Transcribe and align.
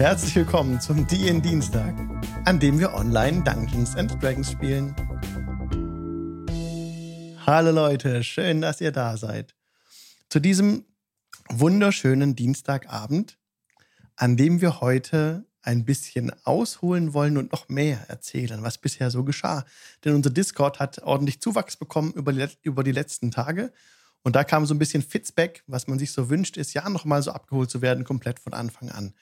Herzlich 0.00 0.34
willkommen 0.34 0.80
zum 0.80 1.06
DN 1.06 1.42
Dienstag, 1.42 1.94
an 2.46 2.58
dem 2.58 2.78
wir 2.78 2.94
online 2.94 3.44
Dungeons 3.44 3.94
and 3.96 4.10
Dragons 4.22 4.50
spielen. 4.50 4.96
Hallo 7.44 7.70
Leute, 7.70 8.24
schön, 8.24 8.62
dass 8.62 8.80
ihr 8.80 8.92
da 8.92 9.18
seid. 9.18 9.54
Zu 10.30 10.40
diesem 10.40 10.86
wunderschönen 11.50 12.34
Dienstagabend, 12.34 13.36
an 14.16 14.38
dem 14.38 14.62
wir 14.62 14.80
heute 14.80 15.44
ein 15.60 15.84
bisschen 15.84 16.32
ausholen 16.44 17.12
wollen 17.12 17.36
und 17.36 17.52
noch 17.52 17.68
mehr 17.68 18.08
erzählen, 18.08 18.62
was 18.62 18.78
bisher 18.78 19.10
so 19.10 19.22
geschah. 19.22 19.66
Denn 20.06 20.14
unser 20.14 20.30
Discord 20.30 20.80
hat 20.80 21.02
ordentlich 21.02 21.42
Zuwachs 21.42 21.76
bekommen 21.76 22.14
über 22.14 22.32
die, 22.32 22.48
über 22.62 22.84
die 22.84 22.92
letzten 22.92 23.30
Tage. 23.30 23.70
Und 24.22 24.34
da 24.34 24.44
kam 24.44 24.64
so 24.64 24.72
ein 24.72 24.78
bisschen 24.78 25.02
Fitzback, 25.02 25.62
was 25.66 25.88
man 25.88 25.98
sich 25.98 26.12
so 26.12 26.30
wünscht, 26.30 26.56
ist 26.56 26.72
ja 26.72 26.88
nochmal 26.88 27.22
so 27.22 27.32
abgeholt 27.32 27.68
zu 27.68 27.82
werden, 27.82 28.04
komplett 28.04 28.40
von 28.40 28.54
Anfang 28.54 28.88
an. 28.88 29.12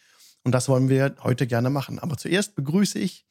Und 0.44 0.52
das 0.52 0.68
wollen 0.68 0.88
wir 0.88 1.16
heute 1.22 1.46
gerne 1.46 1.70
machen. 1.70 1.98
Aber 1.98 2.16
zuerst 2.16 2.54
begrüße 2.54 2.98
ich 2.98 3.26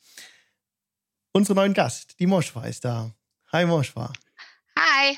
unseren 1.31 1.55
neuen 1.55 1.73
Gast. 1.73 2.19
Die 2.19 2.27
Moschwa 2.27 2.65
ist 2.65 2.85
da. 2.85 3.13
Hi 3.51 3.65
Moschwa. 3.65 4.11
Hi. 4.77 5.17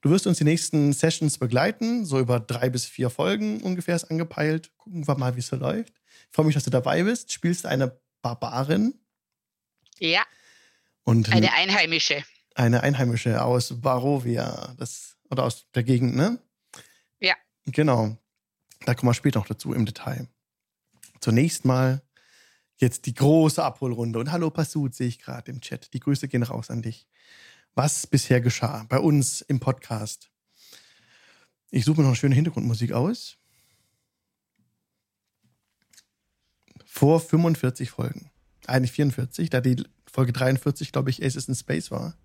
Du 0.00 0.10
wirst 0.10 0.26
uns 0.26 0.38
die 0.38 0.44
nächsten 0.44 0.92
Sessions 0.92 1.38
begleiten, 1.38 2.04
so 2.04 2.18
über 2.20 2.38
drei 2.38 2.70
bis 2.70 2.84
vier 2.84 3.10
Folgen 3.10 3.60
ungefähr 3.62 3.96
ist 3.96 4.04
angepeilt. 4.04 4.70
Gucken 4.76 5.06
wir 5.06 5.16
mal, 5.16 5.34
wie 5.34 5.40
es 5.40 5.48
so 5.48 5.56
läuft. 5.56 5.94
Ich 6.30 6.36
freue 6.36 6.46
mich, 6.46 6.54
dass 6.54 6.64
du 6.64 6.70
dabei 6.70 7.02
bist. 7.02 7.32
Spielst 7.32 7.66
eine 7.66 7.98
Barbarin. 8.22 8.94
Ja. 9.98 10.22
Und 11.04 11.32
eine 11.32 11.52
Einheimische. 11.52 12.22
Eine 12.54 12.82
Einheimische 12.82 13.42
aus 13.42 13.80
Barovia. 13.80 14.74
Das, 14.78 15.16
oder 15.30 15.44
aus 15.44 15.66
der 15.74 15.82
Gegend, 15.82 16.16
ne? 16.16 16.38
Ja. 17.20 17.34
Genau. 17.66 18.16
Da 18.84 18.94
kommen 18.94 19.10
wir 19.10 19.14
später 19.14 19.40
noch 19.40 19.46
dazu 19.46 19.72
im 19.72 19.86
Detail. 19.86 20.28
Zunächst 21.26 21.64
mal 21.64 22.02
jetzt 22.76 23.06
die 23.06 23.14
große 23.14 23.60
Abholrunde. 23.60 24.20
Und 24.20 24.30
hallo 24.30 24.48
Passut, 24.48 24.94
sehe 24.94 25.08
ich 25.08 25.18
gerade 25.18 25.50
im 25.50 25.60
Chat. 25.60 25.92
Die 25.92 25.98
Grüße 25.98 26.28
gehen 26.28 26.44
raus 26.44 26.70
an 26.70 26.82
dich. 26.82 27.08
Was 27.74 28.06
bisher 28.06 28.40
geschah 28.40 28.86
bei 28.88 29.00
uns 29.00 29.40
im 29.40 29.58
Podcast. 29.58 30.30
Ich 31.72 31.84
suche 31.84 31.96
mir 31.96 32.02
noch 32.04 32.10
eine 32.10 32.16
schöne 32.16 32.36
Hintergrundmusik 32.36 32.92
aus. 32.92 33.38
Vor 36.84 37.18
45 37.18 37.90
Folgen. 37.90 38.30
Eigentlich 38.68 38.92
44, 38.92 39.50
da 39.50 39.60
die 39.60 39.82
Folge 40.08 40.32
43, 40.32 40.92
glaube 40.92 41.10
ich, 41.10 41.24
Aces 41.24 41.48
in 41.48 41.56
Space 41.56 41.90
war. 41.90 42.16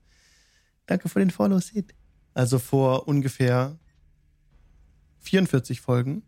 Danke 0.85 1.09
für 1.09 1.17
den 1.17 1.31
Follow, 1.31 1.59
Sid. 1.59 1.95
Also 2.35 2.59
vor 2.59 3.07
ungefähr 3.07 3.79
44 5.21 5.81
Folgen 5.81 6.21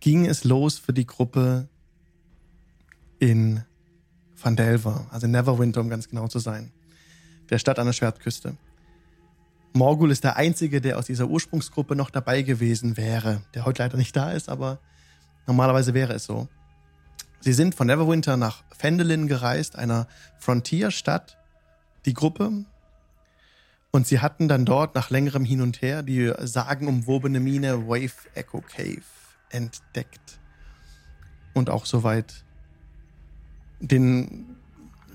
ging 0.00 0.26
es 0.26 0.44
los 0.44 0.78
für 0.78 0.92
die 0.92 1.06
Gruppe 1.06 1.68
in 3.18 3.64
Van 4.40 4.56
Delver, 4.56 5.06
also 5.10 5.26
Neverwinter, 5.26 5.80
um 5.80 5.88
ganz 5.88 6.08
genau 6.08 6.28
zu 6.28 6.38
sein. 6.38 6.72
Der 7.50 7.58
Stadt 7.58 7.78
an 7.78 7.86
der 7.86 7.92
Schwertküste. 7.92 8.56
Morgul 9.72 10.10
ist 10.10 10.24
der 10.24 10.36
Einzige, 10.36 10.80
der 10.80 10.98
aus 10.98 11.06
dieser 11.06 11.28
Ursprungsgruppe 11.28 11.96
noch 11.96 12.10
dabei 12.10 12.42
gewesen 12.42 12.96
wäre, 12.96 13.42
der 13.54 13.64
heute 13.64 13.82
leider 13.82 13.96
nicht 13.96 14.14
da 14.16 14.32
ist, 14.32 14.48
aber 14.48 14.78
normalerweise 15.46 15.94
wäre 15.94 16.14
es 16.14 16.24
so. 16.24 16.48
Sie 17.40 17.52
sind 17.52 17.74
von 17.74 17.86
Neverwinter 17.86 18.36
nach 18.36 18.64
Fendelin 18.76 19.28
gereist, 19.28 19.76
einer 19.76 20.08
Frontierstadt, 20.38 21.38
die 22.06 22.14
Gruppe. 22.14 22.64
Und 23.90 24.06
sie 24.06 24.20
hatten 24.20 24.48
dann 24.48 24.64
dort 24.64 24.94
nach 24.94 25.10
längerem 25.10 25.44
Hin 25.44 25.60
und 25.60 25.80
Her 25.82 26.02
die 26.02 26.32
sagenumwobene 26.38 27.40
Mine 27.40 27.88
Wave 27.88 28.28
Echo 28.34 28.60
Cave 28.60 29.02
entdeckt. 29.50 30.38
Und 31.54 31.70
auch 31.70 31.86
soweit 31.86 32.44
den, 33.80 34.56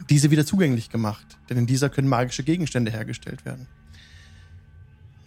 diese 0.10 0.32
wieder 0.32 0.46
zugänglich 0.46 0.90
gemacht. 0.90 1.38
Denn 1.50 1.58
in 1.58 1.68
dieser 1.68 1.90
können 1.90 2.08
magische 2.08 2.44
Gegenstände 2.44 2.92
hergestellt 2.92 3.46
werden. 3.46 3.68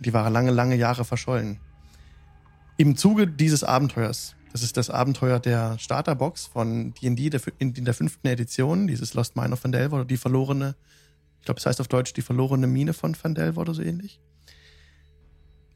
Die 0.00 0.12
waren 0.12 0.32
lange, 0.32 0.50
lange 0.50 0.76
Jahre 0.76 1.04
verschollen. 1.04 1.58
Im 2.76 2.96
Zuge 2.96 3.26
dieses 3.26 3.64
Abenteuers, 3.64 4.34
das 4.52 4.62
ist 4.62 4.76
das 4.76 4.90
Abenteuer 4.90 5.40
der 5.40 5.78
Starterbox 5.78 6.46
von 6.46 6.92
D&D 6.94 7.30
in 7.58 7.84
der 7.84 7.94
fünften 7.94 8.26
Edition, 8.26 8.86
dieses 8.86 9.14
Lost 9.14 9.36
Mine 9.36 9.54
of 9.54 9.64
Vandelver 9.64 9.96
oder 9.96 10.04
die 10.04 10.18
verlorene, 10.18 10.76
ich 11.40 11.46
glaube, 11.46 11.58
es 11.58 11.66
heißt 11.66 11.80
auf 11.80 11.88
Deutsch 11.88 12.12
die 12.12 12.22
verlorene 12.22 12.66
Mine 12.66 12.92
von 12.92 13.16
Vandelver 13.20 13.62
oder 13.62 13.72
so 13.72 13.82
ähnlich 13.82 14.20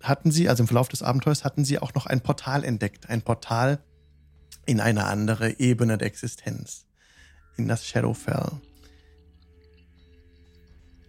hatten 0.02 0.30
sie, 0.30 0.48
also 0.48 0.62
im 0.62 0.66
Verlauf 0.66 0.88
des 0.88 1.02
Abenteuers, 1.02 1.44
hatten 1.44 1.64
sie 1.64 1.78
auch 1.78 1.94
noch 1.94 2.06
ein 2.06 2.20
Portal 2.20 2.64
entdeckt. 2.64 3.08
Ein 3.08 3.22
Portal 3.22 3.80
in 4.66 4.80
eine 4.80 5.04
andere 5.04 5.58
Ebene 5.58 5.98
der 5.98 6.06
Existenz. 6.06 6.86
In 7.56 7.68
das 7.68 7.86
Shadowfell. 7.86 8.50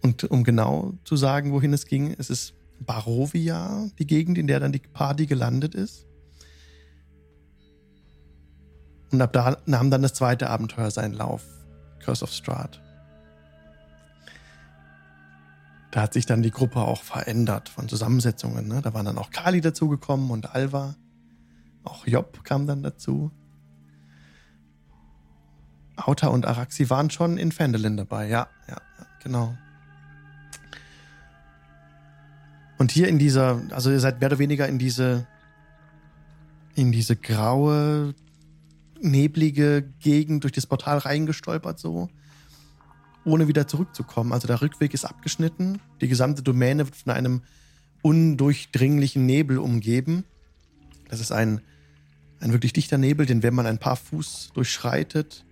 Und 0.02 0.24
um 0.24 0.44
genau 0.44 0.94
zu 1.04 1.16
sagen, 1.16 1.52
wohin 1.52 1.72
es 1.72 1.86
ging, 1.86 2.14
es 2.18 2.28
ist 2.28 2.54
Barovia, 2.80 3.88
die 3.98 4.06
Gegend, 4.06 4.36
in 4.36 4.48
der 4.48 4.60
dann 4.60 4.72
die 4.72 4.80
Party 4.80 5.26
gelandet 5.26 5.74
ist. 5.74 6.06
Und 9.12 9.22
ab 9.22 9.32
da 9.32 9.58
nahm 9.66 9.90
dann 9.90 10.02
das 10.02 10.14
zweite 10.14 10.50
Abenteuer 10.50 10.90
seinen 10.90 11.14
Lauf. 11.14 11.44
Curse 12.00 12.24
of 12.24 12.32
Strahd. 12.32 12.81
Da 15.92 16.00
hat 16.00 16.14
sich 16.14 16.24
dann 16.24 16.42
die 16.42 16.50
Gruppe 16.50 16.80
auch 16.80 17.02
verändert 17.02 17.68
von 17.68 17.86
Zusammensetzungen. 17.86 18.66
Ne? 18.66 18.80
Da 18.80 18.94
waren 18.94 19.04
dann 19.04 19.18
auch 19.18 19.30
Kali 19.30 19.60
dazugekommen 19.60 20.30
und 20.30 20.54
Alva. 20.54 20.96
Auch 21.84 22.06
Job 22.06 22.42
kam 22.44 22.66
dann 22.66 22.82
dazu. 22.82 23.30
Auta 25.96 26.28
und 26.28 26.46
Araxi 26.46 26.88
waren 26.88 27.10
schon 27.10 27.36
in 27.36 27.52
Fendelin 27.52 27.98
dabei, 27.98 28.26
ja, 28.26 28.48
ja, 28.66 28.80
ja, 28.98 29.06
genau. 29.22 29.54
Und 32.78 32.90
hier 32.90 33.08
in 33.08 33.18
dieser, 33.18 33.60
also 33.70 33.90
ihr 33.90 34.00
seid 34.00 34.18
mehr 34.18 34.30
oder 34.30 34.38
weniger 34.38 34.66
in 34.66 34.78
diese, 34.78 35.26
in 36.74 36.90
diese 36.90 37.16
graue, 37.16 38.14
neblige 38.98 39.82
Gegend 40.00 40.44
durch 40.44 40.54
das 40.54 40.66
Portal 40.66 40.98
reingestolpert 40.98 41.78
so 41.78 42.08
ohne 43.24 43.48
wieder 43.48 43.66
zurückzukommen. 43.66 44.32
Also 44.32 44.46
der 44.46 44.60
Rückweg 44.60 44.94
ist 44.94 45.04
abgeschnitten. 45.04 45.80
Die 46.00 46.08
gesamte 46.08 46.42
Domäne 46.42 46.86
wird 46.86 46.96
von 46.96 47.12
einem 47.12 47.42
undurchdringlichen 48.02 49.26
Nebel 49.26 49.58
umgeben. 49.58 50.24
Das 51.08 51.20
ist 51.20 51.32
ein, 51.32 51.60
ein 52.40 52.52
wirklich 52.52 52.72
dichter 52.72 52.98
Nebel, 52.98 53.26
den 53.26 53.42
wenn 53.42 53.54
man 53.54 53.66
ein 53.66 53.78
paar 53.78 53.96
Fuß 53.96 54.50
durchschreitet, 54.54 55.44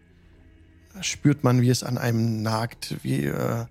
spürt 1.01 1.45
man, 1.45 1.61
wie 1.61 1.71
es 1.71 1.83
an 1.83 1.99
einem 1.99 2.43
nagt, 2.43 2.97
wie, 3.03 3.27
äh, 3.27 3.67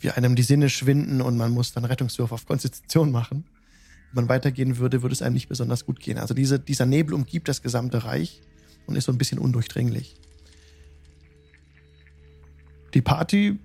wie 0.00 0.10
einem 0.10 0.34
die 0.34 0.42
Sinne 0.42 0.70
schwinden 0.70 1.20
und 1.20 1.36
man 1.36 1.52
muss 1.52 1.72
dann 1.72 1.84
Rettungswurf 1.84 2.32
auf 2.32 2.46
Konstitution 2.46 3.12
machen. 3.12 3.44
Wenn 4.12 4.24
man 4.24 4.28
weitergehen 4.28 4.78
würde, 4.78 5.02
würde 5.02 5.12
es 5.12 5.22
einem 5.22 5.34
nicht 5.34 5.48
besonders 5.48 5.86
gut 5.86 6.00
gehen. 6.00 6.18
Also 6.18 6.34
diese, 6.34 6.58
dieser 6.58 6.86
Nebel 6.86 7.14
umgibt 7.14 7.48
das 7.48 7.62
gesamte 7.62 8.04
Reich 8.04 8.40
und 8.86 8.96
ist 8.96 9.04
so 9.04 9.12
ein 9.12 9.18
bisschen 9.18 9.38
undurchdringlich. 9.38 10.16
Die 12.94 13.02
Party. 13.02 13.58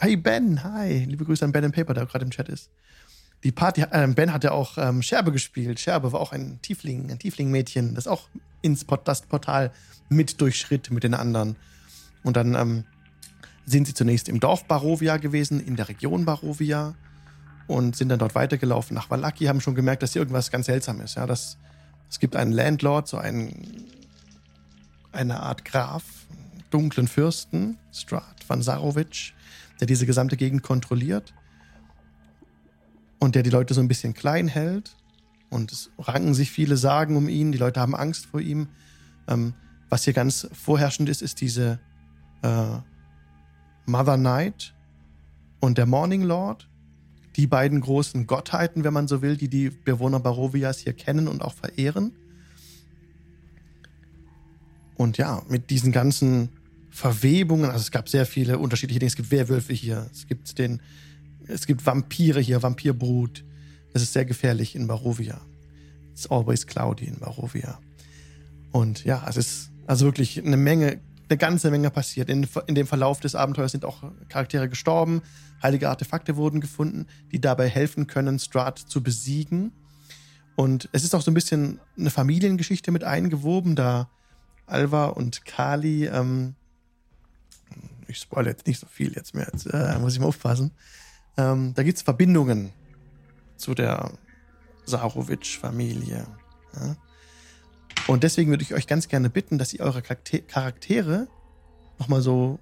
Hey 0.00 0.16
Ben, 0.16 0.62
hi. 0.62 1.04
Liebe 1.04 1.24
Grüße 1.24 1.44
an 1.44 1.52
Ben 1.52 1.64
and 1.64 1.74
Paper, 1.74 1.94
der 1.94 2.06
gerade 2.06 2.24
im 2.24 2.30
Chat 2.30 2.48
ist. 2.48 2.70
Die 3.42 3.52
Party, 3.52 3.82
äh, 3.82 4.06
Ben 4.08 4.32
hat 4.32 4.44
ja 4.44 4.52
auch 4.52 4.76
ähm, 4.76 5.02
Scherbe 5.02 5.32
gespielt. 5.32 5.80
Scherbe 5.80 6.12
war 6.12 6.20
auch 6.20 6.32
ein 6.32 6.60
Tiefling, 6.62 7.10
ein 7.10 7.18
Tiefling-Mädchen, 7.18 7.94
das 7.94 8.06
auch 8.06 8.28
ins 8.60 8.84
Port 8.84 9.08
das 9.08 9.22
Portal 9.22 9.72
mit 10.08 10.40
durchschritt 10.40 10.90
mit 10.90 11.04
den 11.04 11.14
anderen. 11.14 11.56
Und 12.22 12.36
dann 12.36 12.54
ähm, 12.54 12.84
sind 13.64 13.86
sie 13.86 13.94
zunächst 13.94 14.28
im 14.28 14.38
Dorf 14.38 14.64
Barovia 14.66 15.16
gewesen, 15.16 15.58
in 15.58 15.76
der 15.76 15.88
Region 15.88 16.24
Barovia 16.24 16.94
und 17.66 17.96
sind 17.96 18.10
dann 18.10 18.18
dort 18.18 18.34
weitergelaufen 18.34 18.94
nach 18.94 19.10
Valaki, 19.10 19.46
haben 19.46 19.60
schon 19.60 19.74
gemerkt, 19.74 20.02
dass 20.02 20.12
hier 20.12 20.20
irgendwas 20.20 20.50
ganz 20.50 20.66
seltsam 20.66 21.00
ist. 21.00 21.16
Ja, 21.16 21.26
dass, 21.26 21.56
es 22.10 22.18
gibt 22.20 22.36
einen 22.36 22.52
Landlord, 22.52 23.08
so 23.08 23.16
einen, 23.16 23.86
eine 25.12 25.40
Art 25.40 25.64
Graf, 25.64 26.04
dunklen 26.72 27.08
Fürsten, 27.08 27.78
Strahd 27.92 28.48
van 28.48 28.62
Sarovic, 28.62 29.34
der 29.80 29.86
diese 29.86 30.06
gesamte 30.06 30.36
Gegend 30.36 30.62
kontrolliert 30.62 31.34
und 33.18 33.34
der 33.34 33.42
die 33.42 33.50
Leute 33.50 33.74
so 33.74 33.80
ein 33.80 33.88
bisschen 33.88 34.14
klein 34.14 34.48
hält. 34.48 34.96
Und 35.50 35.70
es 35.70 35.90
ranken 35.98 36.34
sich 36.34 36.50
viele 36.50 36.76
Sagen 36.76 37.16
um 37.16 37.28
ihn, 37.28 37.52
die 37.52 37.58
Leute 37.58 37.80
haben 37.80 37.94
Angst 37.94 38.26
vor 38.26 38.40
ihm. 38.40 38.68
Ähm, 39.28 39.54
was 39.90 40.04
hier 40.04 40.12
ganz 40.12 40.48
vorherrschend 40.52 41.08
ist, 41.08 41.20
ist 41.20 41.40
diese 41.40 41.78
äh, 42.42 42.78
Mother 43.86 44.16
Night 44.16 44.74
und 45.60 45.78
der 45.78 45.86
Morning 45.86 46.22
Lord. 46.22 46.68
Die 47.36 47.46
beiden 47.46 47.80
großen 47.80 48.26
Gottheiten, 48.26 48.84
wenn 48.84 48.92
man 48.92 49.08
so 49.08 49.22
will, 49.22 49.36
die 49.36 49.48
die 49.48 49.70
Bewohner 49.70 50.20
Barovias 50.20 50.78
hier 50.78 50.92
kennen 50.92 51.28
und 51.28 51.42
auch 51.42 51.54
verehren. 51.54 52.12
Und 54.96 55.18
ja, 55.18 55.42
mit 55.48 55.70
diesen 55.70 55.92
ganzen 55.92 56.50
Verwebungen. 56.92 57.70
Also 57.70 57.80
es 57.80 57.90
gab 57.90 58.08
sehr 58.08 58.26
viele 58.26 58.58
unterschiedliche 58.58 59.00
Dinge. 59.00 59.08
Es 59.08 59.16
gibt 59.16 59.30
Werwölfe 59.30 59.72
hier, 59.72 60.08
es 60.12 60.26
gibt 60.26 60.58
den, 60.58 60.80
es 61.48 61.66
gibt 61.66 61.84
Vampire 61.84 62.40
hier, 62.40 62.62
Vampirbrut. 62.62 63.44
Es 63.94 64.02
ist 64.02 64.12
sehr 64.12 64.24
gefährlich 64.24 64.76
in 64.76 64.86
Barovia. 64.86 65.40
It's 66.12 66.30
always 66.30 66.66
cloudy 66.66 67.06
in 67.06 67.18
Barovia. 67.18 67.80
Und 68.70 69.04
ja, 69.04 69.24
es 69.28 69.36
ist 69.36 69.70
also 69.86 70.04
wirklich 70.04 70.42
eine 70.44 70.56
Menge, 70.56 71.00
eine 71.28 71.38
ganze 71.38 71.70
Menge 71.70 71.90
passiert. 71.90 72.28
In, 72.28 72.46
in 72.66 72.74
dem 72.74 72.86
Verlauf 72.86 73.20
des 73.20 73.34
Abenteuers 73.34 73.72
sind 73.72 73.84
auch 73.84 74.04
Charaktere 74.28 74.68
gestorben, 74.68 75.22
heilige 75.62 75.88
Artefakte 75.88 76.36
wurden 76.36 76.60
gefunden, 76.60 77.06
die 77.32 77.40
dabei 77.40 77.68
helfen 77.68 78.06
können, 78.06 78.38
Strahd 78.38 78.78
zu 78.78 79.02
besiegen. 79.02 79.72
Und 80.56 80.90
es 80.92 81.04
ist 81.04 81.14
auch 81.14 81.22
so 81.22 81.30
ein 81.30 81.34
bisschen 81.34 81.80
eine 81.98 82.10
Familiengeschichte 82.10 82.92
mit 82.92 83.04
eingewoben, 83.04 83.76
da 83.76 84.10
Alva 84.66 85.06
und 85.06 85.44
Kali, 85.44 86.06
ähm, 86.06 86.54
ich 88.12 88.18
spoilere 88.18 88.50
jetzt 88.50 88.66
nicht 88.66 88.80
so 88.80 88.86
viel 88.86 89.12
jetzt 89.14 89.34
mehr, 89.34 89.48
jetzt 89.52 89.66
äh, 89.66 89.98
muss 89.98 90.14
ich 90.14 90.20
mal 90.20 90.26
aufpassen. 90.26 90.72
Ähm, 91.36 91.74
da 91.74 91.82
gibt 91.82 91.96
es 91.96 92.02
Verbindungen 92.02 92.72
zu 93.56 93.74
der 93.74 94.12
Sarovic-Familie. 94.86 96.26
Ja? 96.74 96.96
Und 98.06 98.22
deswegen 98.22 98.50
würde 98.50 98.62
ich 98.62 98.74
euch 98.74 98.86
ganz 98.86 99.08
gerne 99.08 99.30
bitten, 99.30 99.58
dass 99.58 99.72
ihr 99.72 99.80
eure 99.80 100.02
Charaktere 100.02 101.28
nochmal 101.98 102.20
so 102.20 102.58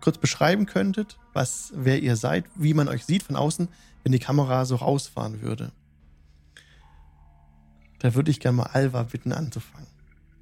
kurz 0.00 0.18
beschreiben 0.18 0.66
könntet, 0.66 1.18
was, 1.32 1.72
wer 1.74 2.00
ihr 2.00 2.16
seid, 2.16 2.44
wie 2.54 2.74
man 2.74 2.88
euch 2.88 3.04
sieht 3.04 3.24
von 3.24 3.36
außen, 3.36 3.68
wenn 4.04 4.12
die 4.12 4.18
Kamera 4.18 4.64
so 4.64 4.76
rausfahren 4.76 5.42
würde. 5.42 5.72
Da 7.98 8.14
würde 8.14 8.30
ich 8.30 8.40
gerne 8.40 8.58
mal 8.58 8.70
Alva 8.72 9.02
bitten 9.02 9.32
anzufangen. 9.32 9.88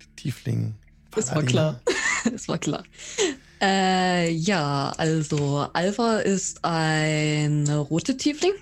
Die 0.02 0.17
Tiefling. 0.17 0.75
Das 1.12 1.34
war 1.34 1.43
klar. 1.43 1.81
das 2.31 2.49
war 2.49 2.58
klar. 2.58 2.84
Äh, 3.60 4.30
ja, 4.30 4.92
also 4.96 5.66
Alva 5.72 6.18
ist 6.18 6.64
ein 6.64 7.68
rote 7.68 8.16
Tiefling 8.16 8.52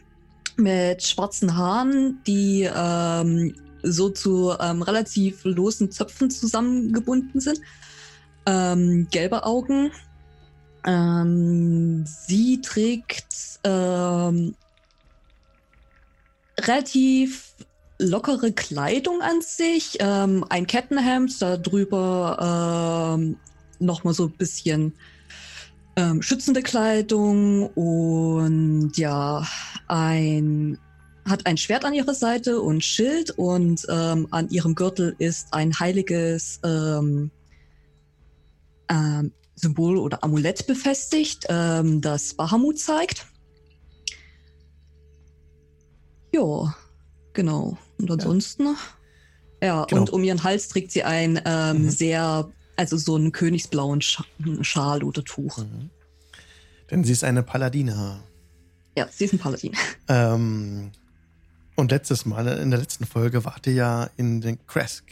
mit 0.57 1.03
schwarzen 1.03 1.57
Haaren, 1.57 2.21
die 2.27 2.69
ähm, 2.75 3.55
so 3.83 4.11
zu 4.11 4.55
ähm, 4.61 4.83
relativ 4.83 5.45
losen 5.45 5.91
Zöpfen 5.91 6.31
zusammengebunden 6.31 7.41
sind. 7.41 7.61
Ähm, 8.47 9.09
gelbe 9.11 9.45
Augen. 9.45 9.91
Ähm, 10.85 12.05
sie 12.07 12.61
trägt 12.61 13.61
ähm, 13.65 14.55
relativ 16.61 17.55
lockere 17.99 18.53
Kleidung 18.53 19.23
an 19.23 19.41
sich, 19.41 19.97
ähm, 20.01 20.45
ein 20.49 20.67
Kettenhemd, 20.67 21.41
darüber 21.41 23.15
ähm, 23.17 23.37
nochmal 23.85 24.15
so 24.15 24.25
ein 24.25 24.33
bisschen 24.33 24.95
ähm, 25.97 26.23
schützende 26.23 26.63
Kleidung 26.63 27.69
und 27.69 28.93
ja, 28.97 29.47
ein 29.89 30.79
hat 31.29 31.47
ein 31.47 31.57
Schwert 31.57 31.85
an 31.85 31.95
ihrer 31.95 32.15
Seite 32.15 32.61
und 32.61 32.83
Schild 32.83 33.31
und 33.31 33.87
ähm, 33.89 34.27
an 34.31 34.49
ihrem 34.51 34.75
Gürtel 34.75 35.15
ist 35.19 35.55
ein 35.55 35.79
heiliges 35.79 36.59
ähm, 36.65 37.31
ähm, 38.89 39.33
Symbol 39.55 39.99
oder 39.99 40.25
Amulett 40.25 40.67
befestigt, 40.67 41.47
ähm, 41.49 42.01
das 42.01 42.35
Bahamut 42.35 42.79
zeigt. 42.79 43.27
Ja, 46.35 46.75
genau. 47.35 47.79
Und 47.99 48.11
ansonsten, 48.11 48.65
ja, 48.65 49.67
ja 49.67 49.85
genau. 49.85 50.01
und 50.01 50.11
um 50.11 50.25
ihren 50.25 50.43
Hals 50.43 50.69
trägt 50.69 50.91
sie 50.91 51.05
ein 51.05 51.41
ähm, 51.45 51.85
mhm. 51.85 51.91
sehr, 51.91 52.51
also 52.77 52.97
so 52.97 53.17
einen 53.17 53.33
königsblauen 53.33 54.01
Sch 54.01 54.23
Schal 54.63 55.03
oder 55.03 55.25
Tuch. 55.25 55.59
Mhm. 55.59 55.91
Denn 56.91 57.05
sie 57.05 57.13
ist 57.13 57.25
eine 57.25 57.43
Paladine. 57.43 58.23
Ja, 58.97 59.09
sie 59.11 59.25
ist 59.25 59.33
ein 59.33 59.39
Paladin. 59.39 59.73
Ähm, 60.09 60.91
und 61.77 61.91
letztes 61.91 62.27
Mal, 62.27 62.47
in 62.59 62.71
der 62.71 62.81
letzten 62.81 63.07
Folge, 63.07 63.45
wart 63.45 63.67
ihr 63.67 63.73
ja 63.73 64.11
in 64.17 64.41
den 64.41 64.67
Kresk. 64.67 65.05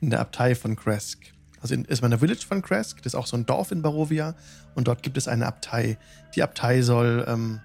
In 0.00 0.10
der 0.10 0.20
Abtei 0.20 0.54
von 0.54 0.76
Kresk. 0.76 1.18
Also 1.60 1.74
in, 1.74 1.86
ist 1.86 2.02
man 2.02 2.10
der 2.10 2.20
Village 2.20 2.46
von 2.46 2.62
Kresk, 2.62 2.98
das 2.98 3.06
ist 3.06 3.14
auch 3.14 3.26
so 3.26 3.36
ein 3.36 3.46
Dorf 3.46 3.72
in 3.72 3.82
Barovia. 3.82 4.36
Und 4.74 4.86
dort 4.86 5.02
gibt 5.02 5.16
es 5.16 5.26
eine 5.26 5.46
Abtei. 5.46 5.98
Die 6.36 6.42
Abtei 6.42 6.82
soll 6.82 7.24
ähm, 7.26 7.60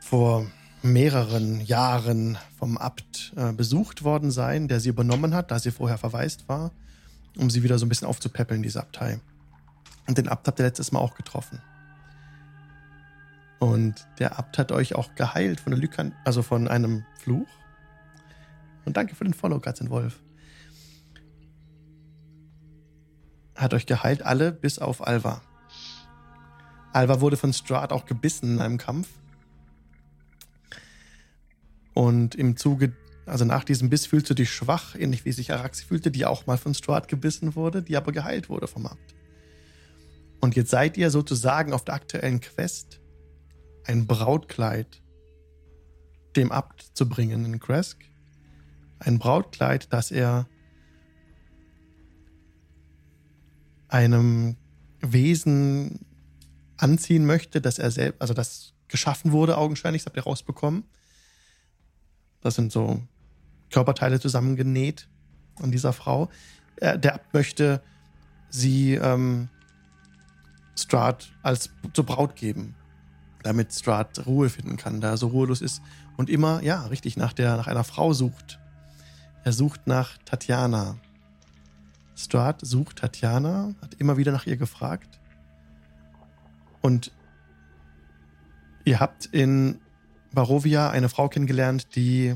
vor 0.00 0.46
mehreren 0.82 1.60
Jahren 1.60 2.38
vom 2.56 2.78
Abt 2.78 3.32
äh, 3.36 3.52
besucht 3.52 4.04
worden 4.04 4.30
sein, 4.30 4.68
der 4.68 4.80
sie 4.80 4.88
übernommen 4.88 5.34
hat, 5.34 5.50
da 5.50 5.58
sie 5.58 5.70
vorher 5.70 5.98
verwaist 5.98 6.48
war, 6.48 6.72
um 7.36 7.50
sie 7.50 7.62
wieder 7.62 7.78
so 7.78 7.86
ein 7.86 7.88
bisschen 7.88 8.08
aufzupäppeln, 8.08 8.62
diese 8.62 8.80
Abtei. 8.80 9.20
Und 10.06 10.18
den 10.18 10.28
Abt 10.28 10.46
habt 10.46 10.60
ihr 10.60 10.64
letztes 10.64 10.92
Mal 10.92 11.00
auch 11.00 11.14
getroffen. 11.14 11.60
Und 13.58 14.06
der 14.18 14.38
Abt 14.38 14.58
hat 14.58 14.72
euch 14.72 14.94
auch 14.94 15.14
geheilt 15.14 15.60
von 15.60 15.72
der 15.72 15.80
Lykan, 15.80 16.14
also 16.24 16.42
von 16.42 16.68
einem 16.68 17.04
Fluch. 17.20 17.48
Und 18.84 18.96
danke 18.96 19.14
für 19.14 19.24
den 19.24 19.34
Follow, 19.34 19.60
Wolf. 19.60 20.20
Hat 23.56 23.74
euch 23.74 23.86
geheilt, 23.86 24.22
alle 24.22 24.52
bis 24.52 24.78
auf 24.78 25.06
Alva. 25.06 25.42
Alva 26.92 27.20
wurde 27.20 27.36
von 27.36 27.52
Strahd 27.52 27.92
auch 27.92 28.06
gebissen 28.06 28.54
in 28.54 28.60
einem 28.60 28.78
Kampf. 28.78 29.08
Und 31.98 32.36
im 32.36 32.56
Zuge, 32.56 32.92
also 33.26 33.44
nach 33.44 33.64
diesem 33.64 33.90
Biss 33.90 34.06
fühlst 34.06 34.30
du 34.30 34.34
dich 34.34 34.52
schwach, 34.52 34.94
ähnlich 34.94 35.24
wie 35.24 35.32
sich 35.32 35.52
Araxi 35.52 35.84
fühlte, 35.84 36.12
die 36.12 36.26
auch 36.26 36.46
mal 36.46 36.56
von 36.56 36.72
Strahd 36.72 37.08
gebissen 37.08 37.56
wurde, 37.56 37.82
die 37.82 37.96
aber 37.96 38.12
geheilt 38.12 38.48
wurde 38.48 38.68
vom 38.68 38.86
Abt. 38.86 39.16
Und 40.40 40.54
jetzt 40.54 40.70
seid 40.70 40.96
ihr 40.96 41.10
sozusagen 41.10 41.72
auf 41.72 41.84
der 41.84 41.94
aktuellen 41.94 42.40
Quest 42.40 43.00
ein 43.84 44.06
Brautkleid 44.06 45.02
dem 46.36 46.52
Abt 46.52 46.82
zu 46.94 47.08
bringen 47.08 47.44
in 47.44 47.58
Kresk. 47.58 47.98
Ein 49.00 49.18
Brautkleid, 49.18 49.92
das 49.92 50.12
er 50.12 50.46
einem 53.88 54.54
Wesen 55.00 56.06
anziehen 56.76 57.26
möchte, 57.26 57.60
dass 57.60 57.80
er 57.80 57.90
selbst, 57.90 58.22
also 58.22 58.34
das 58.34 58.74
geschaffen 58.86 59.32
wurde, 59.32 59.58
augenscheinlich, 59.58 60.02
das 60.02 60.06
habt 60.06 60.16
ihr 60.16 60.22
rausbekommen. 60.22 60.84
Das 62.40 62.54
sind 62.54 62.72
so 62.72 63.02
Körperteile 63.70 64.20
zusammengenäht 64.20 65.08
an 65.60 65.70
dieser 65.70 65.92
Frau. 65.92 66.28
Der 66.80 67.14
Abt 67.14 67.34
möchte 67.34 67.82
sie 68.48 68.94
ähm, 68.94 69.48
Strahd 70.76 71.32
als 71.42 71.70
zur 71.92 72.06
Braut 72.06 72.36
geben 72.36 72.74
damit 73.42 73.72
Strahd 73.72 74.26
Ruhe 74.26 74.50
finden 74.50 74.76
kann, 74.76 75.00
da 75.00 75.10
er 75.10 75.16
so 75.16 75.28
ruhelos 75.28 75.60
ist 75.60 75.82
und 76.16 76.30
immer, 76.30 76.62
ja, 76.62 76.82
richtig, 76.86 77.16
nach, 77.16 77.32
der, 77.32 77.56
nach 77.56 77.66
einer 77.66 77.84
Frau 77.84 78.12
sucht. 78.12 78.58
Er 79.44 79.52
sucht 79.52 79.86
nach 79.86 80.18
Tatjana. 80.24 80.98
Strahd 82.16 82.60
sucht 82.62 82.98
Tatjana, 82.98 83.74
hat 83.80 83.94
immer 83.94 84.16
wieder 84.16 84.32
nach 84.32 84.46
ihr 84.46 84.56
gefragt. 84.56 85.20
Und 86.82 87.12
ihr 88.84 89.00
habt 89.00 89.26
in 89.26 89.80
Barovia 90.32 90.90
eine 90.90 91.08
Frau 91.08 91.28
kennengelernt, 91.28 91.94
die 91.96 92.34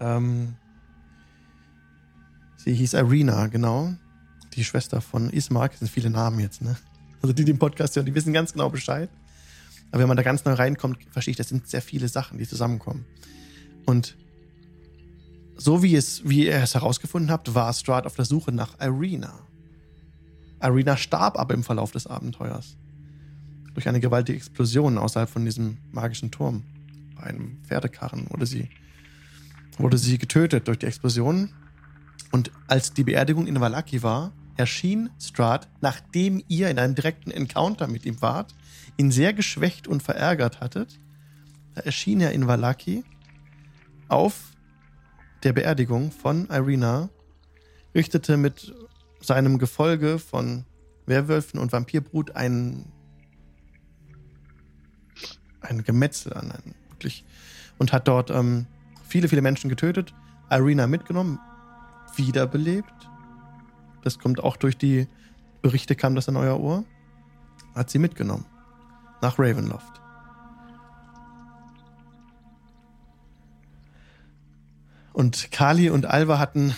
ähm, 0.00 0.56
sie 2.56 2.74
hieß 2.74 2.94
Irina, 2.94 3.46
genau. 3.48 3.94
Die 4.54 4.64
Schwester 4.64 5.00
von 5.00 5.30
Ismark. 5.30 5.72
Das 5.72 5.80
sind 5.80 5.90
viele 5.90 6.10
Namen 6.10 6.40
jetzt, 6.40 6.62
ne? 6.62 6.76
Also 7.22 7.32
die, 7.32 7.44
die 7.44 7.52
im 7.52 7.58
Podcast 7.58 7.96
hören, 7.96 8.06
die 8.06 8.14
wissen 8.14 8.32
ganz 8.32 8.52
genau 8.52 8.70
Bescheid. 8.70 9.08
Aber 9.90 10.00
wenn 10.00 10.08
man 10.08 10.16
da 10.16 10.22
ganz 10.22 10.44
neu 10.44 10.52
reinkommt, 10.52 10.98
verstehe 11.10 11.32
ich, 11.32 11.36
das 11.36 11.48
sind 11.48 11.68
sehr 11.68 11.82
viele 11.82 12.08
Sachen, 12.08 12.38
die 12.38 12.46
zusammenkommen. 12.46 13.06
Und 13.86 14.16
so 15.56 15.82
wie, 15.82 15.94
es, 15.94 16.28
wie 16.28 16.46
ihr 16.46 16.56
es 16.56 16.74
herausgefunden 16.74 17.30
habt, 17.30 17.54
war 17.54 17.72
Strahd 17.72 18.06
auf 18.06 18.16
der 18.16 18.24
Suche 18.24 18.52
nach 18.52 18.80
Irina. 18.80 19.38
Irina 20.60 20.96
starb 20.96 21.38
aber 21.38 21.54
im 21.54 21.62
Verlauf 21.62 21.92
des 21.92 22.06
Abenteuers. 22.06 22.76
Durch 23.74 23.88
eine 23.88 24.00
gewaltige 24.00 24.36
Explosion 24.36 24.98
außerhalb 24.98 25.28
von 25.28 25.44
diesem 25.44 25.78
magischen 25.92 26.30
Turm. 26.30 26.64
Bei 27.16 27.24
einem 27.24 27.58
Pferdekarren 27.64 28.26
wurde 28.30 28.46
sie, 28.46 28.70
wurde 29.78 29.98
sie 29.98 30.18
getötet 30.18 30.68
durch 30.68 30.78
die 30.78 30.86
Explosion. 30.86 31.50
Und 32.32 32.50
als 32.66 32.92
die 32.92 33.04
Beerdigung 33.04 33.46
in 33.46 33.60
Valaki 33.60 34.02
war, 34.02 34.32
erschien 34.56 35.10
Strahd, 35.20 35.68
nachdem 35.80 36.42
ihr 36.48 36.70
in 36.70 36.78
einem 36.78 36.94
direkten 36.94 37.30
Encounter 37.30 37.86
mit 37.86 38.06
ihm 38.06 38.20
wart, 38.22 38.54
ihn 38.96 39.10
sehr 39.10 39.32
geschwächt 39.32 39.88
und 39.88 40.02
verärgert 40.02 40.60
hattet, 40.60 41.00
da 41.74 41.80
erschien 41.82 42.20
er 42.20 42.32
in 42.32 42.46
Valaki 42.46 43.04
auf 44.08 44.52
der 45.42 45.52
Beerdigung 45.52 46.12
von 46.12 46.48
Irina, 46.48 47.10
richtete 47.94 48.36
mit 48.36 48.74
seinem 49.20 49.58
Gefolge 49.58 50.18
von 50.18 50.64
Werwölfen 51.06 51.58
und 51.60 51.72
Vampirbrut 51.72 52.36
ein, 52.36 52.86
ein 55.60 55.82
Gemetzel 55.82 56.32
an, 56.32 56.52
ein, 56.52 56.74
wirklich, 57.04 57.24
und 57.78 57.92
hat 57.92 58.08
dort 58.08 58.30
ähm, 58.30 58.66
viele, 59.06 59.28
viele 59.28 59.42
Menschen 59.42 59.68
getötet, 59.68 60.14
Irina 60.50 60.86
mitgenommen, 60.86 61.38
wiederbelebt. 62.16 62.92
Das 64.02 64.18
kommt 64.18 64.42
auch 64.42 64.56
durch 64.56 64.76
die 64.76 65.06
Berichte, 65.62 65.94
kam 65.94 66.14
das 66.14 66.28
in 66.28 66.36
euer 66.36 66.58
Ohr. 66.60 66.84
Hat 67.74 67.90
sie 67.90 67.98
mitgenommen 67.98 68.46
nach 69.20 69.38
Ravenloft. 69.38 70.00
Und 75.12 75.50
Kali 75.50 75.90
und 75.90 76.06
Alva 76.06 76.38
hatten 76.38 76.74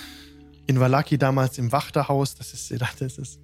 in 0.66 0.78
Valaki 0.78 1.18
damals 1.18 1.59
im 1.59 1.73
Wachterhaus, 1.73 2.35
das 2.35 2.52
ist, 2.52 2.73
das 2.80 3.18
ist, 3.18 3.40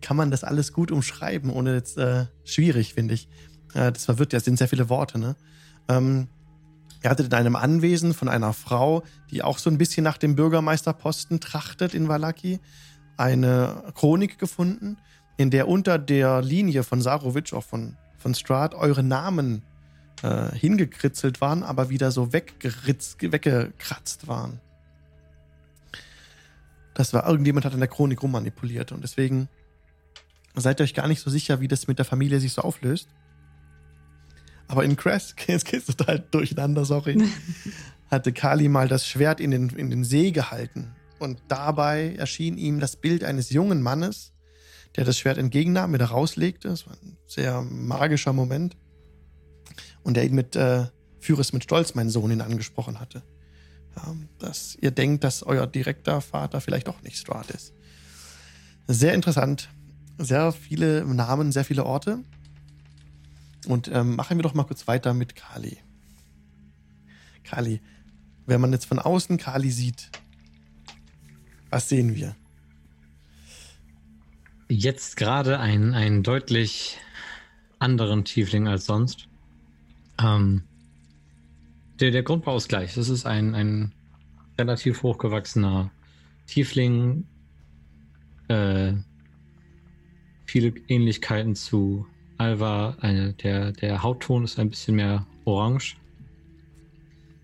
kann 0.00 0.16
man 0.16 0.30
das 0.30 0.44
alles 0.44 0.72
gut 0.72 0.90
umschreiben, 0.90 1.50
ohne 1.50 1.74
jetzt 1.74 1.96
äh, 1.98 2.26
schwierig, 2.44 2.94
finde 2.94 3.14
ich. 3.14 3.28
Äh, 3.74 3.92
das 3.92 4.04
verwirrt 4.04 4.32
ja, 4.32 4.40
sind 4.40 4.58
sehr 4.58 4.68
viele 4.68 4.88
Worte, 4.88 5.18
ne? 5.18 5.36
Ähm, 5.88 6.28
er 7.00 7.10
hatte 7.10 7.22
in 7.22 7.32
einem 7.32 7.56
Anwesen 7.56 8.12
von 8.12 8.28
einer 8.28 8.52
Frau, 8.52 9.02
die 9.30 9.42
auch 9.42 9.58
so 9.58 9.70
ein 9.70 9.78
bisschen 9.78 10.04
nach 10.04 10.18
dem 10.18 10.34
Bürgermeisterposten 10.34 11.40
trachtet 11.40 11.94
in 11.94 12.08
Valaki, 12.08 12.60
eine 13.16 13.84
Chronik 13.94 14.38
gefunden, 14.38 14.98
in 15.36 15.50
der 15.50 15.68
unter 15.68 15.98
der 15.98 16.42
Linie 16.42 16.82
von 16.82 17.00
Sarovic, 17.00 17.52
auch 17.52 17.64
von, 17.64 17.96
von 18.18 18.34
Strahd, 18.34 18.74
eure 18.74 19.02
Namen 19.02 19.62
äh, 20.22 20.50
hingekritzelt 20.52 21.40
waren, 21.40 21.62
aber 21.62 21.90
wieder 21.90 22.10
so 22.10 22.32
weggekratzt 22.32 24.26
waren. 24.26 24.60
Das 26.94 27.12
war, 27.14 27.28
irgendjemand 27.28 27.64
hat 27.64 27.74
in 27.74 27.78
der 27.78 27.88
Chronik 27.88 28.22
rummanipuliert 28.22 28.90
und 28.90 29.04
deswegen 29.04 29.48
seid 30.56 30.80
ihr 30.80 30.84
euch 30.84 30.94
gar 30.94 31.06
nicht 31.06 31.20
so 31.20 31.30
sicher, 31.30 31.60
wie 31.60 31.68
das 31.68 31.86
mit 31.86 31.98
der 31.98 32.04
Familie 32.04 32.40
sich 32.40 32.52
so 32.52 32.62
auflöst. 32.62 33.08
Aber 34.68 34.84
in 34.84 34.96
Crash, 34.96 35.34
jetzt 35.46 35.72
du 35.72 35.80
total 35.80 36.20
durcheinander, 36.30 36.84
sorry, 36.84 37.18
hatte 38.10 38.32
Kali 38.32 38.68
mal 38.68 38.88
das 38.88 39.06
Schwert 39.06 39.40
in 39.40 39.50
den, 39.50 39.70
in 39.70 39.90
den 39.90 40.04
See 40.04 40.30
gehalten. 40.30 40.94
Und 41.18 41.40
dabei 41.48 42.14
erschien 42.16 42.56
ihm 42.58 42.78
das 42.78 42.96
Bild 42.96 43.24
eines 43.24 43.50
jungen 43.50 43.82
Mannes, 43.82 44.32
der 44.96 45.04
das 45.04 45.18
Schwert 45.18 45.38
entgegennahm, 45.38 45.92
wieder 45.92 46.06
rauslegte. 46.06 46.68
Das 46.68 46.86
war 46.86 46.94
ein 47.02 47.16
sehr 47.26 47.62
magischer 47.62 48.32
Moment. 48.32 48.76
Und 50.02 50.14
der 50.14 50.24
ihn 50.24 50.34
mit, 50.34 50.54
äh, 50.54 50.86
führe 51.18 51.40
es 51.40 51.52
mit 51.52 51.64
Stolz, 51.64 51.94
mein 51.94 52.08
Sohn, 52.08 52.30
ihn 52.30 52.40
angesprochen 52.40 53.00
hatte. 53.00 53.22
Ja, 53.96 54.14
dass 54.38 54.76
ihr 54.80 54.92
denkt, 54.92 55.24
dass 55.24 55.42
euer 55.42 55.66
direkter 55.66 56.20
Vater 56.20 56.60
vielleicht 56.60 56.86
doch 56.86 57.02
nicht 57.02 57.16
Strahd 57.16 57.50
ist. 57.50 57.74
Sehr 58.86 59.14
interessant. 59.14 59.68
Sehr 60.18 60.52
viele 60.52 61.04
Namen, 61.04 61.52
sehr 61.52 61.64
viele 61.64 61.84
Orte. 61.84 62.24
Und 63.68 63.88
ähm, 63.92 64.16
machen 64.16 64.38
wir 64.38 64.42
doch 64.42 64.54
mal 64.54 64.64
kurz 64.64 64.88
weiter 64.88 65.12
mit 65.12 65.36
Kali. 65.36 65.76
Kali, 67.44 67.82
wenn 68.46 68.62
man 68.62 68.72
jetzt 68.72 68.86
von 68.86 68.98
außen 68.98 69.36
Kali 69.36 69.70
sieht, 69.70 70.10
was 71.68 71.90
sehen 71.90 72.16
wir? 72.16 72.34
Jetzt 74.70 75.18
gerade 75.18 75.60
einen, 75.60 76.22
deutlich 76.22 76.98
anderen 77.78 78.24
Tiefling 78.24 78.68
als 78.68 78.86
sonst. 78.86 79.28
Ähm, 80.18 80.62
der, 82.00 82.10
der 82.10 82.22
Grundbau 82.22 82.56
ist 82.56 82.70
gleich. 82.70 82.94
Das 82.94 83.10
ist 83.10 83.26
ein, 83.26 83.54
ein 83.54 83.92
relativ 84.58 85.02
hochgewachsener 85.02 85.90
Tiefling. 86.46 87.26
Äh, 88.48 88.94
viele 90.46 90.72
Ähnlichkeiten 90.88 91.54
zu 91.54 92.06
Alva. 92.38 92.96
Eine, 93.00 93.34
der, 93.34 93.72
der 93.72 94.02
Hautton 94.02 94.44
ist 94.44 94.58
ein 94.58 94.70
bisschen 94.70 94.96
mehr 94.96 95.26
orange. 95.44 95.96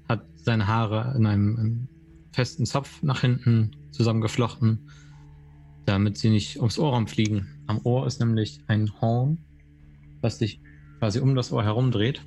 Hat 0.08 0.24
seine 0.36 0.66
Haare 0.66 1.14
in 1.16 1.26
einem, 1.26 1.56
einem 1.58 1.88
festen 2.32 2.64
Zopf 2.64 3.02
nach 3.02 3.20
hinten 3.20 3.72
zusammengeflochten, 3.90 4.90
damit 5.84 6.16
sie 6.16 6.30
nicht 6.30 6.58
ums 6.58 6.78
Ohr 6.78 7.06
fliegen. 7.06 7.62
Am 7.66 7.80
Ohr 7.84 8.06
ist 8.06 8.20
nämlich 8.20 8.60
ein 8.66 8.90
Horn, 9.00 9.38
was 10.20 10.38
sich 10.38 10.60
quasi 10.98 11.20
um 11.20 11.34
das 11.34 11.52
Ohr 11.52 11.64
herumdreht, 11.64 12.22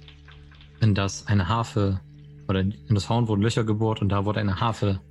in 0.82 0.94
das 0.94 1.28
eine 1.28 1.48
Harfe 1.48 2.02
oder 2.48 2.62
in 2.62 2.76
das 2.90 3.10
Horn 3.10 3.28
wurden 3.28 3.42
Löcher 3.42 3.64
gebohrt 3.64 4.02
und 4.02 4.10
da 4.10 4.26
wurde 4.26 4.40
eine 4.40 4.60
Harfe 4.60 5.02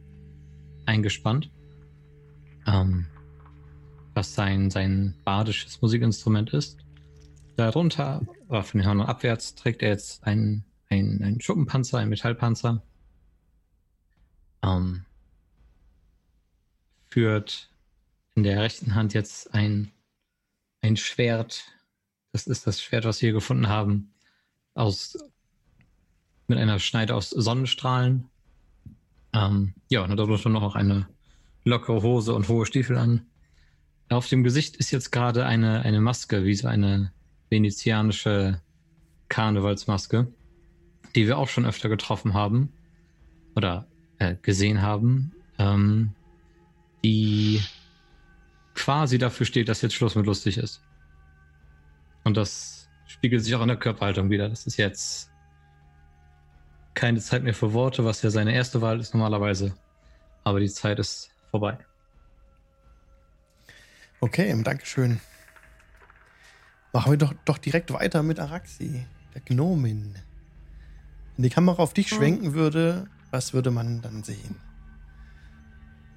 eingespannt. 0.87 1.51
Ähm, 2.67 3.07
was 4.15 4.35
sein, 4.35 4.71
sein 4.71 5.15
badisches 5.25 5.83
Musikinstrument 5.83 6.51
ist. 6.55 6.79
Darunter, 7.57 8.23
oder 8.49 8.63
von 8.63 8.81
den 8.81 8.87
Hörnern 8.87 9.07
abwärts, 9.07 9.55
trägt 9.55 9.83
er 9.83 9.91
jetzt 9.91 10.25
einen, 10.25 10.65
einen, 10.91 11.23
einen 11.23 11.41
Schuppenpanzer, 11.41 11.99
einen 11.99 12.11
Metallpanzer. 12.11 12.83
Ähm, 14.63 15.05
führt 17.09 17.71
in 18.35 18.43
der 18.43 18.61
rechten 18.61 18.95
Hand 18.95 19.15
jetzt 19.15 19.55
ein, 19.55 19.91
ein 20.83 20.97
Schwert. 20.97 21.65
Das 22.33 22.47
ist 22.47 22.67
das 22.67 22.83
Schwert, 22.83 23.07
was 23.07 23.23
wir 23.23 23.33
gefunden 23.33 23.69
haben. 23.69 24.13
Aus, 24.75 25.17
mit 26.47 26.59
einer 26.59 26.79
Schneide 26.79 27.15
aus 27.15 27.31
Sonnenstrahlen. 27.31 28.29
Ähm, 29.33 29.73
ja, 29.89 30.05
und 30.05 30.15
darunter 30.15 30.51
noch 30.51 30.75
eine 30.75 31.09
lockere 31.65 32.03
Hose 32.03 32.35
und 32.35 32.49
hohe 32.49 32.67
Stiefel 32.67 32.99
an. 32.99 33.27
Auf 34.11 34.29
dem 34.29 34.45
Gesicht 34.45 34.77
ist 34.77 34.91
jetzt 34.91 35.11
gerade 35.11 35.47
eine, 35.47 35.81
eine 35.81 36.03
Maske, 36.03 36.45
wie 36.45 36.55
so 36.55 36.69
eine 36.69 37.13
venezianische 37.51 38.61
Karnevalsmaske, 39.29 40.27
die 41.15 41.27
wir 41.27 41.39
auch 41.39 41.49
schon 41.49 41.67
öfter 41.67 41.89
getroffen 41.89 42.35
haben 42.35 42.73
oder 43.55 43.87
äh, 44.19 44.37
gesehen 44.43 44.83
haben. 44.83 45.33
Ähm, 45.59 46.13
die 47.03 47.63
quasi 48.75 49.19
dafür 49.19 49.47
steht, 49.47 49.69
dass 49.69 49.83
jetzt 49.83 49.95
Schluss 49.95 50.15
mit 50.15 50.27
lustig 50.27 50.59
ist. 50.59 50.83
Und 52.25 52.37
das 52.37 52.89
spiegelt 53.07 53.45
sich 53.45 53.55
auch 53.55 53.63
in 53.63 53.69
der 53.69 53.77
Körperhaltung 53.77 54.31
wieder. 54.31 54.49
Das 54.49 54.67
ist 54.67 54.77
jetzt 54.77 55.31
keine 56.95 57.21
Zeit 57.21 57.45
mehr 57.45 57.55
für 57.55 57.73
Worte, 57.73 58.05
was 58.05 58.23
ja 58.23 58.31
seine 58.31 58.55
erste 58.55 58.83
Wahl 58.83 58.99
ist 58.99 59.15
normalerweise. 59.15 59.75
Aber 60.43 60.61
die 60.61 60.69
Zeit 60.69 60.99
ist 60.99 61.31
vorbei. 61.51 61.79
Okay, 64.21 64.61
Dankeschön. 64.65 65.21
Machen 66.97 67.13
wir 67.13 67.19
doch, 67.19 67.35
doch 67.45 67.59
direkt 67.59 67.93
weiter 67.93 68.23
mit 68.23 68.41
Araxi, 68.41 69.05
der 69.35 69.43
Gnomin. 69.43 70.15
Wenn 71.37 71.43
die 71.43 71.51
Kamera 71.51 71.83
auf 71.83 71.93
dich 71.93 72.09
schwenken 72.09 72.55
würde, 72.55 73.07
was 73.31 73.53
würde 73.53 73.71
man 73.71 74.01
dann 74.01 74.23
sehen? 74.23 74.57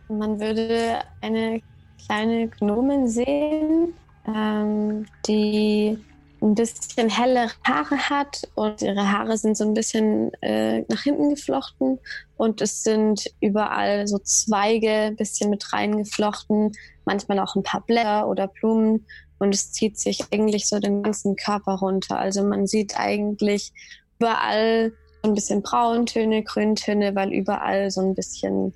Man 0.08 0.40
würde 0.40 1.00
eine 1.20 1.62
kleine 2.06 2.48
Gnomin 2.48 3.10
sehen, 3.10 3.94
ähm, 4.26 5.06
die 5.28 5.98
ein 6.42 6.56
bisschen 6.56 7.10
hellere 7.10 7.52
Haare 7.68 7.98
hat 7.98 8.48
und 8.56 8.82
ihre 8.82 9.12
Haare 9.12 9.38
sind 9.38 9.58
so 9.58 9.66
ein 9.66 9.74
bisschen 9.74 10.32
äh, 10.42 10.86
nach 10.88 11.02
hinten 11.04 11.30
geflochten 11.30 12.00
und 12.38 12.62
es 12.62 12.84
sind 12.84 13.26
überall 13.42 14.08
so 14.08 14.18
Zweige 14.20 14.92
ein 14.92 15.18
bisschen 15.18 15.50
mit 15.50 15.74
reingeflochten, 15.74 16.72
manchmal 17.04 17.40
auch 17.40 17.58
ein 17.58 17.64
paar 17.64 17.82
Blätter 17.82 18.30
oder 18.30 18.48
Blumen 18.48 19.06
und 19.40 19.54
es 19.54 19.72
zieht 19.72 19.98
sich 19.98 20.26
eigentlich 20.32 20.68
so 20.68 20.80
den 20.80 21.04
ganzen 21.04 21.36
Körper 21.36 21.76
runter. 21.76 22.20
Also 22.20 22.44
man 22.44 22.68
sieht 22.68 23.00
eigentlich 23.00 23.74
überall 24.20 24.92
so 25.24 25.30
ein 25.30 25.36
bisschen 25.36 25.62
Brauntöne, 25.62 26.44
Grüntöne, 26.44 27.16
weil 27.16 27.34
überall 27.34 27.90
so 27.92 28.02
ein 28.02 28.16
bisschen 28.16 28.74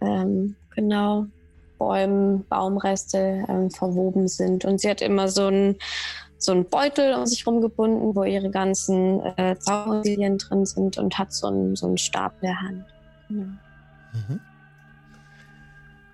ähm, 0.00 0.56
genau 0.74 1.26
Bäume, 1.78 2.44
Baumreste 2.48 3.44
ähm, 3.48 3.70
verwoben 3.70 4.28
sind. 4.28 4.64
Und 4.64 4.80
sie 4.80 4.88
hat 4.88 5.02
immer 5.02 5.28
so 5.28 5.48
ein 5.48 5.76
so 6.38 6.52
einen 6.52 6.66
Beutel 6.66 7.14
um 7.14 7.26
sich 7.26 7.46
rumgebunden, 7.46 8.14
wo 8.14 8.24
ihre 8.24 8.50
ganzen 8.50 9.20
äh, 9.36 9.56
Zaubersilien 9.58 10.38
drin 10.38 10.66
sind 10.66 10.98
und 10.98 11.18
hat 11.18 11.32
so 11.32 11.46
einen, 11.48 11.76
so 11.76 11.86
einen 11.86 11.98
Stab 11.98 12.34
in 12.40 12.48
der 12.48 12.60
Hand. 12.60 12.84
Ja. 13.28 13.36
Mhm. 13.36 14.40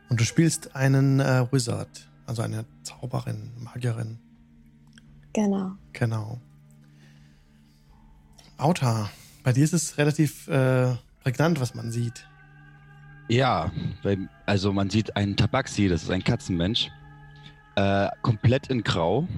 Und 0.09 0.21
du 0.21 0.25
spielst 0.25 0.77
einen 0.77 1.21
äh, 1.21 1.47
Wizard, 1.51 2.09
also 2.33 2.41
eine 2.41 2.65
Zauberin, 2.83 3.51
Magierin. 3.59 4.19
Genau. 5.35 5.73
Genau. 5.93 6.41
Auta, 8.57 9.11
bei 9.43 9.53
dir 9.53 9.65
ist 9.65 9.75
es 9.75 9.99
relativ 9.99 10.49
äh, 10.49 10.95
prägnant, 11.23 11.61
was 11.61 11.75
man 11.75 11.91
sieht. 11.91 12.27
Ja, 13.29 13.71
also 14.47 14.73
man 14.73 14.89
sieht 14.89 15.15
einen 15.15 15.37
Tabaxi, 15.37 15.89
das 15.89 16.05
ist 16.05 16.11
ein 16.11 16.25
Katzenmensch, 16.25 16.91
äh, 17.75 18.09
komplett 18.23 18.69
in 18.69 18.83
Grau, 18.83 19.29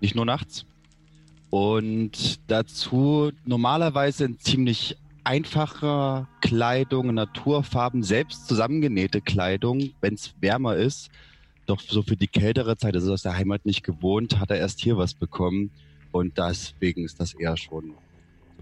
nicht 0.00 0.16
nur 0.16 0.26
nachts. 0.26 0.66
Und 1.50 2.40
dazu 2.50 3.30
normalerweise 3.44 4.24
in 4.24 4.40
ziemlich 4.40 4.96
einfacher 5.22 6.26
Kleidung, 6.40 7.14
Naturfarben, 7.14 8.02
selbst 8.02 8.48
zusammengenähte 8.48 9.20
Kleidung, 9.20 9.92
wenn 10.00 10.14
es 10.14 10.34
wärmer 10.40 10.74
ist. 10.74 11.08
Doch 11.66 11.80
so 11.80 12.02
für 12.02 12.16
die 12.16 12.26
kältere 12.26 12.76
Zeit, 12.76 12.94
das 12.94 13.04
ist 13.04 13.10
aus 13.10 13.22
der 13.22 13.36
Heimat 13.36 13.64
nicht 13.64 13.82
gewohnt, 13.84 14.38
hat 14.40 14.50
er 14.50 14.58
erst 14.58 14.80
hier 14.80 14.96
was 14.96 15.14
bekommen. 15.14 15.70
Und 16.10 16.36
deswegen 16.36 17.04
ist 17.04 17.20
das 17.20 17.34
eher 17.34 17.56
schon 17.56 17.94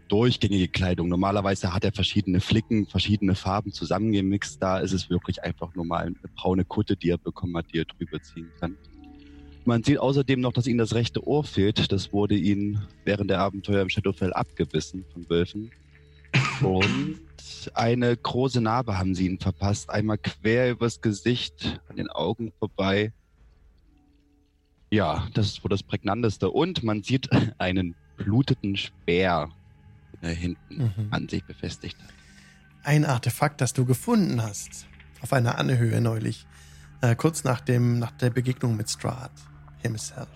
durchgängige 0.08 0.68
Kleidung. 0.68 1.08
Normalerweise 1.08 1.72
hat 1.72 1.84
er 1.84 1.92
verschiedene 1.92 2.40
Flicken, 2.40 2.86
verschiedene 2.86 3.34
Farben 3.34 3.72
zusammengemixt. 3.72 4.60
Da 4.60 4.78
ist 4.78 4.92
es 4.92 5.08
wirklich 5.08 5.42
einfach 5.42 5.74
normal 5.74 6.06
eine 6.06 6.16
braune 6.34 6.64
Kutte, 6.64 6.96
die 6.96 7.10
er 7.10 7.18
bekommen 7.18 7.56
hat, 7.56 7.66
die 7.72 7.78
er 7.78 7.84
drüber 7.84 8.20
ziehen 8.20 8.50
kann. 8.58 8.76
Man 9.64 9.82
sieht 9.84 9.98
außerdem 9.98 10.40
noch, 10.40 10.52
dass 10.52 10.66
ihm 10.66 10.78
das 10.78 10.94
rechte 10.94 11.26
Ohr 11.26 11.44
fehlt. 11.44 11.92
Das 11.92 12.12
wurde 12.12 12.34
ihm 12.34 12.80
während 13.04 13.30
der 13.30 13.40
Abenteuer 13.40 13.82
im 13.82 13.88
Shadowfell 13.88 14.32
abgebissen 14.32 15.04
von 15.12 15.28
Wölfen. 15.28 15.70
Und 16.62 17.20
eine 17.74 18.16
große 18.16 18.60
Narbe 18.60 18.98
haben 18.98 19.14
sie 19.14 19.26
ihn 19.26 19.38
verpasst. 19.38 19.90
Einmal 19.90 20.18
quer 20.18 20.70
übers 20.70 21.00
Gesicht, 21.00 21.80
an 21.88 21.96
den 21.96 22.08
Augen 22.10 22.52
vorbei. 22.58 23.12
Ja, 24.90 25.28
das 25.34 25.46
ist 25.46 25.64
wohl 25.64 25.68
das 25.68 25.82
Prägnanteste. 25.82 26.50
Und 26.50 26.82
man 26.82 27.02
sieht 27.02 27.28
einen 27.58 27.94
bluteten 28.16 28.76
Speer, 28.76 29.48
den 30.14 30.28
er 30.28 30.34
hinten 30.34 30.76
Mhm. 30.96 31.08
an 31.10 31.28
sich 31.28 31.44
befestigt 31.44 31.98
hat. 32.02 32.10
Ein 32.82 33.04
Artefakt, 33.04 33.60
das 33.60 33.72
du 33.72 33.84
gefunden 33.84 34.42
hast. 34.42 34.86
Auf 35.20 35.32
einer 35.32 35.58
Anhöhe 35.58 36.00
neulich. 36.00 36.46
Äh, 37.02 37.14
kurz 37.14 37.44
nach, 37.44 37.60
dem, 37.60 37.98
nach 37.98 38.10
der 38.12 38.30
Begegnung 38.30 38.76
mit 38.76 38.90
Strahd 38.90 39.32
himself. 39.82 40.28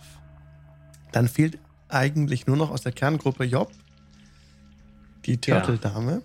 Dann 1.12 1.28
fehlt 1.28 1.58
eigentlich 1.88 2.46
nur 2.46 2.56
noch 2.56 2.70
aus 2.70 2.82
der 2.82 2.92
Kerngruppe 2.92 3.44
Job 3.44 3.70
die 5.26 5.40
Turtle-Dame. 5.40 6.22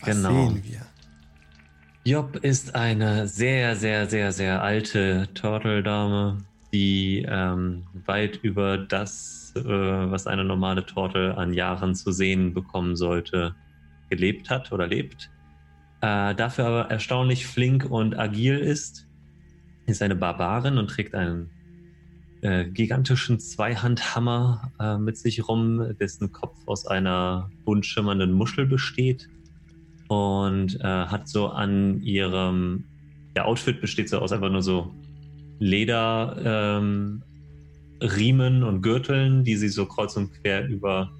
Was 0.00 0.08
Genau. 0.08 0.48
sehen 0.48 0.64
wir? 0.64 0.80
Job 2.04 2.36
ist 2.36 2.74
eine 2.74 3.26
sehr, 3.26 3.76
sehr, 3.76 4.06
sehr, 4.06 4.32
sehr 4.32 4.62
alte 4.62 5.28
Turtle-Dame, 5.34 6.44
die 6.72 7.24
ähm, 7.26 7.84
weit 8.04 8.36
über 8.42 8.76
das, 8.76 9.54
äh, 9.56 9.62
was 9.62 10.26
eine 10.26 10.44
normale 10.44 10.84
Turtle 10.84 11.36
an 11.38 11.54
Jahren 11.54 11.94
zu 11.94 12.12
sehen 12.12 12.52
bekommen 12.52 12.96
sollte, 12.96 13.54
gelebt 14.10 14.50
hat 14.50 14.70
oder 14.72 14.86
lebt. 14.86 15.30
Äh, 16.02 16.34
dafür 16.34 16.66
aber 16.66 16.90
erstaunlich 16.90 17.46
flink 17.46 17.86
und 17.88 18.18
agil 18.18 18.58
ist. 18.58 19.06
Ist 19.86 20.02
eine 20.02 20.16
Barbarin 20.16 20.76
und 20.76 20.88
trägt 20.88 21.14
einen 21.14 21.50
äh, 22.44 22.66
gigantischen 22.66 23.40
Zweihandhammer 23.40 24.70
äh, 24.78 24.98
mit 24.98 25.16
sich 25.16 25.48
rum, 25.48 25.96
dessen 25.98 26.30
Kopf 26.30 26.56
aus 26.66 26.86
einer 26.86 27.50
bunt 27.64 27.86
schimmernden 27.86 28.32
Muschel 28.32 28.66
besteht 28.66 29.28
und 30.08 30.78
äh, 30.80 30.84
hat 30.84 31.26
so 31.26 31.48
an 31.48 32.02
ihrem 32.02 32.84
der 33.34 33.46
Outfit 33.46 33.80
besteht 33.80 34.08
so 34.08 34.18
aus 34.18 34.32
einfach 34.32 34.50
nur 34.50 34.62
so 34.62 34.94
Leder 35.58 36.36
ähm, 36.44 37.22
und 38.00 38.82
Gürteln, 38.82 39.44
die 39.44 39.56
sie 39.56 39.68
so 39.68 39.86
kreuz 39.86 40.16
und 40.16 40.32
quer 40.34 40.68
über 40.68 41.10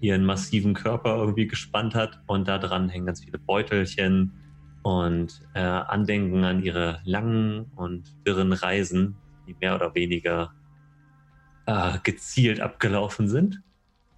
ihren 0.00 0.24
massiven 0.26 0.74
Körper 0.74 1.16
irgendwie 1.16 1.46
gespannt 1.46 1.94
hat. 1.94 2.20
Und 2.26 2.46
da 2.46 2.58
dran 2.58 2.90
hängen 2.90 3.06
ganz 3.06 3.24
viele 3.24 3.38
Beutelchen 3.38 4.32
und 4.82 5.40
äh, 5.54 5.60
Andenken 5.60 6.44
an 6.44 6.62
ihre 6.62 7.00
langen 7.04 7.72
und 7.76 8.14
wirren 8.24 8.52
Reisen, 8.52 9.16
die 9.48 9.56
mehr 9.58 9.74
oder 9.74 9.94
weniger 9.94 10.52
äh, 11.66 11.98
gezielt 12.02 12.60
abgelaufen 12.60 13.28
sind. 13.28 13.62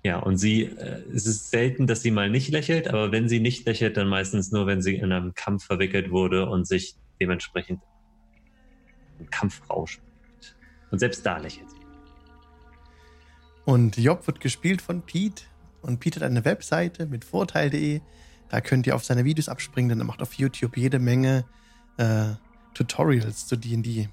Ja, 0.03 0.19
und 0.19 0.37
sie, 0.37 0.65
äh, 0.65 1.03
es 1.13 1.27
ist 1.27 1.51
selten, 1.51 1.87
dass 1.87 2.03
sie 2.03 2.11
mal 2.11 2.31
nicht 2.31 2.51
lächelt, 2.51 2.89
aber 2.89 3.11
wenn 3.13 3.29
sie 3.29 3.41
nicht 3.41 3.67
lächelt, 3.67 3.97
dann 3.97 4.09
meistens 4.09 4.53
nur, 4.53 4.67
wenn 4.67 4.81
sie 4.81 4.95
in 4.95 5.13
einem 5.13 5.35
Kampf 5.35 5.65
verwickelt 5.65 6.11
wurde 6.11 6.49
und 6.49 6.67
sich 6.67 6.97
dementsprechend 7.21 7.81
im 9.19 9.29
Kampfrausch 9.31 9.99
bewegt. 9.99 10.57
Und 10.91 10.99
selbst 11.01 11.27
da 11.27 11.39
lächelt 11.39 11.71
sie. 11.71 11.77
Und 13.65 13.97
Job 13.97 14.27
wird 14.27 14.41
gespielt 14.41 14.81
von 14.81 15.03
Pete. 15.03 15.45
Und 15.83 15.99
Pete 15.99 16.21
hat 16.21 16.27
eine 16.27 16.45
Webseite 16.45 17.07
mit 17.07 17.25
vorteil.de. 17.25 18.01
Da 18.49 18.61
könnt 18.61 18.87
ihr 18.87 18.95
auf 18.95 19.05
seine 19.05 19.25
Videos 19.25 19.49
abspringen, 19.49 19.89
denn 19.89 19.99
er 19.99 20.05
macht 20.05 20.23
auf 20.23 20.35
YouTube 20.35 20.77
jede 20.77 21.01
Menge 21.01 21.45
äh, 21.97 22.27
Tutorials 22.75 23.47
zu 23.49 23.57
D&D. 23.57 24.09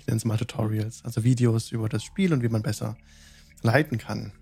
Ich 0.00 0.06
nenne 0.06 0.16
es 0.16 0.24
mal 0.24 0.38
Tutorials, 0.38 1.04
also 1.04 1.24
Videos 1.24 1.72
über 1.72 1.88
das 1.88 2.02
Spiel 2.02 2.32
und 2.32 2.42
wie 2.42 2.48
man 2.48 2.62
besser 2.62 2.96
leiten 3.62 3.98
kann. 3.98 4.32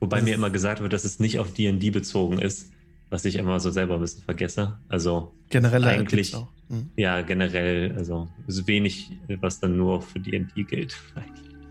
Wobei 0.00 0.20
mir 0.20 0.34
immer 0.34 0.50
gesagt 0.50 0.80
wird, 0.80 0.92
dass 0.92 1.04
es 1.04 1.20
nicht 1.20 1.38
auf 1.38 1.54
D&D 1.54 1.90
bezogen 1.90 2.38
ist, 2.38 2.72
was 3.08 3.24
ich 3.24 3.36
immer 3.36 3.60
so 3.60 3.70
selber 3.70 3.94
ein 3.94 4.00
bisschen 4.00 4.22
vergesse. 4.22 4.78
Also 4.88 5.32
Generell 5.48 5.84
Eigentlich-. 5.84 6.36
Mhm. 6.68 6.90
ja, 6.96 7.22
generell, 7.22 7.96
also 7.96 8.28
ist 8.46 8.66
wenig, 8.66 9.12
was 9.40 9.60
dann 9.60 9.76
nur 9.76 10.02
für 10.02 10.20
D&D 10.20 10.64
gilt. 10.64 10.96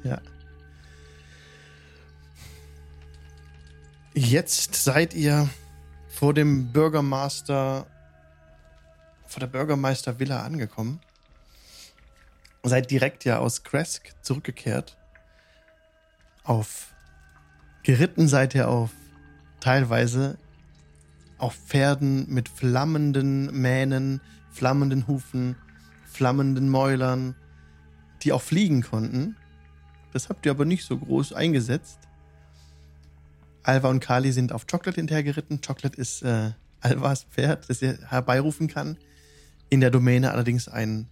Ja. 0.03 0.19
Jetzt 4.13 4.75
seid 4.75 5.13
ihr 5.13 5.49
vor 6.07 6.33
dem 6.33 6.71
Bürgermeister, 6.71 7.85
vor 9.27 9.39
der 9.39 9.47
Bürgermeister-Villa 9.47 10.41
angekommen. 10.41 10.99
Seid 12.67 12.91
direkt 12.91 13.25
ja 13.25 13.39
aus 13.39 13.63
Kresk 13.63 14.13
zurückgekehrt. 14.21 14.97
Auf 16.43 16.93
geritten 17.83 18.27
seid 18.27 18.55
ihr 18.55 18.67
auf 18.67 18.91
teilweise 19.59 20.37
auf 21.37 21.55
Pferden 21.55 22.25
mit 22.29 22.49
flammenden 22.49 23.59
Mähnen, 23.59 24.21
flammenden 24.51 25.07
Hufen, 25.07 25.55
flammenden 26.05 26.69
Mäulern, 26.69 27.35
die 28.23 28.31
auch 28.31 28.41
fliegen 28.41 28.81
konnten. 28.81 29.35
Das 30.13 30.29
habt 30.29 30.45
ihr 30.45 30.51
aber 30.51 30.65
nicht 30.65 30.85
so 30.85 30.97
groß 30.97 31.33
eingesetzt. 31.33 31.99
Alva 33.63 33.89
und 33.89 33.99
Kali 33.99 34.31
sind 34.31 34.51
auf 34.51 34.65
Chocolate 34.65 34.99
hinterhergeritten. 34.99 35.61
Chocolate 35.61 35.99
ist 35.99 36.23
äh, 36.23 36.51
Alvas 36.79 37.25
Pferd, 37.25 37.69
das 37.69 37.81
ihr 37.81 37.99
herbeirufen 38.09 38.67
kann. 38.67 38.97
In 39.69 39.81
der 39.81 39.91
Domäne 39.91 40.31
allerdings 40.31 40.69
ein, 40.69 41.07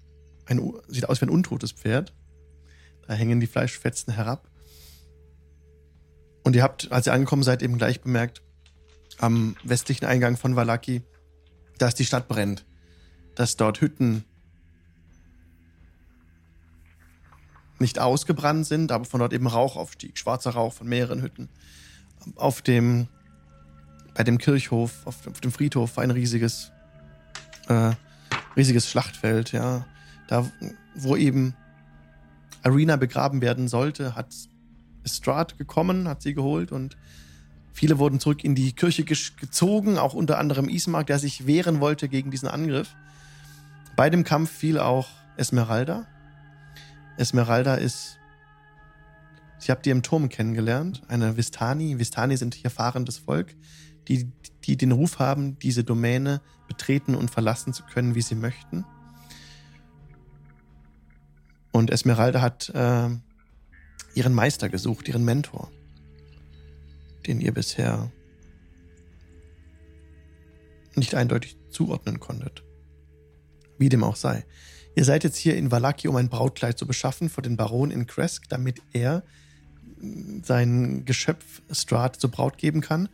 ein 0.45 0.73
sieht 0.87 1.09
aus 1.09 1.21
wie 1.21 1.25
ein 1.25 1.29
untotes 1.29 1.71
Pferd. 1.71 2.13
Da 3.07 3.13
hängen 3.13 3.39
die 3.39 3.47
Fleischfetzen 3.47 4.13
herab. 4.13 4.49
Und 6.43 6.55
ihr 6.55 6.63
habt, 6.63 6.91
als 6.91 7.07
ihr 7.07 7.13
angekommen 7.13 7.43
seid, 7.43 7.63
eben 7.63 7.77
gleich 7.77 8.01
bemerkt, 8.01 8.41
am 9.17 9.55
westlichen 9.63 10.05
Eingang 10.05 10.37
von 10.37 10.55
Valaki, 10.55 11.01
dass 11.77 11.95
die 11.95 12.05
Stadt 12.05 12.27
brennt. 12.27 12.65
Dass 13.35 13.57
dort 13.57 13.81
Hütten 13.81 14.23
nicht 17.79 17.99
ausgebrannt 17.99 18.65
sind, 18.65 18.91
aber 18.91 19.05
von 19.05 19.19
dort 19.19 19.33
eben 19.33 19.47
Rauch 19.47 19.75
aufstieg, 19.75 20.17
schwarzer 20.17 20.51
Rauch 20.51 20.73
von 20.73 20.87
mehreren 20.87 21.21
Hütten. 21.21 21.49
Auf 22.35 22.61
dem, 22.61 23.07
bei 24.13 24.23
dem 24.23 24.37
Kirchhof, 24.37 25.05
auf, 25.05 25.27
auf 25.27 25.41
dem 25.41 25.51
Friedhof 25.51 25.97
war 25.97 26.03
ein 26.03 26.11
riesiges, 26.11 26.71
äh, 27.67 27.91
riesiges 28.55 28.89
Schlachtfeld, 28.89 29.51
ja. 29.51 29.85
Da, 30.27 30.49
wo 30.95 31.15
eben 31.15 31.55
Arena 32.63 32.95
begraben 32.95 33.41
werden 33.41 33.67
sollte, 33.67 34.15
hat 34.15 34.33
Strahd 35.05 35.57
gekommen, 35.57 36.07
hat 36.07 36.21
sie 36.21 36.33
geholt 36.33 36.71
und 36.71 36.97
viele 37.73 37.99
wurden 37.99 38.19
zurück 38.19 38.43
in 38.43 38.55
die 38.55 38.73
Kirche 38.73 39.03
gezogen, 39.03 39.97
auch 39.97 40.13
unter 40.13 40.39
anderem 40.39 40.67
Ismark, 40.67 41.07
der 41.07 41.19
sich 41.19 41.45
wehren 41.45 41.79
wollte 41.79 42.09
gegen 42.09 42.31
diesen 42.31 42.47
Angriff. 42.47 42.95
Bei 43.95 44.09
dem 44.09 44.23
Kampf 44.23 44.51
fiel 44.51 44.79
auch 44.79 45.07
Esmeralda. 45.37 46.07
Esmeralda 47.17 47.75
ist. 47.75 48.17
Sie 49.57 49.71
habt 49.71 49.85
ihr 49.87 49.93
im 49.93 50.03
Turm 50.03 50.29
kennengelernt, 50.29 51.03
eine 51.07 51.37
Vistani. 51.37 51.97
Vistani 51.97 52.35
sind 52.35 52.55
hier 52.55 52.69
fahrendes 52.69 53.19
Volk, 53.19 53.55
die, 54.07 54.31
die 54.63 54.75
den 54.75 54.91
Ruf 54.91 55.19
haben, 55.19 55.57
diese 55.59 55.83
Domäne 55.83 56.41
betreten 56.67 57.15
und 57.15 57.31
verlassen 57.31 57.73
zu 57.73 57.83
können, 57.83 58.15
wie 58.15 58.21
sie 58.21 58.35
möchten. 58.35 58.85
Und 61.75 61.91
Esmeralda 61.91 62.39
hat 62.39 62.69
äh, 62.69 63.09
ihren 64.13 64.33
Meister 64.33 64.69
gesucht, 64.69 65.09
ihren 65.09 65.25
Mentor, 65.25 65.69
den 67.27 67.41
ihr 67.41 67.53
bisher 67.53 68.09
nicht 70.95 71.15
eindeutig 71.15 71.57
zuordnen 71.69 72.21
konntet. 72.21 72.63
Wie 73.77 73.89
dem 73.89 74.05
auch 74.05 74.15
sei. 74.15 74.45
Ihr 74.95 75.03
seid 75.03 75.25
jetzt 75.25 75.35
hier 75.35 75.57
in 75.57 75.69
Valaki, 75.69 76.07
um 76.07 76.15
ein 76.15 76.29
Brautkleid 76.29 76.77
zu 76.77 76.87
beschaffen 76.87 77.27
für 77.27 77.41
den 77.41 77.57
Baron 77.57 77.91
in 77.91 78.07
Kresk, 78.07 78.47
damit 78.47 78.81
er 78.93 79.23
mm, 79.99 80.43
sein 80.43 81.03
Geschöpf 81.03 81.61
Strahd 81.69 82.15
zur 82.15 82.31
Braut 82.31 82.57
geben 82.57 82.79
kann. 82.79 83.09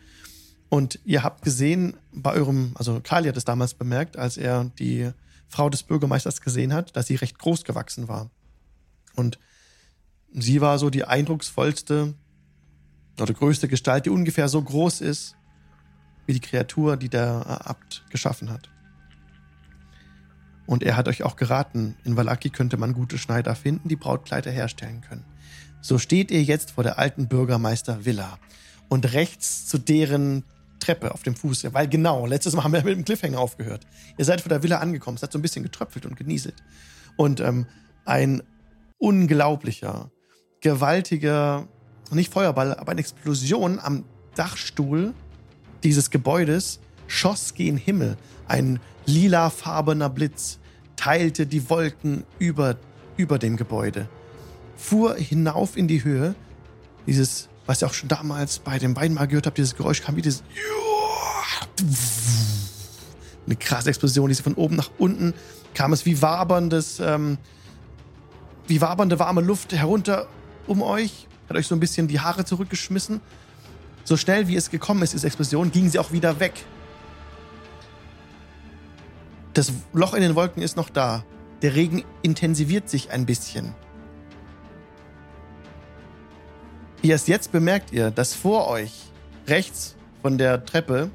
Und 0.69 1.00
ihr 1.04 1.24
habt 1.24 1.41
gesehen, 1.41 1.97
bei 2.13 2.34
eurem, 2.34 2.74
also 2.76 3.02
Kali 3.02 3.28
hat 3.28 3.38
es 3.38 3.43
damals 3.43 3.74
bemerkt, 3.74 4.17
als 4.17 4.38
er 4.38 4.65
die 4.78 5.10
Frau 5.47 5.67
des 5.71 5.82
Bürgermeisters 5.82 6.41
gesehen 6.41 6.74
hat, 6.74 6.95
dass 6.95 7.08
sie 7.08 7.15
recht 7.15 7.39
groß 7.39 7.63
gewachsen 7.63 8.08
war. 8.08 8.30
Und 9.15 9.39
sie 10.34 10.62
war 10.62 10.80
so 10.80 10.89
die 10.89 11.06
eindrucksvollste 11.06 12.13
oder 13.19 13.34
größte 13.34 13.67
Gestalt, 13.67 14.06
die 14.06 14.10
ungefähr 14.10 14.47
so 14.47 14.62
groß 14.62 15.02
ist 15.02 15.36
wie 16.26 16.34
die 16.34 16.39
Kreatur, 16.39 16.97
die 16.97 17.10
der 17.10 17.67
Abt 17.67 18.06
geschaffen 18.10 18.52
hat. 18.52 18.69
Und 20.65 20.84
er 20.84 20.95
hat 20.95 21.08
euch 21.08 21.24
auch 21.24 21.36
geraten, 21.36 21.97
in 22.06 22.15
Valaki 22.15 22.50
könnte 22.50 22.78
man 22.78 22.93
gute 22.93 23.17
Schneider 23.17 23.56
finden, 23.56 23.89
die 23.89 23.95
Brautkleider 23.95 24.52
herstellen 24.52 25.02
können. 25.02 25.26
So 25.82 25.97
steht 25.97 26.32
ihr 26.32 26.43
jetzt 26.43 26.71
vor 26.71 26.84
der 26.84 27.00
alten 27.00 27.28
Bürgermeister-Villa 27.28 28.38
und 28.88 29.12
rechts 29.13 29.67
zu 29.67 29.78
deren 29.80 30.43
Treppe 30.80 31.13
auf 31.13 31.24
dem 31.24 31.36
Fuß, 31.36 31.74
weil 31.74 31.88
genau, 31.88 32.26
letztes 32.26 32.54
Mal 32.54 32.63
haben 32.63 32.74
wir 32.74 32.84
mit 32.84 32.95
dem 32.95 33.06
Cliffhanger 33.06 33.39
aufgehört. 33.39 33.86
Ihr 34.17 34.26
seid 34.26 34.41
vor 34.41 34.50
der 34.50 34.63
Villa 34.63 34.78
angekommen, 34.78 35.17
es 35.17 35.24
hat 35.24 35.32
so 35.32 35.39
ein 35.39 35.41
bisschen 35.41 35.63
getröpfelt 35.63 36.06
und 36.06 36.15
genieselt. 36.15 36.56
Und 37.17 37.39
ähm, 37.39 37.65
ein 38.06 38.41
unglaublicher, 39.02 40.12
gewaltiger, 40.62 41.68
nicht 42.12 42.32
Feuerball, 42.32 42.76
aber 42.76 42.92
eine 42.92 43.02
Explosion 43.02 43.80
am 43.80 44.06
Dachstuhl 44.36 45.14
dieses 45.84 46.12
Gebäudes 46.12 46.80
schoss 47.08 47.54
gen 47.56 47.78
Himmel. 47.78 48.16
Ein 48.48 48.80
lilafarbener 49.06 50.10
Blitz 50.10 50.60
teilte 50.96 51.48
die 51.48 51.70
Wolken 51.70 52.26
über, 52.38 52.78
über 53.18 53.40
dem 53.40 53.58
Gebäude, 53.58 54.08
fuhr 54.78 55.16
hinauf 55.16 55.78
in 55.78 55.88
die 55.88 56.04
Höhe. 56.04 56.36
Dieses, 57.08 57.50
was 57.66 57.82
ihr 57.82 57.88
auch 57.88 57.94
schon 57.94 58.10
damals 58.10 58.60
bei 58.60 58.78
dem 58.78 58.96
Wein 58.96 59.16
mal 59.16 59.26
gehört 59.26 59.48
habt, 59.48 59.58
dieses 59.58 59.76
Geräusch 59.76 60.04
kam 60.04 60.16
wie 60.16 60.22
dieses 60.22 60.44
eine 63.48 63.56
krasse 63.56 63.90
Explosion, 63.90 64.30
diese 64.30 64.44
von 64.44 64.54
oben 64.54 64.76
nach 64.76 64.92
unten 65.00 65.34
kam 65.74 65.92
es 65.94 66.06
wie 66.06 66.22
waberndes, 66.22 67.00
ähm, 67.00 67.40
wie 68.71 68.79
wabernde 68.79 69.19
warme 69.19 69.41
Luft 69.41 69.73
herunter 69.73 70.27
um 70.65 70.81
euch, 70.81 71.27
hat 71.49 71.57
euch 71.57 71.67
so 71.67 71.75
ein 71.75 71.81
bisschen 71.81 72.07
die 72.07 72.21
Haare 72.21 72.45
zurückgeschmissen. 72.45 73.19
So 74.05 74.15
schnell 74.15 74.47
wie 74.47 74.55
es 74.55 74.71
gekommen 74.71 75.03
ist, 75.03 75.12
diese 75.12 75.27
Explosion, 75.27 75.71
ging 75.71 75.89
sie 75.89 75.99
auch 75.99 76.13
wieder 76.13 76.39
weg. 76.39 76.53
Das 79.53 79.73
Loch 79.91 80.13
in 80.13 80.21
den 80.21 80.36
Wolken 80.36 80.63
ist 80.63 80.77
noch 80.77 80.89
da. 80.89 81.25
Der 81.62 81.75
Regen 81.75 82.05
intensiviert 82.21 82.89
sich 82.89 83.12
ein 83.12 83.25
bisschen. 83.25 83.75
Erst 87.03 87.27
jetzt 87.27 87.51
bemerkt 87.51 87.91
ihr, 87.91 88.10
dass 88.10 88.34
vor 88.34 88.69
euch, 88.69 89.12
rechts 89.47 89.97
von 90.21 90.38
der 90.38 90.63
Treppe, 90.63 91.10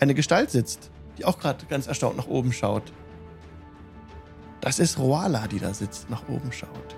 eine 0.00 0.14
Gestalt 0.14 0.50
sitzt, 0.50 0.90
die 1.18 1.26
auch 1.26 1.38
gerade 1.38 1.66
ganz 1.66 1.88
erstaunt 1.88 2.16
nach 2.16 2.26
oben 2.26 2.54
schaut. 2.54 2.84
Das 4.60 4.78
ist 4.78 4.98
Roala, 4.98 5.46
die 5.46 5.60
da 5.60 5.72
sitzt, 5.72 6.10
nach 6.10 6.28
oben 6.28 6.52
schaut. 6.52 6.96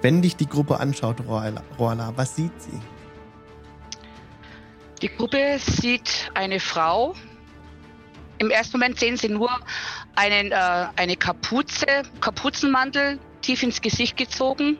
Wenn 0.00 0.22
dich 0.22 0.36
die 0.36 0.46
Gruppe 0.46 0.80
anschaut, 0.80 1.20
Roala, 1.26 1.62
Roala 1.78 2.12
was 2.16 2.36
sieht 2.36 2.52
sie? 2.60 2.80
Die 5.02 5.08
Gruppe 5.08 5.58
sieht 5.58 6.30
eine 6.34 6.60
Frau. 6.60 7.14
Im 8.38 8.50
ersten 8.50 8.78
Moment 8.78 8.98
sehen 8.98 9.16
sie 9.16 9.28
nur 9.28 9.50
einen, 10.14 10.52
äh, 10.52 10.86
eine 10.96 11.16
Kapuze, 11.16 11.86
Kapuzenmantel 12.20 13.18
tief 13.42 13.62
ins 13.62 13.80
Gesicht 13.80 14.16
gezogen. 14.16 14.78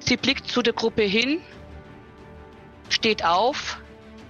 Sie 0.00 0.16
blickt 0.16 0.46
zu 0.48 0.62
der 0.62 0.72
Gruppe 0.72 1.02
hin, 1.02 1.40
steht 2.88 3.24
auf, 3.24 3.78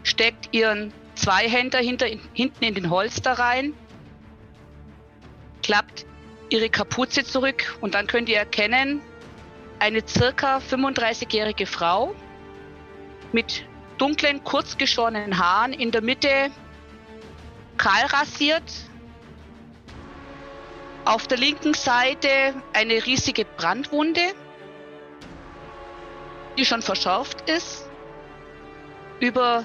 steckt 0.02 0.54
ihren 0.54 0.92
Zweihänder 1.14 1.78
hinter, 1.78 2.06
hinten 2.32 2.64
in 2.64 2.74
den 2.74 2.90
Holster 2.90 3.32
rein, 3.32 3.74
klappt 5.62 6.06
ihre 6.50 6.70
Kapuze 6.70 7.24
zurück 7.24 7.76
und 7.80 7.94
dann 7.94 8.06
könnt 8.06 8.28
ihr 8.28 8.38
erkennen, 8.38 9.02
eine 9.78 10.06
circa 10.06 10.58
35-jährige 10.58 11.66
Frau 11.66 12.14
mit 13.32 13.64
dunklen, 13.98 14.42
kurzgeschorenen 14.44 15.38
Haaren, 15.38 15.72
in 15.72 15.90
der 15.90 16.02
Mitte 16.02 16.50
kahl 17.76 18.06
rasiert. 18.06 18.62
Auf 21.04 21.26
der 21.26 21.38
linken 21.38 21.74
Seite 21.74 22.54
eine 22.72 23.06
riesige 23.06 23.44
Brandwunde, 23.44 24.20
die 26.56 26.64
schon 26.64 26.82
verschärft 26.82 27.48
ist. 27.48 27.88
Über 29.20 29.64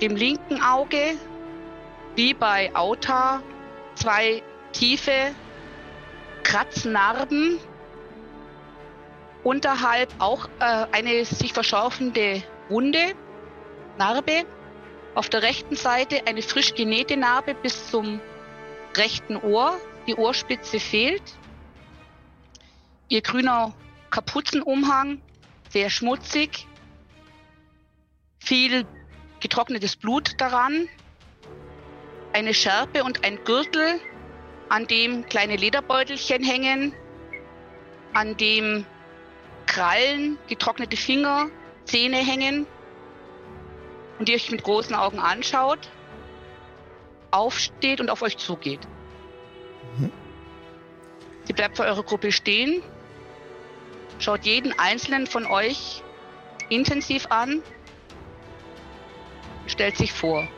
dem 0.00 0.16
linken 0.16 0.62
Auge, 0.62 1.16
wie 2.14 2.34
bei 2.34 2.74
Auta, 2.74 3.42
zwei 3.94 4.42
tiefe 4.78 5.34
Kratznarben. 6.42 7.58
Unterhalb 9.42 10.12
auch 10.18 10.48
äh, 10.58 10.86
eine 10.92 11.24
sich 11.24 11.52
verschärfende 11.52 12.42
Wunde, 12.68 13.14
Narbe. 13.96 14.44
Auf 15.14 15.28
der 15.28 15.42
rechten 15.42 15.76
Seite 15.76 16.26
eine 16.26 16.42
frisch 16.42 16.74
genähte 16.74 17.16
Narbe 17.16 17.54
bis 17.54 17.90
zum 17.90 18.20
rechten 18.96 19.36
Ohr. 19.36 19.78
Die 20.06 20.14
Ohrspitze 20.14 20.78
fehlt. 20.78 21.22
Ihr 23.08 23.22
grüner 23.22 23.72
Kapuzenumhang, 24.10 25.22
sehr 25.70 25.90
schmutzig. 25.90 26.66
Viel 28.38 28.86
getrocknetes 29.40 29.96
Blut 29.96 30.32
daran. 30.38 30.88
Eine 32.32 32.52
Schärpe 32.52 33.04
und 33.04 33.24
ein 33.24 33.42
Gürtel, 33.44 34.00
an 34.68 34.86
dem 34.86 35.26
kleine 35.26 35.56
Lederbeutelchen 35.56 36.42
hängen, 36.42 36.94
an 38.12 38.36
dem 38.36 38.86
Krallen, 39.66 40.38
getrocknete 40.48 40.96
Finger, 40.96 41.48
Zähne 41.84 42.16
hängen 42.16 42.66
und 44.18 44.28
ihr 44.28 44.34
euch 44.34 44.50
mit 44.50 44.62
großen 44.62 44.94
Augen 44.94 45.18
anschaut, 45.18 45.90
aufsteht 47.30 48.00
und 48.00 48.10
auf 48.10 48.22
euch 48.22 48.38
zugeht. 48.38 48.80
Mhm. 49.98 50.10
Sie 51.44 51.52
bleibt 51.52 51.76
vor 51.76 51.86
eurer 51.86 52.02
Gruppe 52.02 52.32
stehen, 52.32 52.82
schaut 54.18 54.44
jeden 54.44 54.76
einzelnen 54.78 55.26
von 55.26 55.46
euch 55.46 56.02
intensiv 56.68 57.26
an, 57.30 57.62
stellt 59.66 59.96
sich 59.96 60.12
vor. 60.12 60.48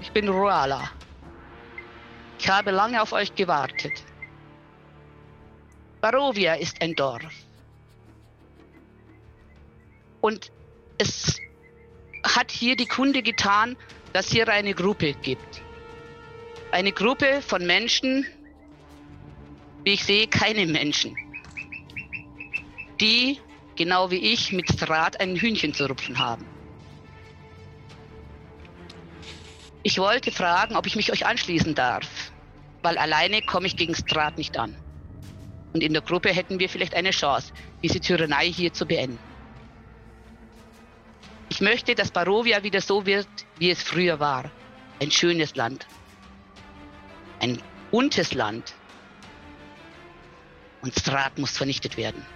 Ich 0.00 0.12
bin 0.12 0.28
Ruala. 0.28 0.90
Ich 2.38 2.48
habe 2.48 2.70
lange 2.70 3.02
auf 3.02 3.12
euch 3.12 3.34
gewartet. 3.34 4.04
Barovia 6.00 6.54
ist 6.54 6.80
ein 6.82 6.94
Dorf. 6.94 7.34
Und 10.20 10.50
es 10.98 11.40
hat 12.24 12.50
hier 12.50 12.76
die 12.76 12.86
Kunde 12.86 13.22
getan, 13.22 13.76
dass 14.12 14.30
hier 14.30 14.48
eine 14.48 14.74
Gruppe 14.74 15.14
gibt. 15.14 15.62
Eine 16.70 16.92
Gruppe 16.92 17.42
von 17.42 17.66
Menschen, 17.66 18.26
wie 19.84 19.94
ich 19.94 20.04
sehe, 20.04 20.26
keine 20.26 20.66
Menschen, 20.66 21.16
die, 23.00 23.40
genau 23.76 24.10
wie 24.10 24.32
ich, 24.32 24.52
mit 24.52 24.80
Draht 24.80 25.20
ein 25.20 25.36
Hühnchen 25.36 25.74
zu 25.74 25.86
rupfen 25.86 26.18
haben. 26.18 26.55
Ich 29.86 29.98
wollte 29.98 30.32
fragen, 30.32 30.74
ob 30.74 30.88
ich 30.88 30.96
mich 30.96 31.12
euch 31.12 31.26
anschließen 31.26 31.76
darf, 31.76 32.08
weil 32.82 32.98
alleine 32.98 33.40
komme 33.40 33.68
ich 33.68 33.76
gegen 33.76 33.94
Strat 33.94 34.36
nicht 34.36 34.58
an. 34.58 34.74
Und 35.72 35.80
in 35.80 35.92
der 35.92 36.02
Gruppe 36.02 36.30
hätten 36.30 36.58
wir 36.58 36.68
vielleicht 36.68 36.92
eine 36.96 37.12
Chance, 37.12 37.52
diese 37.84 38.00
Tyrannei 38.00 38.50
hier 38.50 38.72
zu 38.72 38.84
beenden. 38.84 39.20
Ich 41.50 41.60
möchte, 41.60 41.94
dass 41.94 42.10
Barovia 42.10 42.64
wieder 42.64 42.80
so 42.80 43.06
wird, 43.06 43.28
wie 43.58 43.70
es 43.70 43.80
früher 43.80 44.18
war. 44.18 44.50
Ein 45.00 45.12
schönes 45.12 45.54
Land. 45.54 45.86
Ein 47.38 47.62
buntes 47.92 48.34
Land. 48.34 48.74
Und 50.82 50.98
Strat 50.98 51.38
muss 51.38 51.56
vernichtet 51.56 51.96
werden. 51.96 52.26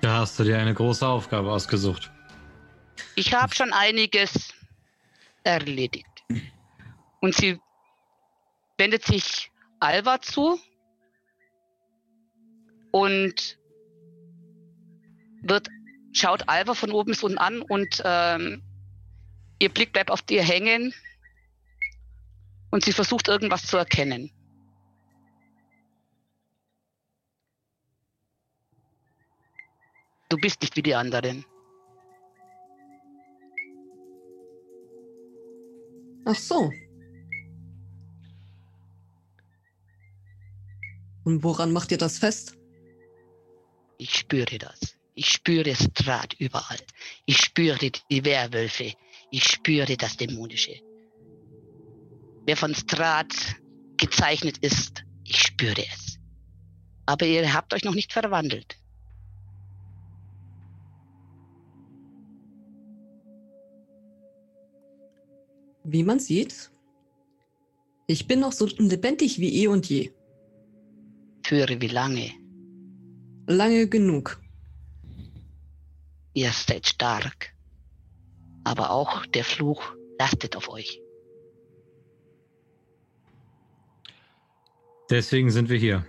Da 0.00 0.14
hast 0.18 0.40
du 0.40 0.42
dir 0.42 0.58
eine 0.58 0.74
große 0.74 1.06
Aufgabe 1.06 1.52
ausgesucht. 1.52 2.10
Ich 3.14 3.32
habe 3.32 3.54
schon 3.54 3.72
einiges 3.72 4.52
erledigt. 5.44 6.15
Und 7.20 7.34
sie 7.34 7.60
wendet 8.78 9.04
sich 9.04 9.50
Alva 9.80 10.20
zu 10.20 10.58
und 12.92 13.58
wird, 15.42 15.68
schaut 16.12 16.48
Alva 16.48 16.74
von 16.74 16.92
oben 16.92 17.10
bis 17.12 17.22
unten 17.22 17.38
an 17.38 17.62
und 17.62 18.02
ähm, 18.04 18.62
ihr 19.58 19.68
Blick 19.68 19.92
bleibt 19.92 20.10
auf 20.10 20.22
dir 20.22 20.42
hängen 20.42 20.94
und 22.70 22.84
sie 22.84 22.92
versucht 22.92 23.28
irgendwas 23.28 23.66
zu 23.66 23.76
erkennen. 23.76 24.30
Du 30.28 30.36
bist 30.38 30.60
nicht 30.60 30.76
wie 30.76 30.82
die 30.82 30.94
anderen. 30.94 31.44
Ach 36.26 36.34
so. 36.34 36.72
Und 41.24 41.42
woran 41.44 41.72
macht 41.72 41.92
ihr 41.92 41.98
das 41.98 42.18
fest? 42.18 42.56
Ich 43.98 44.12
spüre 44.14 44.58
das. 44.58 44.96
Ich 45.14 45.28
spüre 45.28 45.74
Strat 45.74 46.34
überall. 46.34 46.80
Ich 47.26 47.38
spüre 47.38 47.90
die 48.10 48.24
Werwölfe. 48.24 48.92
Ich 49.30 49.44
spüre 49.44 49.96
das 49.96 50.16
Dämonische. 50.16 50.80
Wer 52.44 52.56
von 52.56 52.74
Strat 52.74 53.32
gezeichnet 53.96 54.58
ist, 54.58 55.04
ich 55.24 55.38
spüre 55.38 55.84
es. 55.92 56.18
Aber 57.06 57.24
ihr 57.24 57.52
habt 57.54 57.72
euch 57.72 57.84
noch 57.84 57.94
nicht 57.94 58.12
verwandelt. 58.12 58.76
Wie 65.88 66.02
man 66.02 66.18
sieht, 66.18 66.72
ich 68.08 68.26
bin 68.26 68.40
noch 68.40 68.50
so 68.50 68.66
lebendig 68.76 69.38
wie 69.38 69.62
eh 69.62 69.68
und 69.68 69.88
je. 69.88 70.10
Für 71.44 71.68
wie 71.68 71.86
lange? 71.86 72.32
Lange 73.46 73.86
genug. 73.86 74.40
Ihr 76.34 76.50
seid 76.50 76.88
stark. 76.88 77.54
Aber 78.64 78.90
auch 78.90 79.26
der 79.26 79.44
Fluch 79.44 79.80
lastet 80.18 80.56
auf 80.56 80.68
euch. 80.68 81.00
Deswegen 85.08 85.52
sind 85.52 85.68
wir 85.68 85.78
hier. 85.78 86.04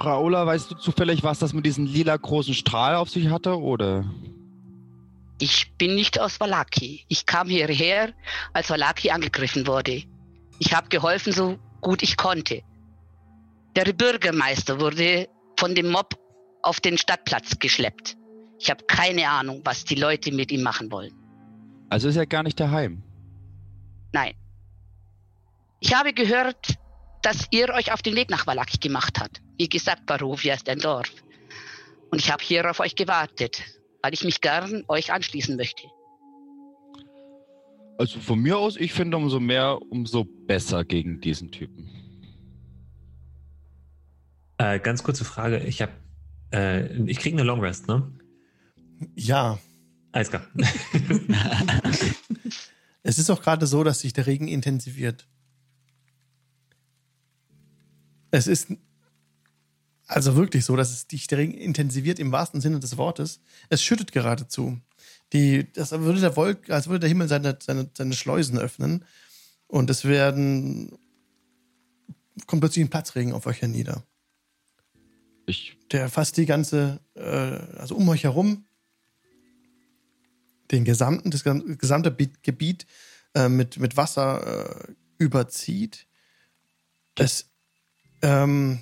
Raola, 0.00 0.46
weißt 0.46 0.70
du 0.70 0.74
zufällig, 0.76 1.22
was 1.22 1.40
das 1.40 1.52
mit 1.52 1.66
diesem 1.66 1.84
lila 1.84 2.16
großen 2.16 2.54
Strahl 2.54 2.94
auf 2.94 3.10
sich 3.10 3.28
hatte, 3.28 3.60
oder? 3.60 4.06
Ich 5.42 5.72
bin 5.76 5.96
nicht 5.96 6.20
aus 6.20 6.38
Valaki. 6.38 7.04
Ich 7.08 7.26
kam 7.26 7.48
hierher, 7.48 8.14
als 8.52 8.70
Valaki 8.70 9.10
angegriffen 9.10 9.66
wurde. 9.66 10.04
Ich 10.60 10.72
habe 10.72 10.88
geholfen, 10.88 11.32
so 11.32 11.58
gut 11.80 12.04
ich 12.04 12.16
konnte. 12.16 12.62
Der 13.74 13.92
Bürgermeister 13.92 14.78
wurde 14.78 15.28
von 15.58 15.74
dem 15.74 15.90
Mob 15.90 16.14
auf 16.62 16.78
den 16.78 16.96
Stadtplatz 16.96 17.58
geschleppt. 17.58 18.16
Ich 18.60 18.70
habe 18.70 18.84
keine 18.84 19.28
Ahnung, 19.28 19.62
was 19.64 19.84
die 19.84 19.96
Leute 19.96 20.30
mit 20.30 20.52
ihm 20.52 20.62
machen 20.62 20.92
wollen. 20.92 21.12
Also 21.90 22.08
ist 22.08 22.14
er 22.14 22.26
gar 22.26 22.44
nicht 22.44 22.60
daheim. 22.60 23.02
Nein. 24.12 24.34
Ich 25.80 25.92
habe 25.92 26.12
gehört, 26.12 26.78
dass 27.22 27.48
ihr 27.50 27.68
euch 27.70 27.92
auf 27.92 28.02
den 28.02 28.14
Weg 28.14 28.30
nach 28.30 28.46
Valaki 28.46 28.78
gemacht 28.78 29.18
habt. 29.18 29.42
Wie 29.58 29.68
gesagt, 29.68 30.06
Barovia 30.06 30.54
ist 30.54 30.68
ein 30.68 30.78
Dorf. 30.78 31.10
Und 32.12 32.20
ich 32.20 32.30
habe 32.30 32.44
hier 32.44 32.70
auf 32.70 32.78
euch 32.78 32.94
gewartet, 32.94 33.60
weil 34.02 34.12
ich 34.14 34.24
mich 34.24 34.40
gern 34.40 34.84
euch 34.88 35.12
anschließen 35.12 35.56
möchte. 35.56 35.84
Also 37.98 38.18
von 38.18 38.40
mir 38.40 38.58
aus, 38.58 38.76
ich 38.76 38.92
finde 38.92 39.16
umso 39.16 39.38
mehr, 39.38 39.78
umso 39.90 40.24
besser 40.24 40.84
gegen 40.84 41.20
diesen 41.20 41.50
Typen. 41.50 41.88
Äh, 44.58 44.80
ganz 44.80 45.02
kurze 45.02 45.24
Frage. 45.24 45.60
Ich 45.60 45.82
habe, 45.82 45.92
äh, 46.52 47.02
ich 47.04 47.18
kriege 47.18 47.36
eine 47.36 47.44
Long 47.44 47.60
Rest, 47.60 47.88
ne? 47.88 48.10
Ja. 49.14 49.58
Alles 50.12 50.30
klar. 50.30 50.46
Es 53.02 53.18
ist 53.18 53.30
auch 53.30 53.42
gerade 53.42 53.66
so, 53.66 53.82
dass 53.82 54.00
sich 54.00 54.12
der 54.12 54.26
Regen 54.26 54.48
intensiviert. 54.48 55.26
Es 58.30 58.46
ist 58.46 58.72
also 60.12 60.36
wirklich 60.36 60.64
so, 60.64 60.76
dass 60.76 60.90
es 60.90 61.06
der 61.06 61.38
Regen 61.38 61.54
intensiviert 61.54 62.18
im 62.18 62.32
wahrsten 62.32 62.60
Sinne 62.60 62.80
des 62.80 62.96
Wortes. 62.96 63.40
Es 63.68 63.82
schüttet 63.82 64.12
geradezu. 64.12 64.78
Die, 65.32 65.72
das 65.72 65.92
würde 65.92 66.20
der 66.20 66.36
Wolk, 66.36 66.70
als 66.70 66.86
würde 66.86 67.00
der 67.00 67.08
Himmel 67.08 67.28
seine, 67.28 67.58
seine, 67.60 67.90
seine 67.96 68.14
Schleusen 68.14 68.58
öffnen. 68.58 69.04
Und 69.66 69.88
es 69.90 70.04
werden 70.04 70.98
kommt 72.46 72.60
plötzlich 72.60 72.84
ein 72.84 72.90
Platzregen 72.90 73.32
auf 73.32 73.46
euch 73.46 73.60
hernieder. 73.60 74.04
Ich, 75.46 75.76
Der 75.90 76.08
fasst 76.08 76.36
die 76.36 76.46
ganze, 76.46 77.00
äh, 77.14 77.22
also 77.78 77.96
um 77.96 78.08
euch 78.08 78.24
herum, 78.24 78.64
den 80.70 80.84
gesamten, 80.84 81.30
das 81.30 81.44
gesamte 81.44 82.10
Bi- 82.10 82.32
Gebiet 82.42 82.86
äh, 83.34 83.48
mit, 83.48 83.78
mit 83.78 83.96
Wasser 83.96 84.88
äh, 84.88 84.92
überzieht. 85.18 86.06
Es, 87.16 87.50
ähm, 88.22 88.80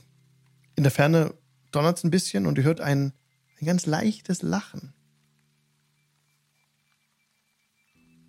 in 0.76 0.82
der 0.82 0.92
Ferne 0.92 1.34
donnert 1.72 1.98
es 1.98 2.04
ein 2.04 2.10
bisschen 2.10 2.46
und 2.46 2.58
ihr 2.58 2.64
hört 2.64 2.80
ein, 2.80 3.12
ein 3.60 3.66
ganz 3.66 3.86
leichtes 3.86 4.42
Lachen. 4.42 4.92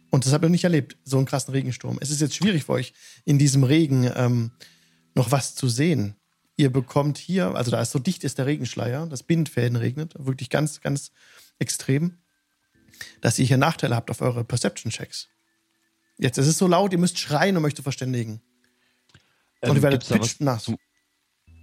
Und 0.09 0.25
das 0.25 0.33
habt 0.33 0.43
ihr 0.43 0.49
nicht 0.49 0.65
erlebt, 0.65 0.97
so 1.05 1.17
einen 1.17 1.25
krassen 1.25 1.53
Regensturm. 1.53 1.97
Es 2.01 2.11
ist 2.11 2.19
jetzt 2.19 2.35
schwierig 2.35 2.65
für 2.65 2.73
euch, 2.73 2.93
in 3.23 3.39
diesem 3.39 3.63
Regen 3.63 4.11
ähm, 4.13 4.51
noch 5.15 5.31
was 5.31 5.55
zu 5.55 5.69
sehen. 5.69 6.15
Ihr 6.57 6.69
bekommt 6.69 7.17
hier, 7.17 7.55
also 7.55 7.71
da 7.71 7.81
ist 7.81 7.91
so 7.91 7.99
dicht 7.99 8.23
ist 8.25 8.37
der 8.37 8.45
Regenschleier, 8.45 9.07
das 9.07 9.23
Bindfäden 9.23 9.77
regnet, 9.77 10.13
wirklich 10.17 10.49
ganz, 10.49 10.81
ganz 10.81 11.11
extrem, 11.59 12.17
dass 13.21 13.39
ihr 13.39 13.45
hier 13.45 13.57
Nachteile 13.57 13.95
habt 13.95 14.11
auf 14.11 14.21
eure 14.21 14.43
Perception-Checks. 14.43 15.29
Jetzt, 16.17 16.37
es 16.37 16.47
ist 16.47 16.57
so 16.57 16.67
laut, 16.67 16.91
ihr 16.91 16.99
müsst 16.99 17.17
schreien, 17.17 17.55
um 17.55 17.63
euch 17.63 17.75
zu 17.75 17.81
verständigen. 17.81 18.41
Und 19.61 19.75
ihr 19.75 19.81
werdet 19.81 20.07
gibt's 20.07 20.37
da 20.37 20.55
was 20.55 20.75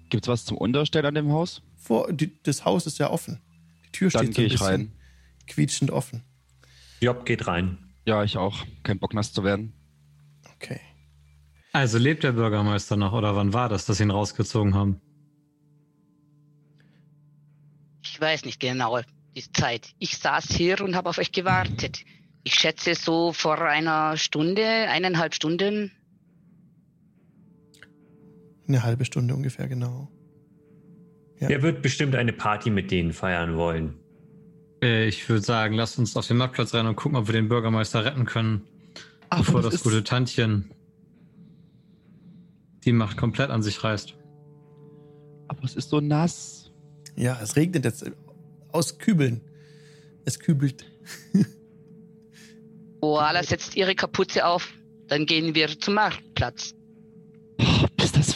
zum, 0.08 0.10
gibt's 0.10 0.28
was 0.28 0.44
zum 0.44 0.56
Unterstellen 0.56 1.06
an 1.06 1.14
dem 1.14 1.32
Haus? 1.32 1.62
Vor, 1.76 2.12
die, 2.12 2.42
das 2.42 2.64
Haus 2.64 2.86
ist 2.86 2.98
ja 2.98 3.10
offen. 3.10 3.40
Die 3.86 3.92
Tür 3.92 4.10
Dann 4.10 4.24
steht 4.24 4.34
so 4.34 4.40
gehe 4.40 4.44
ein 4.44 4.46
ich 4.46 4.52
bisschen 4.52 4.66
rein. 4.66 4.92
quietschend 5.46 5.90
offen. 5.90 6.24
Job 7.00 7.24
geht 7.24 7.46
rein. 7.46 7.78
Ja, 8.06 8.24
ich 8.24 8.36
auch. 8.36 8.64
Kein 8.82 8.98
Bock 8.98 9.14
nass 9.14 9.32
zu 9.32 9.44
werden. 9.44 9.72
Okay. 10.56 10.80
Also 11.72 11.98
lebt 11.98 12.24
der 12.24 12.32
Bürgermeister 12.32 12.96
noch 12.96 13.12
oder 13.12 13.36
wann 13.36 13.52
war 13.52 13.68
das, 13.68 13.86
dass 13.86 13.98
sie 13.98 14.04
ihn 14.04 14.10
rausgezogen 14.10 14.74
haben? 14.74 15.00
Ich 18.02 18.20
weiß 18.20 18.44
nicht 18.46 18.58
genau 18.58 19.00
die 19.36 19.52
Zeit. 19.52 19.94
Ich 19.98 20.16
saß 20.16 20.46
hier 20.48 20.80
und 20.80 20.96
habe 20.96 21.08
auf 21.10 21.18
euch 21.18 21.30
gewartet. 21.30 22.04
Ich 22.42 22.54
schätze 22.54 22.94
so 22.94 23.32
vor 23.32 23.60
einer 23.60 24.16
Stunde, 24.16 24.64
eineinhalb 24.64 25.34
Stunden. 25.34 25.92
Eine 28.68 28.82
halbe 28.82 29.04
Stunde 29.04 29.34
ungefähr, 29.34 29.66
genau. 29.66 30.08
Ja. 31.40 31.48
Er 31.48 31.62
wird 31.62 31.82
bestimmt 31.82 32.14
eine 32.14 32.32
Party 32.32 32.70
mit 32.70 32.90
denen 32.90 33.12
feiern 33.12 33.56
wollen. 33.56 33.94
Äh, 34.82 35.08
Ich 35.08 35.28
würde 35.28 35.42
sagen, 35.42 35.74
lasst 35.74 35.98
uns 35.98 36.16
auf 36.16 36.26
den 36.26 36.36
Marktplatz 36.36 36.74
rein 36.74 36.86
und 36.86 36.96
gucken, 36.96 37.16
ob 37.16 37.28
wir 37.28 37.32
den 37.32 37.48
Bürgermeister 37.48 38.04
retten 38.04 38.26
können. 38.26 38.62
Aber 39.30 39.42
bevor 39.42 39.62
das 39.62 39.72
das 39.74 39.82
gute 39.82 40.04
Tantchen 40.04 40.70
die 42.84 42.92
Macht 42.92 43.16
komplett 43.16 43.50
an 43.50 43.62
sich 43.62 43.82
reißt. 43.82 44.14
Aber 45.48 45.64
es 45.64 45.74
ist 45.74 45.90
so 45.90 46.00
nass. 46.00 46.70
Ja, 47.16 47.38
es 47.42 47.56
regnet 47.56 47.84
jetzt 47.84 48.10
aus 48.70 48.98
Kübeln. 48.98 49.40
Es 50.24 50.38
kübelt. 50.38 50.84
Oala 53.00 53.42
setzt 53.42 53.76
ihre 53.76 53.94
Kapuze 53.94 54.46
auf. 54.46 54.72
Dann 55.08 55.26
gehen 55.26 55.54
wir 55.54 55.68
zum 55.80 55.94
Marktplatz. 55.94 56.74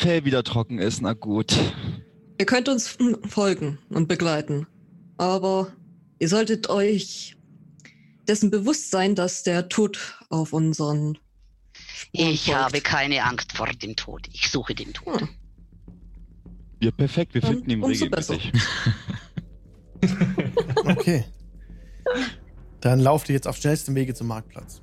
Fell 0.03 0.25
wieder 0.25 0.43
trocken 0.43 0.79
ist, 0.81 1.01
na 1.01 1.13
gut. 1.13 1.57
Ihr 2.39 2.47
könnt 2.47 2.69
uns 2.69 2.99
folgen 3.29 3.79
und 3.89 4.09
begleiten. 4.09 4.67
Aber 5.17 5.69
ihr 6.19 6.29
solltet 6.29 6.69
euch 6.69 7.37
dessen 8.27 8.51
bewusst 8.51 8.91
sein, 8.91 9.15
dass 9.15 9.45
der 9.45 9.69
Tod 9.69 10.19
auf 10.29 10.53
unseren 10.53 11.19
Spuren 11.73 12.27
Ich 12.33 12.47
folgt. 12.47 12.59
habe 12.61 12.81
keine 12.81 13.23
Angst 13.23 13.53
vor 13.53 13.69
dem 13.69 13.95
Tod. 13.95 14.27
Ich 14.33 14.51
suche 14.51 14.75
den 14.75 14.93
Tod. 14.93 15.21
Hm. 15.21 15.29
Ja, 16.83 16.91
perfekt. 16.91 17.35
Wir 17.35 17.41
Dann 17.41 17.53
finden 17.55 17.71
ihn 17.71 17.85
regelmäßig. 17.85 18.53
Okay. 20.85 21.25
Dann 22.81 22.99
lauft 22.99 23.29
ihr 23.29 23.37
jetzt 23.37 23.47
auf 23.47 23.57
schnellstem 23.57 23.95
Wege 23.95 24.15
zum 24.15 24.27
Marktplatz. 24.27 24.83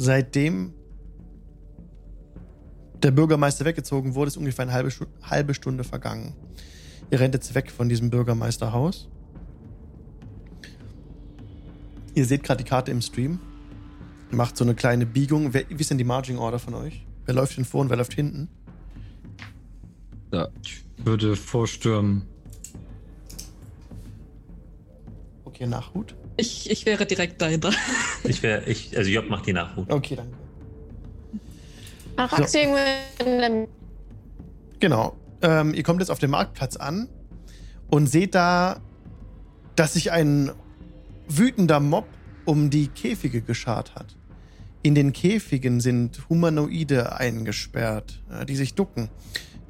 Seitdem 0.00 0.74
der 3.02 3.10
Bürgermeister 3.10 3.64
weggezogen 3.64 4.14
wurde, 4.14 4.28
ist 4.28 4.36
ungefähr 4.36 4.62
eine 4.62 4.72
halbe, 4.72 4.92
halbe 5.24 5.54
Stunde 5.54 5.82
vergangen. 5.82 6.36
Ihr 7.10 7.18
rennt 7.18 7.34
jetzt 7.34 7.52
weg 7.56 7.68
von 7.72 7.88
diesem 7.88 8.08
Bürgermeisterhaus. 8.08 9.08
Ihr 12.14 12.24
seht 12.26 12.44
gerade 12.44 12.62
die 12.62 12.70
Karte 12.70 12.92
im 12.92 13.02
Stream. 13.02 13.40
Macht 14.30 14.56
so 14.56 14.62
eine 14.62 14.76
kleine 14.76 15.04
Biegung. 15.04 15.52
Wer, 15.52 15.68
wie 15.68 15.74
ist 15.74 15.90
denn 15.90 15.98
die 15.98 16.04
Marging 16.04 16.38
Order 16.38 16.60
von 16.60 16.74
euch? 16.74 17.04
Wer 17.26 17.34
läuft 17.34 17.56
denn 17.56 17.64
vor 17.64 17.80
und 17.80 17.90
wer 17.90 17.96
läuft 17.96 18.14
hinten? 18.14 18.48
Würde 20.98 21.34
vorstürmen. 21.34 22.22
Okay, 25.44 25.66
Nachhut. 25.66 26.14
Ich, 26.38 26.70
ich 26.70 26.86
wäre 26.86 27.04
direkt 27.04 27.42
dahinter. 27.42 27.72
Ich 28.22 28.42
wäre, 28.44 28.62
ich, 28.64 28.96
also 28.96 29.10
Job 29.10 29.28
macht 29.28 29.46
die 29.46 29.52
Nachhut. 29.52 29.90
Okay, 29.90 30.14
danke. 30.14 30.36
Arax 32.16 32.52
So. 32.52 32.58
Genau. 34.78 35.16
Ähm, 35.42 35.74
ihr 35.74 35.82
kommt 35.82 36.00
jetzt 36.00 36.10
auf 36.10 36.20
dem 36.20 36.30
Marktplatz 36.30 36.76
an 36.76 37.08
und 37.90 38.06
seht 38.06 38.36
da, 38.36 38.80
dass 39.74 39.94
sich 39.94 40.12
ein 40.12 40.52
wütender 41.28 41.80
Mob 41.80 42.06
um 42.44 42.70
die 42.70 42.86
Käfige 42.86 43.40
geschart 43.40 43.96
hat. 43.96 44.16
In 44.82 44.94
den 44.94 45.12
Käfigen 45.12 45.80
sind 45.80 46.28
Humanoide 46.28 47.16
eingesperrt, 47.16 48.22
äh, 48.30 48.46
die 48.46 48.54
sich 48.54 48.74
ducken. 48.74 49.10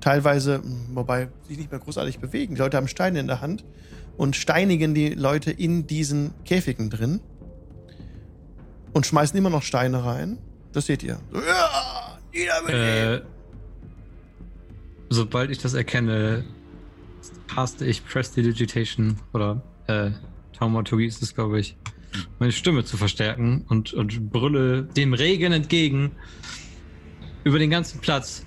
Teilweise, 0.01 0.59
mh, 0.59 0.77
wobei 0.95 1.29
sich 1.47 1.57
nicht 1.57 1.71
mehr 1.71 1.81
großartig 1.81 2.19
bewegen. 2.19 2.57
Die 2.57 2.61
Leute 2.61 2.77
haben 2.77 2.89
Steine 2.89 3.21
in 3.21 3.27
der 3.27 3.41
Hand 3.41 3.65
und 4.19 4.37
steinigen 4.37 4.95
die 4.95 5.11
Leute 5.11 5.51
in 5.51 5.87
diesen 5.87 6.35
Käfigen 6.45 6.91
drin 6.91 7.21
und 8.93 9.07
schmeißen 9.07 9.39
immer 9.39 9.49
noch 9.49 9.63
Steine 9.63 10.05
rein. 10.05 10.39
Das 10.73 10.87
seht 10.87 11.03
ihr. 11.03 11.19
Ja, 11.33 12.19
nieder 12.35 12.63
mit. 12.63 12.75
Äh, 12.75 13.23
sobald 15.09 15.51
ich 15.51 15.59
das 15.59 15.73
erkenne, 15.73 16.45
caste 17.47 17.87
ich 17.87 18.05
Prestidigitation 18.05 19.17
oder 19.33 19.63
äh, 19.87 20.11
Taumaturgie 20.53 21.07
ist 21.07 21.23
es, 21.23 21.35
glaube 21.35 21.61
ich, 21.61 21.77
meine 22.41 22.53
Stimme 22.53 22.85
zu 22.85 22.97
verstärken 22.97 23.65
und, 23.69 23.95
und 23.95 24.31
brülle 24.31 24.83
dem 24.83 25.15
Regen 25.15 25.53
entgegen 25.53 26.11
über 27.45 27.61
den 27.61 27.71
ganzen 27.71 28.01
Platz. 28.01 28.45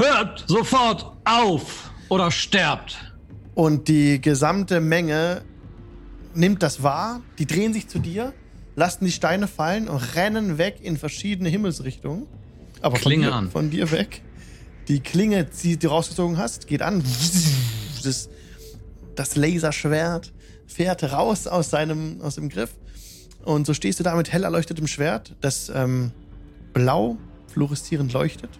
Hört 0.00 0.44
sofort 0.46 1.16
auf 1.24 1.90
oder 2.08 2.30
sterbt! 2.30 3.11
Und 3.54 3.88
die 3.88 4.20
gesamte 4.20 4.80
Menge 4.80 5.42
nimmt 6.34 6.62
das 6.62 6.82
wahr, 6.82 7.20
die 7.38 7.46
drehen 7.46 7.72
sich 7.72 7.88
zu 7.88 7.98
dir, 7.98 8.32
lassen 8.76 9.04
die 9.04 9.12
Steine 9.12 9.46
fallen 9.46 9.88
und 9.88 9.98
rennen 10.14 10.58
weg 10.58 10.78
in 10.82 10.96
verschiedene 10.96 11.48
Himmelsrichtungen. 11.48 12.26
Aber 12.80 12.96
von 12.96 13.02
Klinge 13.02 13.26
dir, 13.26 13.34
an. 13.34 13.50
von 13.50 13.70
dir 13.70 13.90
weg. 13.90 14.22
Die 14.88 15.00
Klinge, 15.00 15.44
die 15.44 15.78
du 15.78 15.88
rausgezogen 15.88 16.38
hast, 16.38 16.66
geht 16.66 16.82
an. 16.82 17.04
Das, 18.02 18.28
das 19.14 19.36
Laserschwert 19.36 20.32
fährt 20.66 21.04
raus 21.04 21.46
aus 21.46 21.70
seinem 21.70 22.20
aus 22.22 22.34
dem 22.34 22.48
Griff. 22.48 22.74
Und 23.44 23.66
so 23.66 23.74
stehst 23.74 24.00
du 24.00 24.04
da 24.04 24.16
mit 24.16 24.32
hell 24.32 24.44
erleuchtetem 24.44 24.86
Schwert, 24.86 25.36
das 25.40 25.70
ähm, 25.72 26.12
blau 26.72 27.16
fluoreszierend 27.48 28.12
leuchtet. 28.12 28.50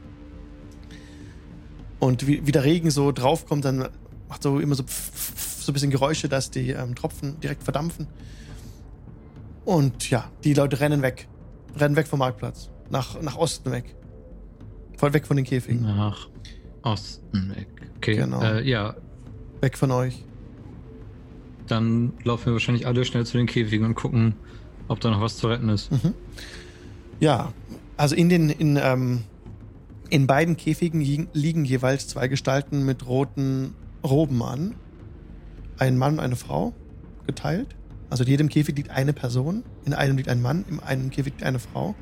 Und 1.99 2.27
wie, 2.27 2.47
wie 2.47 2.53
der 2.53 2.65
Regen 2.65 2.91
so 2.91 3.11
draufkommt, 3.11 3.65
dann 3.65 3.89
macht 4.33 4.43
so 4.43 4.61
immer 4.61 4.75
so, 4.75 4.83
so 4.87 5.71
ein 5.71 5.75
bisschen 5.75 5.91
Geräusche, 5.91 6.27
dass 6.27 6.51
die 6.51 6.71
ähm, 6.71 6.95
Tropfen 6.95 7.39
direkt 7.41 7.63
verdampfen. 7.63 8.07
Und 9.67 10.09
ja, 10.09 10.25
die 10.43 10.55
Leute 10.55 10.81
rennen 10.81 11.03
weg. 11.03 11.29
Rennen 11.77 11.97
weg 11.97 12.09
vom 12.09 12.21
Marktplatz. 12.21 12.71
Nach, 12.89 13.21
nach 13.21 13.37
Osten 13.37 13.71
weg. 13.73 13.95
Voll 14.97 15.13
weg 15.13 15.27
von 15.27 15.37
den 15.37 15.45
Käfigen. 15.45 15.83
Nach 15.83 16.31
Osten 16.81 17.55
weg. 17.55 17.69
Okay. 17.99 18.17
Genau. 18.17 18.43
Äh, 18.43 18.67
ja, 18.67 18.95
Weg 19.61 19.77
von 19.77 19.91
euch. 19.91 20.25
dann 21.69 22.15
laufen 22.25 22.47
wir 22.47 22.53
wahrscheinlich 22.55 22.87
alle 22.87 23.05
schnell 23.05 23.27
zu 23.27 23.37
den 23.37 23.47
Käfigen 23.47 23.85
und 23.87 23.95
gucken, 23.95 24.35
ob 24.89 24.99
da 25.01 25.11
noch 25.11 25.21
was 25.21 25.37
zu 25.37 25.47
retten 25.47 25.69
ist. 25.69 25.93
Mhm. 25.93 26.15
Ja, 27.21 27.53
also 27.99 28.15
in 28.15 28.31
den 28.31 28.49
in, 28.49 28.79
ähm, 28.83 29.25
in 30.09 30.27
beiden 30.27 30.57
Käfigen 30.57 31.03
liegen, 31.03 31.29
liegen 31.35 31.67
jeweils 31.67 32.09
zwei 32.09 32.29
Gestalten 32.29 32.87
mit 32.87 33.07
roten 33.07 33.75
Roben 34.05 34.43
an. 34.43 34.75
Ein 35.79 35.99
Mann 35.99 36.15
und 36.15 36.21
eine 36.21 36.37
Frau 36.37 36.73
geteilt. 37.27 37.75
Also 38.11 38.25
in 38.25 38.31
jedem 38.31 38.49
Käfig 38.49 38.77
liegt 38.77 38.91
eine 38.91 39.13
Person. 39.13 39.65
In 39.85 39.95
einem 39.95 40.17
liegt 40.17 40.29
ein 40.29 40.43
Mann, 40.43 40.65
in 40.69 40.81
einem 40.81 41.11
Käfig 41.11 41.33
liegt 41.35 41.45
eine 41.45 41.59
Frau. 41.59 41.95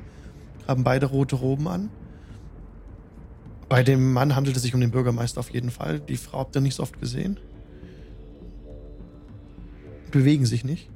Haben 0.67 0.85
beide 0.85 1.07
rote 1.07 1.37
Roben 1.37 1.69
an. 1.69 1.89
Bei 3.69 3.85
dem 3.85 4.13
Mann 4.13 4.35
handelt 4.35 4.57
es 4.57 4.63
sich 4.63 4.75
um 4.75 4.81
den 4.81 4.91
Bürgermeister 4.91 5.39
auf 5.39 5.51
jeden 5.51 5.71
Fall. 5.71 6.01
Die 6.01 6.17
Frau 6.17 6.41
habt 6.41 6.57
ihr 6.57 6.61
nicht 6.61 6.75
so 6.75 6.83
oft 6.83 6.99
gesehen. 6.99 7.39
Bewegen 10.11 10.45
sich 10.45 10.65
nicht. 10.65 10.91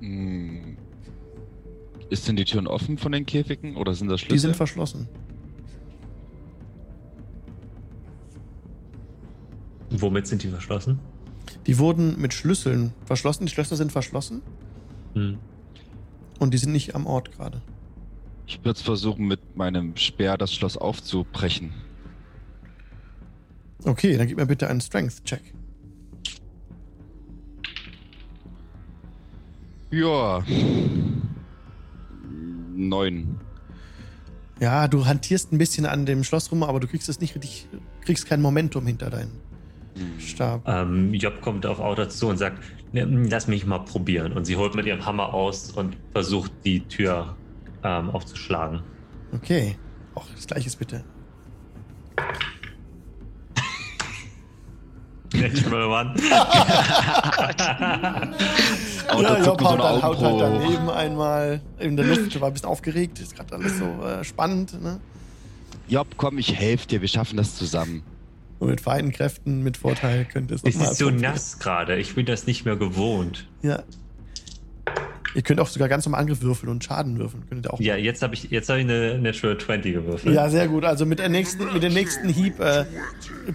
Hm. 0.00 0.78
Ist 2.08 2.26
denn 2.28 2.36
die 2.36 2.44
Türen 2.44 2.66
offen 2.66 2.98
von 2.98 3.12
den 3.12 3.26
Käfigen 3.26 3.76
oder 3.76 3.94
sind 3.94 4.08
das 4.08 4.20
Schlüssel? 4.20 4.34
Die 4.34 4.38
sind 4.38 4.56
verschlossen. 4.56 5.08
Womit 10.00 10.26
sind 10.26 10.42
die 10.42 10.48
verschlossen? 10.48 10.98
Die 11.66 11.78
wurden 11.78 12.20
mit 12.20 12.32
Schlüsseln 12.34 12.92
verschlossen. 13.04 13.46
Die 13.46 13.52
Schlösser 13.52 13.76
sind 13.76 13.92
verschlossen 13.92 14.42
Hm. 15.14 15.38
und 16.38 16.54
die 16.54 16.58
sind 16.58 16.72
nicht 16.72 16.94
am 16.94 17.06
Ort 17.06 17.32
gerade. 17.32 17.60
ich 18.46 18.64
würde 18.64 18.80
versuchen, 18.80 19.26
mit 19.26 19.56
meinem 19.56 19.96
Speer 19.96 20.36
das 20.38 20.52
Schloss 20.54 20.76
aufzubrechen. 20.76 21.72
Okay, 23.84 24.16
dann 24.16 24.26
gib 24.28 24.36
mir 24.36 24.46
bitte 24.46 24.68
einen 24.68 24.80
Strength-Check. 24.80 25.42
Ja. 29.90 30.42
Neun. 32.74 33.38
Ja, 34.60 34.88
du 34.88 35.06
hantierst 35.06 35.52
ein 35.52 35.58
bisschen 35.58 35.86
an 35.86 36.06
dem 36.06 36.24
Schloss 36.24 36.50
rum, 36.52 36.62
aber 36.62 36.80
du 36.80 36.86
kriegst 36.86 37.08
es 37.08 37.20
nicht 37.20 37.34
richtig, 37.34 37.66
kriegst 38.04 38.26
kein 38.26 38.40
Momentum 38.40 38.86
hinter 38.86 39.10
deinen 39.10 39.32
Stab. 40.18 40.66
Ähm, 40.66 41.12
Job 41.14 41.40
kommt 41.40 41.66
auf 41.66 41.78
Auto 41.80 42.04
zu 42.06 42.28
und 42.28 42.38
sagt, 42.38 42.62
"Ne, 42.92 43.04
lass 43.04 43.46
mich 43.46 43.66
mal 43.66 43.80
probieren. 43.80 44.32
Und 44.32 44.44
sie 44.44 44.56
holt 44.56 44.74
mit 44.74 44.86
ihrem 44.86 45.04
Hammer 45.04 45.34
aus 45.34 45.70
und 45.72 45.96
versucht 46.12 46.52
die 46.64 46.80
Tür 46.80 47.36
ähm, 47.84 48.10
aufzuschlagen. 48.10 48.82
Okay, 49.34 49.76
auch 50.14 50.26
das 50.34 50.46
gleiches 50.46 50.76
bitte. 50.76 51.04
Natural 55.34 55.84
One. 55.84 56.14
Auto 59.08 59.22
ja, 59.22 59.44
Job 59.44 59.60
so 59.60 59.66
haut, 59.66 59.80
eine 59.80 59.82
dann, 59.82 60.02
haut 60.02 60.20
halt 60.20 60.40
daneben 60.40 60.90
einmal 60.90 61.60
in 61.78 61.96
der 61.96 62.06
Luft, 62.06 62.40
war 62.40 62.48
ein 62.48 62.52
bisschen 62.52 62.68
aufgeregt, 62.68 63.18
ist 63.18 63.34
gerade 63.34 63.54
alles 63.54 63.78
so 63.78 63.84
äh, 64.04 64.22
spannend. 64.24 64.80
Ne? 64.82 65.00
Job, 65.88 66.06
komm, 66.16 66.38
ich 66.38 66.54
helfe 66.54 66.86
dir, 66.86 67.00
wir 67.00 67.08
schaffen 67.08 67.36
das 67.36 67.56
zusammen. 67.56 68.02
Und 68.62 68.68
mit 68.70 68.80
vereinten 68.80 69.10
Kräften, 69.10 69.64
mit 69.64 69.76
Vorteil 69.76 70.24
könnte 70.24 70.54
es 70.54 70.62
Es 70.62 70.76
ist 70.76 70.96
so 70.98 71.10
nass 71.10 71.58
gerade. 71.58 71.96
Ich 71.96 72.14
bin 72.14 72.26
das 72.26 72.46
nicht 72.46 72.64
mehr 72.64 72.76
gewohnt. 72.76 73.48
Ja. 73.62 73.82
Ihr 75.34 75.42
könnt 75.42 75.58
auch 75.58 75.66
sogar 75.66 75.88
ganz 75.88 76.04
normal 76.06 76.20
Angriff 76.20 76.42
würfeln 76.42 76.70
und 76.70 76.84
Schaden 76.84 77.18
würfeln. 77.18 77.42
Könnt 77.48 77.66
ihr 77.66 77.74
auch 77.74 77.80
Ja, 77.80 77.96
jetzt 77.96 78.22
habe 78.22 78.34
ich, 78.34 78.44
jetzt 78.52 78.68
hab 78.68 78.76
ich 78.76 78.84
eine 78.84 79.18
Natural 79.18 79.58
20 79.58 79.94
gewürfelt. 79.94 80.32
Ja, 80.32 80.48
sehr 80.48 80.68
gut. 80.68 80.84
Also 80.84 81.06
mit, 81.06 81.18
der 81.18 81.28
nächsten, 81.28 81.72
mit 81.72 81.82
dem 81.82 81.92
nächsten 81.92 82.28
Hieb 82.28 82.60
äh, 82.60 82.84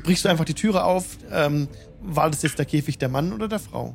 brichst 0.03 0.25
du 0.25 0.29
einfach 0.29 0.43
die 0.43 0.55
Türe 0.55 0.83
auf. 0.83 1.17
Ähm, 1.31 1.69
war 2.01 2.29
das 2.29 2.41
jetzt 2.41 2.59
der 2.59 2.65
Käfig 2.65 2.97
der 2.97 3.07
Mann 3.07 3.31
oder 3.31 3.47
der 3.47 3.59
Frau? 3.59 3.93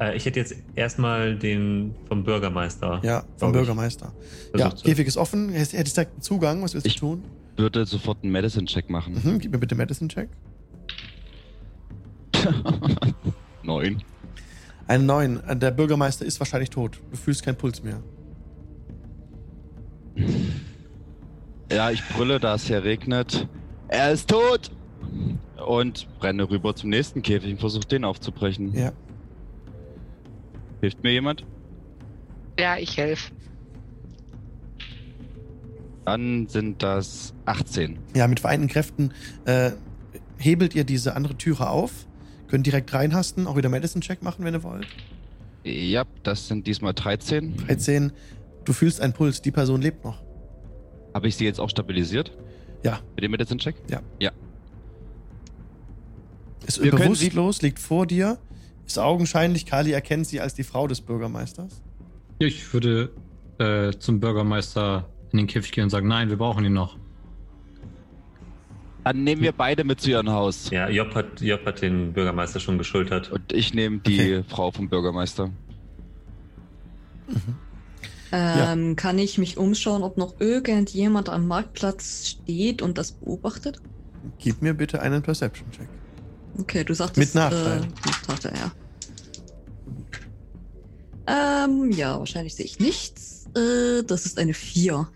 Äh, 0.00 0.16
ich 0.16 0.24
hätte 0.24 0.40
jetzt 0.40 0.54
erstmal 0.76 1.36
den 1.36 1.94
vom 2.08 2.24
Bürgermeister. 2.24 3.00
Ja, 3.02 3.24
vom. 3.36 3.52
Bürgermeister. 3.52 4.14
Ja, 4.56 4.70
Käfig 4.70 5.06
ist 5.06 5.18
offen. 5.18 5.50
Hättest 5.50 5.98
einen 5.98 6.08
Zugang. 6.20 6.62
Was 6.62 6.72
willst 6.72 6.86
du 6.86 6.88
Ich- 6.88 6.96
tun? 6.96 7.22
Würde 7.56 7.86
sofort 7.86 8.22
einen 8.22 8.32
Medicine-Check 8.32 8.90
machen. 8.90 9.14
Mhm, 9.22 9.38
gib 9.38 9.52
mir 9.52 9.58
bitte 9.58 9.74
Medicine-Check. 9.74 10.28
Neun. 13.62 14.02
Einen 14.86 15.06
neuen. 15.06 15.42
Äh, 15.44 15.56
Der 15.56 15.70
Bürgermeister 15.70 16.24
ist 16.26 16.38
wahrscheinlich 16.40 16.70
tot. 16.70 17.00
Du 17.10 17.16
fühlst 17.16 17.42
keinen 17.44 17.56
Puls 17.56 17.82
mehr. 17.82 18.02
Ja, 21.72 21.90
ich 21.90 22.02
brülle, 22.08 22.38
da 22.38 22.54
es 22.54 22.66
hier 22.66 22.84
regnet. 22.84 23.48
Er 23.88 24.12
ist 24.12 24.28
tot! 24.30 24.70
Und 25.66 26.06
renne 26.20 26.48
rüber 26.48 26.74
zum 26.76 26.90
nächsten 26.90 27.22
Käfig 27.22 27.52
und 27.52 27.60
versuche 27.60 27.86
den 27.86 28.04
aufzubrechen. 28.04 28.74
Ja. 28.74 28.92
Hilft 30.80 31.02
mir 31.02 31.12
jemand? 31.12 31.44
Ja, 32.58 32.76
ich 32.76 32.96
helfe. 32.96 33.32
Dann 36.04 36.48
sind 36.48 36.82
das 36.82 37.34
18. 37.46 37.98
Ja, 38.14 38.28
mit 38.28 38.40
vereinten 38.40 38.68
Kräften 38.68 39.12
äh, 39.46 39.72
hebelt 40.38 40.74
ihr 40.74 40.84
diese 40.84 41.16
andere 41.16 41.36
Türe 41.36 41.70
auf. 41.70 42.06
Könnt 42.48 42.66
direkt 42.66 42.92
reinhasten. 42.92 43.46
Auch 43.46 43.56
wieder 43.56 43.68
Medicine-Check 43.68 44.22
machen, 44.22 44.44
wenn 44.44 44.54
ihr 44.54 44.62
wollt. 44.62 44.86
Ja, 45.64 46.04
das 46.22 46.46
sind 46.46 46.66
diesmal 46.66 46.92
13. 46.92 47.56
13. 47.56 48.12
Du 48.64 48.72
fühlst 48.72 49.00
einen 49.00 49.14
Puls. 49.14 49.40
Die 49.40 49.50
Person 49.50 49.80
lebt 49.80 50.04
noch. 50.04 50.22
Habe 51.14 51.28
ich 51.28 51.36
sie 51.36 51.44
jetzt 51.44 51.58
auch 51.58 51.70
stabilisiert? 51.70 52.36
Ja. 52.82 53.00
Mit 53.14 53.24
dem 53.24 53.30
Medicine-Check? 53.30 53.76
Ist 56.66 56.82
Wir 56.82 56.90
bewusstlos, 56.90 57.62
liegt 57.62 57.78
vor 57.78 58.06
dir. 58.06 58.38
Ist 58.86 58.98
augenscheinlich, 58.98 59.64
Kali 59.64 59.92
erkennt 59.92 60.26
sie 60.26 60.40
als 60.40 60.54
die 60.54 60.64
Frau 60.64 60.86
des 60.86 61.00
Bürgermeisters. 61.00 61.80
Ich 62.38 62.72
würde 62.72 63.10
äh, 63.58 63.92
zum 63.98 64.20
Bürgermeister 64.20 65.08
in 65.34 65.38
den 65.38 65.46
Käfig 65.48 65.72
gehen 65.72 65.84
und 65.84 65.90
sagen, 65.90 66.06
nein, 66.08 66.28
wir 66.28 66.36
brauchen 66.36 66.64
ihn 66.64 66.72
noch. 66.72 66.96
Dann 69.02 69.22
nehmen 69.24 69.42
wir 69.42 69.52
beide 69.52 69.84
mit 69.84 70.00
zu 70.00 70.10
ihrem 70.10 70.30
Haus. 70.30 70.70
Ja, 70.70 70.88
Job 70.88 71.14
hat, 71.14 71.40
Job 71.40 71.66
hat 71.66 71.82
den 71.82 72.12
Bürgermeister 72.14 72.58
schon 72.60 72.78
geschultert. 72.78 73.30
Und 73.30 73.52
ich 73.52 73.74
nehme 73.74 73.98
die 73.98 74.14
Okay. 74.36 74.44
Frau 74.48 74.70
vom 74.70 74.88
Bürgermeister. 74.88 75.50
Ähm, 78.32 78.96
Kann 78.96 79.18
ich 79.18 79.36
mich 79.38 79.58
umschauen, 79.58 80.02
ob 80.02 80.16
noch 80.16 80.40
irgendjemand 80.40 81.28
am 81.28 81.46
Marktplatz 81.46 82.28
steht 82.28 82.80
und 82.80 82.96
das 82.96 83.12
beobachtet? 83.12 83.80
Gib 84.38 84.62
mir 84.62 84.72
bitte 84.74 85.02
einen 85.02 85.22
Perception-Check. 85.22 85.88
Okay, 86.58 86.84
du 86.84 86.94
sagtest. 86.94 87.18
Mit 87.18 87.34
Nachteil. 87.34 87.82
Äh, 87.82 87.86
mit 87.86 88.28
Nachteil, 88.28 88.52
ja. 91.26 91.64
Ähm, 91.66 91.90
ja, 91.92 92.18
wahrscheinlich 92.18 92.54
sehe 92.54 92.64
ich 92.66 92.78
nichts. 92.80 93.46
Äh, 93.56 94.02
das 94.04 94.26
ist 94.26 94.38
eine 94.38 94.54
4. 94.54 95.08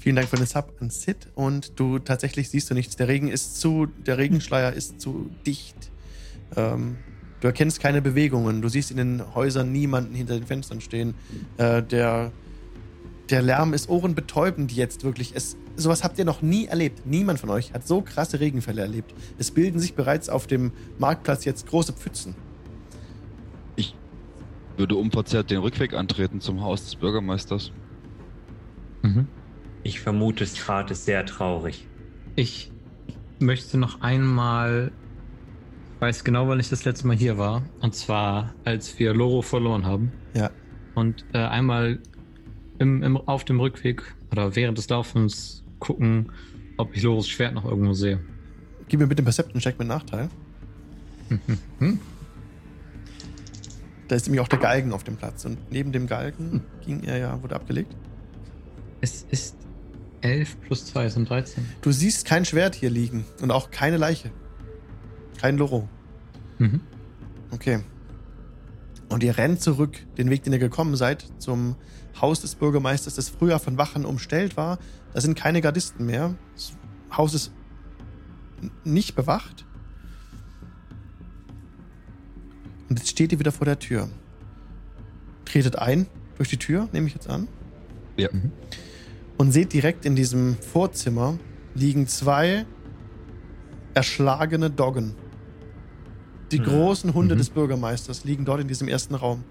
Vielen 0.00 0.16
Dank 0.16 0.28
für 0.28 0.36
den 0.36 0.46
Sub 0.46 0.72
an 0.80 0.88
Sid. 0.88 1.28
Und 1.34 1.78
du 1.78 1.98
tatsächlich 1.98 2.48
siehst 2.48 2.70
du 2.70 2.74
nichts. 2.74 2.96
Der 2.96 3.06
Regen 3.06 3.28
ist 3.28 3.60
zu, 3.60 3.84
der 3.84 4.16
Regenschleier 4.16 4.72
ist 4.72 4.98
zu 4.98 5.30
dicht. 5.46 5.76
Ähm, 6.56 6.96
du 7.40 7.48
erkennst 7.48 7.80
keine 7.80 8.00
Bewegungen. 8.00 8.62
Du 8.62 8.70
siehst 8.70 8.90
in 8.90 8.96
den 8.96 9.34
Häusern 9.34 9.70
niemanden 9.72 10.14
hinter 10.14 10.38
den 10.38 10.46
Fenstern 10.46 10.80
stehen. 10.80 11.14
Äh, 11.58 11.82
der, 11.82 12.32
der 13.28 13.42
Lärm 13.42 13.74
ist 13.74 13.90
ohrenbetäubend 13.90 14.72
jetzt 14.72 15.04
wirklich. 15.04 15.32
Es, 15.34 15.58
sowas 15.76 16.02
habt 16.02 16.18
ihr 16.18 16.24
noch 16.24 16.40
nie 16.40 16.64
erlebt. 16.64 17.04
Niemand 17.04 17.38
von 17.38 17.50
euch 17.50 17.74
hat 17.74 17.86
so 17.86 18.00
krasse 18.00 18.40
Regenfälle 18.40 18.80
erlebt. 18.80 19.14
Es 19.38 19.50
bilden 19.50 19.80
sich 19.80 19.92
bereits 19.92 20.30
auf 20.30 20.46
dem 20.46 20.72
Marktplatz 20.98 21.44
jetzt 21.44 21.66
große 21.66 21.92
Pfützen. 21.92 22.34
Würde 24.80 24.96
unverzerrt 24.96 25.50
den 25.50 25.58
Rückweg 25.58 25.92
antreten 25.92 26.40
zum 26.40 26.62
Haus 26.62 26.84
des 26.84 26.96
Bürgermeisters. 26.96 27.70
Mhm. 29.02 29.28
Ich 29.82 30.00
vermute, 30.00 30.46
Strat 30.46 30.90
ist 30.90 31.04
sehr 31.04 31.24
traurig. 31.26 31.86
Ich 32.36 32.70
möchte 33.38 33.78
noch 33.78 34.00
einmal 34.00 34.92
weiß 36.00 36.24
genau, 36.24 36.48
wann 36.48 36.58
ich 36.58 36.68
das 36.68 36.84
letzte 36.84 37.06
Mal 37.06 37.16
hier 37.16 37.38
war. 37.38 37.62
Und 37.80 37.94
zwar, 37.94 38.54
als 38.64 38.98
wir 38.98 39.14
Loro 39.14 39.42
verloren 39.42 39.84
haben. 39.84 40.12
Ja. 40.34 40.50
Und 40.94 41.24
äh, 41.32 41.38
einmal 41.38 42.00
im, 42.78 43.02
im, 43.02 43.16
auf 43.16 43.44
dem 43.44 43.60
Rückweg 43.60 44.02
oder 44.32 44.56
während 44.56 44.78
des 44.78 44.88
Laufens 44.88 45.62
gucken, 45.78 46.32
ob 46.78 46.96
ich 46.96 47.02
Loros 47.02 47.28
Schwert 47.28 47.54
noch 47.54 47.64
irgendwo 47.64 47.92
sehe. 47.92 48.20
Gib 48.88 49.00
mir 49.00 49.06
bitte 49.06 49.20
einen 49.20 49.26
Perception-Check 49.26 49.78
mit 49.78 49.88
Nachteil. 49.88 50.28
Hm? 51.78 52.00
Da 54.08 54.16
ist 54.16 54.26
nämlich 54.26 54.40
auch 54.40 54.48
der 54.48 54.58
Galgen 54.58 54.92
auf 54.92 55.04
dem 55.04 55.16
Platz. 55.16 55.44
Und 55.44 55.70
neben 55.70 55.92
dem 55.92 56.06
Galgen 56.06 56.64
ging 56.84 57.04
er 57.04 57.18
ja, 57.18 57.42
wurde 57.42 57.54
abgelegt. 57.54 57.94
Es 59.00 59.24
ist 59.30 59.56
11 60.22 60.60
plus 60.60 60.86
2 60.86 61.08
sind 61.08 61.30
13. 61.30 61.64
Du 61.80 61.92
siehst 61.92 62.24
kein 62.24 62.44
Schwert 62.44 62.74
hier 62.74 62.90
liegen 62.90 63.24
und 63.40 63.50
auch 63.50 63.70
keine 63.70 63.96
Leiche. 63.96 64.30
Kein 65.38 65.56
Loro. 65.56 65.88
Mhm. 66.58 66.80
Okay. 67.50 67.80
Und 69.08 69.22
ihr 69.22 69.36
rennt 69.38 69.60
zurück, 69.60 69.98
den 70.18 70.30
Weg, 70.30 70.44
den 70.44 70.52
ihr 70.52 70.58
gekommen 70.58 70.94
seid, 70.94 71.26
zum 71.38 71.76
Haus 72.20 72.40
des 72.40 72.54
Bürgermeisters, 72.54 73.14
das 73.14 73.28
früher 73.28 73.58
von 73.58 73.76
Wachen 73.78 74.04
umstellt 74.04 74.56
war. 74.56 74.78
Da 75.12 75.20
sind 75.20 75.36
keine 75.36 75.60
Gardisten 75.60 76.06
mehr. 76.06 76.34
Das 76.54 76.72
Haus 77.16 77.34
ist 77.34 77.52
nicht 78.84 79.14
bewacht. 79.14 79.64
Und 82.88 82.98
jetzt 82.98 83.08
steht 83.08 83.32
ihr 83.32 83.38
wieder 83.38 83.52
vor 83.52 83.64
der 83.64 83.78
Tür. 83.78 84.08
Tretet 85.44 85.76
ein 85.76 86.06
durch 86.36 86.48
die 86.48 86.58
Tür, 86.58 86.88
nehme 86.92 87.06
ich 87.06 87.14
jetzt 87.14 87.28
an. 87.28 87.48
Ja. 88.16 88.28
Und 89.40 89.52
seht 89.52 89.72
direkt 89.72 90.04
in 90.04 90.16
diesem 90.16 90.58
Vorzimmer 90.58 91.38
liegen 91.74 92.06
zwei 92.06 92.66
erschlagene 93.94 94.68
Doggen. 94.68 95.14
Die 96.52 96.58
Mhm. 96.58 96.64
großen 96.64 97.14
Hunde 97.14 97.36
Mhm. 97.36 97.38
des 97.38 97.48
Bürgermeisters 97.48 98.24
liegen 98.24 98.44
dort 98.44 98.60
in 98.60 98.68
diesem 98.68 98.86
ersten 98.86 99.14
Raum. 99.14 99.44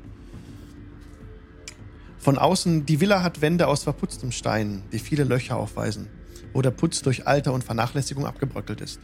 Von 2.19 2.37
außen, 2.37 2.85
die 2.85 3.01
Villa 3.01 3.23
hat 3.23 3.41
Wände 3.41 3.65
aus 3.65 3.81
verputztem 3.81 4.31
Stein, 4.31 4.83
die 4.91 4.99
viele 4.99 5.23
Löcher 5.23 5.57
aufweisen, 5.57 6.07
wo 6.53 6.61
der 6.61 6.69
Putz 6.69 7.01
durch 7.01 7.25
Alter 7.25 7.51
und 7.51 7.63
Vernachlässigung 7.63 8.27
abgebröckelt 8.27 8.81
ist. 8.81 8.99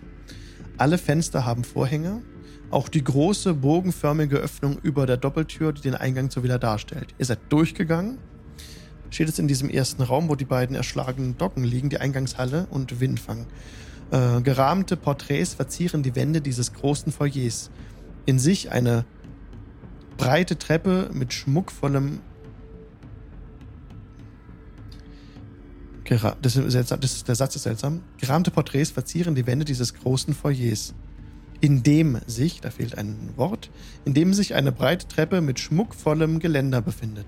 Alle 0.77 0.99
Fenster 0.99 1.47
haben 1.47 1.63
Vorhänge, 1.63 2.21
auch 2.69 2.89
die 2.89 3.03
große 3.03 3.55
bogenförmige 3.55 4.37
Öffnung 4.37 4.77
über 4.83 5.07
der 5.07 5.17
Doppeltür, 5.17 5.73
die 5.73 5.81
den 5.81 5.95
Eingang 5.95 6.29
zur 6.29 6.43
Villa 6.43 6.59
darstellt. 6.59 7.15
Ihr 7.17 7.25
seid 7.25 7.39
durchgegangen, 7.49 8.19
steht 9.15 9.27
jetzt 9.27 9.39
in 9.39 9.47
diesem 9.47 9.69
ersten 9.69 10.01
Raum, 10.01 10.27
wo 10.29 10.35
die 10.35 10.45
beiden 10.45 10.75
erschlagenen 10.75 11.37
Doggen 11.37 11.63
liegen, 11.63 11.89
die 11.89 11.99
Eingangshalle 11.99 12.67
und 12.69 12.99
Windfang. 12.99 13.47
Äh, 14.11 14.41
gerahmte 14.41 14.97
Porträts 14.97 15.53
verzieren 15.53 16.03
die 16.03 16.15
Wände 16.15 16.41
dieses 16.41 16.73
großen 16.73 17.11
Foyers. 17.13 17.71
In 18.25 18.39
sich 18.39 18.71
eine 18.71 19.05
breite 20.17 20.57
Treppe 20.57 21.09
mit 21.13 21.33
schmuckvollem. 21.33 22.19
Das, 26.41 26.55
ist 26.55 26.71
seltsam, 26.71 26.99
das 26.99 27.13
ist, 27.13 27.27
der 27.27 27.35
Satz 27.35 27.55
ist 27.55 27.63
seltsam. 27.63 28.03
Gerahmte 28.17 28.51
Porträts 28.51 28.91
verzieren 28.91 29.33
die 29.33 29.47
Wände 29.47 29.65
dieses 29.65 29.93
großen 29.93 30.33
Foyers. 30.33 30.93
In 31.61 31.83
dem 31.83 32.19
sich, 32.27 32.59
da 32.59 32.69
fehlt 32.69 32.97
ein 32.97 33.31
Wort, 33.37 33.71
in 34.03 34.13
dem 34.13 34.33
sich 34.33 34.55
eine 34.55 34.73
breite 34.73 35.07
Treppe 35.07 35.39
mit 35.39 35.59
schmuckvollem 35.59 36.39
Geländer 36.39 36.81
befindet. 36.81 37.25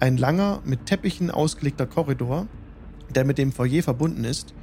Ein 0.00 0.16
langer, 0.16 0.62
mit 0.64 0.86
Teppichen 0.86 1.30
ausgelegter 1.30 1.86
Korridor, 1.86 2.46
der 3.14 3.24
mit 3.24 3.38
dem 3.38 3.52
Foyer 3.52 3.82
verbunden 3.82 4.24
ist, 4.24 4.54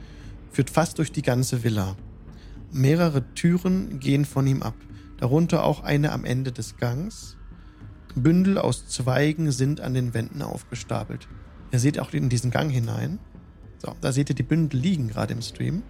führt 0.52 0.70
fast 0.70 0.98
durch 0.98 1.12
die 1.12 1.22
ganze 1.22 1.64
Villa. 1.64 1.96
Mehrere 2.72 3.24
Türen 3.34 4.00
gehen 4.00 4.24
von 4.24 4.48
ihm 4.48 4.64
ab, 4.64 4.76
darunter 5.18 5.64
auch 5.64 5.84
eine 5.84 6.14
am 6.14 6.24
Ende 6.24 6.52
des 6.52 6.78
Gangs. 6.78 7.36
Bündel 8.16 8.58
aus 8.58 8.88
Zweigen 8.88 9.52
sind 9.52 9.82
an 9.82 9.94
den 9.94 10.14
Wänden 10.14 10.42
aufgestapelt. 10.42 11.28
Ihr 11.72 11.80
seht 11.80 12.00
auch 12.00 12.14
in 12.14 12.30
diesen 12.30 12.52
Gang 12.52 12.72
hinein. 12.72 13.20
So, 13.80 13.94
da 14.00 14.14
seht 14.14 14.30
ihr 14.30 14.36
die 14.36 14.44
Bündel 14.44 14.80
liegen 14.80 15.10
gerade 15.10 15.34
im 15.34 15.42
Stream. 15.42 15.84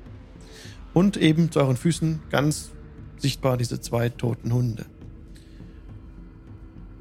Und 0.93 1.17
eben 1.17 1.51
zu 1.51 1.59
euren 1.59 1.77
Füßen 1.77 2.21
ganz 2.31 2.71
sichtbar 3.17 3.57
diese 3.57 3.79
zwei 3.79 4.09
toten 4.09 4.53
Hunde. 4.53 4.85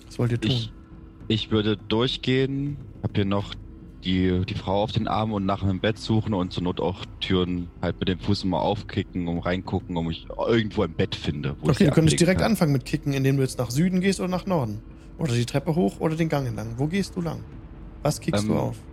Was 0.06 0.18
wollt 0.18 0.32
ihr 0.32 0.40
tun? 0.40 0.50
Ich, 0.50 0.72
ich 1.28 1.50
würde 1.50 1.76
durchgehen, 1.88 2.80
hab 3.02 3.12
hier 3.14 3.24
noch 3.24 3.54
die, 4.04 4.44
die 4.46 4.54
Frau 4.54 4.82
auf 4.82 4.92
den 4.92 5.08
Arm 5.08 5.32
und 5.32 5.46
nach 5.46 5.62
einem 5.62 5.80
Bett 5.80 5.98
suchen 5.98 6.34
und 6.34 6.52
zur 6.52 6.62
Not 6.62 6.80
auch 6.80 7.04
Türen 7.20 7.70
halt 7.80 7.98
mit 8.00 8.08
dem 8.08 8.18
Fuß 8.18 8.44
mal 8.44 8.60
aufkicken, 8.60 9.28
um 9.28 9.38
reingucken, 9.38 9.96
um 9.96 10.10
ich 10.10 10.26
irgendwo 10.46 10.82
ein 10.82 10.94
Bett 10.94 11.14
finde. 11.14 11.56
Wo 11.60 11.70
ich 11.70 11.76
Okay, 11.76 11.86
du 11.86 11.90
könntest 11.92 12.20
direkt 12.20 12.40
kann. 12.40 12.50
anfangen 12.52 12.72
mit 12.72 12.84
Kicken, 12.84 13.14
indem 13.14 13.36
du 13.36 13.42
jetzt 13.42 13.58
nach 13.58 13.70
Süden 13.70 14.00
gehst 14.00 14.20
oder 14.20 14.28
nach 14.28 14.46
Norden. 14.46 14.82
Oder 15.16 15.32
die 15.34 15.46
Treppe 15.46 15.74
hoch 15.74 16.00
oder 16.00 16.16
den 16.16 16.28
Gang 16.28 16.46
entlang. 16.46 16.78
Wo 16.78 16.86
gehst 16.88 17.16
du 17.16 17.20
lang? 17.20 17.46
Was 18.02 18.20
kickst 18.20 18.48
du 18.48 18.52
Ähm, 18.52 18.58
auf? 18.58 18.84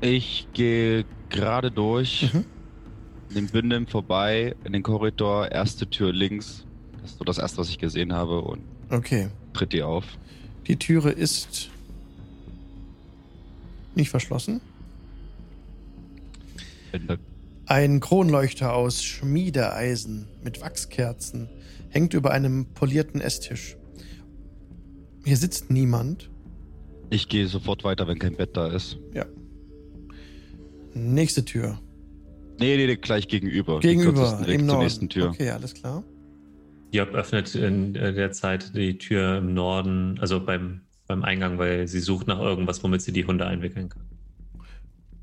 Ich 0.00 0.48
gehe 0.52 1.06
gerade 1.28 1.72
durch, 1.72 2.32
Mhm. 2.32 2.46
an 3.30 3.34
den 3.34 3.50
Bündeln 3.50 3.86
vorbei, 3.86 4.54
in 4.64 4.72
den 4.72 4.82
Korridor, 4.82 5.50
erste 5.50 5.88
Tür 5.88 6.12
links. 6.12 6.66
Das 7.00 7.12
ist 7.12 7.18
so 7.18 7.24
das 7.24 7.38
erste, 7.38 7.58
was 7.58 7.70
ich 7.70 7.78
gesehen 7.78 8.12
habe 8.12 8.42
und 8.42 8.68
Okay. 8.90 9.30
tritt 9.52 9.72
die 9.72 9.82
auf. 9.82 10.18
Die 10.66 10.76
Türe 10.76 11.10
ist 11.10 11.70
nicht 13.94 14.10
verschlossen. 14.10 14.60
Ein 17.66 18.00
Kronleuchter 18.00 18.74
aus 18.74 19.02
Schmiedeeisen 19.02 20.26
mit 20.42 20.60
Wachskerzen 20.60 21.48
hängt 21.90 22.14
über 22.14 22.30
einem 22.30 22.66
polierten 22.74 23.20
Esstisch. 23.20 23.76
Hier 25.24 25.36
sitzt 25.36 25.70
niemand. 25.70 26.30
Ich 27.10 27.28
gehe 27.28 27.46
sofort 27.46 27.84
weiter, 27.84 28.06
wenn 28.06 28.18
kein 28.18 28.36
Bett 28.36 28.56
da 28.56 28.68
ist. 28.68 28.98
Nächste 30.94 31.44
Tür. 31.44 31.80
Nee, 32.60 32.76
nee, 32.76 32.86
nee 32.86 32.96
gleich 32.96 33.26
gegenüber. 33.26 33.80
Gegenüber, 33.80 34.38
im 34.46 34.60
zur 34.60 34.66
Norden. 34.66 34.82
nächsten 34.82 35.08
Tür. 35.08 35.30
Okay, 35.30 35.50
alles 35.50 35.74
klar. 35.74 36.04
Job 36.94 37.14
öffnet 37.14 37.54
in 37.54 37.94
äh, 37.94 38.12
der 38.12 38.32
Zeit 38.32 38.74
die 38.74 38.98
Tür 38.98 39.38
im 39.38 39.54
Norden, 39.54 40.18
also 40.20 40.44
beim, 40.44 40.82
beim 41.06 41.22
Eingang, 41.22 41.58
weil 41.58 41.88
sie 41.88 42.00
sucht 42.00 42.26
nach 42.26 42.40
irgendwas, 42.40 42.82
womit 42.82 43.02
sie 43.02 43.12
die 43.12 43.26
Hunde 43.26 43.46
einwickeln 43.46 43.88
kann. 43.88 44.02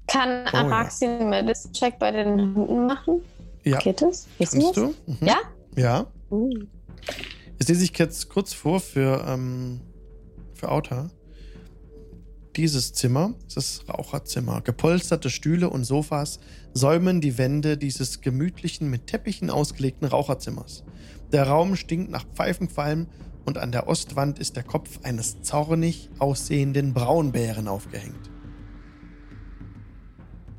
Kann 0.07 0.45
Oh, 0.47 0.57
ja. 0.57 0.63
Araxi 0.65 1.05
einen 1.05 1.29
Medicine-Check 1.29 1.97
bei 1.97 2.11
den 2.11 2.53
Hunden 2.53 2.85
machen? 2.85 3.21
Ja. 3.63 3.79
Geht 3.79 4.01
das? 4.01 4.27
Wissen 4.37 4.61
Kannst 4.61 4.77
du? 4.77 4.93
Mhm. 5.05 5.17
Ja? 5.21 5.37
Ja. 5.75 6.07
Uh. 6.29 6.51
Jetzt 7.59 7.69
lese 7.69 7.83
ich 7.85 7.97
jetzt 7.97 8.29
kurz 8.29 8.53
vor 8.53 8.79
für, 8.79 9.23
ähm, 9.27 9.81
für 10.53 10.69
Auta. 10.69 11.09
Dieses 12.57 12.91
Zimmer 12.91 13.33
ist 13.47 13.55
das 13.55 13.85
Raucherzimmer. 13.87 14.61
Gepolsterte 14.61 15.29
Stühle 15.29 15.69
und 15.69 15.85
Sofas 15.85 16.39
säumen 16.73 17.21
die 17.21 17.37
Wände 17.37 17.77
dieses 17.77 18.19
gemütlichen, 18.19 18.89
mit 18.89 19.07
Teppichen 19.07 19.49
ausgelegten 19.49 20.07
Raucherzimmers. 20.07 20.83
Der 21.31 21.47
Raum 21.47 21.75
stinkt 21.75 22.11
nach 22.11 22.25
Pfeifenqualm 22.33 23.07
und 23.45 23.57
an 23.57 23.71
der 23.71 23.87
Ostwand 23.87 24.39
ist 24.39 24.55
der 24.55 24.63
Kopf 24.63 24.99
eines 25.03 25.41
zornig 25.41 26.09
aussehenden 26.19 26.93
Braunbären 26.93 27.67
aufgehängt. 27.67 28.29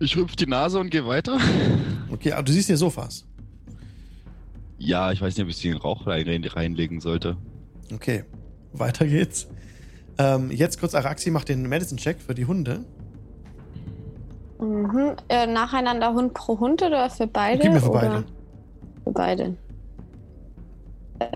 Ich 0.01 0.17
rümpf 0.17 0.35
die 0.35 0.47
Nase 0.47 0.81
und 0.81 0.91
gehe 0.91 1.07
weiter. 1.07 1.39
Okay, 2.11 2.33
aber 2.33 2.43
du 2.43 2.53
siehst 2.53 2.67
hier 2.67 2.77
Sofas. 2.77 3.25
Ja, 4.79 5.13
ich 5.13 5.21
weiß 5.21 5.37
nicht, 5.37 5.45
ob 5.45 5.49
ich 5.51 5.57
sie 5.57 5.69
in 5.69 5.75
den 5.75 5.81
Rauch 5.81 6.07
rein, 6.07 6.45
reinlegen 6.45 7.01
sollte. 7.01 7.37
Okay, 7.95 8.25
weiter 8.73 9.07
geht's. 9.07 9.47
Ähm, 10.19 10.51
jetzt 10.51 10.81
kurz 10.81 10.95
Araxi 10.95 11.31
macht 11.31 11.49
den 11.49 11.69
Medicine-Check 11.69 12.21
für 12.21 12.35
die 12.35 12.47
Hunde. 12.47 12.85
Mhm. 14.61 15.17
Äh, 15.29 15.47
nacheinander 15.47 16.13
Hund 16.15 16.35
pro 16.35 16.59
Hund 16.59 16.83
oder 16.83 17.09
für 17.11 17.27
beide? 17.27 17.63
Gib 17.63 17.73
mir 17.73 17.81
für 17.81 17.91
oder? 17.91 18.01
beide. 18.01 18.25
Für 19.05 19.13
beide. 19.13 19.57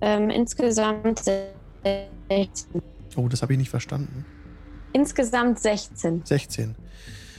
Ähm, 0.01 0.31
insgesamt 0.31 1.23
16. 1.25 2.83
Oh, 3.17 3.29
das 3.29 3.43
habe 3.43 3.53
ich 3.53 3.59
nicht 3.59 3.71
verstanden. 3.71 4.25
Insgesamt 4.93 5.59
16. 5.59 6.25
16. 6.25 6.75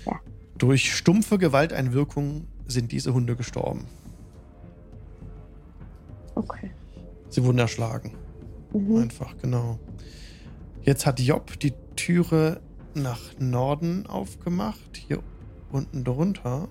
Ja. 0.06 0.20
Durch 0.58 0.94
stumpfe 0.96 1.38
Gewalteinwirkung 1.38 2.48
sind 2.68 2.92
diese 2.92 3.14
Hunde 3.14 3.36
gestorben. 3.36 3.86
Okay. 6.36 6.72
Sie 7.30 7.44
wurden 7.44 7.60
erschlagen. 7.60 8.14
Mhm. 8.74 8.98
Einfach, 8.98 9.36
genau. 9.42 9.80
Jetzt 10.84 11.06
hat 11.06 11.20
Job 11.20 11.60
die 11.60 11.74
Türe 11.96 12.62
nach 12.94 13.20
Norden 13.40 14.08
aufgemacht. 14.08 14.98
Hier 14.98 15.22
unten 15.72 16.04
drunter. 16.04 16.70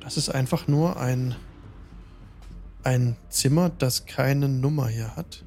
Das 0.00 0.16
ist 0.16 0.28
einfach 0.30 0.66
nur 0.66 0.98
ein, 0.98 1.36
ein 2.82 3.16
Zimmer, 3.28 3.70
das 3.70 4.06
keine 4.06 4.48
Nummer 4.48 4.88
hier 4.88 5.16
hat. 5.16 5.44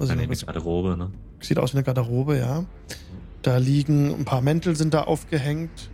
Ich 0.00 0.10
Eine 0.10 0.26
Garderobe, 0.28 0.96
ne? 0.96 1.10
Sieht 1.40 1.58
aus 1.58 1.72
wie 1.72 1.78
eine 1.78 1.84
Garderobe, 1.84 2.38
ja. 2.38 2.64
Da 3.42 3.58
liegen 3.58 4.14
ein 4.14 4.24
paar 4.24 4.40
Mäntel 4.40 4.76
sind 4.76 4.94
da 4.94 5.02
aufgehängt. 5.02 5.90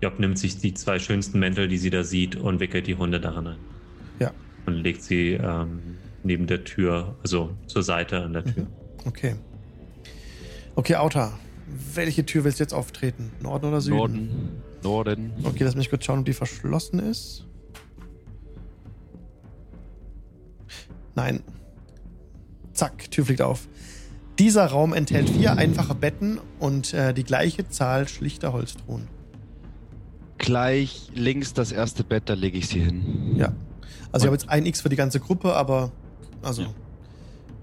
Job 0.00 0.18
nimmt 0.18 0.38
sich 0.38 0.58
die 0.58 0.74
zwei 0.74 0.98
schönsten 0.98 1.38
Mäntel, 1.38 1.68
die 1.68 1.78
sie 1.78 1.90
da 1.90 2.04
sieht, 2.04 2.36
und 2.36 2.60
wickelt 2.60 2.86
die 2.86 2.96
Hunde 2.96 3.20
darin 3.20 3.46
ein. 3.48 3.56
Ja. 4.18 4.32
Und 4.66 4.74
legt 4.74 5.02
sie 5.02 5.32
ähm, 5.32 5.80
neben 6.22 6.46
der 6.46 6.64
Tür, 6.64 7.16
also 7.22 7.50
zur 7.66 7.82
Seite 7.82 8.22
an 8.22 8.32
der 8.32 8.44
Tür. 8.44 8.66
Okay. 9.04 9.34
Okay, 10.74 10.96
Auta. 10.96 11.38
Welche 11.94 12.24
Tür 12.24 12.44
willst 12.44 12.60
du 12.60 12.64
jetzt 12.64 12.74
auftreten? 12.74 13.32
Norden 13.40 13.66
oder 13.66 13.80
Süden? 13.80 13.96
Norden. 13.96 14.62
Norden. 14.82 15.32
Okay, 15.42 15.64
lass 15.64 15.74
mich 15.74 15.90
kurz 15.90 16.04
schauen, 16.04 16.20
ob 16.20 16.24
die 16.24 16.32
verschlossen 16.32 16.98
ist. 16.98 17.46
Nein. 21.14 21.42
Zack, 22.72 23.10
Tür 23.10 23.24
fliegt 23.26 23.42
auf. 23.42 23.68
Dieser 24.38 24.66
Raum 24.66 24.94
enthält 24.94 25.28
vier 25.28 25.56
einfache 25.58 25.94
Betten 25.94 26.40
und 26.58 26.94
äh, 26.94 27.12
die 27.12 27.24
gleiche 27.24 27.68
Zahl 27.68 28.08
schlichter 28.08 28.52
Holztruhen. 28.54 29.06
Gleich 30.38 31.10
links 31.14 31.52
das 31.52 31.72
erste 31.72 32.04
Bett, 32.04 32.22
da 32.30 32.34
lege 32.34 32.56
ich 32.56 32.68
sie 32.68 32.80
hin. 32.80 33.34
Ja. 33.36 33.52
Also 34.12 34.24
ich 34.24 34.26
habe 34.28 34.36
jetzt 34.36 34.48
ein 34.48 34.64
X 34.64 34.80
für 34.80 34.88
die 34.88 34.96
ganze 34.96 35.20
Gruppe, 35.20 35.54
aber 35.54 35.92
also 36.42 36.62
Ja. 36.62 36.68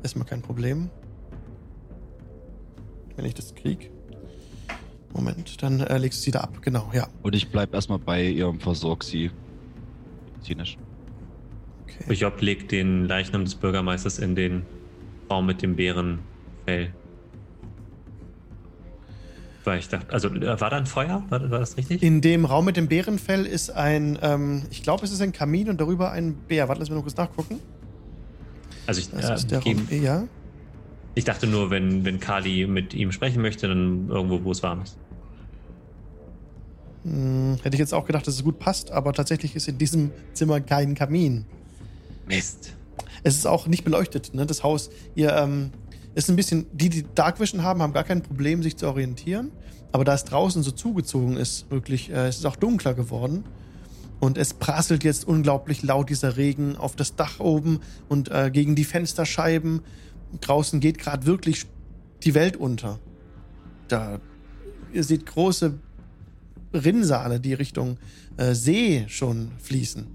ist 0.03 0.15
mal 0.15 0.25
kein 0.25 0.43
Problem. 0.43 0.91
Wenn 3.15 3.25
ich 3.25 3.33
das 3.33 3.55
krieg. 3.55 3.89
Moment, 5.17 5.61
dann 5.61 5.81
äh, 5.81 5.97
legst 5.97 6.19
du 6.21 6.23
sie 6.25 6.31
da 6.31 6.39
ab. 6.41 6.61
Genau, 6.61 6.89
ja. 6.93 7.07
Und 7.23 7.35
ich 7.35 7.49
bleib 7.49 7.73
erstmal 7.73 7.99
bei 7.99 8.23
ihr 8.23 8.47
und 8.47 8.61
versorge 8.63 9.05
sie 9.05 9.31
medizinisch. 10.35 10.77
Okay. 11.83 12.13
Job 12.13 12.39
legt 12.41 12.71
den 12.71 13.05
Leichnam 13.05 13.43
des 13.45 13.55
Bürgermeisters 13.55 14.19
in 14.19 14.35
den 14.35 14.65
Raum 15.29 15.45
mit 15.45 15.61
dem 15.61 15.75
Bärenfell. 15.75 16.93
Weil 19.63 19.79
ich 19.79 19.89
dachte, 19.89 20.13
also 20.13 20.29
äh, 20.29 20.61
war 20.61 20.69
da 20.69 20.77
ein 20.77 20.85
Feuer? 20.85 21.23
War, 21.29 21.41
war 21.51 21.59
das 21.59 21.75
richtig? 21.75 22.01
In 22.01 22.21
dem 22.21 22.45
Raum 22.45 22.63
mit 22.65 22.77
dem 22.77 22.87
Bärenfell 22.87 23.45
ist 23.45 23.69
ein, 23.71 24.17
ähm, 24.21 24.63
ich 24.69 24.81
glaube, 24.83 25.03
es 25.03 25.11
ist 25.11 25.21
ein 25.21 25.33
Kamin 25.33 25.69
und 25.69 25.81
darüber 25.81 26.11
ein 26.11 26.35
Bär. 26.35 26.69
Warte, 26.69 26.79
lass 26.79 26.89
mich 26.89 26.95
noch 26.95 27.03
kurz 27.03 27.17
nachgucken. 27.17 27.59
Also 28.85 29.01
ich, 29.01 29.09
Das 29.09 29.29
äh, 29.29 29.33
ist 29.33 29.51
der 29.51 29.59
geben- 29.59 29.85
Raum. 29.91 30.01
Ja. 30.03 30.23
ich 31.15 31.25
dachte 31.25 31.47
nur, 31.47 31.69
wenn, 31.69 32.05
wenn 32.05 32.21
Kali 32.21 32.65
mit 32.67 32.93
ihm 32.93 33.11
sprechen 33.11 33.41
möchte, 33.41 33.67
dann 33.67 34.07
irgendwo, 34.07 34.41
wo 34.45 34.51
es 34.51 34.63
warm 34.63 34.83
ist. 34.83 34.97
Hm, 37.07 37.57
hätte 37.63 37.75
ich 37.75 37.79
jetzt 37.79 37.93
auch 37.93 38.05
gedacht, 38.05 38.27
dass 38.27 38.35
es 38.35 38.43
gut 38.43 38.59
passt, 38.59 38.91
aber 38.91 39.13
tatsächlich 39.13 39.55
ist 39.55 39.67
in 39.67 39.77
diesem 39.77 40.11
Zimmer 40.33 40.59
kein 40.61 40.95
Kamin. 40.95 41.45
Mist. 42.27 42.73
Es 43.23 43.35
ist 43.35 43.47
auch 43.47 43.67
nicht 43.67 43.83
beleuchtet, 43.83 44.33
ne, 44.33 44.45
das 44.45 44.63
Haus. 44.63 44.89
Ihr, 45.15 45.33
ähm, 45.33 45.71
ist 46.17 46.29
ein 46.29 46.35
bisschen, 46.35 46.65
die, 46.71 46.89
die 46.89 47.05
Dark 47.13 47.39
Vision 47.39 47.61
haben, 47.61 47.81
haben 47.81 47.93
gar 47.93 48.03
kein 48.03 48.23
Problem, 48.23 48.63
sich 48.63 48.75
zu 48.75 48.87
orientieren. 48.87 49.51
Aber 49.91 50.03
da 50.03 50.15
es 50.15 50.25
draußen 50.25 50.63
so 50.63 50.71
zugezogen 50.71 51.37
ist, 51.37 51.69
wirklich, 51.69 52.09
äh, 52.09 52.27
es 52.27 52.37
ist 52.39 52.45
auch 52.45 52.55
dunkler 52.55 52.95
geworden. 52.95 53.43
Und 54.19 54.39
es 54.39 54.55
prasselt 54.55 55.03
jetzt 55.03 55.27
unglaublich 55.27 55.83
laut, 55.83 56.09
dieser 56.09 56.35
Regen, 56.35 56.75
auf 56.75 56.95
das 56.95 57.15
Dach 57.15 57.39
oben 57.39 57.81
und 58.09 58.31
äh, 58.31 58.49
gegen 58.51 58.73
die 58.73 58.83
Fensterscheiben. 58.83 59.81
Draußen 60.41 60.79
geht 60.79 60.97
gerade 60.97 61.27
wirklich 61.27 61.67
die 62.23 62.33
Welt 62.33 62.57
unter. 62.57 62.99
Da, 63.87 64.19
ihr 64.91 65.03
seht 65.03 65.27
große 65.27 65.77
Rinnsale, 66.73 67.39
die 67.39 67.53
Richtung 67.53 67.97
äh, 68.37 68.53
See 68.53 69.05
schon 69.07 69.51
fließen. 69.59 70.07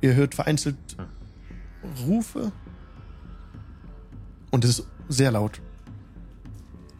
Ihr 0.00 0.14
hört 0.14 0.34
vereinzelt 0.34 0.76
Rufe. 2.06 2.52
Und 4.50 4.64
es 4.64 4.80
ist 4.80 4.86
sehr 5.08 5.30
laut. 5.30 5.60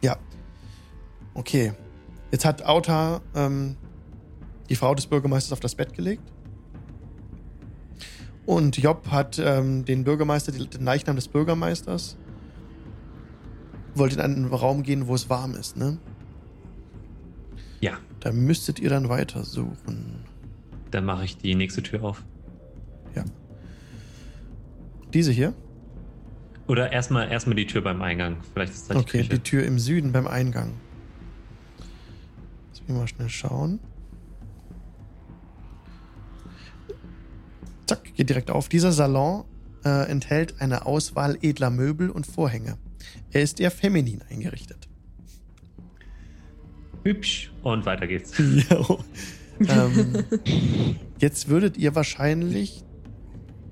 Ja. 0.01 0.17
Okay. 1.33 1.73
Jetzt 2.31 2.45
hat 2.45 2.63
Auta 2.63 3.21
ähm, 3.35 3.75
die 4.69 4.75
Frau 4.75 4.95
des 4.95 5.07
Bürgermeisters 5.07 5.51
auf 5.51 5.59
das 5.59 5.75
Bett 5.75 5.93
gelegt. 5.93 6.23
Und 8.45 8.77
Job 8.77 9.07
hat 9.11 9.37
ähm, 9.37 9.85
den 9.85 10.03
Bürgermeister, 10.03 10.51
den 10.51 10.83
Leichnam 10.83 11.15
des 11.15 11.27
Bürgermeisters, 11.27 12.17
wollte 13.95 14.15
in 14.15 14.21
einen 14.21 14.45
Raum 14.45 14.83
gehen, 14.83 15.07
wo 15.07 15.15
es 15.15 15.29
warm 15.29 15.55
ist, 15.55 15.77
ne? 15.77 15.97
Ja, 17.81 17.99
Da 18.21 18.31
müsstet 18.31 18.79
ihr 18.79 18.89
dann 18.89 19.09
weitersuchen. 19.09 20.23
dann 20.91 21.05
mache 21.05 21.25
ich 21.25 21.37
die 21.37 21.55
nächste 21.55 21.83
Tür 21.83 22.03
auf. 22.03 22.23
Diese 25.13 25.31
hier? 25.31 25.53
Oder 26.67 26.91
erstmal 26.91 27.29
erstmal 27.29 27.55
die 27.55 27.67
Tür 27.67 27.81
beim 27.81 28.01
Eingang. 28.01 28.37
Vielleicht 28.53 28.73
ist 28.73 28.89
das 28.89 28.95
die 28.97 29.03
Okay, 29.03 29.21
die 29.23 29.29
Küche. 29.29 29.43
Tür 29.43 29.65
im 29.65 29.77
Süden 29.77 30.11
beim 30.11 30.27
Eingang. 30.27 30.73
Lass 32.69 32.81
mich 32.87 32.97
mal 32.97 33.07
schnell 33.07 33.29
schauen. 33.29 33.79
Zack, 37.87 38.15
geht 38.15 38.29
direkt 38.29 38.51
auf. 38.51 38.69
Dieser 38.69 38.93
Salon 38.93 39.43
äh, 39.83 40.09
enthält 40.09 40.61
eine 40.61 40.85
Auswahl 40.85 41.37
edler 41.41 41.71
Möbel 41.71 42.09
und 42.09 42.25
Vorhänge. 42.25 42.77
Er 43.31 43.41
ist 43.41 43.59
eher 43.59 43.71
feminin 43.71 44.21
eingerichtet. 44.29 44.87
Hübsch. 47.03 47.51
Und 47.63 47.85
weiter 47.85 48.07
geht's. 48.07 48.33
Jo. 48.69 48.99
ähm, 49.67 50.25
jetzt 51.19 51.49
würdet 51.49 51.77
ihr 51.77 51.93
wahrscheinlich 51.93 52.83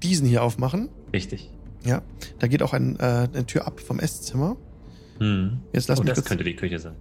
diesen 0.04 0.28
hier 0.28 0.44
aufmachen. 0.44 0.90
Richtig. 1.12 1.50
Ja, 1.84 2.04
da 2.38 2.48
geht 2.48 2.62
auch 2.62 2.74
ein, 2.74 3.00
äh, 3.00 3.28
eine 3.34 3.46
Tür 3.46 3.66
ab 3.66 3.80
vom 3.80 4.00
Esszimmer. 4.00 4.58
Hm. 5.20 5.60
Jetzt 5.74 5.88
lass 5.88 6.00
oh, 6.00 6.04
mich 6.04 6.14
das 6.14 6.26
könnte 6.26 6.44
die 6.44 6.56
Küche 6.56 6.80
sein. 6.80 6.96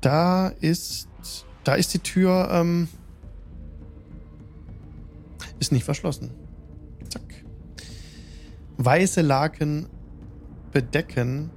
Da 0.00 0.48
ist. 0.48 1.08
Da 1.64 1.74
ist 1.74 1.94
die 1.94 1.98
Tür. 1.98 2.48
Ähm, 2.50 2.88
ist 5.60 5.72
nicht 5.72 5.84
verschlossen. 5.84 6.30
Zack. 7.08 7.22
Weiße 8.76 9.22
Laken 9.22 9.86
bedecken 10.72 11.50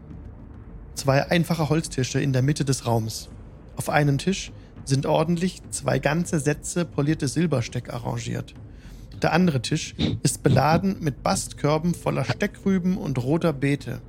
zwei 0.97 1.29
einfache 1.29 1.69
Holztische 1.69 2.19
in 2.19 2.33
der 2.33 2.41
Mitte 2.41 2.65
des 2.65 2.85
Raums. 2.85 3.29
Auf 3.75 3.89
einem 3.89 4.17
Tisch 4.17 4.51
sind 4.85 5.05
ordentlich 5.05 5.61
zwei 5.69 5.99
ganze 5.99 6.39
Sätze 6.39 6.85
polierte 6.85 7.27
Silbersteck 7.27 7.93
arrangiert. 7.93 8.55
Der 9.21 9.33
andere 9.33 9.61
Tisch 9.61 9.95
ist 10.23 10.43
beladen 10.43 10.97
mit 10.99 11.23
Bastkörben 11.23 11.93
voller 11.93 12.23
Steckrüben 12.23 12.97
und 12.97 13.21
roter 13.23 13.53
Beete. 13.53 14.01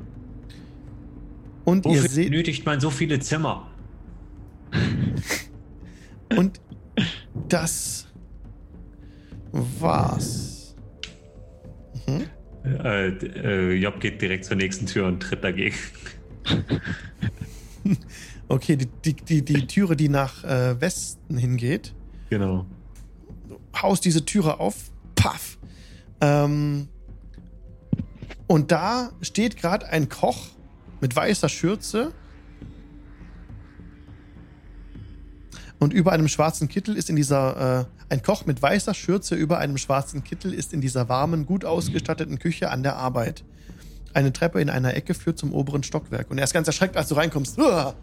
Und 1.64 1.86
ihr 1.86 1.92
Wofür 1.92 2.08
seht. 2.08 2.30
benötigt 2.30 2.66
man 2.66 2.80
so 2.80 2.90
viele 2.90 3.18
Zimmer? 3.20 3.70
Und 6.36 6.60
das 7.48 8.06
war's. 9.52 10.74
Mhm. 12.06 12.24
Äh, 12.64 13.08
äh, 13.08 13.72
Job 13.74 14.00
geht 14.00 14.20
direkt 14.20 14.44
zur 14.44 14.56
nächsten 14.56 14.86
Tür 14.86 15.06
und 15.06 15.20
tritt 15.20 15.42
dagegen. 15.42 15.76
Okay, 18.50 18.76
die, 18.76 18.86
die, 18.86 19.12
die, 19.14 19.44
die 19.44 19.66
Türe, 19.66 19.94
die 19.94 20.08
nach 20.08 20.42
äh, 20.42 20.80
Westen 20.80 21.36
hingeht, 21.36 21.94
Genau. 22.30 22.64
haust 23.76 24.06
diese 24.06 24.24
Türe 24.24 24.58
auf, 24.58 24.90
paff. 25.14 25.58
Ähm, 26.22 26.88
und 28.46 28.72
da 28.72 29.10
steht 29.20 29.58
gerade 29.58 29.86
ein 29.88 30.08
Koch 30.08 30.46
mit 31.02 31.14
weißer 31.14 31.50
Schürze. 31.50 32.12
Und 35.78 35.92
über 35.92 36.12
einem 36.12 36.28
schwarzen 36.28 36.68
Kittel 36.68 36.96
ist 36.96 37.10
in 37.10 37.16
dieser, 37.16 37.80
äh, 37.80 37.84
ein 38.08 38.22
Koch 38.22 38.46
mit 38.46 38.62
weißer 38.62 38.94
Schürze 38.94 39.34
über 39.34 39.58
einem 39.58 39.76
schwarzen 39.76 40.24
Kittel 40.24 40.54
ist 40.54 40.72
in 40.72 40.80
dieser 40.80 41.10
warmen, 41.10 41.44
gut 41.44 41.66
ausgestatteten 41.66 42.38
Küche 42.38 42.70
an 42.70 42.82
der 42.82 42.96
Arbeit. 42.96 43.44
Eine 44.18 44.32
Treppe 44.32 44.60
in 44.60 44.68
einer 44.68 44.96
Ecke 44.96 45.14
führt 45.14 45.38
zum 45.38 45.52
oberen 45.52 45.84
Stockwerk. 45.84 46.28
Und 46.32 46.38
er 46.38 46.44
ist 46.44 46.52
ganz 46.52 46.66
erschreckt, 46.66 46.96
als 46.96 47.06
du 47.08 47.14
reinkommst. 47.14 47.56
Uah! 47.56 47.94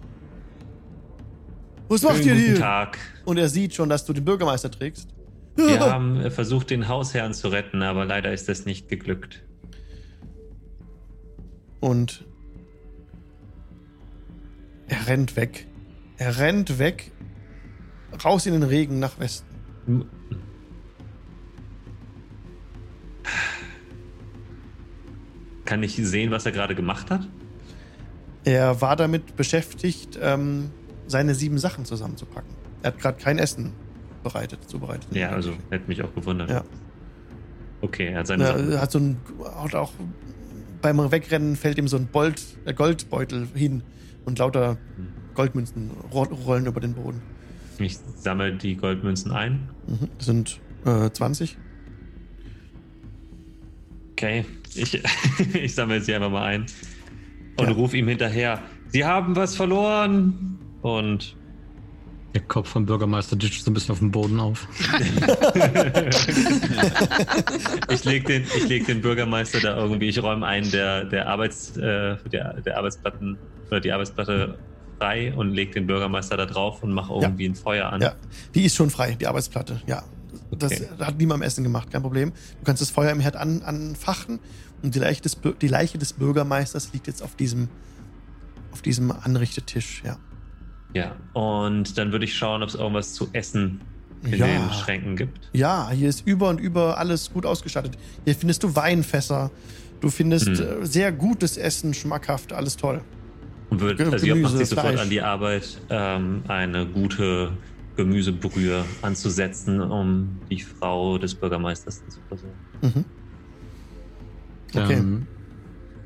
Was 1.89 2.03
macht 2.03 2.19
ihr 2.19 2.23
Schönen 2.23 2.37
guten 2.37 2.51
hier? 2.53 2.59
Tag. 2.61 2.97
Und 3.25 3.37
er 3.37 3.49
sieht 3.49 3.73
schon, 3.73 3.89
dass 3.89 4.05
du 4.05 4.13
den 4.13 4.23
Bürgermeister 4.23 4.71
trägst. 4.71 5.09
Wir 5.57 5.77
haben 5.81 6.21
äh, 6.21 6.31
versucht, 6.31 6.69
den 6.69 6.87
Hausherrn 6.87 7.33
zu 7.33 7.49
retten, 7.49 7.81
aber 7.83 8.05
leider 8.05 8.31
ist 8.31 8.47
das 8.47 8.63
nicht 8.65 8.87
geglückt. 8.87 9.43
Und 11.81 12.23
er 14.87 15.07
rennt 15.07 15.35
weg. 15.35 15.67
Er 16.15 16.37
rennt 16.39 16.79
weg. 16.79 17.11
Raus 18.23 18.45
in 18.45 18.53
den 18.53 18.63
Regen 18.63 18.99
nach 18.99 19.19
Westen. 19.19 19.49
M- 19.85 20.09
Kann 25.65 25.83
ich 25.83 25.95
sehen, 25.95 26.31
was 26.31 26.45
er 26.45 26.51
gerade 26.51 26.75
gemacht 26.75 27.09
hat? 27.11 27.27
Er 28.43 28.79
war 28.81 28.95
damit 28.95 29.35
beschäftigt, 29.35 30.19
ähm, 30.21 30.69
seine 31.07 31.33
sieben 31.35 31.57
Sachen 31.57 31.85
zusammenzupacken. 31.85 32.49
Er 32.83 32.91
hat 32.93 32.99
gerade 32.99 33.21
kein 33.21 33.39
Essen 33.39 33.73
bereitet, 34.23 34.69
zubereitet. 34.69 35.07
Ja, 35.11 35.29
also 35.29 35.53
hätte 35.71 35.87
mich 35.87 36.01
auch 36.03 36.13
gewundert. 36.13 36.49
Ja. 36.49 36.63
Okay, 37.81 38.07
er 38.09 38.19
hat 38.19 38.27
seine 38.27 38.43
Ja, 38.43 38.49
Sachen. 38.57 38.71
er 38.71 38.81
hat 38.81 38.91
so 38.91 38.99
ein, 38.99 39.17
hat 39.61 39.75
auch 39.75 39.91
beim 40.81 41.11
Wegrennen 41.11 41.55
fällt 41.55 41.77
ihm 41.79 41.87
so 41.87 41.97
ein 41.97 42.07
Bolt, 42.07 42.41
äh, 42.65 42.73
Goldbeutel 42.73 43.47
hin 43.55 43.81
Und 44.25 44.39
lauter. 44.39 44.77
Goldmünzen 45.35 45.91
ro 46.13 46.23
rollen 46.23 46.65
über 46.65 46.79
den 46.79 46.93
Boden. 46.93 47.21
Ich 47.77 47.97
sammle 48.15 48.55
die 48.55 48.75
Goldmünzen 48.77 49.31
ein. 49.31 49.69
Mhm. 49.87 50.09
Das 50.17 50.25
sind 50.27 50.59
äh, 50.85 51.09
20. 51.11 51.57
Okay, 54.11 54.45
ich, 54.75 55.01
ich 55.53 55.75
sammle 55.75 56.01
sie 56.01 56.15
einfach 56.15 56.29
mal 56.29 56.43
ein 56.45 56.65
und 57.57 57.67
Ja. 57.67 57.73
rufe 57.73 57.97
ihm 57.97 58.07
hinterher. 58.07 58.61
Sie 58.87 59.05
haben 59.05 59.35
was 59.35 59.55
verloren. 59.55 60.59
Und 60.81 61.35
Der 62.33 62.41
Kopf 62.41 62.69
vom 62.69 62.85
Bürgermeister 62.85 63.35
ditcht 63.35 63.63
so 63.63 63.71
ein 63.71 63.73
bisschen 63.73 63.93
auf 63.93 63.99
dem 63.99 64.11
Boden 64.11 64.39
auf. 64.39 64.67
ich 67.89 68.03
lege 68.05 68.25
den, 68.25 68.43
ich 68.55 68.67
leg 68.67 68.85
den 68.85 69.01
Bürgermeister 69.01 69.59
da 69.61 69.77
irgendwie, 69.77 70.09
ich 70.09 70.21
räume 70.21 70.45
einen 70.45 70.69
der, 70.71 71.05
der, 71.05 71.27
Arbeits, 71.27 71.75
äh, 71.77 72.17
der, 72.31 72.61
der 72.61 72.77
Arbeitsplatten 72.77 73.37
oder 73.69 73.79
die 73.79 73.91
Arbeitsplatte 73.91 74.57
frei 74.99 75.33
und 75.33 75.51
lege 75.51 75.73
den 75.73 75.87
Bürgermeister 75.87 76.37
da 76.37 76.45
drauf 76.45 76.83
und 76.83 76.93
mache 76.93 77.13
irgendwie 77.13 77.47
ein 77.49 77.55
Feuer 77.55 77.91
an. 77.91 78.01
Ja, 78.01 78.15
die 78.53 78.65
ist 78.65 78.75
schon 78.75 78.89
frei, 78.89 79.15
die 79.19 79.27
Arbeitsplatte. 79.27 79.81
Ja, 79.87 80.03
das 80.51 80.73
Okay. 80.73 80.87
hat 80.99 81.17
niemand 81.17 81.41
am 81.41 81.47
Essen 81.47 81.63
gemacht, 81.63 81.91
kein 81.91 82.01
Problem. 82.01 82.31
Du 82.59 82.65
kannst 82.65 82.81
das 82.81 82.89
Feuer 82.91 83.11
im 83.11 83.19
Herd 83.19 83.35
an, 83.35 83.61
anfachen 83.63 84.39
und 84.85 84.95
die 84.95 84.99
Leiche, 84.99 85.21
des, 85.21 85.37
die 85.61 85.67
Leiche 85.67 85.97
des 85.97 86.13
Bürgermeisters 86.13 86.93
liegt 86.93 87.07
jetzt 87.07 87.21
auf 87.21 87.35
diesem, 87.35 87.67
auf 88.71 88.81
diesem 88.81 89.11
Anrichtetisch. 89.11 90.01
Ja, 90.05 90.17
Ja, 90.93 91.15
und 91.33 91.97
dann 91.97 92.11
würde 92.11 92.25
ich 92.25 92.35
schauen, 92.35 92.63
ob 92.63 92.69
es 92.69 92.75
irgendwas 92.75 93.13
zu 93.13 93.27
essen 93.33 93.81
in 94.23 94.39
ja. 94.39 94.47
den 94.47 94.71
Schränken 94.71 95.15
gibt. 95.15 95.49
ja, 95.53 95.89
hier 95.91 96.09
ist 96.09 96.25
über 96.25 96.49
und 96.49 96.59
über 96.59 96.97
alles 96.97 97.31
gut 97.31 97.45
ausgestattet. 97.45 97.97
Hier 98.23 98.33
findest 98.35 98.63
du 98.63 98.75
Weinfässer. 98.75 99.51
Du 100.01 100.09
findest 100.09 100.47
Hm. 100.47 100.83
äh, 100.83 100.85
sehr 100.85 101.11
gutes 101.11 101.57
Essen, 101.57 101.93
schmackhaft, 101.93 102.53
alles 102.53 102.75
toll. 102.77 103.01
Und 103.69 103.81
wird, 103.81 103.97
Gemüse, 103.97 104.13
also 104.13 104.25
Job 104.27 104.37
macht 104.39 104.57
sich 104.57 104.67
sofort 104.69 104.97
an 104.97 105.09
die 105.09 105.21
Arbeit, 105.21 105.79
ähm, 105.89 106.43
eine 106.47 106.85
gute 106.85 107.51
Gemüsebrühe 107.95 108.83
anzusetzen, 109.01 109.81
um 109.81 110.37
die 110.49 110.59
Frau 110.61 111.17
des 111.17 111.33
Bürgermeisters 111.33 112.03
zu 112.07 112.19
versorgen. 112.27 112.55
Mhm. 112.81 113.05
Okay. 114.77 114.93
Ähm, 114.93 115.27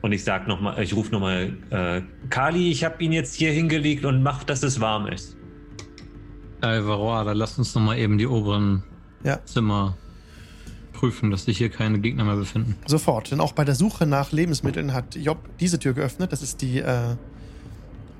Und 0.02 0.12
ich 0.14 0.24
sag 0.24 0.48
noch 0.48 0.62
mal, 0.62 0.82
ich 0.82 0.96
rufe 0.96 1.12
nochmal, 1.12 1.54
äh, 1.70 2.02
Kali, 2.30 2.72
ich 2.72 2.84
habe 2.84 3.04
ihn 3.04 3.12
jetzt 3.12 3.36
hier 3.36 3.52
hingelegt 3.52 4.06
und 4.06 4.24
mach, 4.24 4.44
dass 4.44 4.64
es 4.64 4.80
warm 4.80 5.08
ist. 5.08 5.36
Alvaro, 6.62 7.24
da 7.24 7.32
lasst 7.34 7.58
uns 7.58 7.74
noch 7.76 7.82
mal 7.82 7.98
eben 7.98 8.18
die 8.18 8.28
oberen 8.28 8.84
Ja. 9.24 9.44
Zimmer 9.46 9.98
prüfen, 10.94 11.32
dass 11.32 11.46
sich 11.46 11.58
hier 11.58 11.70
keine 11.70 12.00
Gegner 12.00 12.26
mehr 12.26 12.36
befinden. 12.36 12.76
Sofort, 12.86 13.32
denn 13.32 13.40
auch 13.40 13.54
bei 13.54 13.64
der 13.64 13.76
Suche 13.76 14.06
nach 14.06 14.32
Lebensmitteln 14.34 14.94
hat 14.94 15.16
Job 15.16 15.38
diese 15.60 15.80
Tür 15.80 15.94
geöffnet. 15.94 16.32
Das 16.34 16.42
ist 16.42 16.62
die, 16.62 16.80
äh, 16.80 17.16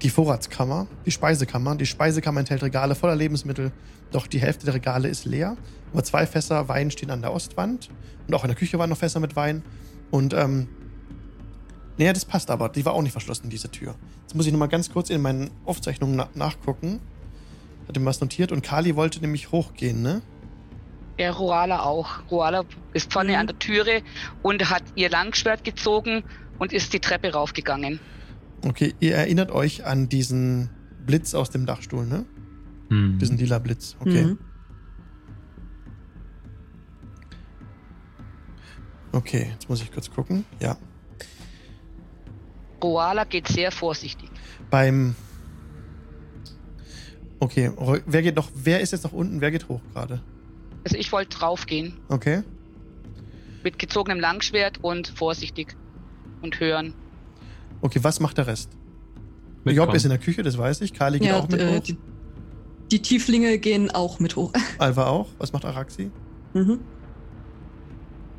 die 0.02 0.10
Vorratskammer, 0.10 0.88
die 1.06 1.12
Speisekammer. 1.12 1.76
Die 1.76 1.86
Speisekammer 1.86 2.40
enthält 2.40 2.64
Regale 2.64 2.96
voller 2.96 3.16
Lebensmittel, 3.18 3.72
doch 4.12 4.28
die 4.28 4.40
Hälfte 4.40 4.66
der 4.66 4.76
Regale 4.76 5.10
ist 5.10 5.26
leer. 5.26 5.58
Aber 5.92 6.04
zwei 6.04 6.26
Fässer 6.26 6.70
Wein 6.70 6.92
stehen 6.92 7.12
an 7.12 7.22
der 7.22 7.34
Ostwand 7.34 7.90
und 8.28 8.34
auch 8.34 8.44
in 8.46 8.48
der 8.48 8.56
Küche 8.58 8.80
waren 8.80 8.90
noch 8.90 8.98
Fässer 8.98 9.20
mit 9.20 9.36
Wein. 9.36 9.62
Und, 10.12 10.34
ähm, 10.34 10.68
naja, 11.98 12.14
das 12.14 12.26
passt 12.26 12.50
aber. 12.50 12.70
Die 12.70 12.86
war 12.86 12.94
auch 12.94 13.02
nicht 13.02 13.12
verschlossen, 13.12 13.50
diese 13.50 13.70
Tür. 13.70 13.96
Jetzt 14.22 14.36
muss 14.36 14.46
ich 14.46 14.52
nochmal 14.52 14.70
ganz 14.70 14.92
kurz 14.92 15.10
in 15.10 15.22
meinen 15.22 15.52
Aufzeichnungen 15.66 16.16
na 16.16 16.30
nachgucken. 16.34 17.00
Hat 17.88 17.98
ihm 17.98 18.06
was 18.06 18.22
notiert 18.22 18.52
und 18.52 18.62
Kali 18.64 18.96
wollte 18.96 19.20
nämlich 19.20 19.52
hochgehen, 19.52 20.02
ne? 20.02 20.22
Der 21.18 21.32
Roala 21.34 21.82
auch. 21.84 22.20
Roala 22.32 22.64
ist 22.94 23.12
vorne 23.12 23.34
Mhm. 23.34 23.38
an 23.40 23.48
der 23.48 23.60
Türe 23.60 24.02
und 24.42 24.70
hat 24.70 24.84
ihr 24.96 25.10
Langschwert 25.10 25.64
gezogen 25.64 26.24
und 26.60 26.72
ist 26.72 26.94
die 26.94 27.00
Treppe 27.00 27.34
raufgegangen. 27.34 28.00
Okay, 28.66 28.94
ihr 29.00 29.16
erinnert 29.16 29.52
euch 29.52 29.86
an 29.86 30.08
diesen 30.10 30.70
Blitz 31.06 31.34
aus 31.34 31.50
dem 31.50 31.66
Dachstuhl, 31.66 32.06
ne? 32.06 32.26
Hm. 32.90 33.18
Diesen 33.20 33.38
lila 33.38 33.60
Blitz. 33.60 33.96
Okay. 34.00 34.24
Mhm. 34.26 34.40
Okay, 39.12 39.50
jetzt 39.54 39.70
muss 39.70 39.82
ich 39.82 39.92
kurz 39.92 40.10
gucken. 40.12 40.46
Ja. 40.60 40.78
Roala 42.84 43.24
geht 43.24 43.48
sehr 43.48 43.72
vorsichtig. 43.72 44.30
Beim. 44.70 45.16
Okay, 47.40 47.72
wer 48.06 48.22
geht 48.22 48.36
noch, 48.36 48.50
wer 48.54 48.82
ist 48.82 48.92
jetzt 48.92 49.04
noch 49.04 49.14
unten, 49.14 49.40
wer 49.42 49.52
geht 49.52 49.70
hoch 49.70 49.82
gerade? 49.94 50.22
Also 50.84 50.98
ich 50.98 51.12
wollte 51.12 51.38
draufgehen 51.38 51.98
Okay. 52.10 52.44
mit 53.64 53.80
gezogenem 53.80 54.20
Langschwert 54.20 54.80
und 54.84 55.08
vorsichtig 55.10 55.76
und 56.42 56.60
hören. 56.60 56.94
Okay, 57.82 58.00
was 58.02 58.20
macht 58.20 58.38
der 58.38 58.48
Rest? 58.48 58.72
Job 59.66 59.94
ist 59.94 60.04
in 60.04 60.10
der 60.10 60.20
Küche, 60.20 60.42
das 60.42 60.58
weiß 60.58 60.82
ich. 60.82 60.94
Kali 60.94 61.20
geht 61.20 61.30
Ja, 61.30 61.38
auch 61.40 61.48
mit 61.48 61.62
äh, 61.62 61.78
hoch. 61.78 61.84
die, 61.84 61.98
die 62.92 63.02
Tieflinge 63.02 63.58
gehen 63.60 63.92
auch 63.92 64.20
mit 64.20 64.36
hoch. 64.36 64.52
Alva 64.78 65.08
auch. 65.08 65.28
Was 65.38 65.54
macht 65.54 65.64
Araxi? 65.66 66.12
Mhm. 66.54 66.80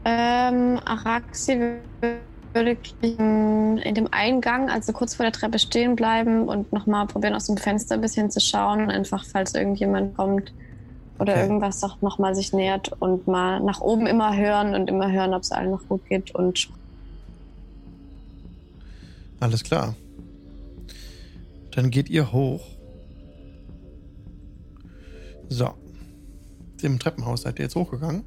Ähm, 0.05 0.81
Araxi 0.85 1.77
würde 2.53 2.77
in 3.03 3.79
in 3.79 3.95
dem 3.95 4.09
Eingang, 4.11 4.71
also 4.71 4.93
kurz 4.93 5.15
vor 5.15 5.25
der 5.25 5.33
Treppe 5.33 5.59
stehen 5.59 5.97
bleiben 5.97 6.49
und 6.49 6.73
nochmal 6.73 7.07
probieren, 7.07 7.35
aus 7.35 7.47
dem 7.47 7.57
Fenster 7.57 7.95
ein 7.95 8.01
bisschen 8.01 8.31
zu 8.31 8.41
schauen, 8.41 8.91
einfach 8.91 9.25
falls 9.25 9.55
irgendjemand 9.55 10.17
kommt 10.17 10.53
oder 11.19 11.33
Okay. 11.33 11.43
irgendwas 11.43 11.81
doch 11.81 12.01
nochmal 12.01 12.35
sich 12.35 12.53
nähert 12.53 12.93
und 13.01 13.27
mal 13.27 13.61
nach 13.61 13.81
oben 13.81 14.07
immer 14.07 14.37
hören 14.37 14.75
und 14.75 14.89
immer 14.89 15.11
hören, 15.11 15.35
ob 15.35 15.43
es 15.43 15.53
allen 15.53 15.71
noch 15.71 15.87
gut 15.89 16.05
geht 16.07 16.35
und 16.35 16.69
Alles 19.39 19.65
klar. 19.65 19.95
Dann 21.71 21.91
geht 21.91 22.11
ihr 22.11 22.33
hoch. 22.33 22.67
So. 25.49 25.71
Im 26.83 26.99
Treppenhaus 26.99 27.43
seid 27.43 27.59
ihr 27.59 27.65
jetzt 27.65 27.75
hochgegangen. 27.75 28.25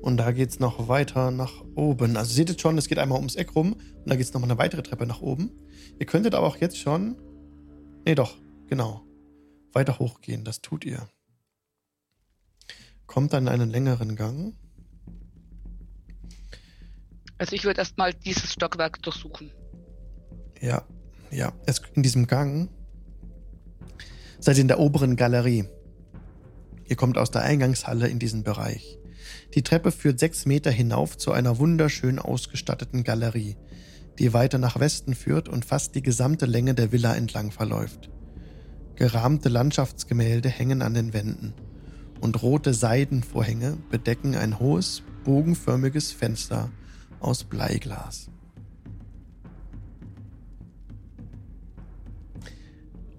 Und 0.00 0.16
da 0.16 0.32
geht's 0.32 0.58
noch 0.58 0.88
weiter 0.88 1.30
nach 1.30 1.62
oben. 1.74 2.16
Also 2.16 2.32
seht 2.32 2.48
jetzt 2.48 2.62
schon, 2.62 2.78
es 2.78 2.88
geht 2.88 2.98
einmal 2.98 3.18
ums 3.18 3.36
Eck 3.36 3.54
rum 3.54 3.74
und 3.74 4.08
da 4.08 4.16
geht's 4.16 4.32
noch 4.32 4.40
mal 4.40 4.46
eine 4.46 4.58
weitere 4.58 4.82
Treppe 4.82 5.06
nach 5.06 5.20
oben. 5.20 5.50
Ihr 5.98 6.06
könntet 6.06 6.34
aber 6.34 6.46
auch 6.46 6.56
jetzt 6.56 6.78
schon. 6.78 7.16
Nee, 8.06 8.14
doch, 8.14 8.38
genau. 8.66 9.04
Weiter 9.72 9.98
hochgehen, 9.98 10.44
das 10.44 10.62
tut 10.62 10.84
ihr. 10.84 11.06
Kommt 13.06 13.32
dann 13.32 13.46
in 13.46 13.52
einen 13.52 13.70
längeren 13.70 14.16
Gang. 14.16 14.54
Also 17.36 17.56
ich 17.56 17.64
würde 17.64 17.80
erstmal 17.80 18.14
dieses 18.14 18.52
Stockwerk 18.52 19.02
durchsuchen. 19.02 19.50
Ja, 20.60 20.86
ja. 21.30 21.52
Es, 21.66 21.82
in 21.94 22.02
diesem 22.02 22.26
Gang 22.26 22.70
seid 24.38 24.56
ihr 24.56 24.62
in 24.62 24.68
der 24.68 24.78
oberen 24.78 25.16
Galerie. 25.16 25.66
Ihr 26.86 26.96
kommt 26.96 27.18
aus 27.18 27.30
der 27.30 27.42
Eingangshalle 27.42 28.08
in 28.08 28.18
diesen 28.18 28.44
Bereich. 28.44 28.99
Die 29.54 29.62
Treppe 29.62 29.90
führt 29.90 30.20
sechs 30.20 30.46
Meter 30.46 30.70
hinauf 30.70 31.18
zu 31.18 31.32
einer 31.32 31.58
wunderschön 31.58 32.18
ausgestatteten 32.18 33.02
Galerie, 33.02 33.56
die 34.18 34.32
weiter 34.32 34.58
nach 34.58 34.78
Westen 34.78 35.14
führt 35.14 35.48
und 35.48 35.64
fast 35.64 35.94
die 35.94 36.02
gesamte 36.02 36.46
Länge 36.46 36.74
der 36.74 36.92
Villa 36.92 37.14
entlang 37.14 37.50
verläuft. 37.50 38.10
Gerahmte 38.94 39.48
Landschaftsgemälde 39.48 40.48
hängen 40.48 40.82
an 40.82 40.94
den 40.94 41.12
Wänden 41.12 41.54
und 42.20 42.42
rote 42.42 42.74
Seidenvorhänge 42.74 43.78
bedecken 43.90 44.34
ein 44.34 44.60
hohes, 44.60 45.02
bogenförmiges 45.24 46.12
Fenster 46.12 46.70
aus 47.18 47.44
Bleiglas. 47.44 48.30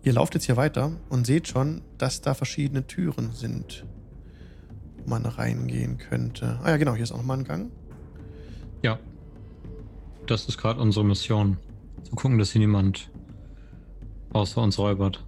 Ihr 0.04 0.14
lauft 0.14 0.34
jetzt 0.34 0.46
hier 0.46 0.58
weiter 0.58 0.94
und 1.10 1.28
seht 1.28 1.48
schon, 1.48 1.82
dass 1.98 2.22
da 2.22 2.34
verschiedene 2.34 2.88
Türen 2.88 3.34
sind, 3.34 3.86
man 5.08 5.26
reingehen 5.26 5.98
könnte. 5.98 6.60
Ah 6.64 6.70
ja, 6.70 6.78
genau, 6.78 6.94
hier 6.94 7.04
ist 7.04 7.12
auch 7.12 7.18
nochmal 7.18 7.40
ein 7.40 7.44
Gang. 7.44 7.72
Ja. 8.82 9.00
Das 10.28 10.46
ist 10.46 10.58
gerade 10.58 10.80
unsere 10.80 11.06
Mission. 11.06 11.58
Zu 12.04 12.16
gucken, 12.16 12.38
dass 12.38 12.52
hier 12.52 12.60
niemand 12.60 13.10
außer 14.34 14.62
uns 14.62 14.78
räubert. 14.78 15.24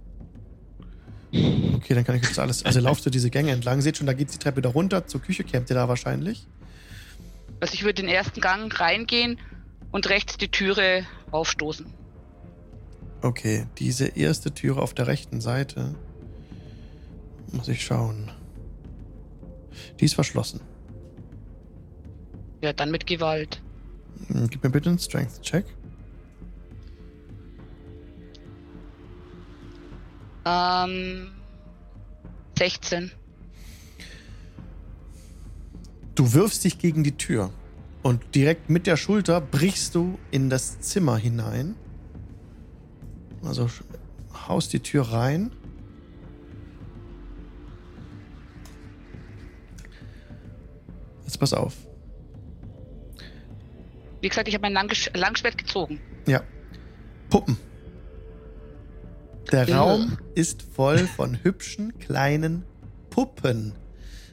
Okay, 1.32 1.94
dann 1.94 2.04
kann 2.04 2.16
ich 2.16 2.22
jetzt 2.22 2.38
alles. 2.38 2.64
Also 2.64 2.80
lauft 2.80 3.02
so 3.02 3.10
diese 3.10 3.28
Gänge 3.28 3.50
entlang, 3.50 3.80
seht 3.80 3.96
schon, 3.96 4.06
da 4.06 4.12
geht 4.12 4.32
die 4.32 4.38
Treppe 4.38 4.62
da 4.62 4.68
runter. 4.68 5.06
Zur 5.06 5.20
Küche 5.20 5.44
kämmt 5.44 5.68
ihr 5.70 5.74
da 5.74 5.88
wahrscheinlich. 5.88 6.46
Also 7.60 7.74
ich 7.74 7.82
würde 7.82 8.02
den 8.02 8.08
ersten 8.08 8.40
Gang 8.40 8.78
reingehen 8.78 9.38
und 9.90 10.08
rechts 10.08 10.36
die 10.36 10.48
Türe 10.48 11.04
aufstoßen. 11.30 11.86
Okay, 13.22 13.66
diese 13.78 14.06
erste 14.06 14.52
Türe 14.52 14.80
auf 14.80 14.94
der 14.94 15.06
rechten 15.06 15.40
Seite. 15.40 15.94
Muss 17.52 17.68
ich 17.68 17.84
schauen. 17.84 18.30
Die 20.00 20.04
ist 20.04 20.14
verschlossen. 20.14 20.60
Ja, 22.62 22.72
dann 22.72 22.90
mit 22.90 23.06
Gewalt. 23.06 23.62
Hm, 24.28 24.48
Gib 24.48 24.62
mir 24.64 24.70
bitte 24.70 24.88
einen 24.88 24.98
Strength-Check. 24.98 25.66
Ähm, 30.46 31.28
16. 32.58 33.10
Du 36.14 36.32
wirfst 36.32 36.64
dich 36.64 36.78
gegen 36.78 37.02
die 37.02 37.16
Tür 37.16 37.50
und 38.02 38.34
direkt 38.34 38.70
mit 38.70 38.86
der 38.86 38.96
Schulter 38.96 39.40
brichst 39.40 39.94
du 39.94 40.18
in 40.30 40.50
das 40.50 40.80
Zimmer 40.80 41.16
hinein 41.16 41.74
Also 43.42 43.68
haust 44.48 44.72
die 44.72 44.80
Tür 44.80 45.04
rein. 45.04 45.50
Jetzt 51.24 51.38
pass 51.38 51.52
auf. 51.52 51.74
Wie 54.20 54.28
gesagt, 54.28 54.48
ich 54.48 54.54
habe 54.54 54.62
mein 54.62 54.72
Langgesch 54.72 55.10
Langschwert 55.14 55.58
gezogen. 55.58 56.00
Ja. 56.26 56.42
Puppen. 57.28 57.58
Der 59.52 59.68
Ja. 59.68 59.82
Raum 59.82 60.18
ist 60.34 60.62
voll 60.62 60.98
von 60.98 61.38
hübschen 61.42 61.98
kleinen 61.98 62.64
Puppen 63.10 63.74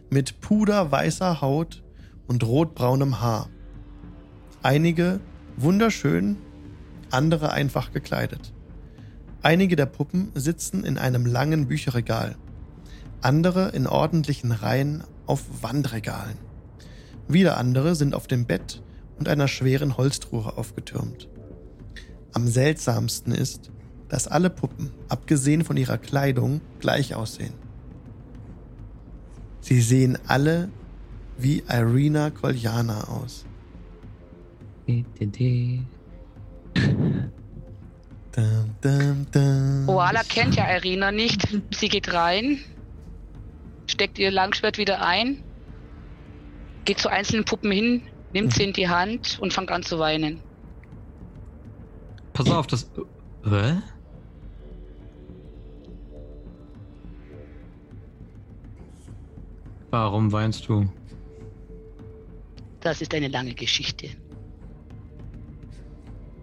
mit 0.09 0.39
puderweißer 0.41 1.41
Haut 1.41 1.83
und 2.27 2.45
rotbraunem 2.45 3.21
Haar. 3.21 3.49
Einige 4.63 5.19
wunderschön, 5.57 6.37
andere 7.09 7.51
einfach 7.51 7.91
gekleidet. 7.91 8.53
Einige 9.41 9.75
der 9.75 9.87
Puppen 9.87 10.31
sitzen 10.35 10.83
in 10.83 10.97
einem 10.97 11.25
langen 11.25 11.67
Bücherregal, 11.67 12.35
andere 13.21 13.69
in 13.69 13.87
ordentlichen 13.87 14.51
Reihen 14.51 15.03
auf 15.25 15.43
Wandregalen. 15.61 16.37
Wieder 17.27 17.57
andere 17.57 17.95
sind 17.95 18.13
auf 18.15 18.27
dem 18.27 18.45
Bett 18.45 18.81
und 19.17 19.27
einer 19.29 19.47
schweren 19.47 19.97
Holztruhe 19.97 20.57
aufgetürmt. 20.57 21.29
Am 22.33 22.47
seltsamsten 22.47 23.33
ist, 23.33 23.71
dass 24.09 24.27
alle 24.27 24.49
Puppen, 24.49 24.91
abgesehen 25.09 25.63
von 25.63 25.77
ihrer 25.77 25.97
Kleidung, 25.97 26.61
gleich 26.79 27.15
aussehen. 27.15 27.53
Sie 29.61 29.79
sehen 29.81 30.17
alle 30.27 30.69
wie 31.37 31.63
Irina 31.69 32.29
Koljana 32.29 33.07
aus. 33.07 33.45
Dum, 38.33 38.75
dum, 38.81 39.27
dum. 39.31 39.89
Oala 39.89 40.23
kennt 40.23 40.55
ja 40.55 40.73
Irina 40.73 41.11
nicht. 41.11 41.47
Sie 41.71 41.89
geht 41.89 42.13
rein, 42.13 42.59
steckt 43.87 44.19
ihr 44.19 44.31
Langschwert 44.31 44.77
wieder 44.77 45.05
ein, 45.05 45.43
geht 46.85 46.99
zu 46.99 47.09
einzelnen 47.09 47.45
Puppen 47.45 47.71
hin, 47.71 48.01
nimmt 48.33 48.53
sie 48.53 48.63
in 48.63 48.73
die 48.73 48.89
Hand 48.89 49.37
und 49.39 49.53
fängt 49.53 49.71
an 49.71 49.83
zu 49.83 49.99
weinen. 49.99 50.41
Pass 52.33 52.49
auf, 52.49 52.67
das. 52.67 52.89
Hä? 53.43 53.77
Warum 59.89 60.31
weinst 60.31 60.67
du? 60.69 60.87
Das 62.79 63.01
ist 63.01 63.13
eine 63.13 63.27
lange 63.27 63.53
Geschichte. 63.53 64.09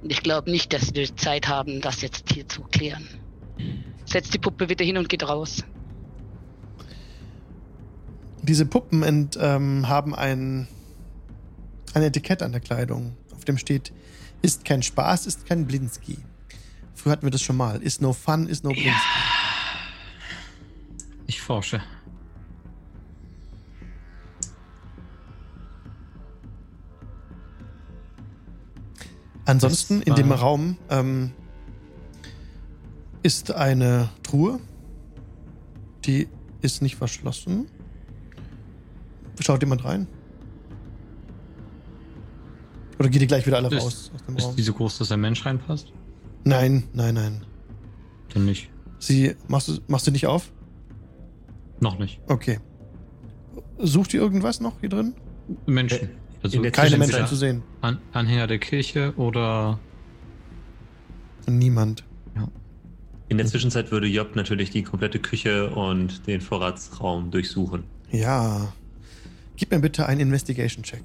Und 0.03 0.13
ich 0.13 0.23
glaube 0.23 0.51
nicht, 0.51 0.73
dass 0.73 0.95
wir 0.95 1.17
Zeit 1.17 1.49
haben, 1.49 1.81
das 1.81 2.03
jetzt 2.03 2.31
hier 2.33 2.47
zu 2.47 2.63
klären. 2.63 3.09
Setzt 4.05 4.35
die 4.35 4.39
Puppe 4.39 4.69
wieder 4.69 4.85
hin 4.85 4.99
und 4.99 5.09
geht 5.09 5.27
raus. 5.27 5.65
Diese 8.43 8.67
Puppen 8.67 9.03
ent, 9.03 9.39
ähm, 9.41 9.89
haben 9.89 10.15
ein, 10.15 10.69
ein 11.95 12.03
Etikett 12.03 12.43
an 12.43 12.53
der 12.53 12.61
Kleidung, 12.61 13.17
auf 13.35 13.45
dem 13.45 13.59
steht, 13.59 13.93
ist 14.43 14.65
kein 14.65 14.83
Spaß, 14.83 15.27
ist 15.27 15.47
kein 15.47 15.67
Blinski. 15.67 16.19
Früher 16.95 17.13
hatten 17.13 17.27
wir 17.27 17.31
das 17.31 17.43
schon 17.43 17.57
mal. 17.57 17.83
Ist 17.83 18.01
no 18.03 18.13
fun, 18.13 18.47
ist 18.47 18.65
no 18.65 18.71
Blinski. 18.71 18.93
Ich 21.27 21.41
forsche. 21.41 21.83
Ansonsten 29.45 30.03
in 30.03 30.15
dem 30.15 30.31
Raum 30.31 30.77
ähm, 30.91 31.33
ist 33.23 33.51
eine 33.51 34.11
Truhe. 34.23 34.61
Die 36.05 36.29
ist 36.61 36.83
nicht 36.83 36.97
verschlossen. 36.97 37.67
Schaut 39.41 39.63
jemand 39.63 39.85
rein? 39.85 40.07
Oder 42.99 43.09
geht 43.09 43.23
die 43.23 43.27
gleich 43.27 43.47
wieder 43.47 43.57
alle 43.59 43.69
Ist- 43.69 43.83
raus 43.85 44.11
aus 44.15 44.25
dem 44.25 44.37
Ist 44.37 44.45
Raum? 44.47 44.57
die 44.57 44.63
so 44.63 44.73
groß, 44.73 44.99
dass 44.99 45.13
ein 45.13 45.21
Mensch 45.21 45.45
reinpasst? 45.47 45.93
Nein, 46.45 46.85
nein, 46.93 47.15
nein. 47.15 47.45
Dann 48.35 48.45
nicht. 48.45 48.71
Sie 48.99 49.35
machst 49.47 49.69
du, 49.69 49.79
machst 49.87 50.07
du 50.07 50.11
nicht 50.11 50.27
auf? 50.27 50.51
Noch 51.81 51.99
nicht. 51.99 52.21
Okay. 52.27 52.59
Sucht 53.79 54.13
ihr 54.15 54.21
irgendwas 54.21 54.61
noch 54.61 54.81
hier 54.81 54.89
drin? 54.89 55.15
Menschen. 55.67 56.11
Also 56.43 56.61
Keine 56.73 56.97
Menschen 56.99 57.27
zu 57.27 57.37
sehen. 57.37 57.63
An 57.81 57.99
Anhänger 58.13 58.47
der 58.49 58.59
Kirche 58.59 59.13
oder. 59.17 59.79
Niemand. 61.47 62.05
In 63.31 63.37
der 63.37 63.47
Zwischenzeit 63.47 63.91
würde 63.91 64.07
Job 64.07 64.37
natürlich 64.37 64.71
die 64.71 64.83
komplette 64.83 65.19
Küche 65.19 65.69
und 65.71 66.27
den 66.27 66.41
Vorratsraum 66.41 67.31
durchsuchen. 67.31 67.85
Ja. 68.11 68.73
Gib 69.59 69.73
mir 69.73 69.81
bitte 69.81 70.07
einen 70.07 70.21
Investigation-Check. 70.21 71.03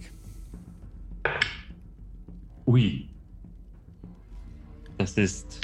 Ui. 2.68 3.10
Das 5.00 5.14
ist 5.14 5.60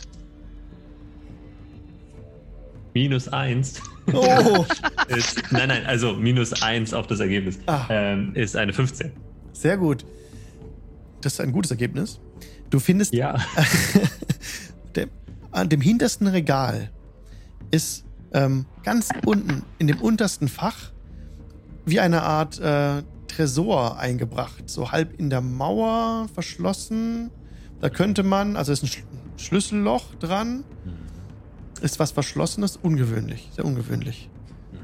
minus 2.96 3.28
eins. 3.28 3.80
Oh, 4.12 4.66
ist, 5.08 5.52
nein, 5.52 5.68
nein, 5.68 5.86
also 5.86 6.14
minus 6.14 6.64
eins 6.64 6.92
auf 6.96 7.06
das 7.06 7.20
Ergebnis. 7.20 7.60
Ah. 7.68 7.86
Ähm, 7.92 8.34
ist 8.34 8.56
eine 8.56 8.74
15. 8.74 9.12
sehr 9.54 9.78
gut. 9.78 10.04
Das 11.22 11.34
ist 11.34 11.42
ein 11.42 11.52
gutes 11.52 11.70
Ergebnis. 11.70 12.20
Du 12.72 12.80
findest 12.80 13.14
Ja. 13.14 13.38
der, 14.96 15.10
an 15.52 15.70
dem 15.70 15.82
hintersten 15.82 16.26
Regal 16.26 16.90
ist 17.70 18.04
ähm, 18.34 18.66
ganz 18.84 19.10
unten 19.28 19.62
in 19.78 19.86
dem 19.86 20.02
untersten 20.02 20.48
Fach 20.48 20.92
wie 21.90 22.00
eine 22.00 22.24
Art 22.24 22.60
äh, 22.60 23.04
Tresor 23.28 23.98
eingebracht, 23.98 24.70
so 24.70 24.92
halb 24.92 25.20
in 25.20 25.30
der 25.30 25.42
Mauer 25.42 26.28
verschlossen. 26.34 27.32
Da 27.80 27.90
könnte 27.90 28.24
man, 28.24 28.56
also 28.56 28.72
ist 28.72 28.84
ein 28.84 28.88
Sch 28.88 29.04
Schlüsselloch 29.38 30.16
dran, 30.16 30.66
ist 31.82 31.98
was 32.00 32.12
Verschlossenes, 32.12 32.76
ungewöhnlich, 32.76 33.50
sehr 33.56 33.64
ungewöhnlich. 33.64 34.30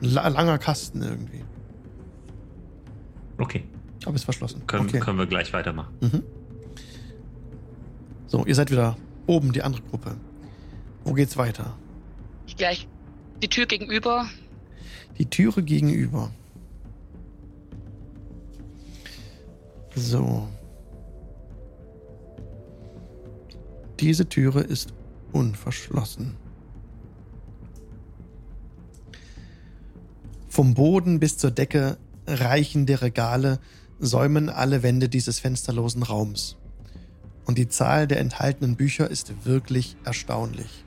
Ein 0.01 0.09
la 0.11 0.27
langer 0.29 0.57
Kasten 0.57 1.01
irgendwie, 1.01 1.43
Okay, 3.37 3.65
aber 4.05 4.15
ist 4.15 4.23
verschlossen. 4.23 4.65
können, 4.65 4.87
okay. 4.87 4.99
können 4.99 5.17
wir 5.17 5.25
gleich 5.25 5.51
weitermachen. 5.51 5.93
Mhm. 5.99 6.23
So, 8.27 8.45
ihr 8.45 8.55
seid 8.55 8.71
wieder 8.71 8.97
oben, 9.27 9.51
die 9.51 9.61
andere 9.61 9.81
Gruppe. 9.81 10.15
Wo 11.03 11.13
geht's 11.13 11.35
weiter? 11.37 11.75
Ich 12.47 12.55
gleich 12.55 12.87
die 13.41 13.49
Tür 13.49 13.65
gegenüber. 13.65 14.27
Die 15.17 15.25
Türe 15.25 15.63
gegenüber. 15.63 16.31
So. 19.95 20.47
Diese 23.99 24.27
Türe 24.27 24.61
ist 24.61 24.93
unverschlossen. 25.31 26.35
Vom 30.49 30.73
Boden 30.73 31.19
bis 31.19 31.37
zur 31.37 31.51
Decke 31.51 31.97
reichende 32.27 33.01
Regale 33.01 33.59
säumen 33.99 34.49
alle 34.49 34.83
Wände 34.83 35.07
dieses 35.07 35.39
fensterlosen 35.39 36.03
Raums. 36.03 36.57
Und 37.45 37.57
die 37.57 37.69
Zahl 37.69 38.07
der 38.07 38.19
enthaltenen 38.19 38.75
Bücher 38.75 39.09
ist 39.09 39.45
wirklich 39.45 39.95
erstaunlich. 40.03 40.83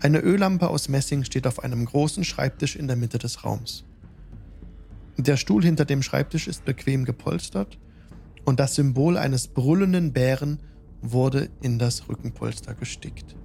Eine 0.00 0.18
Öllampe 0.18 0.68
aus 0.68 0.88
Messing 0.88 1.24
steht 1.24 1.46
auf 1.46 1.62
einem 1.62 1.84
großen 1.84 2.24
Schreibtisch 2.24 2.76
in 2.76 2.88
der 2.88 2.96
Mitte 2.96 3.18
des 3.18 3.44
Raums. 3.44 3.84
Der 5.16 5.36
Stuhl 5.36 5.62
hinter 5.62 5.84
dem 5.84 6.02
Schreibtisch 6.02 6.48
ist 6.48 6.64
bequem 6.64 7.04
gepolstert 7.04 7.78
und 8.44 8.58
das 8.60 8.74
Symbol 8.74 9.16
eines 9.16 9.48
brüllenden 9.48 10.12
Bären 10.12 10.60
wurde 11.00 11.50
in 11.60 11.78
das 11.78 12.08
Rückenpolster 12.08 12.74
gestickt. 12.74 13.36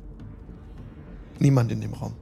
Niemand 1.40 1.72
in 1.72 1.82
dem 1.82 1.94
Raum. 1.94 2.14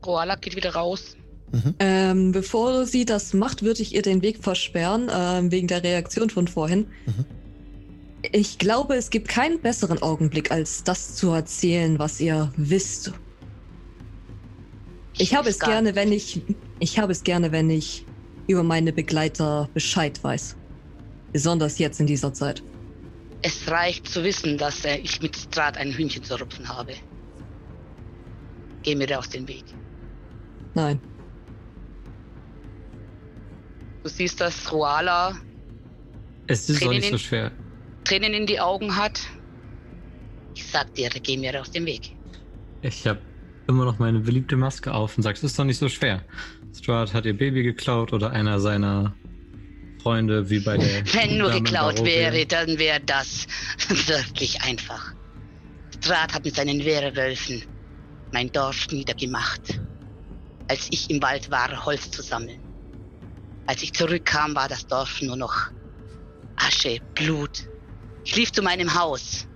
Koala 0.00 0.36
geht 0.36 0.54
wieder 0.54 0.74
raus. 0.74 1.16
Mhm. 1.52 1.74
Ähm, 1.78 2.32
bevor 2.32 2.84
sie 2.84 3.04
das 3.04 3.32
macht, 3.32 3.62
würde 3.62 3.82
ich 3.82 3.94
ihr 3.94 4.02
den 4.02 4.22
Weg 4.22 4.42
versperren, 4.42 5.10
ähm, 5.10 5.50
wegen 5.50 5.66
der 5.66 5.82
Reaktion 5.82 6.28
von 6.28 6.48
vorhin. 6.48 6.86
Mhm. 7.06 7.24
Ich 8.32 8.58
glaube, 8.58 8.96
es 8.96 9.10
gibt 9.10 9.28
keinen 9.28 9.60
besseren 9.60 10.02
Augenblick, 10.02 10.50
als 10.50 10.82
das 10.82 11.14
zu 11.14 11.30
erzählen, 11.30 11.98
was 11.98 12.20
ihr 12.20 12.52
wisst. 12.56 13.12
Ich 15.18 15.34
habe 15.34 15.48
es 15.48 15.58
gerne, 15.58 15.94
wenn 15.94 16.12
ich, 16.12 16.44
ich 16.78 16.98
habe 16.98 17.12
es 17.12 17.22
gerne, 17.22 17.52
wenn 17.52 17.70
ich 17.70 18.08
über 18.46 18.62
meine 18.62 18.92
Begleiter 18.92 19.70
Bescheid 19.72 20.22
weiß. 20.22 20.56
Besonders 21.32 21.78
jetzt 21.78 22.00
in 22.00 22.06
dieser 22.06 22.32
Zeit. 22.34 22.64
Es 23.42 23.68
reicht 23.68 24.08
zu 24.08 24.24
wissen, 24.24 24.56
dass 24.58 24.84
äh, 24.84 24.96
ich 24.96 25.20
mit 25.20 25.54
Draht 25.54 25.76
ein 25.76 25.92
Hühnchen 25.92 26.22
zu 26.22 26.38
rupfen 26.38 26.68
habe. 26.68 26.94
Geh 28.82 28.94
mir 28.94 29.06
da 29.06 29.18
aus 29.18 29.28
dem 29.28 29.46
Weg. 29.48 29.64
Nein. 30.74 31.00
Du 34.02 34.10
siehst, 34.10 34.40
dass 34.40 34.70
Roala 34.70 35.38
Es 36.46 36.68
ist 36.68 36.76
auch 36.76 36.80
Tränen 36.80 36.96
nicht 37.00 37.06
so 37.10 37.14
in- 37.14 37.18
schwer. 37.18 37.52
Tränen 38.04 38.34
in 38.34 38.46
die 38.46 38.60
Augen 38.60 38.96
hat. 38.96 39.20
Ich 40.54 40.64
sag 40.66 40.92
dir, 40.94 41.08
geh 41.10 41.36
mir 41.36 41.58
aus 41.60 41.70
dem 41.70 41.86
Weg. 41.86 42.10
Ich 42.82 43.06
habe 43.06 43.22
immer 43.66 43.84
noch 43.84 43.98
meine 43.98 44.20
beliebte 44.20 44.56
Maske 44.56 44.92
auf 44.92 45.16
und 45.16 45.22
sagst, 45.22 45.42
es 45.44 45.52
ist 45.52 45.58
doch 45.58 45.64
nicht 45.64 45.78
so 45.78 45.88
schwer. 45.88 46.24
Stuart 46.76 47.14
hat 47.14 47.24
ihr 47.24 47.36
Baby 47.36 47.62
geklaut 47.62 48.12
oder 48.12 48.30
einer 48.30 48.60
seiner 48.60 49.14
Freunde, 50.02 50.50
wie 50.50 50.60
bei 50.60 50.76
der. 50.76 51.04
Wenn 51.14 51.38
nur 51.38 51.50
geklaut 51.50 51.96
Barovia. 51.96 52.32
wäre, 52.32 52.46
dann 52.46 52.78
wäre 52.78 53.00
das 53.00 53.46
wirklich 53.88 54.60
einfach. 54.62 55.14
Strat 55.94 56.34
hat 56.34 56.44
mit 56.44 56.54
seinen 56.56 56.84
Werwölfen 56.84 57.62
mein 58.32 58.52
Dorf 58.52 58.88
niedergemacht. 58.90 59.80
Als 60.68 60.88
ich 60.90 61.08
im 61.08 61.22
Wald 61.22 61.50
war, 61.50 61.84
Holz 61.84 62.10
zu 62.10 62.22
sammeln. 62.22 62.60
Als 63.66 63.82
ich 63.82 63.92
zurückkam, 63.92 64.54
war 64.54 64.68
das 64.68 64.86
Dorf 64.86 65.22
nur 65.22 65.36
noch 65.36 65.70
Asche, 66.56 66.98
Blut. 67.14 67.68
Ich 68.24 68.36
lief 68.36 68.52
zu 68.52 68.62
meinem 68.62 68.94
Haus. 68.94 69.46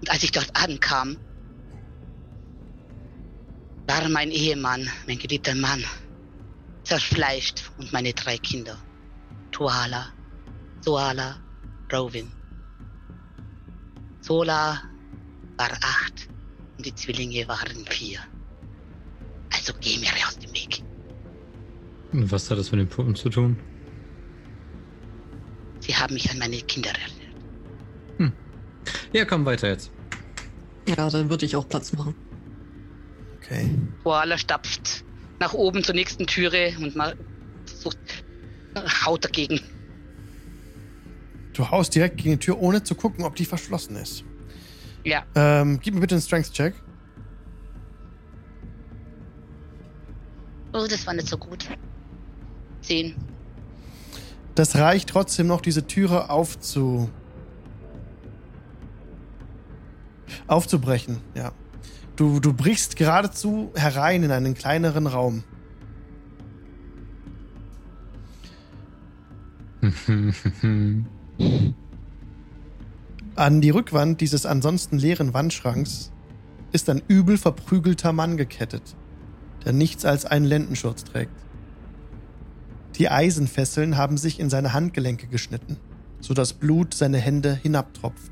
Und 0.00 0.10
als 0.10 0.22
ich 0.22 0.32
dort 0.32 0.54
ankam, 0.54 1.16
war 3.86 4.08
mein 4.08 4.30
Ehemann, 4.30 4.88
mein 5.06 5.18
geliebter 5.18 5.54
Mann, 5.54 5.84
zerfleischt 6.84 7.70
und 7.78 7.92
meine 7.92 8.12
drei 8.12 8.38
Kinder. 8.38 8.76
Tuala, 9.50 10.12
Soala, 10.80 11.36
Rowan. 11.92 12.32
Sola 14.20 14.82
war 15.56 15.72
acht 15.82 16.28
und 16.76 16.86
die 16.86 16.94
Zwillinge 16.94 17.46
waren 17.48 17.84
vier. 17.88 18.20
Also 19.52 19.72
geh 19.80 19.98
mir 19.98 20.10
aus 20.26 20.38
dem 20.38 20.52
Weg. 20.52 20.82
Und 22.12 22.30
Was 22.30 22.50
hat 22.50 22.58
das 22.58 22.70
mit 22.72 22.80
den 22.80 22.88
Puppen 22.88 23.14
zu 23.14 23.28
tun? 23.28 23.58
Sie 25.80 25.94
haben 25.94 26.14
mich 26.14 26.30
an 26.30 26.38
meine 26.38 26.60
Kinder 26.62 26.90
erinnert. 26.90 27.22
Ja, 29.12 29.26
komm 29.26 29.44
weiter 29.44 29.68
jetzt. 29.68 29.90
Ja, 30.88 31.08
dann 31.10 31.28
würde 31.28 31.44
ich 31.44 31.54
auch 31.54 31.68
Platz 31.68 31.92
machen. 31.92 32.14
Okay. 33.52 33.70
Koala 34.02 34.38
stapft 34.38 35.04
nach 35.38 35.52
oben 35.52 35.84
zur 35.84 35.94
nächsten 35.94 36.26
Türe 36.26 36.72
und 36.78 36.96
mal 36.96 37.16
versucht, 37.66 37.98
haut 39.04 39.24
dagegen. 39.24 39.60
Du 41.52 41.70
haust 41.70 41.94
direkt 41.94 42.16
gegen 42.16 42.32
die 42.32 42.38
Tür, 42.38 42.58
ohne 42.58 42.82
zu 42.82 42.94
gucken, 42.94 43.24
ob 43.24 43.36
die 43.36 43.44
verschlossen 43.44 43.96
ist. 43.96 44.24
Ja, 45.04 45.24
Ähm, 45.34 45.80
gib 45.82 45.94
mir 45.94 46.00
bitte 46.00 46.14
einen 46.14 46.22
Strength-Check. 46.22 46.74
oh, 50.72 50.86
das 50.88 51.06
war 51.06 51.12
nicht 51.12 51.28
so 51.28 51.36
gut. 51.36 51.68
Zehn. 52.80 53.14
Das 54.54 54.76
reicht 54.76 55.10
trotzdem 55.10 55.46
noch, 55.46 55.60
diese 55.60 55.86
Türe 55.86 56.30
aufzu. 56.30 57.10
aufzubrechen, 60.46 61.20
ja. 61.34 61.52
Du, 62.22 62.38
du 62.38 62.52
brichst 62.52 62.94
geradezu 62.94 63.72
herein 63.74 64.22
in 64.22 64.30
einen 64.30 64.54
kleineren 64.54 65.08
Raum. 65.08 65.42
An 73.34 73.60
die 73.60 73.70
Rückwand 73.70 74.20
dieses 74.20 74.46
ansonsten 74.46 75.00
leeren 75.00 75.34
Wandschranks 75.34 76.12
ist 76.70 76.88
ein 76.88 77.02
übel 77.08 77.38
verprügelter 77.38 78.12
Mann 78.12 78.36
gekettet, 78.36 78.94
der 79.64 79.72
nichts 79.72 80.04
als 80.04 80.24
einen 80.24 80.44
Lendenschurz 80.44 81.02
trägt. 81.02 81.34
Die 82.94 83.08
Eisenfesseln 83.08 83.96
haben 83.96 84.16
sich 84.16 84.38
in 84.38 84.48
seine 84.48 84.72
Handgelenke 84.72 85.26
geschnitten, 85.26 85.76
so 86.20 86.34
dass 86.34 86.52
Blut 86.52 86.94
seine 86.94 87.18
Hände 87.18 87.52
hinabtropft. 87.52 88.30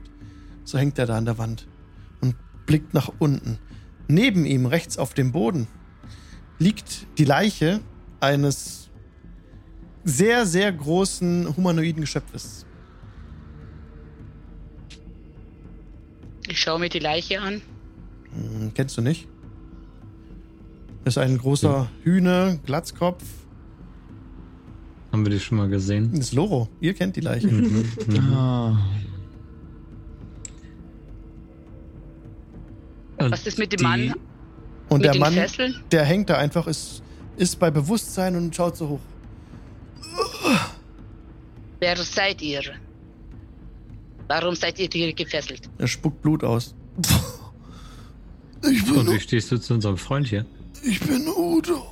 So 0.62 0.78
hängt 0.78 0.96
er 0.96 1.06
da 1.06 1.18
an 1.18 1.24
der 1.24 1.38
Wand 1.38 1.66
und 2.20 2.36
blickt 2.66 2.94
nach 2.94 3.10
unten. 3.18 3.58
Neben 4.10 4.44
ihm, 4.44 4.66
rechts 4.66 4.98
auf 4.98 5.14
dem 5.14 5.30
Boden, 5.30 5.68
liegt 6.58 7.06
die 7.16 7.24
Leiche 7.24 7.80
eines 8.18 8.90
sehr, 10.02 10.46
sehr 10.46 10.72
großen 10.72 11.56
humanoiden 11.56 12.00
Geschöpfes. 12.00 12.66
Ich 16.48 16.58
schaue 16.58 16.80
mir 16.80 16.88
die 16.88 16.98
Leiche 16.98 17.40
an. 17.40 17.62
Hm, 18.34 18.72
kennst 18.74 18.98
du 18.98 19.02
nicht? 19.02 19.28
Das 21.04 21.14
ist 21.14 21.18
ein 21.18 21.38
großer 21.38 21.88
Hühner, 22.02 22.58
Glatzkopf. 22.66 23.22
Haben 25.12 25.24
wir 25.24 25.30
die 25.30 25.38
schon 25.38 25.58
mal 25.58 25.68
gesehen? 25.68 26.10
Das 26.10 26.20
ist 26.20 26.32
Loro. 26.32 26.68
Ihr 26.80 26.94
kennt 26.94 27.14
die 27.14 27.20
Leiche. 27.20 27.46
Mhm. 27.46 27.84
Mhm. 28.08 28.32
Ah. 28.34 28.76
Und 33.20 33.32
Was 33.32 33.46
ist 33.46 33.58
mit 33.58 33.72
dem 33.72 33.78
die- 33.78 33.84
Mann 33.84 34.14
Und 34.88 34.98
mit 34.98 35.04
der 35.04 35.12
den 35.12 35.20
Mann, 35.20 35.32
Fesseln? 35.34 35.82
der 35.92 36.04
hängt 36.04 36.30
da 36.30 36.38
einfach, 36.38 36.66
ist, 36.66 37.02
ist 37.36 37.58
bei 37.58 37.70
Bewusstsein 37.70 38.36
und 38.36 38.54
schaut 38.54 38.76
so 38.76 38.88
hoch. 38.88 39.00
Wer 41.80 41.96
seid 41.96 42.42
ihr? 42.42 42.62
Warum 44.28 44.54
seid 44.54 44.78
ihr 44.78 44.88
hier 44.92 45.12
gefesselt? 45.12 45.68
Er 45.78 45.88
spuckt 45.88 46.20
Blut 46.22 46.44
aus. 46.44 46.74
Ich 48.62 48.90
Und 48.92 49.10
wie 49.10 49.20
stehst 49.20 49.50
du 49.50 49.58
zu 49.58 49.74
unserem 49.74 49.96
Freund 49.96 50.28
hier? 50.28 50.44
ich 50.82 51.00
bin 51.00 51.26
Udo. 51.28 51.86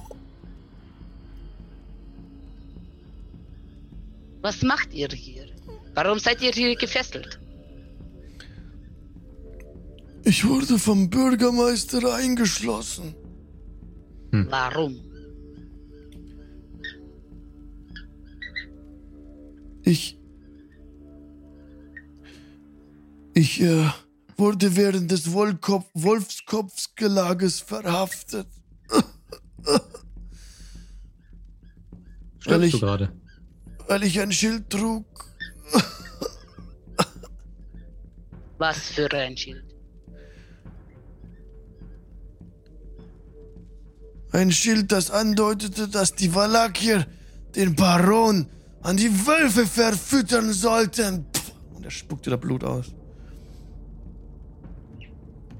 Was 4.42 4.62
macht 4.62 4.92
ihr 4.94 5.08
hier? 5.08 5.46
Warum 5.94 6.18
seid 6.18 6.40
ihr 6.42 6.52
hier 6.52 6.76
gefesselt? 6.76 7.38
Ich 10.24 10.46
wurde 10.46 10.78
vom 10.78 11.10
Bürgermeister 11.10 12.14
eingeschlossen. 12.14 13.14
Warum? 14.30 15.00
Ich. 19.82 20.18
Ich 23.34 23.60
äh, 23.62 23.88
wurde 24.36 24.76
während 24.76 25.10
des 25.10 25.32
Wolfskopfgelages 25.32 27.60
verhaftet. 27.60 28.46
Weil 32.44 32.64
ich, 32.64 32.72
du 32.72 32.80
gerade? 32.80 33.10
weil 33.86 34.02
ich 34.04 34.20
ein 34.20 34.32
Schild 34.32 34.68
trug. 34.70 35.06
Was 38.58 38.78
für 38.90 39.10
ein 39.12 39.36
Schild? 39.36 39.67
Ein 44.32 44.52
Schild, 44.52 44.92
das 44.92 45.10
andeutete, 45.10 45.88
dass 45.88 46.14
die 46.14 46.34
Valakier 46.34 47.06
den 47.54 47.74
Baron 47.74 48.46
an 48.82 48.96
die 48.96 49.26
Wölfe 49.26 49.66
verfüttern 49.66 50.52
sollten. 50.52 51.26
Pff, 51.34 51.52
Und 51.74 51.84
er 51.84 51.90
spuckte 51.90 52.30
da 52.30 52.36
Blut 52.36 52.62
aus. 52.62 52.94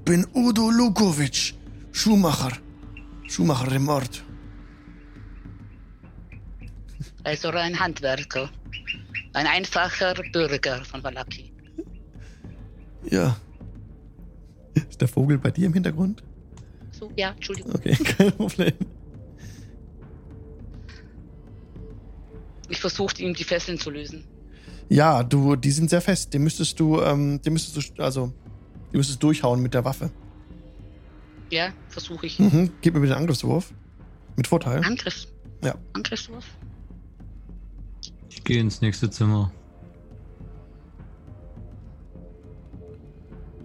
Bin 0.05 0.25
Udo 0.33 0.69
Lukovic, 0.69 1.55
Schuhmacher. 1.91 2.51
Schuhmacher 3.27 3.71
im 3.71 3.87
Ort. 3.89 4.23
Also 7.23 7.49
ein 7.49 7.79
Handwerker. 7.79 8.49
Ein 9.33 9.45
einfacher 9.45 10.15
Bürger 10.31 10.83
von 10.85 11.03
Valaki. 11.03 11.51
Ja. 13.09 13.37
Ist 14.73 15.01
der 15.01 15.07
Vogel 15.07 15.37
bei 15.37 15.51
dir 15.51 15.67
im 15.67 15.73
Hintergrund? 15.73 16.23
So, 16.99 17.09
ja, 17.15 17.31
Entschuldigung. 17.31 17.75
Okay, 17.75 17.95
kein 18.03 18.31
Problem. 18.33 18.73
Ich 22.67 22.79
versuchte 22.79 23.23
ihm 23.23 23.33
die 23.33 23.43
Fesseln 23.43 23.79
zu 23.79 23.89
lösen. 23.89 24.25
Ja, 24.89 25.23
du, 25.23 25.55
die 25.55 25.71
sind 25.71 25.89
sehr 25.89 26.01
fest. 26.01 26.33
Den 26.33 26.43
müsstest 26.43 26.79
du, 26.79 26.99
ähm, 27.01 27.41
den 27.41 27.53
müsstest 27.53 27.97
du, 27.97 28.03
also, 28.03 28.33
die 28.91 28.97
müsstest 28.97 29.23
durchhauen 29.23 29.61
mit 29.61 29.73
der 29.73 29.85
Waffe. 29.85 30.11
Ja, 31.49 31.69
versuche 31.87 32.25
ich. 32.25 32.37
Mhm. 32.37 32.71
Gib 32.81 32.93
mir 32.93 32.99
bitte 32.99 33.13
einen 33.13 33.23
Angriffswurf. 33.23 33.73
Mit 34.35 34.47
Vorteil. 34.47 34.83
Angriff. 34.83 35.27
Ja. 35.63 35.75
Angriffswurf. 35.93 36.45
Ich 38.29 38.43
gehe 38.43 38.59
ins 38.59 38.81
nächste 38.81 39.09
Zimmer. 39.09 39.51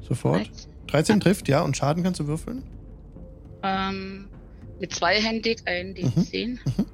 Sofort. 0.01 0.41
Right. 0.41 0.69
13 0.87 1.21
trifft, 1.21 1.49
ja, 1.49 1.63
und 1.63 1.77
Schaden 1.77 2.03
kannst 2.03 2.21
du 2.21 2.27
würfeln. 2.27 2.63
Ähm, 3.65 4.29
mit 4.79 4.95
zweihändig 4.95 5.63
ein 5.67 5.89
Mhm. 5.89 5.95
D10. 5.95 6.59
Mhm. 6.65 6.87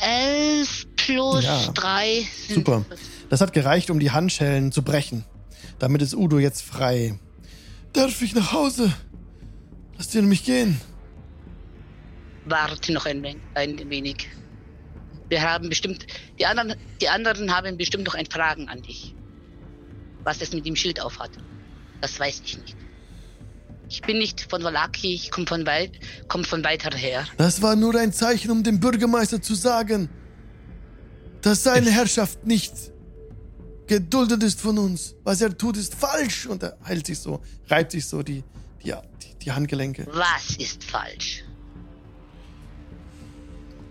Elf 0.00 0.86
plus 0.96 1.44
Ja. 1.44 1.70
drei 1.72 2.22
sind 2.46 2.54
Super. 2.66 2.84
Das 3.28 3.40
hat 3.40 3.52
gereicht, 3.52 3.90
um 3.90 4.00
die 4.00 4.10
Handschellen 4.10 4.72
zu 4.72 4.82
brechen. 4.82 5.24
Damit 5.78 6.02
ist 6.02 6.14
Udo 6.14 6.38
jetzt 6.38 6.62
frei. 6.62 7.18
Darf 7.92 8.20
ich 8.22 8.34
nach 8.34 8.52
Hause? 8.52 8.92
Lasst 9.96 10.14
ihr 10.14 10.22
mich 10.22 10.44
gehen. 10.44 10.80
Warte 12.46 12.92
noch 12.92 13.06
ein, 13.06 13.24
ein 13.54 13.90
wenig. 13.90 14.28
Wir 15.28 15.42
haben 15.42 15.68
bestimmt, 15.68 16.06
die 16.38 16.46
anderen, 16.46 16.74
die 17.00 17.08
anderen 17.08 17.54
haben 17.54 17.76
bestimmt 17.76 18.04
noch 18.06 18.14
ein 18.14 18.26
Fragen 18.26 18.68
an 18.68 18.82
dich. 18.82 19.14
Was 20.24 20.40
es 20.42 20.52
mit 20.52 20.66
dem 20.66 20.74
Schild 20.76 21.00
aufhat. 21.00 21.30
Das 22.00 22.18
weiß 22.18 22.42
ich 22.44 22.58
nicht. 22.58 22.76
Ich 23.90 24.02
bin 24.02 24.18
nicht 24.18 24.46
von 24.48 24.62
Valaki, 24.62 25.12
ich 25.14 25.30
komme 25.32 25.46
von 25.48 25.66
weit, 25.66 25.90
komm 26.28 26.44
von 26.44 26.62
weiter 26.64 26.96
her. 26.96 27.24
Das 27.36 27.60
war 27.60 27.74
nur 27.74 27.94
ein 27.96 28.12
Zeichen, 28.12 28.50
um 28.52 28.62
dem 28.62 28.78
Bürgermeister 28.78 29.42
zu 29.42 29.54
sagen, 29.56 30.08
dass 31.42 31.64
seine 31.64 31.88
Ich- 31.90 31.94
Herrschaft 31.96 32.46
nicht 32.46 32.72
geduldet 33.88 34.44
ist 34.44 34.60
von 34.60 34.78
uns. 34.78 35.16
Was 35.24 35.40
er 35.40 35.56
tut, 35.58 35.76
ist 35.76 35.96
falsch. 35.96 36.46
Und 36.46 36.62
er 36.62 36.78
heilt 36.86 37.04
sich 37.08 37.18
so, 37.18 37.42
reibt 37.68 37.90
sich 37.90 38.06
so 38.06 38.22
die, 38.22 38.44
die, 38.84 38.92
die, 38.92 39.34
die 39.42 39.50
Handgelenke. 39.52 40.06
Was 40.12 40.54
ist 40.56 40.84
falsch? 40.84 41.42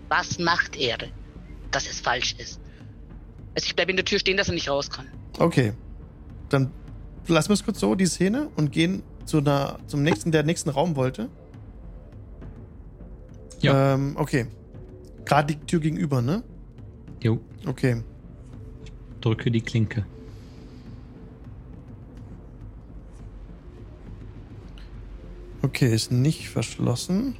Was 0.08 0.38
macht 0.38 0.76
er, 0.76 0.96
dass 1.70 1.86
es 1.86 2.00
falsch 2.00 2.34
ist? 2.38 2.58
Also 3.54 3.66
ich 3.66 3.76
bleibe 3.76 3.90
in 3.90 3.96
der 3.98 4.04
Tür 4.06 4.18
stehen, 4.18 4.38
dass 4.38 4.48
er 4.48 4.54
nicht 4.54 4.70
raus 4.70 4.88
kann. 4.88 5.06
Okay. 5.38 5.74
Dann 6.48 6.72
lassen 7.26 7.50
wir 7.50 7.54
es 7.54 7.62
kurz 7.64 7.78
so, 7.80 7.94
die 7.94 8.06
Szene, 8.06 8.48
und 8.56 8.72
gehen 8.72 9.02
zu 9.30 9.38
einer, 9.38 9.78
zum 9.86 10.02
nächsten, 10.02 10.32
der 10.32 10.42
nächsten 10.42 10.70
Raum 10.70 10.96
wollte. 10.96 11.28
Ja. 13.60 13.94
Ähm, 13.94 14.16
okay. 14.16 14.46
Gerade 15.24 15.54
die 15.54 15.66
Tür 15.66 15.78
gegenüber, 15.78 16.20
ne? 16.20 16.42
Jo, 17.22 17.38
Okay. 17.64 18.02
drücke 19.20 19.50
die 19.52 19.60
Klinke. 19.60 20.04
Okay, 25.62 25.94
ist 25.94 26.10
nicht 26.10 26.48
verschlossen. 26.48 27.36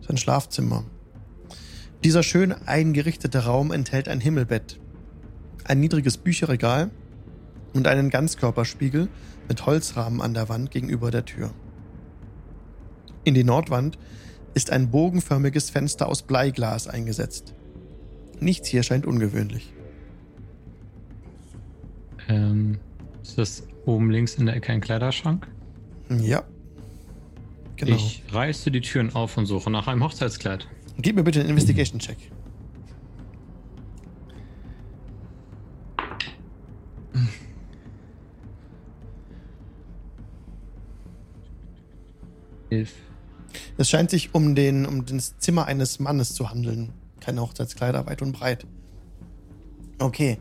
Ist 0.00 0.10
ein 0.10 0.16
Schlafzimmer. 0.16 0.84
Dieser 2.02 2.24
schön 2.24 2.52
eingerichtete 2.66 3.44
Raum 3.44 3.70
enthält 3.70 4.08
ein 4.08 4.20
Himmelbett, 4.20 4.80
ein 5.64 5.78
niedriges 5.78 6.16
Bücherregal 6.16 6.90
und 7.74 7.86
einen 7.86 8.10
Ganzkörperspiegel 8.10 9.08
mit 9.48 9.66
Holzrahmen 9.66 10.20
an 10.20 10.32
der 10.32 10.48
Wand 10.48 10.70
gegenüber 10.70 11.10
der 11.10 11.24
Tür. 11.24 11.50
In 13.24 13.34
die 13.34 13.44
Nordwand 13.44 13.98
ist 14.54 14.70
ein 14.70 14.90
bogenförmiges 14.90 15.70
Fenster 15.70 16.08
aus 16.08 16.22
Bleiglas 16.22 16.88
eingesetzt. 16.88 17.54
Nichts 18.40 18.68
hier 18.68 18.82
scheint 18.82 19.06
ungewöhnlich. 19.06 19.72
Ähm, 22.28 22.78
ist 23.22 23.38
das 23.38 23.66
oben 23.84 24.10
links 24.10 24.36
in 24.36 24.46
der 24.46 24.56
Ecke 24.56 24.72
ein 24.72 24.80
Kleiderschrank? 24.80 25.46
Ja. 26.08 26.44
Genau. 27.76 27.96
Ich 27.96 28.22
reiße 28.30 28.70
die 28.70 28.80
Türen 28.80 29.14
auf 29.14 29.36
und 29.36 29.46
suche 29.46 29.70
nach 29.70 29.88
einem 29.88 30.02
Hochzeitskleid. 30.02 30.68
Gib 30.98 31.16
mir 31.16 31.24
bitte 31.24 31.40
einen 31.40 31.50
Investigation-Check. 31.50 32.18
Hilf. 42.74 42.92
Es 43.78 43.88
scheint 43.88 44.10
sich 44.10 44.34
um, 44.34 44.54
den, 44.54 44.84
um 44.86 45.06
das 45.06 45.38
Zimmer 45.38 45.66
eines 45.66 46.00
Mannes 46.00 46.34
zu 46.34 46.50
handeln. 46.50 46.92
Keine 47.20 47.40
Hochzeitskleider, 47.40 48.06
weit 48.06 48.20
und 48.22 48.32
breit. 48.32 48.66
Okay. 49.98 50.38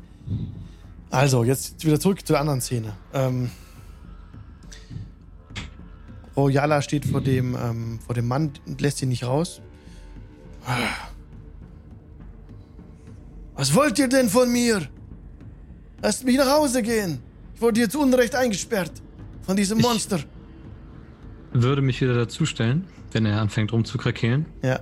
Also, 1.11 1.43
jetzt 1.43 1.85
wieder 1.85 1.99
zurück 1.99 2.25
zur 2.25 2.39
anderen 2.39 2.59
Szene. 2.61 2.93
Ähm, 3.13 3.51
Royala 6.35 6.81
steht 6.81 7.05
vor 7.05 7.21
dem, 7.21 7.55
ähm, 7.55 7.99
vor 8.05 8.15
dem 8.15 8.27
Mann 8.27 8.51
und 8.65 8.81
lässt 8.81 9.01
ihn 9.03 9.09
nicht 9.09 9.23
raus. 9.23 9.61
Was 13.55 13.75
wollt 13.75 13.99
ihr 13.99 14.07
denn 14.07 14.29
von 14.29 14.51
mir? 14.51 14.87
Lasst 16.01 16.25
mich 16.25 16.37
nach 16.37 16.49
Hause 16.51 16.81
gehen. 16.81 17.19
Ich 17.53 17.61
wurde 17.61 17.79
hier 17.81 17.89
zu 17.89 18.01
Unrecht 18.01 18.33
eingesperrt. 18.35 18.91
Von 19.43 19.55
diesem 19.55 19.77
Ich- 19.79 19.85
Monster. 19.85 20.19
Würde 21.53 21.81
mich 21.81 22.01
wieder 22.01 22.15
dazustellen, 22.15 22.85
wenn 23.11 23.25
er 23.25 23.39
anfängt 23.39 23.71
rumzukrakeelen 23.71 24.47
Ja. 24.63 24.79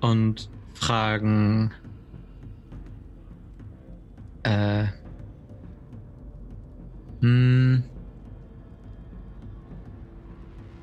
und 0.00 0.48
fragen. 0.74 1.72
Äh. 4.44 4.84
Hm. 7.20 7.82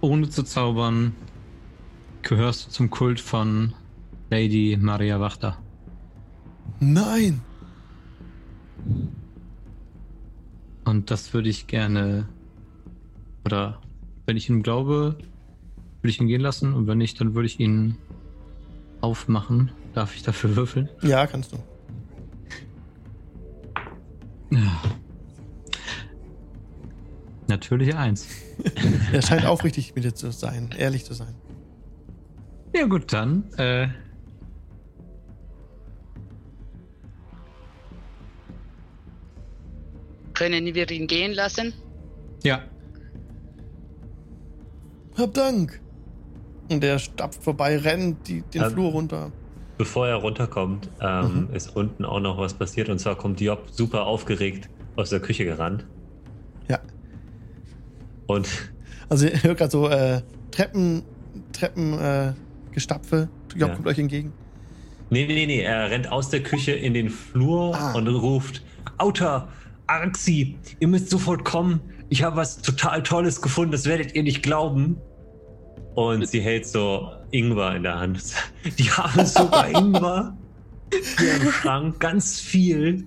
Ohne 0.01 0.29
zu 0.29 0.43
zaubern, 0.43 1.15
gehörst 2.23 2.67
du 2.67 2.71
zum 2.71 2.89
Kult 2.89 3.19
von 3.19 3.73
Lady 4.29 4.77
Maria 4.81 5.19
Wachter. 5.19 5.57
Nein. 6.79 7.41
Und 10.83 11.11
das 11.11 11.33
würde 11.33 11.49
ich 11.49 11.67
gerne. 11.67 12.27
Oder 13.45 13.79
wenn 14.25 14.37
ich 14.37 14.49
ihm 14.49 14.63
glaube, 14.63 15.17
würde 16.01 16.09
ich 16.09 16.19
ihn 16.19 16.27
gehen 16.27 16.41
lassen. 16.41 16.73
Und 16.73 16.87
wenn 16.87 16.97
nicht, 16.97 17.19
dann 17.19 17.35
würde 17.35 17.47
ich 17.47 17.59
ihn 17.59 17.97
aufmachen. 19.01 19.71
Darf 19.93 20.15
ich 20.15 20.23
dafür 20.23 20.55
würfeln? 20.55 20.89
Ja, 21.01 21.27
kannst 21.27 21.51
du. 21.53 21.57
Ja. 24.51 24.81
Natürliche 27.47 27.97
Eins. 27.97 28.27
Er 29.11 29.21
scheint 29.21 29.45
aufrichtig 29.45 29.95
mit 29.95 30.03
dir 30.03 30.13
zu 30.13 30.31
sein, 30.31 30.69
ehrlich 30.77 31.03
zu 31.03 31.13
sein. 31.13 31.35
Ja, 32.73 32.85
gut, 32.85 33.11
dann. 33.11 33.51
Äh, 33.57 33.89
Können 40.33 40.73
wir 40.73 40.89
ihn 40.89 41.07
gehen 41.07 41.33
lassen? 41.33 41.73
ja. 42.43 42.63
Hab 45.21 45.33
Dank. 45.33 45.79
Und 46.69 46.83
er 46.83 46.99
stapft 46.99 47.43
vorbei, 47.43 47.77
rennt 47.77 48.27
die, 48.27 48.41
den 48.41 48.63
Ähm, 48.63 48.71
Flur 48.71 48.91
runter. 48.91 49.31
Bevor 49.77 50.07
er 50.07 50.15
runterkommt, 50.15 50.89
ähm, 51.01 51.47
Mhm. 51.49 51.55
ist 51.55 51.75
unten 51.75 52.05
auch 52.05 52.19
noch 52.19 52.37
was 52.37 52.53
passiert. 52.53 52.89
Und 52.89 52.99
zwar 52.99 53.15
kommt 53.15 53.39
Job 53.41 53.67
super 53.71 54.05
aufgeregt 54.05 54.69
aus 54.95 55.09
der 55.09 55.19
Küche 55.19 55.43
gerannt. 55.45 55.85
Ja. 56.69 56.79
Und 58.27 58.47
Also 59.09 59.27
ihr 59.27 59.43
hört 59.43 59.57
gerade 59.57 59.71
so 59.71 59.89
äh, 59.89 60.21
Treppen, 60.51 61.03
Treppen, 61.51 61.93
äh, 61.99 62.33
Gestapfe. 62.71 63.27
Job 63.55 63.69
Ja. 63.69 63.75
kommt 63.75 63.87
euch 63.87 63.99
entgegen. 63.99 64.31
nee, 65.09 65.25
nee, 65.27 65.45
nee, 65.45 65.61
er 65.61 65.89
rennt 65.89 66.09
aus 66.11 66.29
der 66.29 66.41
Küche 66.41 66.71
in 66.71 66.93
den 66.93 67.09
Flur 67.09 67.75
Ah. 67.75 67.93
und 67.93 68.07
ruft: 68.07 68.63
Auta, 68.97 69.49
Arxi, 69.87 70.55
ihr 70.79 70.87
müsst 70.87 71.09
sofort 71.09 71.43
kommen. 71.43 71.81
Ich 72.07 72.23
habe 72.23 72.37
was 72.37 72.61
total 72.61 73.03
Tolles 73.03 73.41
gefunden, 73.41 73.71
das 73.73 73.85
werdet 73.85 74.15
ihr 74.15 74.23
nicht 74.23 74.41
glauben. 74.43 74.97
Und 75.95 76.27
sie 76.27 76.41
hält 76.41 76.65
so 76.67 77.11
Ingwer 77.31 77.75
in 77.75 77.83
der 77.83 77.99
Hand. 77.99 78.23
Die 78.77 78.89
haben 78.89 79.25
sogar 79.25 79.69
Ingwer 79.77 80.35
hier 81.17 81.35
im 81.35 81.51
Schrank, 81.51 81.99
ganz 81.99 82.39
viel. 82.39 83.05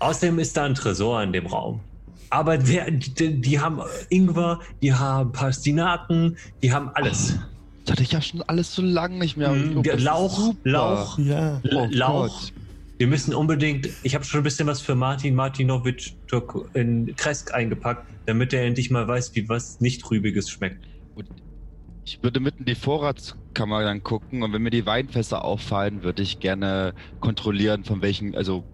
Außerdem 0.00 0.38
ist 0.38 0.56
da 0.56 0.64
ein 0.64 0.74
Tresor 0.74 1.22
in 1.22 1.32
dem 1.32 1.46
Raum. 1.46 1.80
Aber 2.30 2.58
der, 2.58 2.90
die, 2.90 3.40
die 3.40 3.60
haben 3.60 3.80
Ingwer, 4.08 4.60
die 4.82 4.92
haben 4.92 5.30
Pastinaken, 5.32 6.36
die 6.62 6.72
haben 6.72 6.90
alles. 6.94 7.38
Das 7.84 7.92
hatte 7.92 8.02
ich 8.02 8.12
ja 8.12 8.20
schon 8.20 8.42
alles 8.42 8.74
so 8.74 8.82
lange 8.82 9.18
nicht 9.18 9.36
mehr. 9.36 9.50
Mm, 9.52 9.78
Oh, 9.78 9.82
Lauch. 9.96 10.54
Lauch, 10.64 11.18
Ja. 11.18 11.60
Oh 11.72 11.86
Lauch. 11.90 12.28
Gott. 12.28 12.52
Wir 12.98 13.06
müssen 13.08 13.34
unbedingt, 13.34 13.88
ich 14.02 14.14
habe 14.14 14.24
schon 14.24 14.40
ein 14.40 14.44
bisschen 14.44 14.66
was 14.66 14.80
für 14.80 14.94
Martin 14.94 15.34
Martinovic 15.34 16.14
in 16.74 17.14
Kresk 17.16 17.52
eingepackt, 17.52 18.06
damit 18.26 18.52
er 18.52 18.64
endlich 18.64 18.90
mal 18.90 19.06
weiß, 19.06 19.34
wie 19.34 19.48
was 19.48 19.80
nicht 19.80 20.08
Rübiges 20.10 20.48
schmeckt. 20.48 20.84
Und 21.14 21.26
ich 22.04 22.22
würde 22.22 22.40
mitten 22.40 22.60
in 22.60 22.64
die 22.66 22.74
Vorratskammer 22.74 23.82
dann 23.82 24.02
gucken 24.02 24.42
und 24.42 24.52
wenn 24.52 24.62
mir 24.62 24.70
die 24.70 24.86
Weinfässer 24.86 25.44
auffallen, 25.44 26.02
würde 26.02 26.22
ich 26.22 26.38
gerne 26.38 26.94
kontrollieren, 27.20 27.84
von 27.84 28.02
welchen, 28.02 28.34
also 28.34 28.64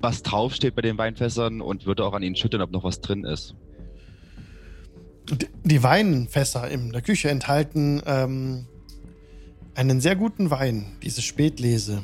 was 0.00 0.22
draufsteht 0.22 0.74
bei 0.74 0.82
den 0.82 0.96
Weinfässern 0.96 1.60
und 1.60 1.86
würde 1.86 2.04
auch 2.04 2.14
an 2.14 2.22
ihnen 2.22 2.36
schütteln, 2.36 2.62
ob 2.62 2.70
noch 2.70 2.84
was 2.84 3.00
drin 3.00 3.24
ist. 3.24 3.54
Die 5.64 5.82
Weinfässer 5.82 6.70
in 6.70 6.92
der 6.92 7.02
Küche 7.02 7.28
enthalten 7.28 8.00
ähm, 8.06 8.66
einen 9.74 10.00
sehr 10.00 10.16
guten 10.16 10.50
Wein, 10.50 10.86
diese 11.02 11.20
Spätlese. 11.20 12.02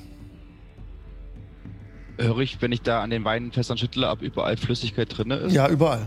Höre 2.18 2.40
ich, 2.40 2.60
wenn 2.60 2.72
ich 2.72 2.82
da 2.82 3.02
an 3.02 3.10
den 3.10 3.24
Weinfässern 3.24 3.78
schüttle, 3.78 4.08
ob 4.10 4.20
überall 4.20 4.56
Flüssigkeit 4.58 5.16
drin 5.16 5.30
ist? 5.30 5.54
Ja, 5.54 5.68
überall. 5.68 6.06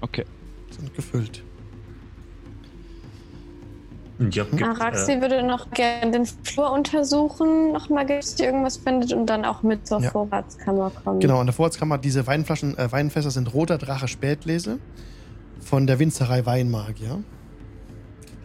Okay. 0.00 0.24
Sind 0.70 0.92
gefüllt. 0.94 1.44
Job 4.18 4.50
gibt, 4.50 4.62
Araxi 4.62 5.12
äh, 5.12 5.20
würde 5.20 5.42
noch 5.44 5.70
gerne 5.70 6.10
den 6.10 6.26
Flur 6.26 6.72
untersuchen, 6.72 7.72
nochmal, 7.72 8.04
gibt 8.04 8.24
es 8.24 8.38
irgendwas 8.40 8.76
findet 8.78 9.12
und 9.12 9.26
dann 9.26 9.44
auch 9.44 9.62
mit 9.62 9.86
zur 9.86 10.00
Ja. 10.00 10.10
Vorratskammer 10.10 10.90
kommen. 10.90 11.20
Genau, 11.20 11.38
an 11.38 11.46
der 11.46 11.52
Vorratskammer, 11.52 11.98
diese 11.98 12.26
Weinflaschen, 12.26 12.76
äh, 12.76 12.90
Weinfässer 12.90 13.30
sind 13.30 13.54
Roter 13.54 13.78
Drache 13.78 14.08
Spätlese 14.08 14.78
von 15.60 15.86
der 15.86 15.98
Winzerei 15.98 16.44
Weinmagier. 16.46 17.22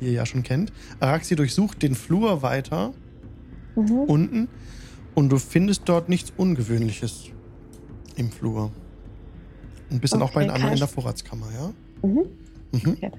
die 0.02 0.08
ihr 0.08 0.12
ja 0.14 0.26
schon 0.26 0.44
kennt. 0.44 0.74
Araxi 1.00 1.36
durchsucht 1.36 1.82
den 1.82 1.96
Flur 1.96 2.42
weiter, 2.42 2.94
Mhm. 3.76 3.92
unten, 4.02 4.50
und 5.16 5.30
du 5.30 5.38
findest 5.38 5.84
dort 5.88 6.10
nichts 6.10 6.34
Ungewöhnliches 6.36 7.30
im 8.18 8.30
Flur. 8.32 8.72
Und 9.90 10.02
bist 10.02 10.14
dann 10.14 10.22
auch 10.22 10.32
bei 10.32 10.42
den 10.42 10.50
anderen 10.50 10.74
in 10.74 10.80
der 10.80 10.88
Vorratskammer, 10.88 11.46
ja? 11.54 11.72
Mhm. 12.08 12.20
Mhm. 12.74 12.92
Okay, 12.98 13.12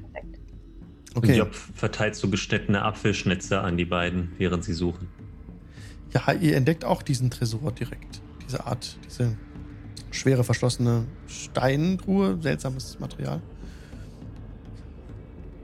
Okay. 1.15 1.37
Job 1.39 1.55
verteilt 1.55 2.17
so 2.17 2.29
geschnittene 2.29 2.83
Apfelschnitze 2.83 3.61
an 3.61 3.77
die 3.77 3.85
beiden, 3.85 4.33
während 4.39 4.65
sie 4.65 4.73
suchen. 4.73 5.09
Ja, 6.13 6.33
ihr 6.33 6.57
entdeckt 6.57 6.85
auch 6.85 7.03
diesen 7.03 7.31
Tresor 7.31 7.73
direkt. 7.73 8.21
Diese 8.45 8.67
Art, 8.67 8.97
diese 9.05 9.37
schwere 10.11 10.45
verschlossene 10.45 11.05
Steintruhe, 11.27 12.39
seltsames 12.41 12.99
Material. 13.01 13.41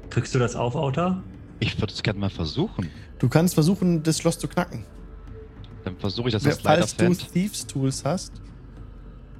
Kriegst 0.08 0.34
du 0.34 0.38
das 0.38 0.56
auf, 0.56 0.74
Auta? 0.74 1.22
Ich 1.60 1.80
würde 1.80 1.92
es 1.92 2.02
gerne 2.02 2.18
mal 2.18 2.30
versuchen. 2.30 2.88
Du 3.18 3.28
kannst 3.28 3.54
versuchen, 3.54 4.02
das 4.02 4.18
Schloss 4.18 4.38
zu 4.38 4.48
knacken. 4.48 4.84
Dann 5.84 5.96
versuche 5.96 6.28
ich 6.28 6.32
das 6.32 6.44
als 6.46 6.56
Slider 6.56 6.86
Falls 6.86 6.96
du. 6.96 7.14
Thieves 7.32 7.66
Tools 7.66 8.04
hast, 8.04 8.32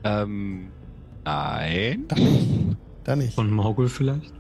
Ähm, 0.05 0.69
nein. 1.25 2.05
dann 2.09 2.19
nicht. 2.23 2.77
Dann 3.05 3.19
nicht. 3.19 3.35
Von 3.35 3.51
Morgul 3.51 3.89
vielleicht? 3.89 4.33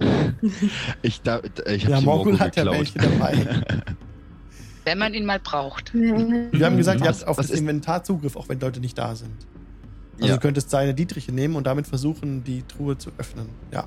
Ich, 1.02 1.22
da, 1.22 1.40
ich 1.66 1.84
die 1.84 1.90
Morgul 1.90 2.02
Morgul 2.04 2.38
hat 2.40 2.56
ja 2.56 2.66
welche 2.70 2.98
dabei. 2.98 3.62
Wenn 4.84 4.98
man 4.98 5.14
ihn 5.14 5.24
mal 5.24 5.40
braucht. 5.40 5.94
Wir 5.94 6.66
haben 6.66 6.76
gesagt, 6.76 7.00
ihr 7.00 7.06
habt 7.08 7.26
auf 7.26 7.36
das 7.38 7.50
Inventar 7.50 8.04
Zugriff, 8.04 8.36
auch 8.36 8.50
wenn 8.50 8.60
Leute 8.60 8.80
nicht 8.80 8.98
da 8.98 9.14
sind. 9.14 9.32
Also 10.16 10.26
Ja. 10.28 10.34
du 10.34 10.40
könntest 10.40 10.68
seine 10.68 10.92
Dietriche 10.92 11.32
nehmen 11.32 11.56
und 11.56 11.66
damit 11.66 11.86
versuchen, 11.86 12.44
die 12.44 12.62
Truhe 12.64 12.98
zu 12.98 13.10
öffnen. 13.16 13.48
Ja. 13.72 13.86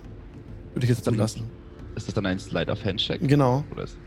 Würde 0.74 0.86
ich 0.86 0.90
jetzt 0.90 1.06
Dann- 1.06 1.14
zulassen. 1.14 1.44
Ist 1.96 2.08
das 2.08 2.16
dann 2.16 2.26
ein 2.26 2.40
Slider 2.40 2.74
of 2.74 2.84
Handcheck? 2.84 3.22
Genau. 3.28 3.64
Oder 3.72 3.84
ist... 3.84 3.98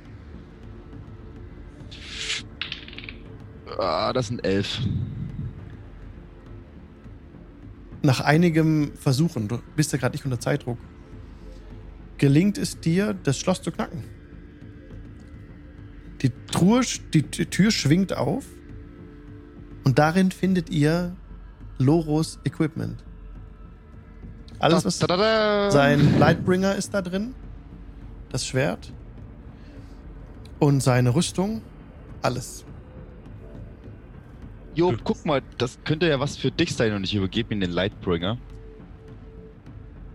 Ah, 3.79 4.13
das 4.13 4.27
sind 4.29 4.45
elf. 4.45 4.81
Nach 8.03 8.21
einigem 8.21 8.93
Versuchen, 8.95 9.47
du 9.49 9.59
bist 9.77 9.93
ja 9.93 9.99
gerade 9.99 10.15
nicht 10.15 10.25
unter 10.25 10.41
Zeitdruck, 10.41 10.79
gelingt 12.21 12.59
es 12.59 12.79
dir, 12.79 13.15
das 13.15 13.39
Schloss 13.39 13.63
zu 13.63 13.73
knacken. 13.73 14.05
Die 16.21 16.31
Truhe, 16.53 16.83
die 17.15 17.23
Tür 17.23 17.71
schwingt 17.71 18.13
auf 18.13 18.45
und 19.85 19.99
darin 19.99 20.31
findet 20.31 20.69
ihr 20.69 21.17
Loros 21.79 22.39
Equipment. 22.45 23.03
Alles, 24.59 24.85
was 24.85 24.99
sein 25.73 26.19
Lightbringer 26.19 26.77
ist 26.77 26.93
da 26.93 27.01
drin, 27.01 27.35
das 28.29 28.47
Schwert 28.47 28.93
und 30.59 30.83
seine 30.83 31.15
Rüstung, 31.15 31.63
alles. 32.21 32.67
Jo, 34.75 34.95
guck 35.03 35.25
mal, 35.25 35.41
das 35.57 35.79
könnte 35.85 36.07
ja 36.07 36.21
was 36.21 36.37
für 36.37 36.51
dich 36.51 36.77
sein 36.77 36.93
und 36.93 37.05
ich 37.05 37.15
übergebe 37.15 37.55
ihm 37.55 37.61
den 37.61 37.71
Lightbringer. 37.71 38.37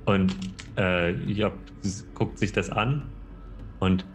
Und 0.05 0.35
äh, 0.77 1.11
Job 1.31 1.53
guckt 2.13 2.39
sich 2.39 2.51
das 2.51 2.69
an 2.69 3.03
und 3.79 4.05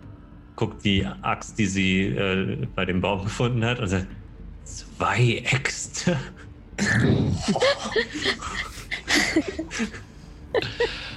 guckt 0.56 0.84
die 0.84 1.06
Axt, 1.22 1.58
die 1.58 1.66
sie 1.66 2.06
äh, 2.06 2.66
bei 2.74 2.84
dem 2.84 3.00
Baum 3.00 3.24
gefunden 3.24 3.64
hat 3.64 3.78
und 3.80 3.88
sagt, 3.88 4.06
zwei 4.64 5.42
Äxte. 5.50 6.16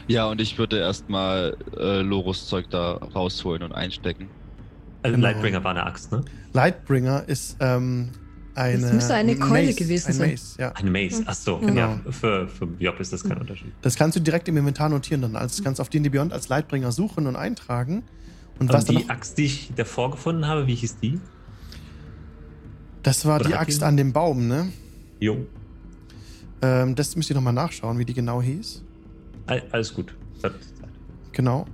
Ja, 0.07 0.25
und 0.27 0.41
ich 0.41 0.57
würde 0.57 0.79
erstmal 0.79 1.57
äh, 1.77 2.01
Loros 2.01 2.47
Zeug 2.47 2.69
da 2.69 2.93
rausholen 2.93 3.63
und 3.63 3.71
einstecken. 3.71 4.29
Also 5.01 5.15
Genau. 5.15 5.27
Lightbringer 5.27 5.63
war 5.63 5.71
eine 5.71 5.85
Axt, 5.85 6.11
ne? 6.11 6.23
Lightbringer 6.53 7.23
ist 7.27 7.57
ähm, 7.59 8.09
eine. 8.55 8.81
Das 8.81 8.93
müsste 8.93 9.13
eine 9.15 9.35
Keule 9.35 9.67
Mace, 9.67 9.75
gewesen 9.75 10.07
ein 10.09 10.13
sein. 10.13 10.31
Mace, 10.31 10.55
ja. 10.59 10.71
Eine 10.73 10.91
Mace. 10.91 11.21
Ach 11.25 11.33
so, 11.33 11.57
Genau. 11.57 11.73
ja, 11.75 11.99
für, 12.11 12.47
für 12.47 12.67
Job 12.79 12.99
ist 12.99 13.11
das 13.13 13.23
kein 13.23 13.37
Unterschied. 13.37 13.71
Das 13.81 13.95
kannst 13.95 14.15
du 14.15 14.19
direkt 14.21 14.47
im 14.47 14.57
Inventar 14.57 14.89
notieren 14.89 15.21
dann. 15.21 15.35
Also 15.35 15.55
das 15.57 15.63
kannst 15.63 15.79
du 15.79 15.81
auf 15.81 15.89
D&D 15.89 16.09
Beyond 16.09 16.33
als 16.33 16.49
Lightbringer 16.49 16.91
suchen 16.91 17.27
und 17.27 17.35
eintragen. 17.35 18.03
Und 18.59 18.71
was 18.71 18.85
die 18.85 19.09
Axt, 19.09 19.37
die 19.37 19.45
ich 19.45 19.71
davor 19.75 20.11
gefunden 20.11 20.47
habe, 20.47 20.67
wie 20.67 20.75
hieß 20.75 20.97
die? 20.99 21.19
Das 23.01 23.25
war 23.25 23.39
Oder 23.39 23.49
die 23.49 23.55
Axt 23.55 23.83
an 23.83 23.97
dem 23.97 24.13
Baum, 24.13 24.47
ne? 24.47 24.71
Jo, 25.19 25.45
Ähm, 26.61 26.95
das 26.95 27.15
müsst 27.15 27.29
ihr 27.29 27.35
nochmal 27.35 27.53
nachschauen, 27.53 27.97
wie 27.99 28.05
die 28.05 28.13
genau 28.13 28.41
hieß. 28.41 28.83
all- 29.47 29.63
alles 29.71 29.93
gut. 29.93 30.15
Genau. 31.33 31.65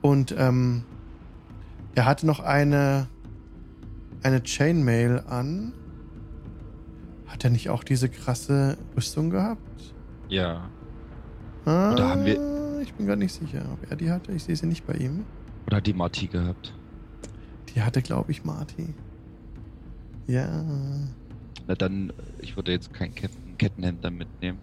Und 0.00 0.34
ähm, 0.36 0.82
er 1.94 2.06
hatte 2.06 2.26
noch 2.26 2.40
eine, 2.40 3.06
eine 4.22 4.42
Chainmail 4.42 5.22
an. 5.28 5.72
Hat 7.32 7.42
er 7.44 7.50
nicht 7.50 7.70
auch 7.70 7.82
diese 7.82 8.08
krasse 8.10 8.76
Rüstung 8.96 9.30
gehabt? 9.30 9.94
Ja. 10.28 10.68
Ah, 11.64 11.92
Oder 11.92 12.08
haben 12.10 12.24
wir- 12.26 12.80
Ich 12.82 12.92
bin 12.94 13.06
gar 13.06 13.16
nicht 13.16 13.32
sicher, 13.32 13.62
ob 13.72 13.88
er 13.90 13.96
die 13.96 14.10
hatte. 14.10 14.32
Ich 14.32 14.42
sehe 14.44 14.56
sie 14.56 14.66
nicht 14.66 14.84
bei 14.86 14.94
ihm. 14.94 15.24
Oder 15.66 15.76
hat 15.78 15.86
die 15.86 15.92
Marty 15.92 16.26
gehabt? 16.26 16.74
Die 17.74 17.80
hatte, 17.80 18.02
glaube 18.02 18.32
ich, 18.32 18.44
Marty. 18.44 18.92
Ja. 20.26 20.64
Na 21.68 21.74
dann, 21.76 22.10
äh, 22.10 22.12
ich 22.40 22.56
würde 22.56 22.72
jetzt 22.72 22.92
keinen 22.92 23.14
Ketten 23.14 23.56
Kettenhemd 23.56 24.04
dann 24.04 24.16
mitnehmen. 24.16 24.58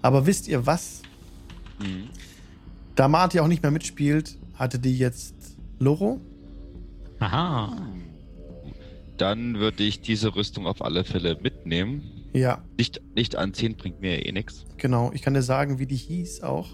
Aber 0.00 0.24
wisst 0.26 0.48
ihr 0.48 0.64
was? 0.66 1.02
Mhm. 1.78 2.08
Da 2.94 3.08
Marty 3.08 3.40
auch 3.40 3.48
nicht 3.48 3.62
mehr 3.62 3.70
mitspielt, 3.72 4.38
hatte 4.54 4.78
die 4.78 4.96
jetzt 4.98 5.34
Loro. 5.78 6.18
Aha. 7.20 7.76
Dann 9.22 9.60
würde 9.60 9.84
ich 9.84 10.00
diese 10.00 10.34
Rüstung 10.34 10.66
auf 10.66 10.82
alle 10.82 11.04
Fälle 11.04 11.38
mitnehmen. 11.40 12.02
Ja, 12.32 12.64
Nicht, 12.76 13.00
nicht 13.14 13.36
anziehen, 13.36 13.76
bringt 13.76 14.00
mir 14.00 14.18
ja 14.18 14.26
eh 14.26 14.32
nichts. 14.32 14.64
genau. 14.78 15.12
Ich 15.14 15.22
kann 15.22 15.32
dir 15.34 15.42
sagen, 15.42 15.78
wie 15.78 15.86
die 15.86 15.94
hieß 15.96 16.42
auch. 16.42 16.68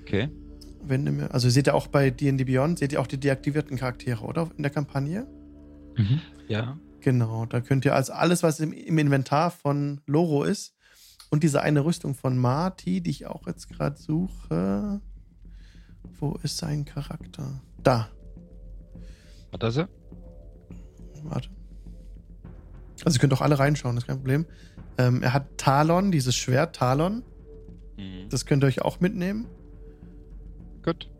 Okay. 0.00 0.30
Wenn 0.82 1.04
du 1.04 1.12
mir, 1.12 1.34
also 1.34 1.50
seht 1.50 1.66
ihr 1.66 1.74
auch 1.74 1.88
bei 1.88 2.08
D&D 2.10 2.44
Beyond, 2.44 2.78
seht 2.78 2.92
ihr 2.92 3.00
auch 3.02 3.06
die 3.06 3.18
deaktivierten 3.20 3.76
Charaktere, 3.76 4.24
oder? 4.24 4.48
In 4.56 4.62
der 4.62 4.70
Kampagne? 4.72 5.26
Mhm. 5.96 6.22
Ja. 6.48 6.78
Genau, 7.00 7.44
da 7.44 7.60
könnt 7.60 7.84
ihr 7.84 7.94
also 7.94 8.14
alles, 8.14 8.42
was 8.42 8.60
im, 8.60 8.72
im 8.72 8.96
Inventar 8.96 9.50
von 9.50 10.00
Loro 10.06 10.44
ist 10.44 10.74
und 11.30 11.42
diese 11.42 11.60
eine 11.60 11.84
Rüstung 11.84 12.14
von 12.14 12.38
Marty, 12.38 13.02
die 13.02 13.10
ich 13.10 13.26
auch 13.26 13.46
jetzt 13.46 13.68
gerade 13.68 13.98
suche. 13.98 15.02
Wo 16.18 16.38
ist 16.42 16.56
sein 16.56 16.86
Charakter? 16.86 17.60
Da, 17.82 18.08
Hat 19.52 19.62
er 19.62 19.70
sie? 19.70 19.86
warte. 21.24 21.50
Also 23.04 23.16
ihr 23.16 23.20
könnt 23.20 23.32
auch 23.32 23.40
alle 23.40 23.58
reinschauen, 23.58 23.94
das 23.96 24.04
ist 24.04 24.08
kein 24.08 24.18
Problem. 24.18 24.46
Ähm, 24.98 25.22
er 25.22 25.32
hat 25.32 25.56
Talon, 25.58 26.10
dieses 26.10 26.34
Schwert 26.34 26.76
Talon. 26.76 27.22
Mhm. 27.96 28.28
Das 28.30 28.46
könnt 28.46 28.64
ihr 28.64 28.66
euch 28.66 28.82
auch 28.82 29.00
mitnehmen. 29.00 29.46
Gut. 30.84 31.10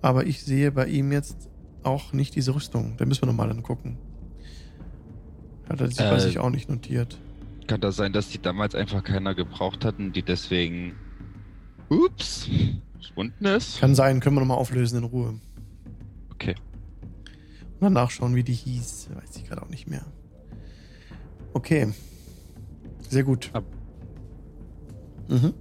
Aber 0.00 0.26
ich 0.26 0.42
sehe 0.42 0.72
bei 0.72 0.86
ihm 0.86 1.12
jetzt 1.12 1.48
auch 1.84 2.12
nicht 2.12 2.34
diese 2.34 2.54
Rüstung. 2.54 2.94
Da 2.96 3.04
müssen 3.06 3.22
wir 3.22 3.26
nochmal 3.26 3.48
dann 3.48 3.62
gucken. 3.62 3.98
Hat 5.68 5.80
er 5.80 5.88
sich 5.88 5.96
bei 5.96 6.10
Äh, 6.16 6.20
sich 6.20 6.38
auch 6.38 6.50
nicht 6.50 6.68
notiert. 6.68 7.18
Kann 7.66 7.80
das 7.80 7.96
sein, 7.96 8.12
dass 8.12 8.28
die 8.28 8.40
damals 8.40 8.74
einfach 8.74 9.04
keiner 9.04 9.34
gebraucht 9.34 9.84
hatten, 9.84 10.12
die 10.12 10.22
deswegen. 10.22 10.94
Ups. 11.88 12.48
Verschwunden 12.94 13.44
ist? 13.44 13.80
Kann 13.80 13.94
sein, 13.94 14.20
können 14.20 14.36
wir 14.36 14.40
nochmal 14.40 14.58
auflösen 14.58 14.98
in 14.98 15.04
Ruhe. 15.04 15.34
Dann 17.82 17.92
nachschauen, 17.94 18.34
wie 18.36 18.44
die 18.44 18.52
hieß. 18.54 19.08
Weiß 19.12 19.36
ich 19.36 19.44
gerade 19.48 19.60
auch 19.62 19.68
nicht 19.68 19.88
mehr. 19.88 20.04
Okay. 21.52 21.92
Sehr 23.08 23.24
gut. 23.24 23.50
Ab- 23.52 23.64
Mhm. 25.28 25.52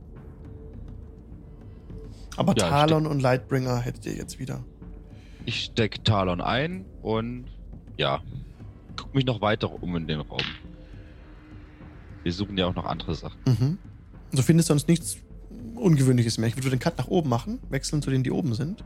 Aber 2.38 2.54
Ja, 2.58 2.70
Talon 2.70 3.06
und 3.08 3.22
Lightbringer 3.22 3.80
hättet 3.80 4.06
ihr 4.06 4.14
jetzt 4.16 4.40
wieder. 4.40 4.64
Ich 5.46 5.64
steck 5.64 6.04
Talon 6.06 6.42
ein 6.42 6.86
und 7.02 7.46
ja. 7.98 8.22
Guck 8.98 9.16
mich 9.16 9.26
noch 9.26 9.42
weiter 9.42 9.82
um 9.82 9.96
in 9.96 10.08
den 10.08 10.20
Raum. 10.20 10.42
Wir 12.24 12.34
suchen 12.34 12.58
ja 12.58 12.68
auch 12.68 12.76
noch 12.76 12.86
andere 12.86 13.16
Sachen. 13.16 13.40
Mhm. 13.46 13.78
Also 14.32 14.44
findest 14.44 14.70
du 14.70 14.74
sonst 14.74 14.88
nichts 14.88 15.18
Ungewöhnliches 15.76 16.38
mehr. 16.38 16.48
Ich 16.50 16.56
würde 16.58 16.70
den 16.70 16.80
Cut 16.80 16.98
nach 16.98 17.08
oben 17.08 17.30
machen, 17.30 17.60
wechseln 17.70 18.02
zu 18.04 18.12
denen, 18.12 18.24
die 18.24 18.32
oben 18.32 18.54
sind. 18.54 18.84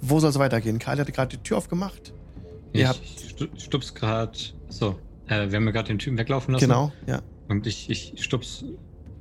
Wo 0.00 0.18
soll 0.20 0.30
es 0.30 0.38
weitergehen? 0.38 0.78
Karl 0.78 0.98
hatte 0.98 1.12
gerade 1.12 1.36
die 1.36 1.42
Tür 1.42 1.58
aufgemacht. 1.58 2.12
Ihr 2.72 2.82
Ich 2.82 2.86
habt- 2.88 3.00
stu- 3.06 3.48
stups 3.58 3.94
gerade. 3.94 4.32
So, 4.68 4.98
äh, 5.28 5.48
wir 5.50 5.56
haben 5.56 5.66
ja 5.66 5.72
gerade 5.72 5.88
den 5.88 5.98
Typen 5.98 6.16
weglaufen 6.18 6.52
lassen. 6.54 6.64
Genau, 6.66 6.92
ja. 7.06 7.20
Und 7.48 7.66
ich, 7.66 7.90
ich 7.90 8.14
stups 8.22 8.64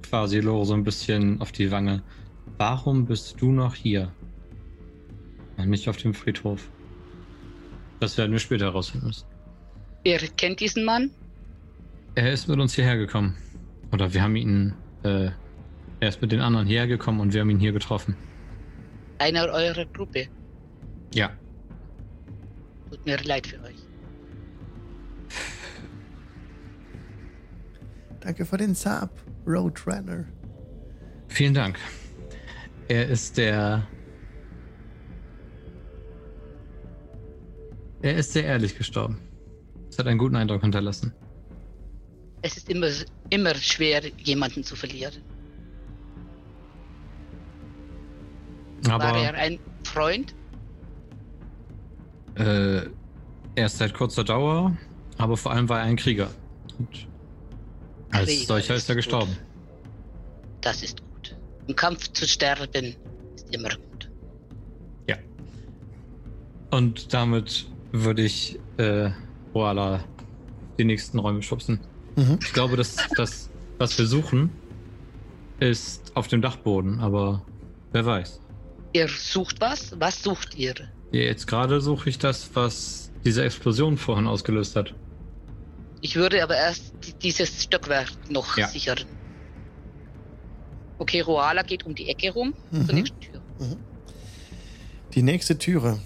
quasi 0.03 0.39
Loro 0.39 0.63
so 0.63 0.73
ein 0.73 0.83
bisschen 0.83 1.41
auf 1.41 1.51
die 1.51 1.71
Wange. 1.71 2.01
Warum 2.57 3.05
bist 3.05 3.35
du 3.41 3.51
noch 3.51 3.75
hier? 3.75 4.11
Und 5.57 5.69
nicht 5.69 5.89
auf 5.89 5.97
dem 5.97 6.13
Friedhof. 6.13 6.69
Das 7.99 8.17
werden 8.17 8.31
wir 8.31 8.39
später 8.39 8.65
herausfinden 8.65 9.07
müssen. 9.07 9.25
Ihr 10.05 10.19
kennt 10.37 10.59
diesen 10.61 10.85
Mann? 10.85 11.11
Er 12.15 12.31
ist 12.31 12.47
mit 12.47 12.59
uns 12.59 12.73
hierher 12.73 12.97
gekommen. 12.97 13.35
Oder 13.91 14.13
wir 14.13 14.21
haben 14.21 14.35
ihn 14.35 14.73
äh, 15.03 15.29
Er 15.99 16.09
ist 16.09 16.21
mit 16.21 16.31
den 16.31 16.39
anderen 16.39 16.65
hierher 16.67 16.87
gekommen 16.87 17.19
und 17.19 17.33
wir 17.33 17.41
haben 17.41 17.49
ihn 17.49 17.59
hier 17.59 17.73
getroffen. 17.73 18.15
Einer 19.17 19.47
eurer 19.49 19.85
Gruppe. 19.85 20.27
Ja. 21.13 21.31
Tut 22.89 23.05
mir 23.05 23.17
leid 23.23 23.47
für 23.47 23.61
euch. 23.63 23.75
Danke 28.19 28.45
für 28.45 28.57
den 28.57 28.75
Sub, 28.75 29.09
Roadrunner. 29.47 30.25
Vielen 31.29 31.53
Dank. 31.53 31.79
Er 32.87 33.07
ist 33.07 33.37
der. 33.37 33.87
Er 38.01 38.15
ist 38.15 38.33
sehr 38.33 38.45
ehrlich 38.45 38.77
gestorben. 38.77 39.19
Es 39.89 39.97
hat 39.99 40.07
einen 40.07 40.17
guten 40.17 40.35
Eindruck 40.35 40.61
hinterlassen. 40.61 41.13
Es 42.41 42.55
ist 42.55 42.69
immer, 42.69 42.89
immer 43.29 43.53
schwer, 43.55 44.01
jemanden 44.17 44.63
zu 44.63 44.75
verlieren. 44.75 45.21
Aber 48.87 49.03
War 49.03 49.17
er 49.17 49.33
ein 49.33 49.59
Freund? 49.83 50.33
Äh, 52.39 52.89
erst 53.55 53.77
seit 53.77 53.93
kurzer 53.93 54.23
Dauer, 54.23 54.75
aber 55.17 55.37
vor 55.37 55.51
allem 55.51 55.69
war 55.69 55.79
er 55.79 55.85
ein 55.85 55.95
Krieger. 55.95 56.29
Und 56.77 57.07
als 58.11 58.27
Krieger 58.27 58.45
solcher 58.45 58.75
ist 58.75 58.89
er 58.89 58.95
ist 58.95 59.05
gestorben. 59.05 59.31
gut. 59.31 59.39
Das 60.61 60.83
ist 60.83 61.01
gut. 61.01 61.37
Im 61.67 61.75
Kampf 61.75 62.11
zu 62.13 62.27
sterben 62.27 62.95
ist 63.35 63.53
immer 63.53 63.69
gut. 63.69 63.89
Und 66.71 67.13
damit 67.13 67.65
würde 67.91 68.23
ich 68.23 68.59
äh, 68.77 69.09
Oala 69.53 70.03
die 70.77 70.85
nächsten 70.85 71.19
Räume 71.19 71.41
schubsen. 71.41 71.79
Mhm. 72.15 72.39
Ich 72.41 72.53
glaube, 72.53 72.77
dass 72.77 72.95
das, 73.15 73.49
was 73.77 73.97
wir 73.97 74.05
suchen, 74.05 74.51
ist 75.59 76.15
auf 76.15 76.27
dem 76.27 76.41
Dachboden, 76.41 76.99
aber 76.99 77.43
wer 77.91 78.05
weiß. 78.05 78.39
Ihr 78.93 79.07
sucht 79.07 79.59
was? 79.59 79.99
Was 79.99 80.21
sucht 80.21 80.55
ihr? 80.55 80.75
Jetzt 81.11 81.47
gerade 81.47 81.81
suche 81.81 82.09
ich 82.09 82.19
das, 82.19 82.49
was 82.53 83.11
diese 83.25 83.43
Explosion 83.43 83.97
vorhin 83.97 84.27
ausgelöst 84.27 84.75
hat. 84.75 84.93
Ich 86.01 86.15
würde 86.15 86.41
aber 86.43 86.55
erst 86.55 86.93
di- 87.05 87.13
dieses 87.21 87.63
Stockwerk 87.63 88.09
noch 88.29 88.57
Ja. 88.57 88.67
sichern. 88.67 88.99
Okay, 90.99 91.21
Roala 91.21 91.63
geht 91.63 91.85
um 91.85 91.95
die 91.95 92.07
Ecke 92.09 92.31
rum 92.31 92.53
zur 92.71 92.79
Mhm. 92.81 92.87
nächsten 92.95 93.19
Tür. 93.19 93.41
Die 95.15 95.23
nächste 95.23 95.57
Türe 95.57 95.99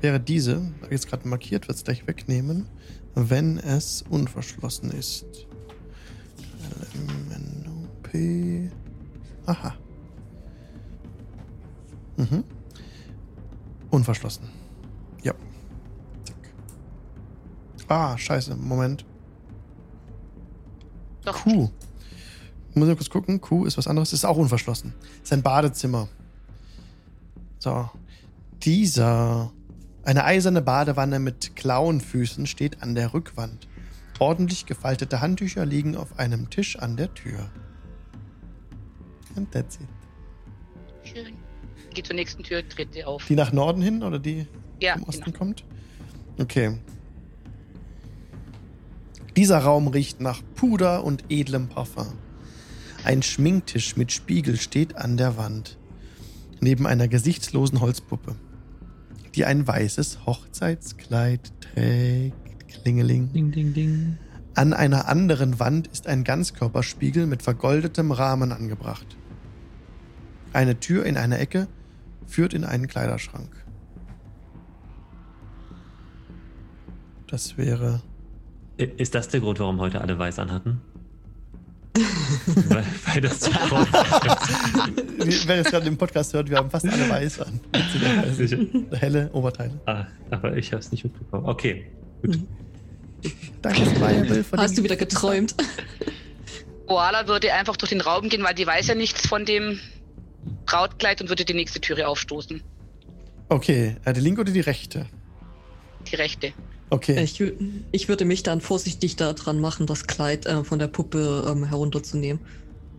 wäre 0.00 0.18
diese, 0.20 0.56
habe 0.56 0.86
ich 0.86 0.90
jetzt 0.92 1.08
gerade 1.08 1.28
markiert, 1.28 1.68
wird 1.68 1.76
es 1.76 1.84
gleich 1.84 2.06
wegnehmen, 2.06 2.66
wenn 3.14 3.58
es 3.58 4.02
unverschlossen 4.08 4.90
ist. 4.92 5.26
LMNOP. 6.94 8.70
Aha. 9.46 9.74
Mhm. 12.18 12.44
Unverschlossen. 13.90 14.48
Ja. 15.22 15.32
Zack. 16.24 17.88
Ah, 17.88 18.18
scheiße. 18.18 18.56
Moment. 18.56 19.06
Doch, 21.24 21.42
Q. 21.44 21.70
Muss 22.74 22.88
ich 22.88 22.96
kurz 22.96 23.10
gucken. 23.10 23.40
Q 23.40 23.64
ist 23.64 23.78
was 23.78 23.86
anderes. 23.86 24.12
Ist 24.12 24.24
auch 24.24 24.36
unverschlossen. 24.36 24.94
Ist 25.22 25.32
ein 25.32 25.42
Badezimmer. 25.42 26.08
So. 27.58 27.88
Dieser. 28.62 29.52
Eine 30.02 30.24
eiserne 30.24 30.62
Badewanne 30.62 31.18
mit 31.18 31.54
Klauenfüßen 31.54 32.46
steht 32.46 32.82
an 32.82 32.94
der 32.94 33.14
Rückwand. 33.14 33.68
Ordentlich 34.18 34.66
gefaltete 34.66 35.20
Handtücher 35.20 35.64
liegen 35.64 35.96
auf 35.96 36.18
einem 36.18 36.50
Tisch 36.50 36.78
an 36.78 36.96
der 36.96 37.12
Tür. 37.14 37.50
And 39.36 39.50
that's 39.52 39.76
it. 39.76 39.97
Geht 41.98 42.06
zur 42.06 42.14
nächsten 42.14 42.44
Tür, 42.44 42.62
tritt 42.68 42.94
sie 42.94 43.02
auf. 43.02 43.26
Die 43.26 43.34
nach 43.34 43.50
Norden 43.50 43.82
hin 43.82 44.04
oder 44.04 44.20
die 44.20 44.46
ja, 44.80 44.92
vom 44.92 45.02
Osten 45.02 45.24
genau. 45.24 45.38
kommt? 45.38 45.64
Okay. 46.38 46.78
Dieser 49.36 49.58
Raum 49.58 49.88
riecht 49.88 50.20
nach 50.20 50.40
Puder 50.54 51.02
und 51.02 51.24
edlem 51.28 51.68
Parfum. 51.68 52.12
Ein 53.02 53.24
Schminktisch 53.24 53.96
mit 53.96 54.12
Spiegel 54.12 54.58
steht 54.58 54.94
an 54.96 55.16
der 55.16 55.36
Wand. 55.36 55.76
Neben 56.60 56.86
einer 56.86 57.08
gesichtslosen 57.08 57.80
Holzpuppe, 57.80 58.36
die 59.34 59.44
ein 59.44 59.66
weißes 59.66 60.24
Hochzeitskleid 60.24 61.50
trägt. 61.60 62.36
Klingeling. 62.68 63.32
Ding, 63.32 63.50
ding, 63.50 63.74
ding. 63.74 64.18
An 64.54 64.72
einer 64.72 65.08
anderen 65.08 65.58
Wand 65.58 65.88
ist 65.88 66.06
ein 66.06 66.22
Ganzkörperspiegel 66.22 67.26
mit 67.26 67.42
vergoldetem 67.42 68.12
Rahmen 68.12 68.52
angebracht. 68.52 69.16
Eine 70.52 70.78
Tür 70.78 71.04
in 71.04 71.16
einer 71.16 71.40
Ecke 71.40 71.66
führt 72.28 72.54
in 72.54 72.64
einen 72.64 72.86
Kleiderschrank. 72.86 73.50
Das 77.26 77.58
wäre. 77.58 78.02
Ist 78.76 79.14
das 79.14 79.28
der 79.28 79.40
Grund, 79.40 79.58
warum 79.58 79.80
heute 79.80 80.00
alle 80.00 80.16
weiß 80.18 80.38
anhatten? 80.38 80.80
weil, 82.68 82.84
weil 83.06 83.20
das 83.22 83.40
zu 83.40 83.50
kurz 83.50 83.88
Wer 85.46 85.56
jetzt 85.56 85.70
gerade 85.70 85.84
den 85.84 85.96
Podcast 85.98 86.32
hört, 86.32 86.48
wir 86.48 86.58
haben 86.58 86.70
fast 86.70 86.86
alle 86.86 87.08
weiß 87.08 87.40
an. 87.40 87.60
Helle 88.92 89.30
Oberteile. 89.32 89.80
ah, 89.86 90.04
Aber 90.30 90.56
ich 90.56 90.70
habe 90.72 90.80
es 90.80 90.92
nicht 90.92 91.02
mitbekommen. 91.02 91.46
Okay, 91.46 91.90
gut. 92.22 92.38
Danke, 93.62 93.84
für 94.44 94.56
Hast 94.56 94.70
den- 94.72 94.76
du 94.76 94.82
wieder 94.84 94.96
geträumt? 94.96 95.56
Koala 96.86 97.26
würde 97.26 97.52
einfach 97.52 97.76
durch 97.76 97.90
den 97.90 98.00
Raum 98.00 98.28
gehen, 98.28 98.44
weil 98.44 98.54
die 98.54 98.66
weiß 98.66 98.86
ja 98.86 98.94
nichts 98.94 99.26
von 99.26 99.44
dem 99.44 99.80
Brautkleid 100.66 101.20
und 101.20 101.28
würde 101.28 101.44
die 101.44 101.54
nächste 101.54 101.80
Türe 101.80 102.08
aufstoßen. 102.08 102.62
Okay, 103.48 103.96
äh, 104.04 104.12
die 104.12 104.20
linke 104.20 104.42
oder 104.42 104.52
die 104.52 104.60
rechte? 104.60 105.06
Die 106.10 106.16
rechte. 106.16 106.52
Okay. 106.90 107.22
Ich, 107.22 107.42
ich 107.92 108.08
würde 108.08 108.24
mich 108.24 108.42
dann 108.42 108.60
vorsichtig 108.60 109.16
daran 109.16 109.60
machen, 109.60 109.86
das 109.86 110.06
Kleid 110.06 110.46
äh, 110.46 110.64
von 110.64 110.78
der 110.78 110.88
Puppe 110.88 111.46
ähm, 111.48 111.64
herunterzunehmen. 111.64 112.40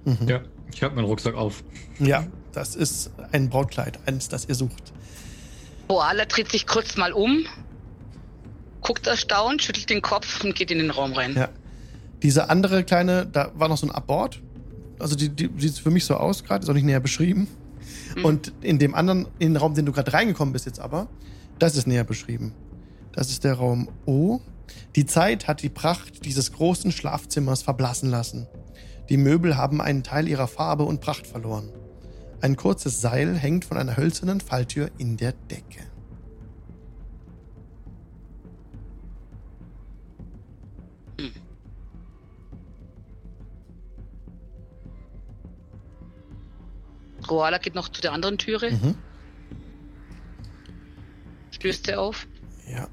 Mhm. 0.06 0.28
Ja, 0.28 0.42
ich 0.72 0.84
habe 0.84 0.96
meinen 0.96 1.06
Rucksack 1.06 1.36
auf. 1.36 1.64
Ja, 2.00 2.28
das 2.52 2.76
ist 2.76 3.12
ein 3.32 3.50
Brautkleid, 3.50 4.00
eins, 4.06 4.30
das 4.30 4.46
ihr 4.46 4.56
sucht. 4.56 4.94
Koala 5.88 6.26
dreht 6.26 6.52
sich 6.52 6.68
kurz 6.68 6.98
mal 6.98 7.14
um, 7.14 7.46
guckt 8.82 9.08
erstaunt, 9.08 9.64
schüttelt 9.64 9.90
den 9.90 10.02
Kopf 10.02 10.44
und 10.44 10.54
geht 10.56 10.70
in 10.70 10.78
den 10.78 10.92
Raum 10.92 11.14
rein. 11.14 11.36
Ja. 11.36 11.50
Diese 12.22 12.50
andere 12.50 12.84
kleine, 12.84 13.26
da 13.26 13.52
war 13.56 13.70
noch 13.70 13.78
so 13.78 13.88
ein 13.88 13.92
Abort. 13.92 14.42
Also 15.00 15.16
die, 15.16 15.30
die 15.30 15.50
sieht 15.58 15.80
für 15.80 15.92
mich 15.92 16.06
so 16.06 16.16
aus 16.16 16.44
gerade, 16.44 16.64
ist 16.64 16.70
auch 16.70 16.74
nicht 16.74 16.84
näher 16.84 17.00
beschrieben. 17.00 17.48
Mhm. 18.16 18.26
Und 18.26 18.54
in 18.62 18.80
dem 18.80 18.96
anderen, 18.96 19.28
in 19.40 19.54
den 19.54 19.58
Raum, 19.58 19.74
den 19.74 19.86
du 19.86 19.92
gerade 19.92 20.14
reingekommen 20.14 20.54
bist 20.54 20.66
jetzt 20.66 20.80
aber, 20.80 21.08
das 21.58 21.76
ist 21.76 21.88
näher 21.88 22.04
beschrieben. 22.04 22.54
Das 23.14 23.30
ist 23.30 23.44
der 23.44 23.56
Raum 23.56 23.90
O. 24.06 24.40
Die 24.96 25.06
Zeit 25.06 25.48
hat 25.48 25.62
die 25.62 25.70
Pracht 25.70 26.26
dieses 26.26 26.52
großen 26.54 26.92
Schlafzimmers 26.92 27.64
verblassen 27.64 28.10
lassen. 28.10 28.48
Die 29.10 29.18
Möbel 29.18 29.58
haben 29.58 29.82
einen 29.82 30.04
Teil 30.04 30.28
ihrer 30.28 30.48
Farbe 30.48 30.84
und 30.84 31.02
Pracht 31.02 31.26
verloren. 31.26 31.70
Ein 32.42 32.56
kurzes 32.56 33.02
Seil 33.02 33.36
hängt 33.36 33.66
von 33.66 33.78
einer 33.78 33.98
hölzernen 33.98 34.40
Falltür 34.40 34.92
in 34.98 35.18
der 35.18 35.34
Decke. 35.34 35.89
Koala 47.30 47.60
geht 47.60 47.76
noch 47.76 47.90
zu 47.90 48.02
der 48.02 48.12
anderen 48.12 48.40
Türe, 48.40 48.72
Mhm. 48.72 48.96
stößt 51.52 51.86
sie 51.86 51.94
auf. 51.94 52.28
Ja. 52.68 52.88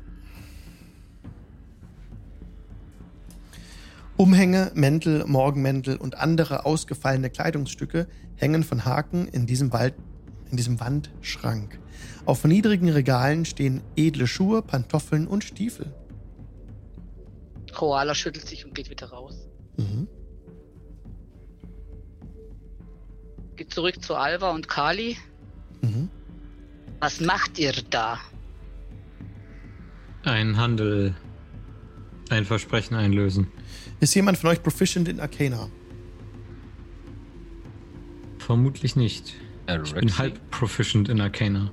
Umhänge, 4.19 4.73
Mäntel, 4.75 5.25
Morgenmäntel 5.27 5.97
und 5.97 6.19
andere 6.19 6.67
ausgefallene 6.67 7.31
Kleidungsstücke 7.31 8.09
hängen 8.35 8.63
von 8.63 8.85
Haken 8.85 9.27
in 9.27 9.47
diesem, 9.47 9.73
Wald, 9.73 9.95
in 10.51 10.59
diesem 10.59 10.81
Wandschrank. 10.81 11.81
Auf 12.27 12.45
niedrigen 12.45 12.91
Regalen 12.91 13.47
stehen 13.47 13.81
edle 13.97 14.27
Schuhe, 14.27 14.61
Pantoffeln 14.61 15.27
und 15.27 15.45
Stiefel. 15.45 15.95
Koala 17.75 18.15
schüttelt 18.15 18.47
sich 18.47 18.67
und 18.67 18.75
geht 18.75 18.91
wieder 18.91 19.09
raus. 19.09 19.49
Mhm. 19.79 20.09
Geht 23.57 23.73
zurück 23.73 24.03
zu 24.03 24.15
Alva 24.15 24.51
und 24.51 24.69
Kali. 24.69 25.17
Mhm. 25.81 26.09
Was 27.01 27.21
macht 27.21 27.59
ihr 27.59 27.73
da? 27.91 28.19
Ein 30.25 30.57
Handel, 30.57 31.15
ein 32.31 32.45
Versprechen 32.45 32.95
einlösen. 32.95 33.47
Ist 34.01 34.15
jemand 34.15 34.39
von 34.39 34.51
euch 34.51 34.63
proficient 34.63 35.09
in 35.09 35.21
Arcana? 35.21 35.69
Vermutlich 38.39 38.97
nicht. 38.97 39.35
Ich 39.85 39.95
bin 39.95 40.17
halb 40.19 40.51
proficient 40.51 41.09
in 41.09 41.21
Arcana. 41.21 41.71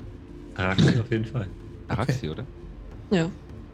Araxi 0.55 0.99
auf 0.99 1.11
jeden 1.11 1.25
Fall. 1.25 1.47
Araxi, 1.87 2.29
oder? 2.29 2.45
Ja. 3.11 3.29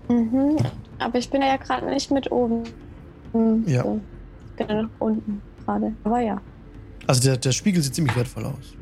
Mhm. 0.10 0.58
Aber 0.98 1.18
ich 1.18 1.30
bin 1.30 1.42
ja 1.42 1.56
gerade 1.58 1.86
nicht 1.88 2.12
mit 2.12 2.32
oben. 2.32 2.64
Ja. 3.66 3.86
Ich 3.86 4.56
bin 4.58 4.68
ja 4.68 4.82
nach 4.84 4.90
unten. 5.00 5.42
gerade. 5.66 5.94
Aber 6.04 6.20
ja. 6.20 6.42
Also 7.10 7.24
der, 7.24 7.38
der 7.38 7.52
Spiegel 7.54 7.82
sieht 7.82 7.96
ziemlich 7.96 8.16
wertvoll 8.16 8.46
aus. 8.46 8.76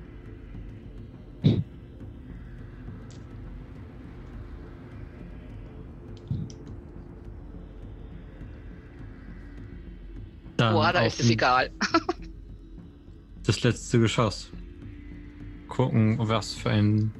Dann 10.57 10.73
Boah, 10.73 10.91
da 10.91 11.05
ist 11.05 11.21
es 11.21 11.29
egal. 11.29 11.71
Das 13.45 13.63
letzte 13.63 13.97
Geschoss. 14.01 14.51
Gucken, 15.69 16.17
was 16.19 16.53
für 16.53 16.69
ein 16.69 17.13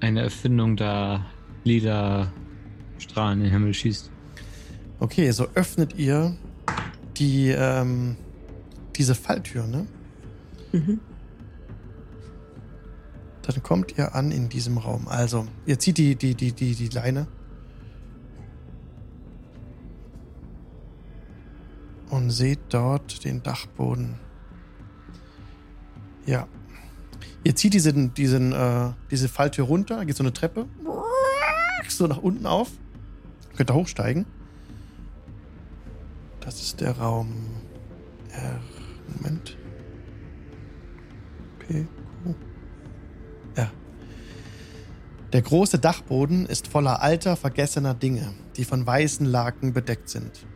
eine 0.00 0.22
Erfindung 0.22 0.74
da 0.74 1.26
lila 1.64 2.32
Strahlen 2.96 3.40
in 3.40 3.44
den 3.44 3.52
Himmel 3.52 3.74
schießt. 3.74 4.10
Okay, 5.00 5.30
so 5.32 5.48
öffnet 5.54 5.98
ihr 5.98 6.34
die, 7.18 7.50
ähm, 7.50 8.16
diese 8.96 9.14
Falltür, 9.14 9.66
ne? 9.66 9.86
Mhm. 10.72 11.00
Dann 13.42 13.62
kommt 13.62 13.98
ihr 13.98 14.14
an 14.14 14.30
in 14.30 14.48
diesem 14.48 14.78
Raum. 14.78 15.08
Also, 15.08 15.46
ihr 15.66 15.78
zieht 15.78 15.98
die, 15.98 16.14
die, 16.14 16.34
die, 16.34 16.52
die, 16.52 16.74
die 16.74 16.88
Leine. 16.88 17.26
Und 22.08 22.30
seht 22.30 22.60
dort 22.68 23.24
den 23.24 23.42
Dachboden. 23.42 24.14
Ja. 26.26 26.46
Ihr 27.42 27.56
zieht 27.56 27.74
diesen, 27.74 28.14
diesen, 28.14 28.52
äh, 28.52 28.90
diese 29.10 29.28
Falltür 29.28 29.64
runter, 29.64 30.04
geht 30.04 30.16
so 30.16 30.22
eine 30.22 30.32
Treppe. 30.32 30.66
So 31.88 32.06
nach 32.06 32.18
unten 32.18 32.46
auf. 32.46 32.70
Könnt 33.56 33.70
ihr 33.70 33.74
hochsteigen. 33.74 34.24
Das 36.40 36.60
ist 36.60 36.80
der 36.80 36.96
Raum 36.98 37.34
R. 38.30 38.60
Moment. 39.16 39.56
P. 41.58 41.86
Q. 42.24 42.34
Ja. 43.56 43.70
Der 45.32 45.42
große 45.42 45.78
Dachboden 45.78 46.46
ist 46.46 46.68
voller 46.68 47.02
alter, 47.02 47.36
vergessener 47.36 47.94
Dinge, 47.94 48.32
die 48.56 48.64
von 48.64 48.86
weißen 48.86 49.26
Laken 49.26 49.72
bedeckt 49.72 50.08
sind. 50.08 50.46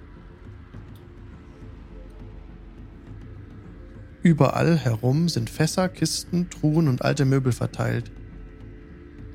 Überall 4.22 4.76
herum 4.76 5.28
sind 5.28 5.48
Fässer, 5.48 5.88
Kisten, 5.88 6.50
Truhen 6.50 6.88
und 6.88 7.02
alte 7.02 7.24
Möbel 7.24 7.52
verteilt, 7.52 8.10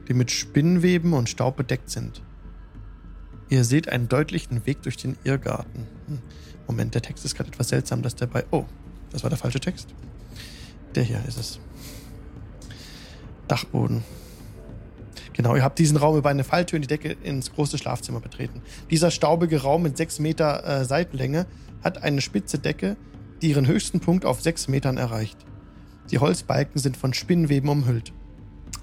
die 0.10 0.14
mit 0.14 0.32
Spinnweben 0.32 1.14
und 1.14 1.30
Staub 1.30 1.56
bedeckt 1.56 1.90
sind. 1.90 2.22
Ihr 3.48 3.64
seht 3.64 3.88
einen 3.88 4.10
deutlichen 4.10 4.66
Weg 4.66 4.82
durch 4.82 4.98
den 4.98 5.18
Irrgarten. 5.24 5.88
Hm. 6.08 6.20
Moment, 6.68 6.94
der 6.94 7.02
Text 7.02 7.24
ist 7.24 7.36
gerade 7.36 7.50
etwas 7.50 7.70
seltsam, 7.70 8.02
dass 8.02 8.16
der 8.16 8.28
bei. 8.28 8.46
Oh, 8.52 8.66
das 9.12 9.24
war 9.24 9.30
der 9.30 9.40
falsche 9.40 9.60
Text. 9.60 9.94
Der 10.96 11.04
hier 11.04 11.24
ist 11.28 11.38
es. 11.38 11.60
Dachboden. 13.48 14.04
Genau, 15.34 15.56
ihr 15.56 15.64
habt 15.64 15.80
diesen 15.80 15.98
Raum 15.98 16.18
über 16.18 16.30
eine 16.30 16.44
Falltür 16.44 16.78
in 16.78 16.82
die 16.82 16.88
Decke 16.88 17.16
ins 17.24 17.54
große 17.54 17.78
Schlafzimmer 17.78 18.20
betreten. 18.20 18.62
Dieser 18.90 19.12
staubige 19.12 19.62
Raum 19.62 19.84
mit 19.84 19.98
sechs 19.98 20.20
Meter 20.20 20.64
äh, 20.66 20.86
Seitenlänge 20.86 21.46
hat 21.84 22.04
eine 22.04 22.22
spitze 22.22 22.60
Decke, 22.60 22.98
die 23.42 23.50
ihren 23.50 23.68
höchsten 23.68 24.00
Punkt 24.00 24.26
auf 24.26 24.42
sechs 24.42 24.68
Metern 24.68 24.98
erreicht. 24.98 25.38
Die 26.12 26.20
Holzbalken 26.20 26.80
sind 26.80 26.98
von 26.98 27.14
Spinnweben 27.14 27.70
umhüllt. 27.70 28.14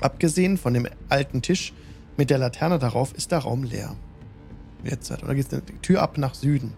Abgesehen 0.00 0.56
von 0.56 0.74
dem 0.74 0.88
alten 1.08 1.42
Tisch 1.42 1.72
mit 2.16 2.30
der 2.30 2.38
Laterne 2.38 2.78
darauf 2.78 3.14
ist 3.14 3.30
der 3.30 3.40
Raum 3.40 3.64
leer. 3.64 3.94
Jetzt, 4.84 5.10
oder 5.10 5.34
geht 5.34 5.52
die 5.52 5.78
Tür 5.82 6.02
ab 6.02 6.18
nach 6.18 6.34
Süden. 6.34 6.72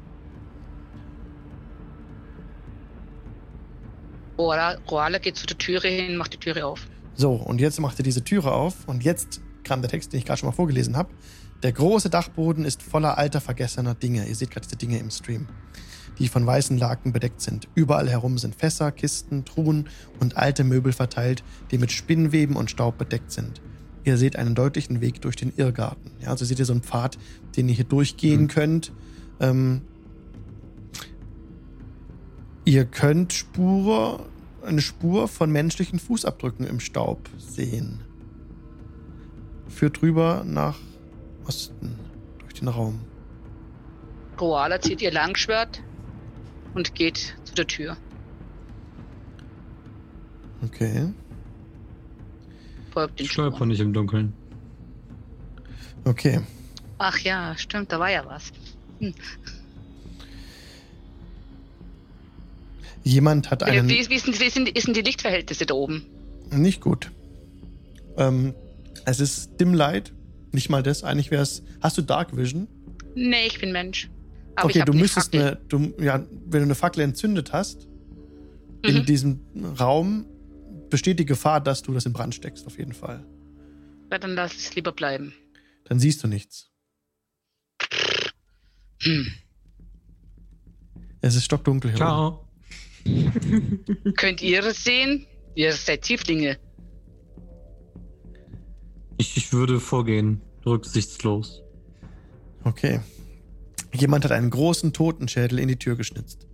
Roala, 4.40 4.78
Roala 4.90 5.18
geht 5.18 5.36
zu 5.36 5.46
der 5.46 5.58
Türe 5.58 5.88
hin, 5.88 6.16
macht 6.16 6.32
die 6.32 6.38
Türe 6.38 6.64
auf. 6.64 6.86
So, 7.14 7.32
und 7.32 7.60
jetzt 7.60 7.78
macht 7.80 7.98
er 8.00 8.02
diese 8.02 8.24
Türe 8.24 8.52
auf 8.52 8.74
und 8.88 9.04
jetzt 9.04 9.40
kam 9.64 9.82
der 9.82 9.90
Text, 9.90 10.12
den 10.12 10.18
ich 10.20 10.24
gerade 10.24 10.38
schon 10.40 10.48
mal 10.48 10.54
vorgelesen 10.54 10.96
habe. 10.96 11.10
Der 11.62 11.72
große 11.72 12.08
Dachboden 12.08 12.64
ist 12.64 12.82
voller 12.82 13.18
alter, 13.18 13.40
vergessener 13.42 13.94
Dinge. 13.94 14.26
Ihr 14.26 14.34
seht 14.34 14.50
gerade 14.50 14.66
diese 14.66 14.76
Dinge 14.76 14.98
im 14.98 15.10
Stream, 15.10 15.46
die 16.18 16.28
von 16.28 16.46
weißen 16.46 16.78
Laken 16.78 17.12
bedeckt 17.12 17.42
sind. 17.42 17.68
Überall 17.74 18.08
herum 18.08 18.38
sind 18.38 18.54
Fässer, 18.54 18.90
Kisten, 18.92 19.44
Truhen 19.44 19.90
und 20.20 20.38
alte 20.38 20.64
Möbel 20.64 20.92
verteilt, 20.94 21.44
die 21.70 21.76
mit 21.76 21.92
Spinnweben 21.92 22.56
und 22.56 22.70
Staub 22.70 22.96
bedeckt 22.96 23.30
sind. 23.30 23.60
Ihr 24.04 24.16
seht 24.16 24.36
einen 24.36 24.54
deutlichen 24.54 25.02
Weg 25.02 25.20
durch 25.20 25.36
den 25.36 25.52
Irrgarten. 25.54 26.12
Ja, 26.22 26.28
also 26.28 26.46
seht 26.46 26.58
ihr 26.58 26.64
so 26.64 26.72
einen 26.72 26.82
Pfad, 26.82 27.18
den 27.56 27.68
ihr 27.68 27.74
hier 27.74 27.84
durchgehen 27.84 28.42
Mhm. 28.44 28.48
könnt. 28.48 28.92
Ähm, 29.40 29.82
ihr 32.70 32.84
könnt 32.84 33.32
Spur, 33.32 34.24
eine 34.62 34.80
Spur 34.80 35.26
von 35.26 35.51
menschlichen 35.51 35.98
Fußabdrücken 35.98 36.64
im 36.68 36.78
Staub 36.78 37.28
sehen. 37.36 38.01
Führt 39.68 40.02
rüber 40.02 40.44
nach 40.47 40.78
Osten 41.48 41.98
durch 42.38 42.55
den 42.55 42.68
Raum. 42.68 43.01
Roala 44.40 44.80
zieht 44.80 45.02
ihr 45.02 45.10
Langschwert 45.10 45.82
und 46.74 46.94
geht 46.94 47.34
zu 47.42 47.55
der 47.55 47.66
Tür. 47.66 47.97
Okay. 50.62 51.12
Folgt 52.92 53.18
den 53.18 53.26
Stolper 53.26 53.66
nicht 53.66 53.80
im 53.80 53.92
Dunkeln. 53.92 54.32
Okay. 56.05 56.40
Ach 56.98 57.18
ja, 57.18 57.56
stimmt, 57.59 57.90
da 57.90 57.98
war 57.98 58.10
ja 58.12 58.24
was. 58.26 58.52
Jemand 63.02 63.51
hat 63.51 63.62
einen. 63.62 63.89
wie, 63.89 64.09
wie, 64.10 64.18
sind, 64.18 64.39
wie 64.40 64.51
sind, 64.51 64.68
ist 64.68 64.86
denn 64.86 64.94
die 64.94 65.01
Lichtverhältnisse 65.02 65.66
da 65.66 65.74
oben? 65.74 66.05
Nicht 66.51 66.81
gut. 66.81 67.10
Ähm, 68.16 68.55
es 69.06 69.20
ist 69.20 69.59
Dim 69.60 69.72
Light. 69.74 70.12
Nicht 70.52 70.68
mal 70.68 70.82
das. 70.82 71.05
Eigentlich 71.05 71.31
wäre 71.31 71.43
es. 71.43 71.62
Hast 71.81 71.97
du 71.97 72.02
Dark 72.02 72.36
Vision? 72.36 72.66
Nee, 73.14 73.47
ich 73.47 73.59
bin 73.60 73.72
Mensch. 73.72 74.10
Aber 74.56 74.66
okay, 74.68 74.82
du 74.85 74.93
müsstest 74.93 75.32
Fackel. 75.32 75.40
eine. 75.48 75.56
Du, 75.68 75.94
ja, 76.02 76.18
wenn 76.47 76.60
du 76.60 76.64
eine 76.64 76.74
Fackel 76.74 77.02
entzündet 77.02 77.52
hast, 77.52 77.86
in 78.85 78.97
Mhm. 78.98 79.06
diesem 79.06 79.40
Raum 79.78 80.27
besteht 80.90 81.18
die 81.20 81.24
Gefahr, 81.24 81.60
dass 81.60 81.82
du 81.82 81.93
das 81.93 82.05
in 82.06 82.12
Brand 82.12 82.35
steckst, 82.35 82.66
auf 82.66 82.78
jeden 82.78 82.93
Fall. 82.93 83.24
Ja, 84.10 84.18
dann 84.18 84.35
lass 84.35 84.55
es 84.56 84.74
lieber 84.74 84.93
bleiben. 84.93 85.32
Dann 85.85 86.01
siehst 86.01 86.22
du 86.24 86.28
nichts. 86.28 86.70
Hm. 89.02 89.27
Es 91.20 91.36
ist 91.36 91.44
stockdunkel 91.44 91.90
hier. 91.93 92.01
oben. 92.01 92.06
Ciao. 92.06 92.47
Könnt 94.16 94.43
ihr 94.43 94.64
es 94.64 94.85
sehen? 94.85 95.27
Ihr 95.55 95.72
seid 95.72 96.02
Tieflinge. 96.02 96.59
Ich, 99.18 99.36
ich 99.36 99.52
würde 99.52 99.81
vorgehen, 99.81 100.40
rücksichtslos. 100.64 101.62
Okay. 102.64 103.01
Jemand 103.93 104.24
hat 104.24 104.32
einen 104.32 104.51
großen 104.51 104.93
Totenschädel 104.93 105.59
in 105.59 105.68
die 105.68 105.77
Tür 105.77 105.97
geschnitzt. 105.97 106.47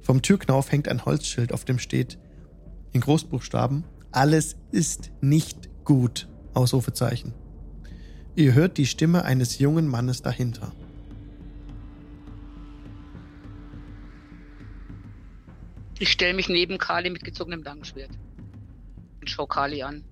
Vom 0.00 0.22
Türknauf 0.22 0.72
hängt 0.72 0.88
ein 0.88 1.04
Holzschild, 1.04 1.52
auf 1.52 1.64
dem 1.64 1.78
steht 1.78 2.18
in 2.92 3.00
Großbuchstaben: 3.00 3.84
Alles 4.12 4.56
ist 4.70 5.10
nicht 5.20 5.68
gut. 5.84 6.28
Ausrufezeichen. 6.54 7.34
Ihr 8.34 8.54
hört 8.54 8.78
die 8.78 8.86
Stimme 8.86 9.24
eines 9.24 9.58
jungen 9.58 9.86
Mannes 9.86 10.22
dahinter. 10.22 10.72
Ich 15.98 16.10
stelle 16.10 16.34
mich 16.34 16.48
neben 16.48 16.78
Kali 16.78 17.10
mit 17.10 17.24
gezogenem 17.24 17.62
Langschwert. 17.62 18.10
Und 19.20 19.28
schau 19.28 19.46
Kali 19.46 19.82
an. 19.82 20.04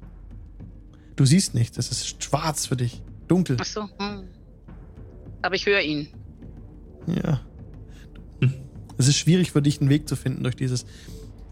Du 1.15 1.25
siehst 1.25 1.55
nichts, 1.55 1.79
es 1.79 1.91
ist 1.91 2.23
schwarz 2.23 2.67
für 2.67 2.77
dich. 2.77 3.03
Dunkel. 3.29 3.57
Ach 3.61 3.65
so. 3.65 3.89
Hm. 3.99 4.29
Aber 5.43 5.55
ich 5.55 5.67
höre 5.67 5.81
ihn. 5.81 6.09
Ja. 7.07 7.41
Es 8.99 9.09
ist 9.09 9.17
schwierig 9.17 9.53
für 9.53 9.63
dich, 9.63 9.81
einen 9.81 9.91
Weg 9.91 10.09
zu 10.09 10.17
finden 10.17 10.43
durch 10.43 10.57
dieses. 10.57 10.87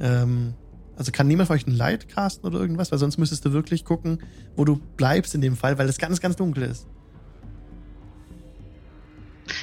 Ähm, 0.01 0.55
also 0.97 1.13
kann 1.13 1.27
niemand 1.27 1.49
von 1.49 1.57
euch 1.57 1.67
ein 1.67 1.77
Light 1.77 2.09
casten 2.09 2.47
oder 2.47 2.59
irgendwas, 2.59 2.91
weil 2.91 2.99
sonst 2.99 3.19
müsstest 3.19 3.45
du 3.45 3.53
wirklich 3.53 3.85
gucken, 3.85 4.23
wo 4.57 4.65
du 4.65 4.77
bleibst 4.77 5.35
in 5.35 5.41
dem 5.41 5.57
Fall, 5.57 5.79
weil 5.79 5.89
es 5.89 5.99
ganz, 5.99 6.21
ganz 6.21 6.37
dunkel 6.37 6.65
ist. 6.65 6.87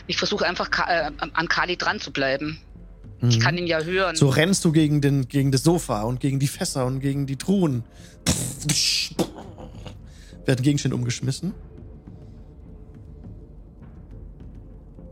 Ich 0.07 0.17
versuche 0.17 0.45
einfach 0.45 0.69
äh, 0.87 1.11
an 1.19 1.47
Kali 1.47 1.77
dran 1.77 1.99
zu 1.99 2.11
bleiben. 2.11 2.59
Ich 3.29 3.37
Mhm. 3.37 3.41
kann 3.41 3.57
ihn 3.57 3.67
ja 3.67 3.81
hören. 3.81 4.15
So 4.15 4.29
rennst 4.29 4.65
du 4.65 4.71
gegen, 4.71 4.99
den, 5.01 5.27
gegen 5.27 5.51
das 5.51 5.63
Sofa 5.63 6.03
und 6.03 6.19
gegen 6.19 6.39
die 6.39 6.47
Fässer 6.47 6.85
und 6.85 6.99
gegen 7.01 7.27
die 7.27 7.35
Truhen. 7.37 7.83
Werden 10.45 10.63
Gegenstände 10.63 10.95
umgeschmissen. 10.95 11.53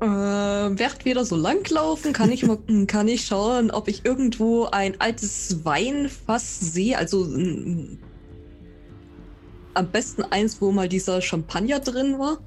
Äh, 0.02 0.06
während 0.06 1.04
wir 1.04 1.14
da 1.14 1.26
so 1.26 1.36
langlaufen, 1.36 2.14
kann 2.14 2.32
ich, 2.32 2.46
mal, 2.46 2.58
kann 2.88 3.08
ich 3.08 3.26
schauen, 3.26 3.70
ob 3.70 3.88
ich 3.88 4.06
irgendwo 4.06 4.66
ein 4.66 5.00
altes 5.00 5.66
Weinfass 5.66 6.60
sehe. 6.60 6.98
Also 6.98 7.26
mm, 7.26 8.00
am 9.74 9.88
besten 9.92 10.24
eins, 10.24 10.62
wo 10.62 10.72
mal 10.72 10.88
dieser 10.90 11.22
Champagner 11.22 11.80
drin 11.80 12.18
war. 12.18 12.40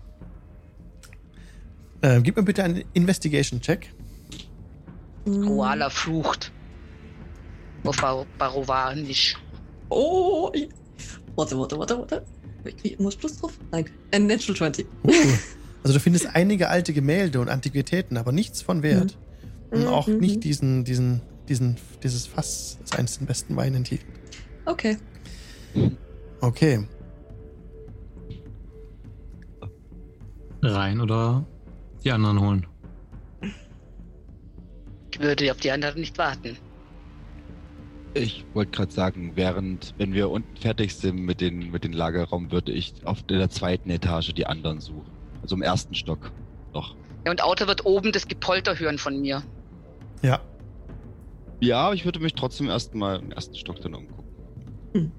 Äh, 2.00 2.20
gib 2.22 2.36
mir 2.36 2.42
bitte 2.42 2.64
einen 2.64 2.82
Investigation-Check. 2.94 3.92
Koala 5.24 5.88
flucht. 5.90 6.52
Auf 7.84 7.96
Bar 7.96 8.26
Barovanisch. 8.38 9.36
Oh, 9.88 10.50
ich- 10.54 10.68
warte, 11.36 11.58
warte, 11.58 11.78
warte, 11.78 11.98
warte. 11.98 12.24
Ich 12.64 12.92
irgendwas 12.92 13.16
plus 13.16 13.38
drauf? 13.38 13.52
Nein, 13.72 13.86
ein 14.12 14.26
Natural 14.26 14.56
20. 14.56 14.86
Uh, 15.04 15.10
also 15.82 15.94
du 15.94 16.00
findest 16.00 16.26
einige 16.34 16.68
alte 16.68 16.92
Gemälde 16.92 17.40
und 17.40 17.48
Antiquitäten, 17.48 18.16
aber 18.16 18.30
nichts 18.32 18.62
von 18.62 18.82
Wert. 18.82 19.18
Und 19.70 19.86
auch 19.86 20.06
Mhm. 20.06 20.18
nicht 20.18 20.44
diesen, 20.44 20.84
diesen, 20.84 21.22
diesen, 21.48 21.76
dieses 22.02 22.26
Fass, 22.26 22.78
das 22.82 22.92
eines 22.98 23.18
der 23.18 23.26
besten 23.26 23.56
Weine 23.56 23.78
enthielt. 23.78 24.02
Okay. 24.66 24.96
Okay. 26.40 26.86
Rein 30.62 31.00
oder 31.00 31.44
die 32.04 32.12
anderen 32.12 32.40
holen. 32.40 32.66
Ich 35.12 35.20
würde 35.20 35.50
auf 35.50 35.58
die 35.58 35.70
anderen 35.70 36.00
nicht 36.00 36.18
warten. 36.18 36.56
Ich 38.14 38.44
wollte 38.52 38.72
gerade 38.72 38.92
sagen, 38.92 39.32
während, 39.36 39.94
wenn 39.96 40.12
wir 40.12 40.30
unten 40.30 40.56
fertig 40.56 40.94
sind 40.94 41.16
mit 41.16 41.40
den, 41.40 41.70
mit 41.70 41.84
den 41.84 41.92
Lagerraum, 41.92 42.50
würde 42.52 42.72
ich 42.72 42.94
auf 43.04 43.22
der 43.22 43.48
zweiten 43.48 43.88
Etage 43.90 44.34
die 44.34 44.46
anderen 44.46 44.80
suchen. 44.80 45.10
Also 45.40 45.56
im 45.56 45.62
ersten 45.62 45.94
Stock 45.94 46.30
noch. 46.74 46.94
Ja, 47.24 47.30
und 47.30 47.42
Auto 47.42 47.66
wird 47.66 47.86
oben 47.86 48.12
das 48.12 48.28
Gepolter 48.28 48.78
hören 48.78 48.98
von 48.98 49.20
mir. 49.20 49.42
Ja. 50.22 50.40
Ja, 51.60 51.78
aber 51.86 51.94
ich 51.94 52.04
würde 52.04 52.20
mich 52.20 52.34
trotzdem 52.34 52.68
erstmal 52.68 53.20
im 53.20 53.30
ersten 53.30 53.54
Stock 53.54 53.80
dann 53.80 53.94
umgucken, 53.94 55.12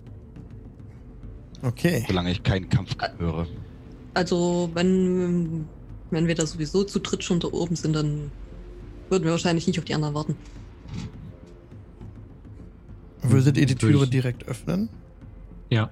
Okay. 1.64 2.04
solange 2.08 2.32
ich 2.32 2.44
keinen 2.44 2.70
Kampf 2.70 2.96
höre. 3.18 3.48
Also, 4.14 4.70
wenn, 4.74 5.66
wenn 6.12 6.28
wir 6.28 6.36
da 6.36 6.46
sowieso 6.46 6.84
zu 6.84 7.00
dritt 7.00 7.24
schon 7.24 7.40
da 7.40 7.48
oben 7.48 7.76
sind, 7.76 7.96
dann 7.96 8.32
würden 9.14 9.26
wir 9.26 9.32
wahrscheinlich 9.32 9.68
nicht 9.68 9.78
auf 9.78 9.86
die 9.86 9.94
anderen 9.94 10.16
warten. 10.16 10.36
Würdet 13.22 13.58
ihr 13.58 13.68
die 13.68 13.76
Türe 13.76 13.94
Durch- 13.94 14.10
direkt 14.10 14.48
öffnen? 14.48 14.90
Ja. 15.70 15.92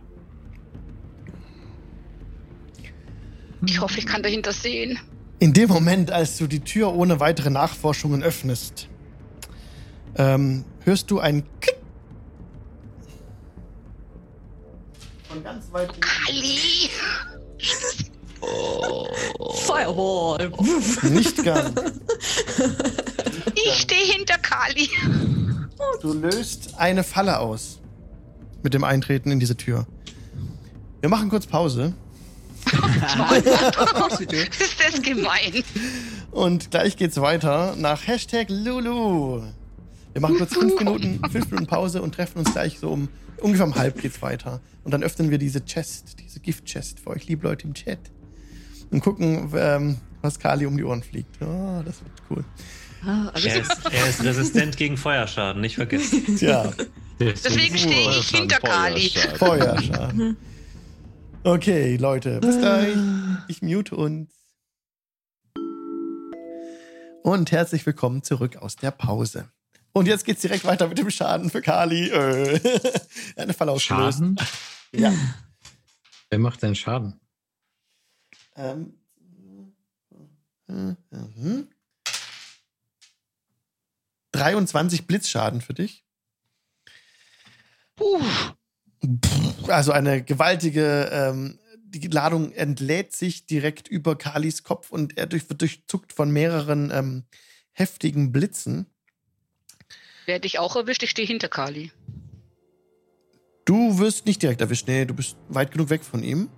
Ich 3.64 3.80
hoffe, 3.80 4.00
ich 4.00 4.08
kann 4.08 4.24
dahinter 4.24 4.52
sehen. 4.54 4.98
In 5.38 5.54
dem 5.54 5.70
Moment, 5.70 6.10
als 6.10 6.38
du 6.40 6.48
die 6.48 6.62
Tür 6.62 6.96
ohne 6.96 7.20
weitere 7.20 7.52
Nachforschungen 7.52 8.24
öffnest, 8.24 8.90
ähm, 10.16 10.66
hörst 10.84 11.12
du 11.12 11.20
ein 11.20 11.44
Klick. 11.62 11.78
Von 15.30 15.44
ganz 15.44 15.72
weit. 15.72 15.90
Kali! 16.02 16.90
Firewall! 19.68 20.52
Nicht 21.12 21.44
ganz. 21.44 21.72
Ich 23.56 23.82
stehe 23.82 24.14
hinter 24.14 24.38
Kali. 24.38 24.90
Du 26.02 26.14
löst 26.14 26.76
eine 26.78 27.04
Falle 27.04 27.40
aus 27.40 27.80
mit 28.64 28.74
dem 28.74 28.84
Eintreten 28.84 29.32
in 29.32 29.40
diese 29.40 29.58
Tür. 29.58 29.88
Wir 31.00 31.10
machen 31.10 31.30
kurz 31.30 31.48
Pause 31.48 31.94
Ist 32.72 32.80
das 34.80 35.02
gemein? 35.02 35.64
und 36.30 36.72
gleich 36.72 36.96
geht's 36.96 37.20
weiter 37.20 37.76
nach 37.76 38.08
Hashtag 38.08 38.48
Lulu. 38.50 39.42
Wir 40.14 40.22
machen 40.22 40.38
kurz 40.38 40.54
fünf 40.54 40.78
Minuten, 40.78 41.20
fünf 41.32 41.50
Minuten 41.50 41.68
Pause 41.68 42.02
und 42.02 42.14
treffen 42.14 42.40
uns 42.40 42.52
gleich 42.52 42.80
so 42.80 42.92
um 42.92 43.10
ungefähr 43.42 43.66
um 43.66 43.76
halb 43.76 44.02
geht's 44.02 44.22
weiter. 44.22 44.62
Und 44.84 44.94
dann 44.94 45.04
öffnen 45.04 45.32
wir 45.32 45.38
diese 45.38 45.64
Chest, 45.66 46.18
diese 46.20 46.40
Gift-Chest 46.40 47.00
für 47.00 47.12
euch, 47.12 47.28
liebe 47.28 47.48
Leute 47.48 47.68
im 47.68 47.74
Chat. 47.74 48.00
Und 48.92 49.02
gucken, 49.02 49.52
ähm, 49.56 49.98
was 50.22 50.40
Kali 50.40 50.66
um 50.66 50.78
die 50.78 50.84
Ohren 50.84 51.02
fliegt. 51.02 51.38
Oh, 51.42 51.82
das 51.84 52.02
wird 52.02 52.12
cool. 52.30 52.46
Ah, 53.06 53.32
Er 53.34 53.62
ist, 53.62 53.72
er 53.92 54.08
ist 54.10 54.24
resistent 54.24 54.78
gegen 54.78 54.98
Feuerschaden, 54.98 55.62
nicht 55.62 55.76
vergessen. 55.76 56.38
Tja, 56.38 56.72
Deswegen 57.20 57.78
stehe 57.78 58.10
ich 58.10 58.30
hinter 58.30 58.60
Kali. 58.60 59.10
Feuerschaden. 59.38 60.38
Okay, 61.44 61.98
Leute, 61.98 62.40
bis 62.40 62.58
gleich. 62.60 62.96
Ich 63.48 63.62
mute 63.62 63.96
uns. 63.96 64.30
Und 67.24 67.52
herzlich 67.52 67.86
willkommen 67.86 68.24
zurück 68.24 68.58
aus 68.58 68.76
der 68.76 68.92
Pause. 68.92 69.48
Und 69.94 70.08
jetzt 70.08 70.26
geht's 70.26 70.42
direkt 70.42 70.66
weiter 70.66 70.88
mit 70.88 70.98
dem 70.98 71.10
Schaden 71.12 71.50
für 71.50 71.62
Kali. 71.62 72.10
Äh. 72.10 72.60
Eine 73.36 73.52
ausgelöst. 73.52 73.82
Schaden? 73.84 74.38
Ja. 74.92 75.14
Wer 76.30 76.40
macht 76.40 76.64
denn 76.64 76.76
Schaden? 76.76 77.20
Ähm. 78.56 78.94
Mhm. 80.68 81.68
23 84.32 85.08
Blitzschaden 85.08 85.62
für 85.62 85.74
dich. 85.74 86.06
Also 89.68 89.92
eine 89.92 90.24
gewaltige, 90.24 91.10
ähm, 91.12 91.60
die 91.84 92.08
Ladung 92.08 92.52
entlädt 92.52 93.14
sich 93.14 93.46
direkt 93.46 93.88
über 93.88 94.18
Kalis 94.18 94.64
Kopf 94.64 94.92
und 94.92 95.18
er 95.18 95.28
durch, 95.28 95.50
wird 95.50 95.62
durchzuckt 95.62 96.14
von 96.14 96.32
mehreren 96.32 96.92
ähm, 96.92 97.24
heftigen 97.74 98.32
Blitzen. 98.32 98.86
Werde 100.26 100.46
ich 100.46 100.60
auch 100.60 100.76
erwischt? 100.76 101.04
Ich 101.04 101.10
stehe 101.10 101.28
hinter 101.28 101.50
Kali. 101.50 101.92
Du 103.66 104.00
wirst 104.00 104.26
nicht 104.26 104.42
direkt 104.42 104.62
erwischt, 104.62 104.88
nee, 104.88 105.06
du 105.06 105.14
bist 105.14 105.36
weit 105.50 105.72
genug 105.72 105.90
weg 105.90 106.04
von 106.04 106.24
ihm. 106.24 106.50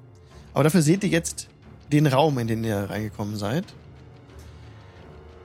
Aber 0.53 0.63
dafür 0.63 0.81
seht 0.81 1.03
ihr 1.03 1.09
jetzt 1.09 1.47
den 1.91 2.07
Raum, 2.07 2.37
in 2.39 2.47
den 2.47 2.63
ihr 2.63 2.89
reingekommen 2.89 3.35
seid. 3.37 3.65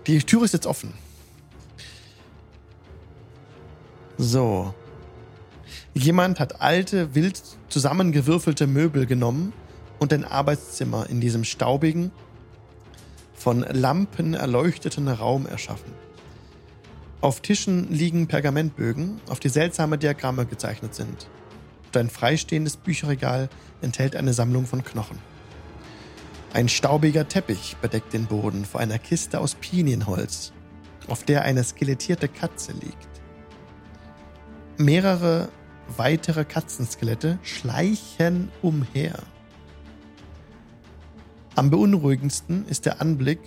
Die 0.07 0.19
Tür 0.21 0.45
ist 0.45 0.53
jetzt 0.53 0.67
offen. 0.67 0.95
So. 4.19 4.75
Jemand 5.95 6.41
hat 6.41 6.61
alte, 6.61 7.15
wild 7.15 7.41
zusammengewürfelte 7.69 8.67
Möbel 8.67 9.07
genommen 9.07 9.53
und 10.01 10.13
ein 10.13 10.25
Arbeitszimmer 10.25 11.09
in 11.09 11.21
diesem 11.21 11.45
staubigen, 11.45 12.11
von 13.35 13.61
Lampen 13.61 14.35
erleuchteten 14.35 15.07
Raum 15.07 15.47
erschaffen. 15.47 15.93
Auf 17.21 17.41
Tischen 17.41 17.93
liegen 17.93 18.27
Pergamentbögen, 18.27 19.21
auf 19.29 19.39
die 19.39 19.49
seltsame 19.49 19.99
Diagramme 19.99 20.47
gezeichnet 20.47 20.97
sind. 20.97 21.29
Und 21.87 21.97
ein 21.97 22.11
freistehendes 22.11 22.77
Bücherregal 22.77 23.49
enthält 23.81 24.17
eine 24.17 24.33
Sammlung 24.33 24.67
von 24.67 24.83
Knochen. 24.83 25.19
Ein 26.53 26.69
staubiger 26.69 27.29
Teppich 27.29 27.77
bedeckt 27.81 28.13
den 28.13 28.27
Boden 28.27 28.65
vor 28.65 28.81
einer 28.81 28.99
Kiste 28.99 29.39
aus 29.39 29.55
Pinienholz, 29.55 30.53
auf 31.07 31.23
der 31.23 31.43
eine 31.43 31.63
skelettierte 31.63 32.27
Katze 32.27 32.73
liegt. 32.73 33.18
Mehrere 34.81 35.49
weitere 35.97 36.45
Katzenskelette 36.45 37.41
schleichen 37.43 38.49
umher. 38.63 39.19
Am 41.57 41.71
beunruhigendsten 41.71 42.65
ist 42.69 42.87
der 42.87 43.01
Anblick 43.01 43.41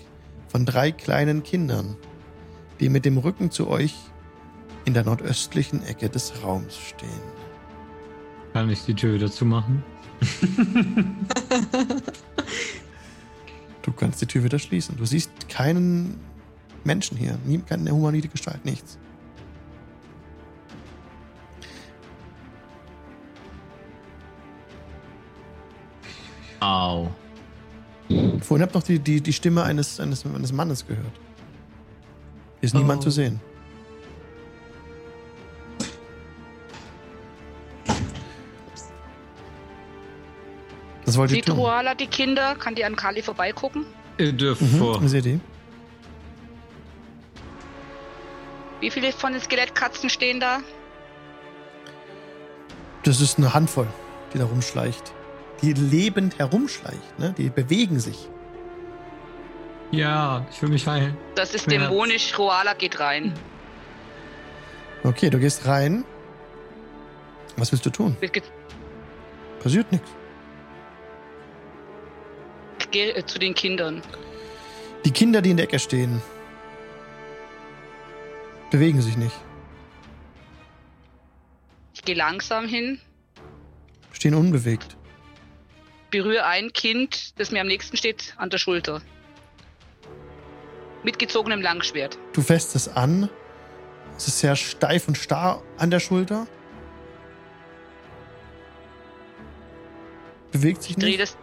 von 0.50 0.66
drei 0.66 0.92
kleinen 0.92 1.44
Kindern, 1.44 1.96
die 2.82 2.90
mit 2.90 3.06
dem 3.06 3.18
Rücken 3.18 3.50
zu 3.50 3.70
euch 3.70 3.96
in 4.84 4.94
der 4.94 5.06
nordöstlichen 5.06 5.86
Ecke 5.86 6.10
des 6.10 6.34
Raums 6.44 6.76
stehen. 6.76 7.10
Kann 8.52 8.70
ich 8.70 8.84
die 8.84 8.94
Tür 8.94 9.14
wieder 9.14 9.32
zumachen? 9.32 9.86
Du 13.84 13.94
kannst 13.94 14.22
die 14.22 14.26
Tür 14.26 14.44
wieder 14.44 14.60
schließen. 14.60 14.98
Du 14.98 15.06
siehst 15.06 15.32
keinen 15.48 16.20
Menschen 16.84 17.16
hier, 17.16 17.40
keine 17.68 17.92
humanoide 17.92 18.28
Gestalt, 18.28 18.66
nichts. 18.66 19.00
Au. 26.62 27.10
Vorhin 28.42 28.62
habt 28.62 28.74
noch 28.76 28.84
die, 28.84 29.00
die, 29.00 29.20
die 29.22 29.34
Stimme 29.34 29.64
eines, 29.64 30.00
eines, 30.00 30.26
eines 30.26 30.52
Mannes 30.54 30.86
gehört. 30.86 31.06
Hier 32.60 32.68
ist 32.68 32.74
niemand 32.76 33.00
Oh. 33.02 33.04
zu 33.06 33.10
sehen. 33.10 33.40
Das 41.06 41.18
wollt 41.18 41.32
ihr 41.32 41.36
Sieht. 41.38 41.50
Ruala 41.50 41.96
die 41.96 42.08
Kinder? 42.08 42.56
Kann 42.56 42.76
die 42.76 42.86
an 42.86 42.96
Kali 42.96 43.22
vorbeigucken? 43.22 43.86
Ihr 44.18 44.34
dürft 44.34 44.62
Mhm, 44.62 44.78
vor. 44.78 45.02
wie 45.02 45.08
seht 45.08 45.26
ihr? 45.26 45.40
Wie 48.80 48.90
viele 48.90 49.12
von 49.12 49.34
den 49.34 49.42
Skelettkatzen 49.42 50.10
stehen 50.10 50.40
da? 50.40 50.60
Das 53.04 53.20
ist 53.22 53.38
eine 53.38 53.54
Handvoll, 53.54 53.88
die 54.34 54.38
da 54.38 54.46
rumschleicht. 54.46 55.14
Die 55.62 55.74
lebend 55.74 56.40
herumschleicht, 56.40 57.20
ne? 57.20 57.34
Die 57.38 57.50
bewegen 57.50 58.00
sich. 58.00 58.28
Ja, 59.92 60.46
ich 60.52 60.62
will 60.62 60.70
mich 60.70 60.88
heilen. 60.88 61.18
Das 61.36 61.54
ist 61.54 61.66
Schmerz. 61.66 61.90
dämonisch. 61.90 62.38
Ruala 62.38 62.74
geht 62.74 63.00
rein. 63.00 63.34
Okay, 65.04 65.30
du 65.30 65.38
gehst 65.40 65.66
rein. 65.68 66.04
Was 67.58 67.72
willst 67.72 67.86
du 67.86 67.90
tun? 67.90 68.16
Passiert 69.62 69.92
nichts. 69.92 70.10
ich 72.80 72.90
gehe 72.92 73.14
äh, 73.16 73.26
zu 73.26 73.38
den 73.38 73.54
Kindern. 73.54 74.02
Die 75.06 75.12
Kinder, 75.12 75.42
die 75.42 75.52
in 75.52 75.58
der 75.58 75.66
Ecke 75.66 75.80
stehen. 75.80 76.22
Bewegen 78.72 79.02
sich 79.02 79.18
nicht. 79.18 79.36
Ich 81.94 82.04
gehe 82.04 82.16
langsam 82.16 82.68
hin, 82.68 83.00
Stehen 84.14 84.34
unbewegt. 84.36 84.96
Berühre 86.12 86.46
ein 86.46 86.72
Kind, 86.74 87.40
das 87.40 87.52
mir 87.52 87.62
am 87.62 87.68
nächsten 87.68 87.98
steht, 87.98 88.34
an 88.38 88.50
der 88.50 88.58
Schulter. 88.58 89.02
Mit 91.04 91.18
gezogenem 91.18 91.62
Langschwert. 91.62 92.18
Du 92.34 92.42
fässt 92.42 92.76
es 92.76 92.88
an. 92.96 93.30
Es 94.18 94.28
ist 94.28 94.40
sehr 94.40 94.56
steif 94.56 95.08
und 95.08 95.18
starr 95.18 95.64
an 95.78 95.90
der 95.90 96.00
Schulter. 96.00 96.46
Bewegt 100.52 100.84
sich 100.84 100.92
Ich 100.92 100.98
drehe 100.98 101.10
nicht. 101.18 101.22
das, 101.22 101.38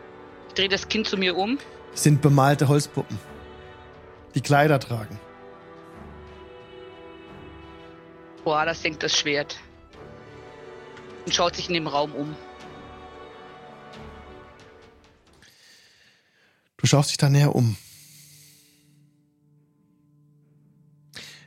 ich 0.48 0.54
dreh 0.54 0.68
das 0.68 0.86
Kind 0.88 1.08
zu 1.08 1.16
mir 1.16 1.36
um. 1.36 1.58
Es 1.94 2.02
sind 2.02 2.20
bemalte 2.20 2.68
Holzpuppen, 2.68 3.18
die 4.34 4.42
Kleider 4.42 4.78
tragen. 4.78 5.18
Boah, 8.44 8.64
das 8.64 8.82
senkt 8.82 9.02
das 9.02 9.16
Schwert. 9.18 9.58
Und 11.26 11.34
schaut 11.34 11.56
sich 11.56 11.68
in 11.68 11.74
dem 11.74 11.86
Raum 11.86 12.12
um. 12.12 12.36
Du 16.78 16.86
schaust 16.86 17.10
dich 17.10 17.18
da 17.18 17.28
näher 17.28 17.54
um. 17.54 17.76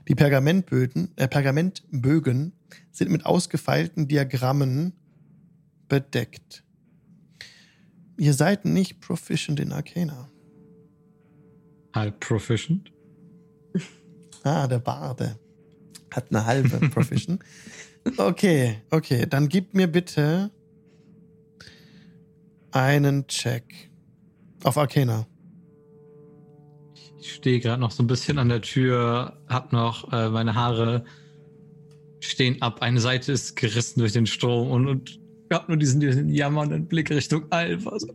Die 0.07 0.15
Pergamentböden, 0.15 1.11
äh, 1.15 1.27
Pergamentbögen 1.27 2.53
sind 2.91 3.11
mit 3.11 3.25
ausgefeilten 3.25 4.07
Diagrammen 4.07 4.93
bedeckt. 5.87 6.63
Ihr 8.17 8.33
seid 8.33 8.65
nicht 8.65 8.99
proficient 8.99 9.59
in 9.59 9.71
Arcana. 9.71 10.29
Halb 11.93 12.19
proficient. 12.19 12.91
Ah, 14.43 14.65
der 14.67 14.79
Barde 14.79 15.37
hat 16.09 16.31
eine 16.31 16.45
halbe 16.47 16.79
Proficient. 16.89 17.43
Okay, 18.17 18.81
okay, 18.89 19.27
dann 19.29 19.49
gib 19.49 19.75
mir 19.75 19.85
bitte 19.85 20.49
einen 22.71 23.27
Check 23.27 23.90
auf 24.63 24.77
Arcana. 24.77 25.27
Ich 27.19 27.33
stehe 27.33 27.59
gerade 27.59 27.79
noch 27.79 27.91
so 27.91 28.01
ein 28.03 28.07
bisschen 28.07 28.37
an 28.39 28.49
der 28.49 28.61
Tür, 28.61 29.37
hab 29.47 29.73
noch 29.73 30.11
äh, 30.11 30.29
meine 30.29 30.55
Haare 30.55 31.05
stehen 32.19 32.61
ab, 32.61 32.81
eine 32.81 32.99
Seite 32.99 33.31
ist 33.31 33.55
gerissen 33.55 33.99
durch 33.99 34.13
den 34.13 34.25
Strom 34.25 34.71
und, 34.71 34.87
und 34.87 35.19
hab 35.51 35.67
nur 35.67 35.77
diesen, 35.77 35.99
diesen 35.99 36.29
jammernden 36.29 36.87
Blick 36.87 37.09
Richtung 37.09 37.45
Alpha. 37.49 37.99
So. 37.99 38.07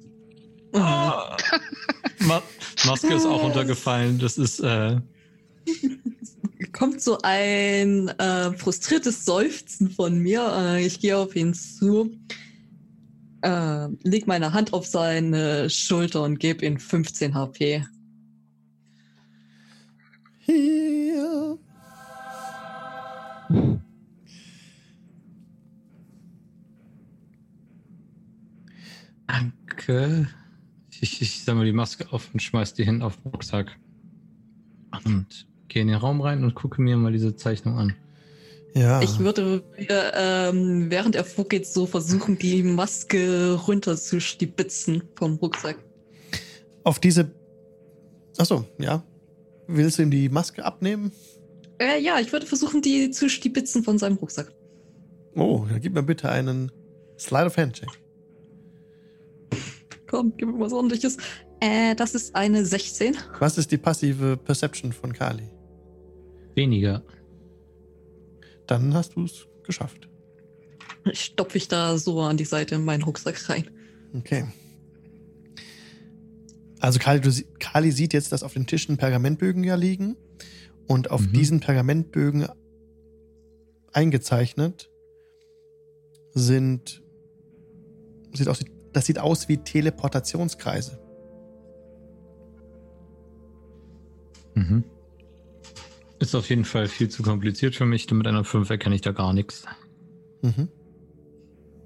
Ah. 0.73 1.37
Ma 2.21 2.43
Maske 2.87 3.15
ist 3.15 3.27
auch 3.27 3.43
runtergefallen. 3.43 4.19
Das 4.19 4.39
ist 4.39 4.61
äh, 4.61 5.01
Kommt 6.73 7.01
so 7.01 7.19
ein 7.23 8.09
äh, 8.09 8.53
frustriertes 8.53 9.25
Seufzen 9.25 9.91
von 9.91 10.19
mir. 10.19 10.47
Äh, 10.57 10.87
ich 10.87 11.01
gehe 11.01 11.17
auf 11.17 11.35
ihn 11.37 11.55
zu, 11.55 12.11
äh, 13.47 13.89
leg 14.03 14.27
meine 14.27 14.53
Hand 14.53 14.73
auf 14.73 14.87
seine 14.87 15.71
Schulter 15.71 16.23
und 16.25 16.41
gebe 16.41 16.67
ihm 16.67 16.79
15 16.79 17.35
HP. 17.35 17.87
Danke. 29.27 30.29
Ich, 31.01 31.23
ich 31.23 31.45
sammle 31.45 31.65
die 31.65 31.73
Maske 31.73 32.13
auf 32.13 32.31
und 32.33 32.41
schmeiß 32.41 32.75
die 32.75 32.85
hin 32.85 33.03
auf 33.03 33.17
den 33.17 33.31
Rucksack. 33.31 33.79
Und 35.05 35.47
gehe 35.69 35.83
in 35.83 35.89
den 35.89 35.99
Raum 35.99 36.21
rein 36.21 36.43
und 36.43 36.55
gucke 36.55 36.81
mir 36.81 36.97
mal 36.97 37.13
diese 37.13 37.37
Zeichnung 37.37 37.79
an. 37.79 37.95
Ja. 38.77 39.01
Ich 39.01 39.19
würde, 39.19 39.63
äh, 39.79 40.49
ähm, 40.49 40.91
während 40.91 41.17
er 41.17 41.25
vorgeht, 41.25 41.67
so 41.67 41.87
versuchen, 41.87 42.37
die 42.37 42.63
Maske 42.63 43.55
runterzustibitzen 43.55 45.03
vom 45.15 45.37
Rucksack. 45.37 45.79
auf 46.85 46.99
diese. 47.01 47.31
Achso, 48.37 48.67
ja. 48.79 49.03
Willst 49.67 49.99
du 49.99 50.03
ihm 50.03 50.11
die 50.11 50.29
Maske 50.29 50.63
abnehmen? 50.63 51.11
Äh, 51.79 52.01
ja, 52.03 52.21
ich 52.21 52.31
würde 52.33 52.45
versuchen, 52.45 52.83
die 52.83 53.11
zu 53.11 53.31
stibitzen 53.31 53.83
von 53.83 53.97
seinem 53.97 54.17
Rucksack. 54.19 54.53
Oh, 55.35 55.65
dann 55.69 55.81
gib 55.81 55.95
mir 55.95 56.03
bitte 56.03 56.29
einen 56.29 56.71
Slide 57.19 57.47
of 57.47 57.57
Hand 57.57 57.77
Check. 57.77 57.89
Komm, 60.07 60.35
gib 60.37 60.49
mir 60.49 60.61
was 60.61 60.75
ordentliches. 60.75 61.17
Äh, 61.61 61.95
das 61.95 62.15
ist 62.15 62.37
eine 62.37 62.65
16. 62.65 63.17
Was 63.39 63.57
ist 63.57 63.73
die 63.73 63.79
passive 63.79 64.37
Perception 64.37 64.93
von 64.93 65.15
Kali? 65.15 65.49
Weniger. 66.55 67.03
Dann 68.67 68.95
hast 68.95 69.17
du 69.17 69.25
es 69.25 69.47
geschafft. 69.65 70.09
Stopfe 71.13 71.59
ich 71.59 71.69
da 71.69 71.99
so 71.99 72.21
an 72.21 72.37
die 72.37 72.45
Seite 72.45 72.75
in 72.75 72.85
meinen 72.85 73.03
Rucksack 73.03 73.49
rein. 73.49 73.71
Okay. 74.15 74.47
Also 76.81 76.99
Kali, 76.99 77.21
du, 77.21 77.31
Kali 77.59 77.93
sieht 77.93 78.13
jetzt, 78.13 78.33
dass 78.33 78.43
auf 78.43 78.53
den 78.55 78.67
Tischen 78.67 78.97
Pergamentbögen 78.97 79.65
ja 79.65 79.75
liegen. 79.77 80.17
Und 80.89 81.11
auf 81.11 81.21
Mhm. 81.21 81.33
diesen 81.33 81.61
Pergamentbögen 81.61 82.47
eingezeichnet 83.93 84.89
sind. 86.33 87.03
Sieht 88.33 88.49
aus, 88.49 88.61
das 88.93 89.07
sieht 89.07 89.19
aus 89.19 89.49
wie 89.49 89.57
Teleportationskreise. 89.57 90.99
Mhm. 94.55 94.85
Ist 96.19 96.35
auf 96.35 96.49
jeden 96.49 96.65
Fall 96.65 96.89
viel 96.89 97.09
zu 97.09 97.23
kompliziert 97.23 97.75
für 97.75 97.85
mich. 97.87 98.11
Mit 98.11 98.27
einer 98.27 98.45
5 98.45 98.71
erkenne 98.71 98.95
ich 98.95 99.03
da 99.03 99.13
gar 99.13 99.33
nichts. 99.33 99.65
Mhm. 100.43 100.69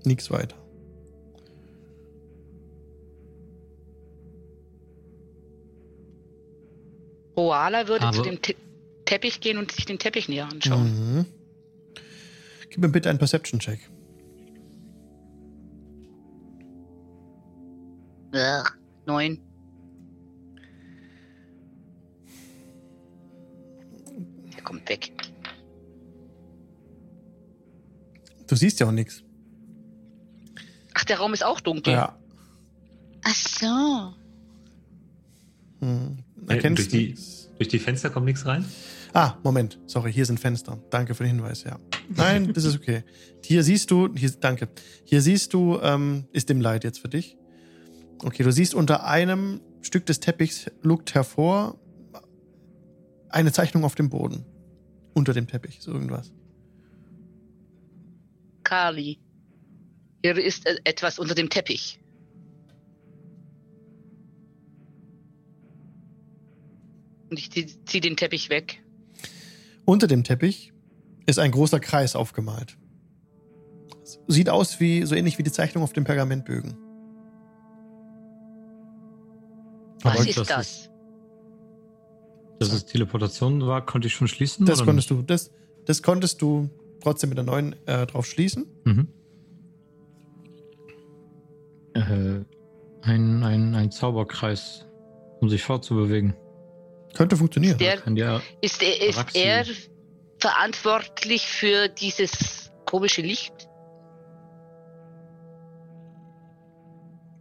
Nix 0.04 0.30
weiter. 0.30 0.56
Koala 7.34 7.88
würde 7.88 8.06
Aber- 8.06 8.16
zu 8.16 8.22
dem 8.22 8.40
Te 8.42 8.54
Teppich 9.06 9.40
gehen 9.40 9.58
und 9.58 9.72
sich 9.72 9.86
den 9.86 9.98
Teppich 9.98 10.28
näher 10.28 10.46
anschauen. 10.48 11.16
Mhm. 11.16 11.26
Gib 12.68 12.78
mir 12.78 12.88
bitte 12.88 13.10
einen 13.10 13.18
Perception-Check. 13.18 13.80
Neun. 19.06 19.40
Der 24.60 24.64
kommt 24.66 24.88
weg. 24.90 25.10
Du 28.46 28.54
siehst 28.54 28.78
ja 28.78 28.86
auch 28.86 28.92
nichts. 28.92 29.22
Ach, 30.92 31.04
der 31.04 31.18
Raum 31.18 31.32
ist 31.32 31.42
auch 31.42 31.60
dunkel. 31.60 31.94
Ja. 31.94 32.18
Ach 33.24 33.34
so. 33.34 34.14
Hm. 35.80 36.18
Äh, 36.46 36.54
Erkennst 36.54 36.78
durch, 36.78 36.88
die, 36.88 37.16
durch 37.56 37.68
die 37.68 37.78
Fenster 37.78 38.10
kommt 38.10 38.26
nichts 38.26 38.44
rein? 38.44 38.66
Ah, 39.14 39.36
Moment. 39.42 39.78
Sorry, 39.86 40.12
hier 40.12 40.26
sind 40.26 40.38
Fenster. 40.38 40.78
Danke 40.90 41.14
für 41.14 41.24
den 41.24 41.36
Hinweis, 41.36 41.64
ja. 41.64 41.78
Nein, 42.14 42.52
das 42.52 42.64
ist 42.64 42.76
okay. 42.76 43.02
Hier 43.42 43.64
siehst 43.64 43.90
du, 43.90 44.14
hier, 44.14 44.30
danke. 44.40 44.68
Hier 45.04 45.22
siehst 45.22 45.54
du, 45.54 45.78
ähm, 45.80 46.26
ist 46.32 46.50
dem 46.50 46.60
Leid 46.60 46.84
jetzt 46.84 46.98
für 46.98 47.08
dich. 47.08 47.38
Okay, 48.22 48.42
du 48.42 48.52
siehst 48.52 48.74
unter 48.74 49.04
einem 49.04 49.62
Stück 49.80 50.04
des 50.04 50.20
Teppichs 50.20 50.66
lugt 50.82 51.14
hervor 51.14 51.78
eine 53.30 53.52
Zeichnung 53.52 53.84
auf 53.84 53.94
dem 53.94 54.10
Boden. 54.10 54.44
Unter 55.14 55.32
dem 55.32 55.46
Teppich, 55.46 55.78
so 55.80 55.92
irgendwas. 55.92 56.32
Kali. 58.62 59.18
Hier 60.22 60.36
ist 60.36 60.66
äh, 60.66 60.76
etwas 60.84 61.18
unter 61.18 61.34
dem 61.34 61.48
Teppich. 61.50 61.98
Und 67.30 67.38
ich 67.38 67.50
zieh- 67.50 67.84
zieh 67.84 68.00
den 68.00 68.16
Teppich 68.16 68.50
weg. 68.50 68.82
Unter 69.84 70.06
dem 70.06 70.24
Teppich 70.24 70.72
ist 71.26 71.38
ein 71.38 71.52
großer 71.52 71.80
Kreis 71.80 72.16
aufgemalt. 72.16 72.76
Sieht 74.26 74.48
aus 74.50 74.80
wie, 74.80 75.04
so 75.04 75.14
ähnlich 75.14 75.38
wie 75.38 75.42
die 75.44 75.52
Zeichnung 75.52 75.84
auf 75.84 75.92
dem 75.92 76.04
Pergamentbögen. 76.04 76.76
Was 80.02 80.16
Aber 80.18 80.28
ist 80.28 80.38
das 80.38 80.48
das? 80.48 80.70
ist- 80.72 80.89
Dass 82.60 82.74
es 82.74 82.84
Teleportation 82.84 83.66
war, 83.66 83.86
konnte 83.86 84.06
ich 84.06 84.12
schon 84.12 84.28
schließen? 84.28 84.66
Das 84.66 84.80
oder 84.80 84.86
konntest 84.88 85.10
du, 85.10 85.22
das, 85.22 85.50
das 85.86 86.02
konntest 86.02 86.42
du 86.42 86.68
trotzdem 87.02 87.30
mit 87.30 87.38
der 87.38 87.44
neuen 87.46 87.74
äh, 87.86 88.06
drauf 88.06 88.26
schließen. 88.26 88.66
Mhm. 88.84 89.08
Äh, 91.94 92.44
ein, 93.00 93.42
ein, 93.42 93.74
ein 93.74 93.90
Zauberkreis, 93.90 94.86
um 95.40 95.48
sich 95.48 95.62
fortzubewegen. 95.62 96.34
Könnte 97.14 97.38
funktionieren. 97.38 97.78
Der, 97.78 97.96
Kann 97.96 98.16
ja 98.16 98.42
ist 98.60 98.82
er, 98.82 99.08
ist 99.08 99.16
Araxi. 99.16 99.38
er 99.38 99.64
verantwortlich 100.38 101.46
für 101.46 101.88
dieses 101.88 102.70
komische 102.84 103.22
Licht? 103.22 103.54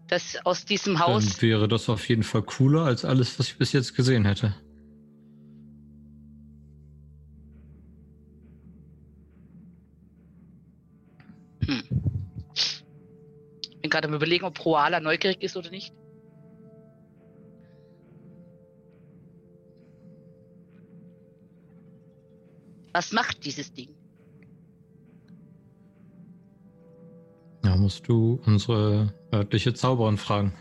Das 0.07 0.37
aus 0.45 0.63
diesem 0.63 0.97
Haus. 0.97 1.25
Dann 1.25 1.41
wäre 1.41 1.67
das 1.67 1.89
auf 1.89 2.07
jeden 2.07 2.23
Fall 2.23 2.43
cooler 2.43 2.85
als 2.85 3.03
alles, 3.03 3.37
was 3.37 3.47
ich 3.47 3.57
bis 3.57 3.73
jetzt 3.73 3.95
gesehen 3.95 4.23
hätte. 4.23 4.55
Bin 13.89 13.91
gerade 13.91 14.07
am 14.07 14.13
überlegen, 14.13 14.45
ob 14.45 14.63
Roala 14.63 14.99
neugierig 14.99 15.41
ist 15.41 15.57
oder 15.57 15.71
nicht. 15.71 15.93
Was 22.93 23.11
macht 23.11 23.43
dieses 23.45 23.73
Ding? 23.73 23.89
Da 27.61 27.75
musst 27.75 28.07
du 28.07 28.39
unsere 28.45 29.13
örtliche 29.33 29.73
Zauberin 29.73 30.17
fragen. 30.17 30.53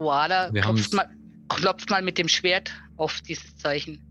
Roala 0.00 0.52
Wir 0.52 0.62
klopft 0.62 0.96
klopft 1.48 1.90
mal 1.90 2.02
mit 2.02 2.18
dem 2.18 2.28
Schwert 2.28 2.70
auf 2.96 3.20
dieses 3.22 3.56
Zeichen. 3.56 4.07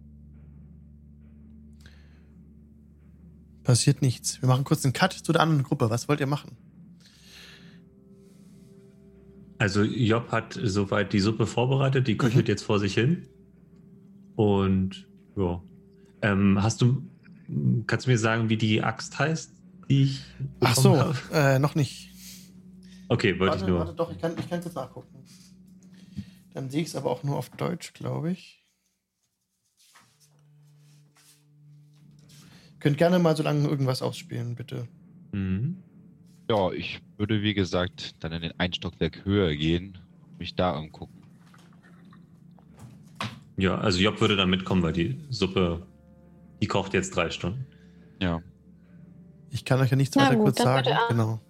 Passiert 3.67 4.01
nichts. 4.01 4.41
Wir 4.41 4.47
machen 4.47 4.63
kurz 4.63 4.85
einen 4.85 4.93
Cut 4.93 5.11
zu 5.11 5.33
der 5.33 5.41
anderen 5.41 5.63
Gruppe. 5.63 5.89
Was 5.89 6.07
wollt 6.07 6.21
ihr 6.21 6.25
machen? 6.25 6.55
Also 9.57 9.83
Job 9.83 10.31
hat 10.31 10.57
soweit 10.63 11.11
die 11.11 11.19
Suppe 11.19 11.45
vorbereitet, 11.45 12.07
die 12.07 12.15
köchelt 12.15 12.47
jetzt 12.47 12.63
vor 12.63 12.79
sich 12.79 12.93
hin. 12.93 13.27
Und 14.37 15.09
ja. 15.35 15.61
Ähm, 16.21 16.63
hast 16.63 16.81
du, 16.81 17.03
kannst 17.87 18.05
du 18.05 18.11
mir 18.11 18.17
sagen, 18.17 18.47
wie 18.47 18.55
die 18.55 18.81
Axt 18.81 19.19
heißt, 19.19 19.51
die 19.89 20.03
ich 20.03 20.23
Ach 20.61 20.73
so, 20.73 21.13
äh, 21.33 21.59
noch 21.59 21.75
nicht. 21.75 22.13
Okay, 23.09 23.37
wollte 23.37 23.51
Warte, 23.51 23.65
ich 23.65 23.69
nur. 23.69 23.79
warte, 23.79 23.93
doch, 23.95 24.09
ich 24.09 24.17
kann 24.17 24.33
es 24.33 24.63
jetzt 24.63 24.75
nachgucken. 24.75 25.25
Dann 26.53 26.69
sehe 26.69 26.83
ich 26.83 26.87
es 26.87 26.95
aber 26.95 27.11
auch 27.11 27.23
nur 27.23 27.35
auf 27.35 27.49
Deutsch, 27.49 27.91
glaube 27.91 28.31
ich. 28.31 28.65
Könnt 32.87 32.99
gerne 32.99 33.19
mal 33.19 33.35
so 33.35 33.43
lange 33.43 33.67
irgendwas 33.67 34.01
ausspielen, 34.01 34.55
bitte. 34.55 34.87
Mhm. 35.33 35.83
Ja, 36.49 36.71
ich 36.71 37.01
würde, 37.17 37.41
wie 37.41 37.53
gesagt, 37.53 38.15
dann 38.23 38.31
in 38.31 38.41
den 38.43 38.53
ein 38.57 38.71
Stockwerk 38.71 39.25
höher 39.25 39.53
gehen 39.53 39.97
und 40.23 40.39
mich 40.39 40.55
da 40.55 40.71
umgucken. 40.71 41.21
Ja, 43.57 43.77
also 43.77 43.99
Job 43.99 44.21
würde 44.21 44.37
dann 44.37 44.49
mitkommen, 44.49 44.83
weil 44.83 44.93
die 44.93 45.19
Suppe, 45.29 45.85
die 46.61 46.67
kocht 46.67 46.93
jetzt 46.93 47.13
drei 47.13 47.29
Stunden. 47.29 47.65
Ja. 48.21 48.41
Ich 49.49 49.65
kann 49.65 49.81
euch 49.81 49.91
ja 49.91 49.97
nichts 49.97 50.15
Na 50.15 50.27
weiter 50.27 50.35
gut, 50.37 50.45
kurz 50.45 50.59
sagen. 50.59 50.87
Genau. 51.09 51.41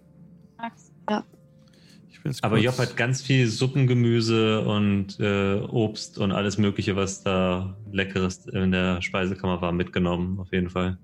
Ja. 1.08 1.24
Aber 2.42 2.58
Job 2.58 2.80
hat 2.80 2.98
ganz 2.98 3.22
viel 3.22 3.48
Suppengemüse 3.48 4.66
und 4.66 5.20
äh, 5.20 5.60
Obst 5.60 6.18
und 6.18 6.32
alles 6.32 6.58
Mögliche, 6.58 6.96
was 6.96 7.22
da 7.22 7.78
Leckeres 7.92 8.48
in 8.48 8.72
der 8.72 9.04
Speisekammer 9.04 9.62
war, 9.62 9.72
mitgenommen, 9.72 10.40
auf 10.40 10.52
jeden 10.52 10.72
Fall. 10.72 10.98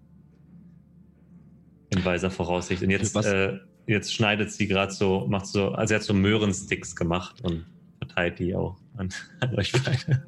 In 1.94 2.06
weiser 2.06 2.32
Voraussicht. 2.32 2.82
Und 2.84 2.90
jetzt, 2.90 3.16
äh, 3.16 3.58
jetzt 3.88 4.14
schneidet 4.14 4.52
sie 4.52 4.68
gerade 4.68 4.92
so, 4.92 5.26
macht 5.28 5.48
so, 5.48 5.70
also 5.70 5.90
sie 5.90 5.96
hat 5.96 6.04
so 6.04 6.14
Möhrensticks 6.14 6.96
gemacht 6.96 7.42
und 7.44 7.66
verteilt 8.00 8.40
die 8.40 8.56
auch 8.56 8.78
an, 8.98 9.10
an 9.40 9.56
euch 9.56 9.72
beide. 9.72 10.26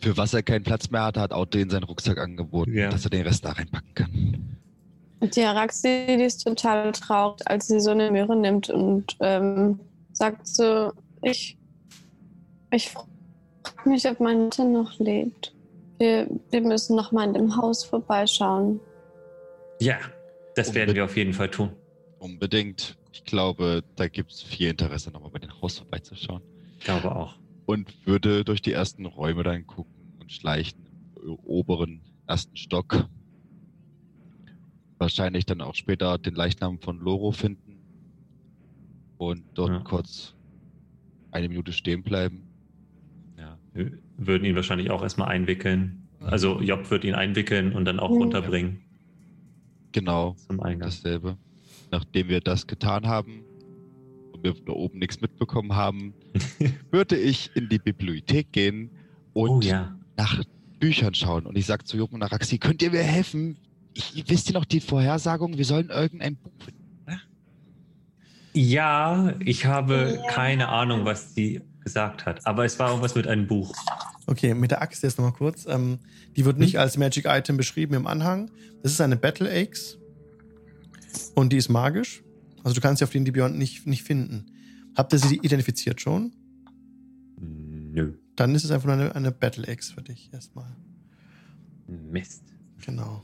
Für 0.00 0.16
was 0.16 0.34
er 0.34 0.42
keinen 0.42 0.64
Platz 0.64 0.90
mehr 0.90 1.04
hatte, 1.04 1.20
hat 1.20 1.32
Otto 1.32 1.58
in 1.58 1.70
seinen 1.70 1.84
Rucksack 1.84 2.18
angeboten, 2.18 2.74
Ja. 2.74 2.90
dass 2.90 3.04
er 3.04 3.10
den 3.10 3.22
Rest 3.26 3.44
da 3.44 3.52
reinpacken 3.52 3.94
kann. 3.94 4.56
Und 5.20 5.36
die 5.36 5.42
Araxi, 5.42 6.04
die 6.08 6.22
ist 6.24 6.44
total 6.44 6.92
traurig, 6.92 7.40
als 7.46 7.68
sie 7.68 7.80
so 7.80 7.90
eine 7.90 8.10
Möhre 8.10 8.36
nimmt 8.36 8.68
und 8.68 9.16
ähm, 9.20 9.80
sagt 10.12 10.46
so, 10.46 10.92
ich, 11.22 11.56
ich 12.70 12.90
frage 12.90 13.08
mich, 13.88 14.06
ob 14.06 14.20
meine 14.20 14.44
Mutter 14.44 14.64
noch 14.64 14.98
lebt. 14.98 15.54
Wir, 15.98 16.28
wir 16.50 16.60
müssen 16.60 16.96
noch 16.96 17.12
mal 17.12 17.24
in 17.28 17.34
dem 17.34 17.56
Haus 17.56 17.84
vorbeischauen. 17.84 18.80
Ja, 19.80 19.96
das 20.54 20.74
werden 20.74 20.94
wir 20.94 21.04
auf 21.04 21.16
jeden 21.16 21.32
Fall 21.32 21.50
tun. 21.50 21.70
Unbedingt. 22.18 22.96
Ich 23.12 23.24
glaube, 23.24 23.82
da 23.96 24.08
gibt 24.08 24.32
es 24.32 24.42
viel 24.42 24.68
Interesse, 24.68 25.10
nochmal 25.10 25.30
bei 25.30 25.38
dem 25.38 25.50
Haus 25.60 25.78
vorbeizuschauen. 25.78 26.42
Ich 26.78 26.84
glaube 26.84 27.14
auch. 27.14 27.38
Und 27.66 27.94
würde 28.06 28.44
durch 28.44 28.62
die 28.62 28.72
ersten 28.72 29.06
Räume 29.06 29.42
dann 29.42 29.66
gucken 29.66 29.94
und 30.20 30.32
schleichen 30.32 30.86
im 31.22 31.34
oberen 31.44 32.00
ersten 32.26 32.56
Stock. 32.56 33.08
Wahrscheinlich 34.98 35.46
dann 35.46 35.60
auch 35.60 35.74
später 35.74 36.18
den 36.18 36.34
Leichnam 36.34 36.78
von 36.80 36.98
Loro 36.98 37.32
finden. 37.32 37.78
Und 39.16 39.44
dort 39.54 39.70
Ja. 39.70 39.78
kurz 39.80 40.34
eine 41.30 41.48
Minute 41.48 41.72
stehen 41.72 42.02
bleiben. 42.02 42.48
Ja. 43.38 43.58
Wir 43.72 43.92
würden 44.16 44.44
ihn 44.44 44.54
wahrscheinlich 44.54 44.90
auch 44.90 45.02
erstmal 45.02 45.28
einwickeln. 45.28 46.08
Also 46.20 46.60
Job 46.60 46.90
wird 46.90 47.04
ihn 47.04 47.14
einwickeln 47.14 47.72
und 47.74 47.84
dann 47.84 48.00
auch 48.00 48.10
runterbringen 48.10 48.83
Genau. 49.94 50.34
zum 50.46 50.60
Eingang. 50.60 50.88
dasselbe. 50.90 51.38
Nachdem 51.90 52.28
wir 52.28 52.40
das 52.40 52.66
getan 52.66 53.06
haben 53.06 53.44
und 54.32 54.42
wir 54.44 54.52
da 54.66 54.72
oben 54.72 54.98
nichts 54.98 55.20
mitbekommen 55.20 55.74
haben, 55.74 56.12
würde 56.90 57.16
ich 57.16 57.50
in 57.54 57.68
die 57.68 57.78
Bibliothek 57.78 58.52
gehen 58.52 58.90
und 59.32 59.48
oh 59.50 59.60
ja. 59.60 59.96
nach 60.16 60.42
Büchern 60.80 61.14
schauen. 61.14 61.46
Und 61.46 61.56
ich 61.56 61.66
sage 61.66 61.84
zu 61.84 61.96
Job 61.96 62.12
und 62.12 62.22
Araxi, 62.22 62.58
könnt 62.58 62.82
ihr 62.82 62.90
mir 62.90 63.02
helfen? 63.02 63.56
Ich, 63.94 64.24
wisst 64.28 64.50
ihr 64.50 64.54
noch 64.54 64.64
die 64.64 64.80
Vorhersagung? 64.80 65.56
Wir 65.56 65.64
sollen 65.64 65.88
irgendein 65.88 66.36
Buch 66.36 66.52
finden. 66.64 66.80
Ja, 68.52 69.34
ich 69.40 69.66
habe 69.66 70.20
Ja. 70.22 70.30
keine 70.30 70.68
Ahnung, 70.68 71.04
was 71.04 71.34
die 71.34 71.60
gesagt 71.84 72.26
hat. 72.26 72.46
Aber 72.46 72.64
es 72.64 72.78
war 72.78 72.88
irgendwas 72.88 73.14
mit 73.14 73.26
einem 73.26 73.46
Buch. 73.46 73.74
Okay, 74.26 74.54
mit 74.54 74.70
der 74.70 74.82
Axt 74.82 75.02
jetzt 75.02 75.18
nochmal 75.18 75.34
kurz. 75.34 75.66
Ähm, 75.66 75.98
die 76.36 76.44
wird 76.44 76.58
nicht 76.58 76.78
als 76.78 76.96
Magic 76.96 77.26
Item 77.26 77.56
beschrieben 77.56 77.94
im 77.94 78.06
Anhang. 78.06 78.50
Das 78.82 78.92
ist 78.92 79.00
eine 79.00 79.16
Battle 79.16 79.50
Axe. 79.50 79.98
Und 81.34 81.52
die 81.52 81.58
ist 81.58 81.68
magisch. 81.68 82.22
Also 82.64 82.74
du 82.74 82.80
kannst 82.80 82.98
sie 82.98 83.04
auf 83.04 83.10
den 83.10 83.24
Beyond 83.24 83.56
nicht, 83.56 83.86
nicht 83.86 84.02
finden. 84.02 84.46
Habt 84.96 85.12
ihr 85.12 85.18
sie 85.18 85.36
identifiziert 85.36 86.00
schon? 86.00 86.32
Nö. 87.38 88.14
Dann 88.36 88.54
ist 88.54 88.64
es 88.64 88.70
einfach 88.70 88.86
nur 88.86 88.94
eine, 88.94 89.14
eine 89.14 89.30
Battle 89.30 89.68
Axe 89.68 89.92
für 89.92 90.02
dich 90.02 90.32
erstmal. 90.32 90.74
Mist. 91.86 92.42
Genau. 92.84 93.22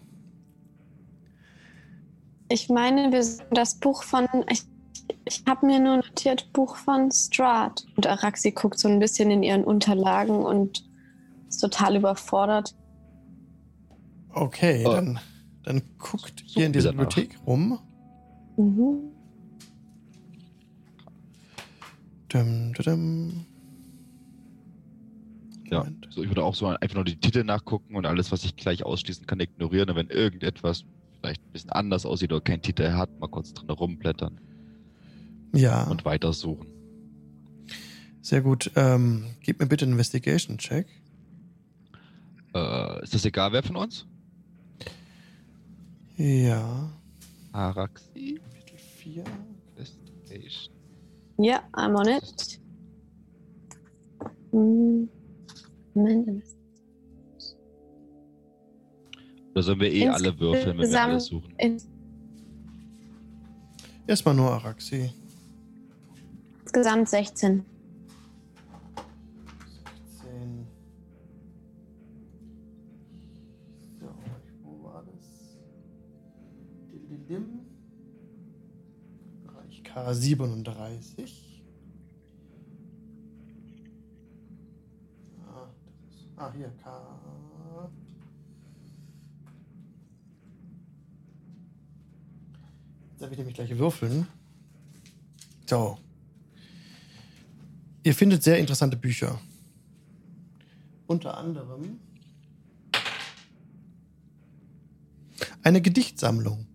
Ich 2.48 2.68
meine, 2.68 3.12
wir 3.12 3.22
sind 3.22 3.46
das 3.52 3.78
Buch 3.78 4.02
von. 4.02 4.26
Ich, 4.50 4.64
ich 5.24 5.42
habe 5.46 5.66
mir 5.66 5.80
nur 5.80 5.96
notiert, 5.96 6.52
Buch 6.52 6.76
von 6.76 7.10
Strahd. 7.10 7.84
Und 7.96 8.06
Araxi 8.06 8.50
guckt 8.52 8.78
so 8.78 8.88
ein 8.88 8.98
bisschen 8.98 9.30
in 9.30 9.42
ihren 9.42 9.64
Unterlagen 9.64 10.44
und 10.44 10.84
ist 11.48 11.58
total 11.60 11.96
überfordert. 11.96 12.74
Okay, 14.32 14.84
Oh. 14.86 14.92
dann, 14.92 15.18
dann 15.64 15.82
guckt 15.98 16.44
ihr 16.56 16.66
in 16.66 16.72
dieser. 16.72 16.90
Bibliothek 16.90 17.38
rum. 17.46 17.78
Mhm. 18.56 19.12
Dum, 22.28 22.72
dum, 22.74 22.84
dum. 22.84 23.46
Ja, 25.70 25.86
so, 26.10 26.22
ich 26.22 26.28
würde 26.28 26.44
auch 26.44 26.54
so 26.54 26.66
einfach 26.66 26.94
nur 26.94 27.04
die 27.04 27.16
Titel 27.16 27.44
nachgucken 27.44 27.94
und 27.94 28.06
alles, 28.06 28.32
was 28.32 28.44
ich 28.44 28.56
gleich 28.56 28.84
ausschließen 28.84 29.26
kann, 29.26 29.38
ignorieren. 29.40 29.90
Und 29.90 29.96
wenn 29.96 30.08
irgendetwas 30.08 30.84
vielleicht 31.20 31.42
ein 31.44 31.52
bisschen 31.52 31.70
anders 31.70 32.06
aussieht 32.06 32.32
oder 32.32 32.40
keinen 32.40 32.62
Titel 32.62 32.90
hat, 32.92 33.18
mal 33.20 33.28
kurz 33.28 33.52
drin 33.52 33.70
rumblättern 33.70 34.40
Ja, 35.52 35.84
und 35.84 36.04
weitersuchen. 36.04 36.66
sehr 38.20 38.40
gut. 38.42 38.70
Ähm, 38.76 39.24
gib 39.40 39.58
mir 39.60 39.66
bitte 39.66 39.84
einen 39.84 39.92
Investigation-Check. 39.92 40.86
Äh, 42.54 43.02
ist 43.02 43.14
das 43.14 43.24
egal, 43.24 43.52
wer 43.52 43.62
von 43.62 43.76
uns? 43.76 44.06
Ja. 46.16 46.90
Araxi? 47.52 48.40
Kapitel 48.42 48.78
4. 48.78 49.24
Investigation. 49.76 50.74
Ja, 51.38 51.62
I'm 51.72 51.96
on 51.98 52.08
it. 52.08 52.60
Mhm. 54.52 55.08
Moment. 55.94 56.44
Oder 59.52 59.62
sollen 59.64 59.80
wir 59.80 59.90
eh 59.92 60.02
Ins- 60.04 60.14
alle 60.14 60.38
würfeln, 60.38 60.66
wenn 60.66 60.76
wir 60.78 60.84
insgesamt- 60.84 61.10
alles 61.12 61.24
suchen? 61.26 61.54
Erstmal 64.06 64.34
nur 64.34 64.50
Araxi. 64.50 65.10
Insgesamt 66.72 67.08
16. 67.08 67.64
16. 70.06 70.66
So, 73.98 74.06
wo 74.62 74.84
war 74.84 75.02
das? 75.02 75.58
Didim. 76.92 77.66
Bereich 79.42 79.82
K37. 79.82 81.60
Ah, 85.48 85.66
ah, 86.36 86.52
hier 86.52 86.70
K. 86.84 87.18
Jetzt 93.10 93.22
darf 93.22 93.32
ich 93.32 93.38
nämlich 93.38 93.56
gleich 93.56 93.76
würfeln. 93.76 94.28
So. 95.66 95.98
Ihr 98.02 98.14
findet 98.14 98.42
sehr 98.42 98.58
interessante 98.58 98.96
Bücher. 98.96 99.40
Unter 101.06 101.36
anderem. 101.36 101.98
Eine 105.62 105.82
Gedichtsammlung. 105.82 106.66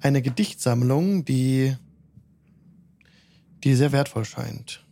Eine 0.00 0.20
Gedichtsammlung, 0.20 1.24
die, 1.24 1.76
die 3.64 3.74
sehr 3.74 3.92
wertvoll 3.92 4.24
scheint. 4.24 4.84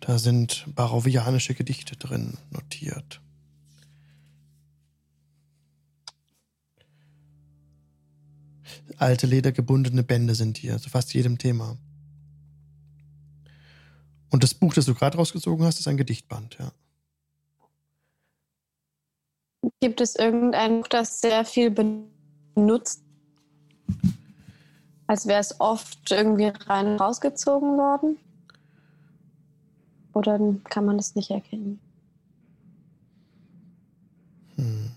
Da 0.00 0.18
sind 0.18 0.66
barovianische 0.74 1.54
Gedichte 1.54 1.96
drin 1.96 2.36
notiert. 2.50 3.20
Alte 8.98 9.26
ledergebundene 9.26 10.02
Bände 10.02 10.34
sind 10.34 10.58
hier, 10.58 10.78
zu 10.78 10.90
fast 10.90 11.14
jedem 11.14 11.38
Thema. 11.38 11.76
Und 14.30 14.42
das 14.42 14.54
Buch, 14.54 14.74
das 14.74 14.86
du 14.86 14.94
gerade 14.94 15.16
rausgezogen 15.16 15.64
hast, 15.64 15.78
ist 15.78 15.88
ein 15.88 15.96
Gedichtband, 15.96 16.58
ja. 16.58 16.72
Gibt 19.80 20.00
es 20.00 20.16
irgendein 20.16 20.80
Buch, 20.80 20.88
das 20.88 21.20
sehr 21.20 21.44
viel 21.44 21.70
benutzt? 21.70 23.02
Als 25.06 25.26
wäre 25.26 25.40
es 25.40 25.60
oft 25.60 26.10
irgendwie 26.10 26.52
rein 26.66 26.96
rausgezogen 26.96 27.76
worden? 27.76 28.16
Oder 30.14 30.38
kann 30.64 30.84
man 30.84 30.96
das 30.96 31.14
nicht 31.14 31.30
erkennen? 31.30 31.80
Hm. 34.56 34.93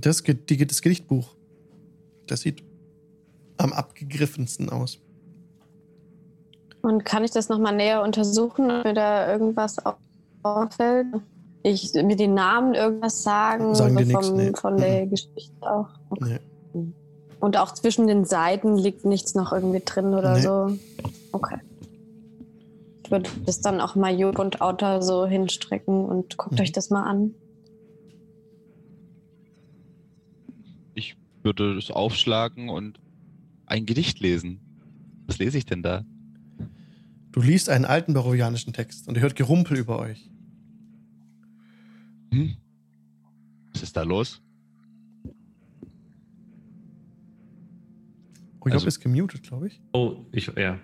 Das, 0.00 0.22
die, 0.22 0.66
das 0.66 0.82
Gedichtbuch. 0.82 1.34
Das 2.26 2.40
sieht 2.40 2.62
am 3.56 3.72
abgegriffensten 3.72 4.70
aus. 4.70 4.98
Und 6.82 7.04
kann 7.04 7.24
ich 7.24 7.30
das 7.30 7.48
nochmal 7.48 7.76
näher 7.76 8.02
untersuchen, 8.02 8.70
ob 8.70 8.84
mir 8.84 8.94
da 8.94 9.30
irgendwas 9.30 9.76
auffällt? 10.42 11.06
Ich 11.62 11.92
mir 11.92 12.16
den 12.16 12.32
Namen 12.32 12.74
irgendwas 12.74 13.22
sagen, 13.22 13.74
Sagen 13.74 14.02
so 14.06 14.18
vom, 14.20 14.36
nee. 14.36 14.52
von 14.54 14.76
der 14.78 15.06
Geschichte 15.06 15.52
auch. 15.60 15.88
Nee. 16.20 16.38
Und 17.38 17.58
auch 17.58 17.74
zwischen 17.74 18.06
den 18.06 18.24
Seiten 18.24 18.76
liegt 18.76 19.04
nichts 19.04 19.34
noch 19.34 19.52
irgendwie 19.52 19.82
drin 19.84 20.14
oder 20.14 20.34
Nee. 20.36 20.40
so. 20.42 20.78
Okay. 21.32 21.58
Ich 23.04 23.10
würde 23.10 23.28
das 23.44 23.60
dann 23.60 23.80
auch 23.80 23.94
mal 23.94 24.14
Job 24.18 24.38
und 24.38 24.60
Autor 24.62 25.02
so 25.02 25.26
hinstrecken 25.26 26.04
und 26.06 26.38
guckt 26.38 26.54
Mhm. 26.56 26.60
euch 26.60 26.72
das 26.72 26.88
mal 26.90 27.02
an. 27.02 27.34
Würde 31.42 31.76
es 31.76 31.90
aufschlagen 31.90 32.68
und 32.68 33.00
ein 33.66 33.86
Gedicht 33.86 34.20
lesen. 34.20 34.60
Was 35.26 35.38
lese 35.38 35.58
ich 35.58 35.64
denn 35.66 35.82
da? 35.82 36.04
Du 37.32 37.40
liest 37.40 37.68
einen 37.68 37.84
alten 37.84 38.14
barovianischen 38.14 38.72
Text 38.72 39.06
und 39.08 39.14
ihr 39.16 39.22
hört 39.22 39.36
Gerumpel 39.36 39.78
über 39.78 39.98
euch. 40.00 40.28
Hm? 42.32 42.56
Was 43.72 43.82
ist 43.82 43.96
da 43.96 44.02
los? 44.02 44.42
Oh, 48.60 48.66
Job 48.66 48.74
Also- 48.74 48.86
ist 48.88 49.00
gemutet, 49.00 49.42
glaube 49.42 49.68
ich. 49.68 49.80
Oh, 49.92 50.16
ich, 50.32 50.50
ja. 50.56 50.78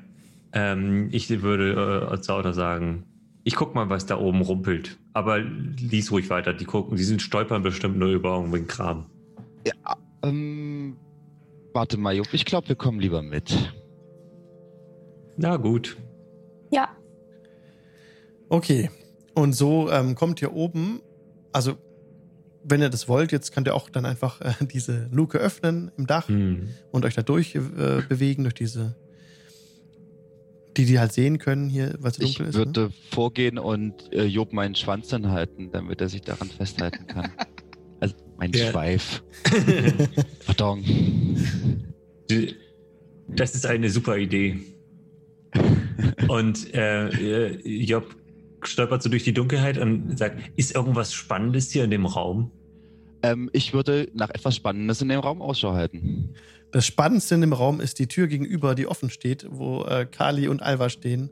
Ähm, 0.53 1.09
ich 1.13 1.29
würde 1.43 2.09
äh, 2.13 2.21
zu 2.21 2.33
Autor 2.33 2.55
sagen, 2.55 3.05
ich 3.45 3.55
guck 3.55 3.75
mal, 3.75 3.91
was 3.91 4.07
da 4.07 4.19
oben 4.19 4.41
rumpelt. 4.41 4.99
Aber 5.13 5.39
lies 5.41 6.11
ruhig 6.11 6.31
weiter. 6.31 6.55
Die 6.55 6.65
gucken, 6.65 6.97
die 6.97 7.05
sind 7.05 7.21
stolpern 7.21 7.63
bestimmt 7.63 7.99
nur 7.99 8.09
über 8.09 8.35
irgendeinen 8.37 8.67
Kram. 8.67 9.07
Ja, 9.67 9.97
ähm, 10.23 10.97
warte 11.73 11.97
mal, 11.97 12.15
Jupp, 12.15 12.33
ich 12.33 12.45
glaube, 12.45 12.69
wir 12.69 12.77
kommen 12.77 13.01
lieber 13.01 13.23
mit. 13.23 13.73
Na 15.37 15.57
gut. 15.57 15.97
Ja. 16.71 16.89
Okay. 18.49 18.91
Und 19.35 19.53
so 19.55 19.91
ähm, 19.91 20.15
kommt 20.15 20.41
ihr 20.41 20.53
oben, 20.55 21.01
also 21.53 21.75
wenn 22.65 22.81
ihr 22.81 22.89
das 22.89 23.07
wollt, 23.09 23.31
jetzt 23.33 23.53
könnt 23.53 23.69
ihr 23.69 23.75
auch 23.75 23.91
dann 23.91 24.07
einfach 24.07 24.41
äh, 24.41 24.53
diese 24.73 25.09
Luke 25.13 25.39
öffnen 25.39 25.93
im 25.97 26.07
Dach 26.07 26.29
Hm. 26.29 26.69
und 26.91 27.05
euch 27.05 27.15
da 27.15 27.23
durch 27.23 27.55
äh, 27.55 27.61
bewegen, 28.09 28.43
durch 28.45 28.55
diese, 28.55 28.97
die 30.77 30.85
die 30.87 30.99
halt 30.99 31.13
sehen 31.13 31.39
können 31.39 31.69
hier, 31.69 31.95
weil 32.01 32.11
es 32.13 32.19
Ich 32.19 32.37
dunkel 32.39 32.47
ist. 32.49 32.55
Ne? 32.55 32.59
würde 32.59 32.91
vorgehen 33.11 33.59
und 33.59 34.13
äh, 34.13 34.25
Job 34.25 34.53
meinen 34.53 34.75
Schwanz 34.75 35.11
hinhalten, 35.11 35.71
damit 35.71 36.01
er 36.01 36.09
sich 36.09 36.23
daran 36.23 36.49
festhalten 36.49 37.07
kann. 37.07 37.31
Also 38.01 38.15
mein 38.37 38.53
Ja. 38.53 38.71
Schweif. 38.71 39.23
Pardon. 40.47 40.85
Das 43.29 43.55
ist 43.55 43.67
eine 43.67 43.91
super 43.91 44.17
Idee. 44.17 44.59
Und 46.29 46.75
äh, 46.75 47.09
äh, 47.09 47.83
Job 47.85 48.15
stolpert 48.63 49.03
so 49.03 49.09
durch 49.09 49.25
die 49.25 49.33
Dunkelheit 49.33 49.79
und 49.79 50.19
sagt, 50.19 50.41
ist 50.57 50.75
irgendwas 50.75 51.15
Spannendes 51.15 51.71
hier 51.71 51.85
in 51.85 51.91
dem 51.91 52.05
Raum? 52.07 52.51
Ähm, 53.23 53.49
ich 53.53 53.73
würde 53.73 54.09
nach 54.13 54.31
etwas 54.31 54.57
Spannendes 54.57 55.01
in 55.01 55.09
dem 55.09 55.21
Raum 55.21 55.41
Ausschau 55.41 55.73
halten. 55.73 56.35
Das 56.73 56.85
Spannendste 56.85 57.37
in 57.37 57.41
dem 57.41 57.53
Raum 57.53 57.81
ist 57.81 57.99
die 57.99 58.09
Tür 58.09 58.27
gegenüber, 58.27 58.75
die 58.75 58.87
offen 58.87 59.09
steht, 59.09 59.47
wo 59.49 59.85
äh, 59.85 60.05
Kali 60.05 60.49
und 60.49 60.63
Alva 60.63 60.91
stehen. 60.91 61.31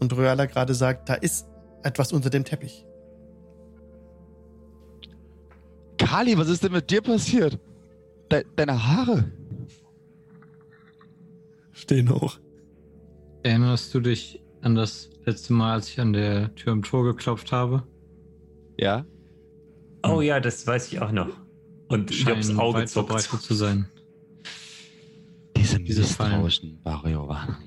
Und 0.00 0.16
Royala 0.16 0.46
gerade 0.46 0.74
sagt, 0.74 1.08
da 1.08 1.14
ist 1.14 1.46
etwas 1.82 2.12
unter 2.12 2.30
dem 2.30 2.44
Teppich. 2.44 2.86
Kali, 6.04 6.36
was 6.36 6.48
ist 6.48 6.62
denn 6.64 6.72
mit 6.72 6.90
dir 6.90 7.00
passiert? 7.00 7.58
De 8.30 8.44
deine 8.56 8.86
Haare. 8.86 9.30
Stehen 11.72 12.10
hoch. 12.10 12.38
Erinnerst 13.42 13.94
du 13.94 14.00
dich 14.00 14.40
an 14.60 14.74
das 14.74 15.10
letzte 15.24 15.52
Mal, 15.52 15.74
als 15.74 15.88
ich 15.88 16.00
an 16.00 16.12
der 16.12 16.54
Tür 16.54 16.72
im 16.72 16.82
Tor 16.82 17.04
geklopft 17.04 17.52
habe? 17.52 17.82
Ja? 18.78 19.04
Oh 20.04 20.20
ja, 20.20 20.40
das 20.40 20.66
weiß 20.66 20.92
ich 20.92 21.00
auch 21.00 21.12
noch. 21.12 21.30
Und 21.88 22.10
Jobs 22.10 22.56
Auge 22.56 22.84
zuckt. 22.86 23.20
zu 23.20 23.54
sein. 23.54 23.88
Diese 25.56 25.78
Diese 25.78 26.00
misstrauischen 26.00 26.80
Barriova. 26.82 27.58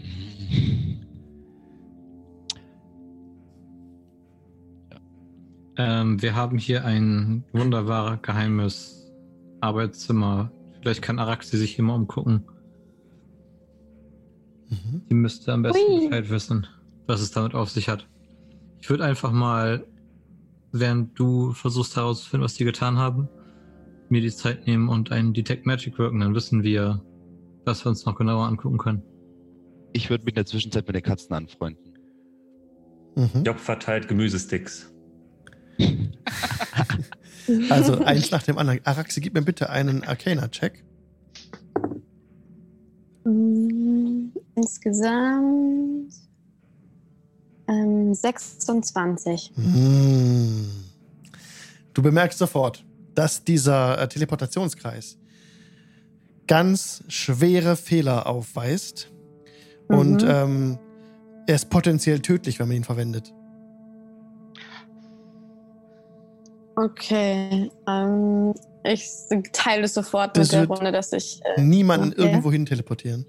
Ähm, 5.78 6.22
wir 6.22 6.36
haben 6.36 6.58
hier 6.58 6.86
ein 6.86 7.44
wunderbar 7.52 8.18
geheimes 8.18 9.12
Arbeitszimmer. 9.62 10.52
Vielleicht 10.82 11.02
kann 11.02 11.20
Araxi 11.20 11.58
sich 11.58 11.76
hier 11.76 11.84
mal 11.84 11.96
umgucken. 11.96 12.46
Mhm. 14.70 15.02
Die 15.10 15.16
müsste 15.16 15.54
am 15.54 15.64
besten 15.64 15.80
Hui. 15.88 16.08
Bescheid 16.08 16.30
wissen, 16.30 16.68
was 17.08 17.22
es 17.22 17.32
damit 17.32 17.56
auf 17.56 17.70
sich 17.70 17.90
hat. 17.90 18.08
Ich 18.80 18.90
würde 18.90 19.04
einfach 19.04 19.32
mal, 19.32 19.86
während 20.72 21.18
du 21.20 21.52
versuchst 21.54 21.96
herauszufinden, 21.96 22.46
was 22.46 22.54
die 22.54 22.66
getan 22.66 22.98
haben, 22.98 23.28
mir 24.10 24.22
die 24.22 24.32
Zeit 24.32 24.68
nehmen 24.68 24.90
und 24.90 25.12
einen 25.12 25.34
Detect 25.34 25.66
Magic 25.66 25.98
wirken. 25.98 26.20
Dann 26.20 26.36
wissen 26.36 26.64
wir, 26.64 27.04
was 27.66 27.84
wir 27.84 27.90
uns 27.90 28.06
noch 28.06 28.16
genauer 28.16 28.46
angucken 28.46 28.78
können. 28.78 29.04
Ich 29.94 30.10
würde 30.10 30.24
mich 30.24 30.34
in 30.34 30.36
der 30.36 30.46
Zwischenzeit 30.46 30.88
mit 30.88 30.96
den 30.96 31.04
Katzen 31.04 31.34
anfreunden. 31.34 31.94
Mhm. 33.16 33.44
Job 33.44 33.60
verteilt 33.60 34.08
Gemüsesticks. 34.08 34.95
Also 37.70 38.04
eins 38.04 38.32
nach 38.32 38.42
dem 38.42 38.58
anderen. 38.58 38.80
Araxi, 38.86 39.22
gib 39.22 39.36
mir 39.36 39.44
bitte 39.44 39.70
einen 39.70 40.04
Arcana-Check. 40.04 40.84
Mm, 43.24 44.30
Insgesamt 44.56 46.14
ähm, 47.68 48.14
26. 48.14 49.52
Hm. 49.56 50.70
Du 51.94 52.02
bemerkst 52.02 52.40
sofort, 52.40 52.86
dass 53.16 53.44
dieser 53.44 54.00
äh, 54.02 54.08
Teleportationskreis 54.08 55.18
ganz 56.48 57.04
schwere 57.08 57.76
Fehler 57.76 58.28
aufweist. 58.28 59.12
Und 59.88 60.24
Mhm. 60.24 60.30
ähm, 60.30 60.80
er 61.48 61.56
ist 61.56 61.70
potenziell 61.70 62.20
tödlich, 62.22 62.60
wenn 62.60 62.68
man 62.68 62.78
ihn 62.78 62.84
verwendet. 62.84 63.34
Okay. 66.76 67.72
Ähm, 67.88 68.54
ich 68.84 69.10
teile 69.54 69.84
es 69.84 69.94
sofort 69.94 70.38
Das 70.38 70.52
mit 70.52 70.62
der 70.62 70.68
Runde, 70.68 70.92
dass 70.92 71.14
ich. 71.14 71.42
Äh, 71.44 71.62
Niemanden 71.62 72.12
okay. 72.12 72.22
irgendwo 72.22 72.52
hin 72.52 72.66
teleportieren. 72.66 73.26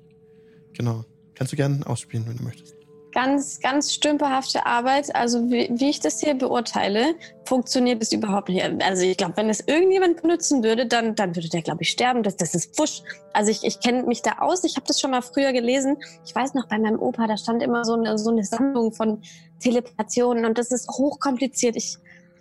Genau. 0.73 1.05
Kannst 1.35 1.52
du 1.52 1.56
gerne 1.56 1.86
ausspielen, 1.86 2.27
wenn 2.27 2.36
du 2.36 2.44
möchtest. 2.44 2.77
ganz, 3.12 3.60
ganz 3.60 3.94
stümperhafte 3.94 4.66
Arbeit. 4.66 5.14
Also 5.16 5.51
wie, 5.51 5.70
wie 5.73 5.89
ich 5.89 6.01
das 6.01 6.20
hier 6.20 6.35
beurteile, 6.35 7.14
funktioniert 7.47 8.02
es 8.02 8.12
überhaupt 8.12 8.51
nicht. 8.51 8.62
Also 8.82 9.05
ich 9.05 9.16
glaube, 9.16 9.39
wenn 9.39 9.48
es 9.48 9.60
irgendjemand 9.60 10.20
benutzen 10.20 10.62
würde, 10.62 10.86
dann, 10.86 11.14
dann 11.14 11.35
würde 11.35 11.48
der, 11.48 11.62
glaube 11.62 11.82
ich, 11.82 11.89
sterben. 11.89 12.23
Das, 12.23 12.36
das 12.36 12.55
ist 12.55 12.77
Fusch. 12.77 13.02
Also 13.32 13.51
ich, 13.51 13.64
ich 13.64 13.81
kenne 13.81 14.02
mich 14.02 14.20
da 14.20 14.32
aus. 14.40 14.64
Ich 14.64 14.77
habe 14.77 14.86
das 14.86 15.01
schon 15.01 15.12
mal 15.12 15.23
früher 15.23 15.55
gelesen. 15.55 15.97
Ich 16.27 16.35
weiß 16.35 16.52
noch, 16.52 16.68
bei 16.68 16.78
meinem 16.78 16.98
Opa, 17.01 17.27
da 17.27 17.39
stand 17.39 17.62
immer 17.62 17.86
so 17.86 17.94
eine, 17.94 18.18
so 18.18 18.31
eine 18.31 18.44
Sammlung 18.44 18.93
von 18.93 19.23
Teleportationen 19.60 20.44
und 20.44 20.59
das 20.59 20.70
ist 20.70 20.89
hochkompliziert. 20.90 21.77
Ich, 21.77 21.97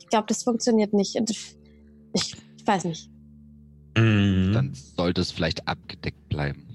ich 0.06 0.10
glaube, 0.10 0.28
das 0.28 0.44
funktioniert 0.44 0.94
nicht. 0.94 1.16
Ich, 1.16 1.58
ich 2.14 2.36
weiß 2.66 2.86
nicht. 2.86 3.10
Mhm. 3.98 4.52
Dann 4.54 4.74
sollte 4.74 5.22
es 5.22 5.32
vielleicht 5.32 5.68
abgedeckt 5.68 6.30
bleiben. 6.30 6.68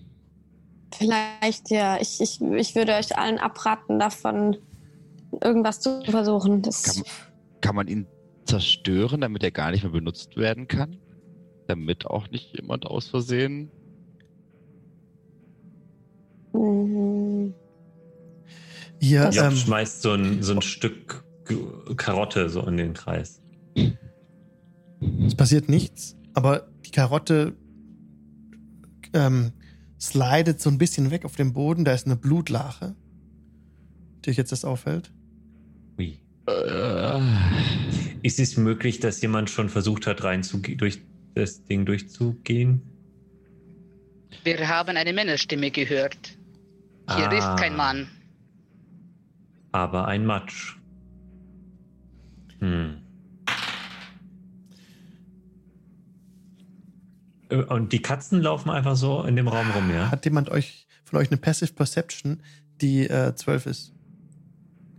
vielleicht, 0.95 1.71
ja. 1.71 2.01
Ich, 2.01 2.21
ich, 2.21 2.41
ich 2.41 2.75
würde 2.75 2.95
euch 2.95 3.17
allen 3.17 3.39
abraten, 3.39 3.99
davon 3.99 4.57
irgendwas 5.43 5.81
zu 5.81 6.03
versuchen. 6.05 6.63
Das 6.63 6.83
Kann, 6.83 7.05
kann 7.61 7.77
man 7.77 7.89
ihn 7.89 8.07
zerstören, 8.47 9.21
damit 9.21 9.45
er 9.45 9.53
gar 9.53 9.71
nicht 9.71 9.85
mehr 9.85 9.93
benutzt 9.93 10.37
werden 10.37 10.67
kann? 10.67 10.99
Damit 11.69 12.07
auch 12.07 12.29
nicht 12.31 12.57
jemand 12.57 12.87
aus 12.87 13.09
Versehen. 13.09 13.71
Mhm. 16.53 17.55
Ihr, 18.99 19.31
Job 19.31 19.45
ähm, 19.45 19.57
schmeißt 19.57 20.03
so 20.03 20.13
ein, 20.13 20.43
so 20.43 20.53
ein 20.53 20.63
Stück 20.63 21.25
Karotte 21.97 22.49
so 22.49 22.67
in 22.67 22.77
den 22.77 22.95
Kreis. 22.95 23.41
es 25.27 25.35
passiert 25.35 25.69
nichts, 25.69 26.17
aber 26.35 26.69
die 26.87 26.91
Karotte 26.91 27.57
ähm, 29.13 29.53
slidet 30.01 30.61
so 30.61 30.71
ein 30.71 30.79
bisschen 30.79 31.11
weg 31.11 31.25
auf 31.25 31.37
dem 31.37 31.53
Boden. 31.53 31.85
Da 31.85 31.93
ist 31.93 32.07
eine 32.07 32.17
Blutlache. 32.17 32.95
Die 34.25 34.31
euch 34.31 34.37
jetzt 34.37 34.53
das 34.53 34.65
auffällt. 34.65 35.13
Ui. 35.99 36.19
Äh, 36.47 37.21
Ist 38.23 38.39
es 38.39 38.57
möglich, 38.57 39.01
dass 39.01 39.21
jemand 39.23 39.51
schon 39.51 39.69
versucht 39.69 40.07
hat, 40.07 40.23
rein 40.25 40.43
zu, 40.43 40.59
durch 40.59 41.01
das 41.35 41.65
Ding 41.65 41.87
durchzugehen? 41.87 42.83
Wir 44.45 44.69
haben 44.69 44.97
eine 44.97 45.13
Männerstimme 45.13 45.71
gehört. 45.71 46.37
Hier 47.17 47.31
Ah. 47.31 47.33
ist 47.55 47.61
kein 47.61 47.77
Mann. 47.77 48.09
Aber 49.73 50.07
ein 50.09 50.27
Matsch. 50.27 50.77
Hm. 52.61 52.99
Äh, 57.49 57.57
Und 57.57 57.93
die 57.93 58.01
Katzen 58.03 58.41
laufen 58.41 58.71
einfach 58.71 58.97
so 58.97 59.23
in 59.25 59.37
dem 59.37 59.49
Raum 59.49 59.71
rum, 59.71 59.91
ja? 59.91 60.11
Hat 60.11 60.25
jemand 60.25 60.49
euch 60.51 60.87
von 61.05 61.19
euch 61.19 61.31
eine 61.31 61.39
Passive 61.39 61.73
Perception, 61.73 62.43
die 62.81 63.07
äh, 63.09 63.35
12 63.35 63.67
ist? 63.67 63.93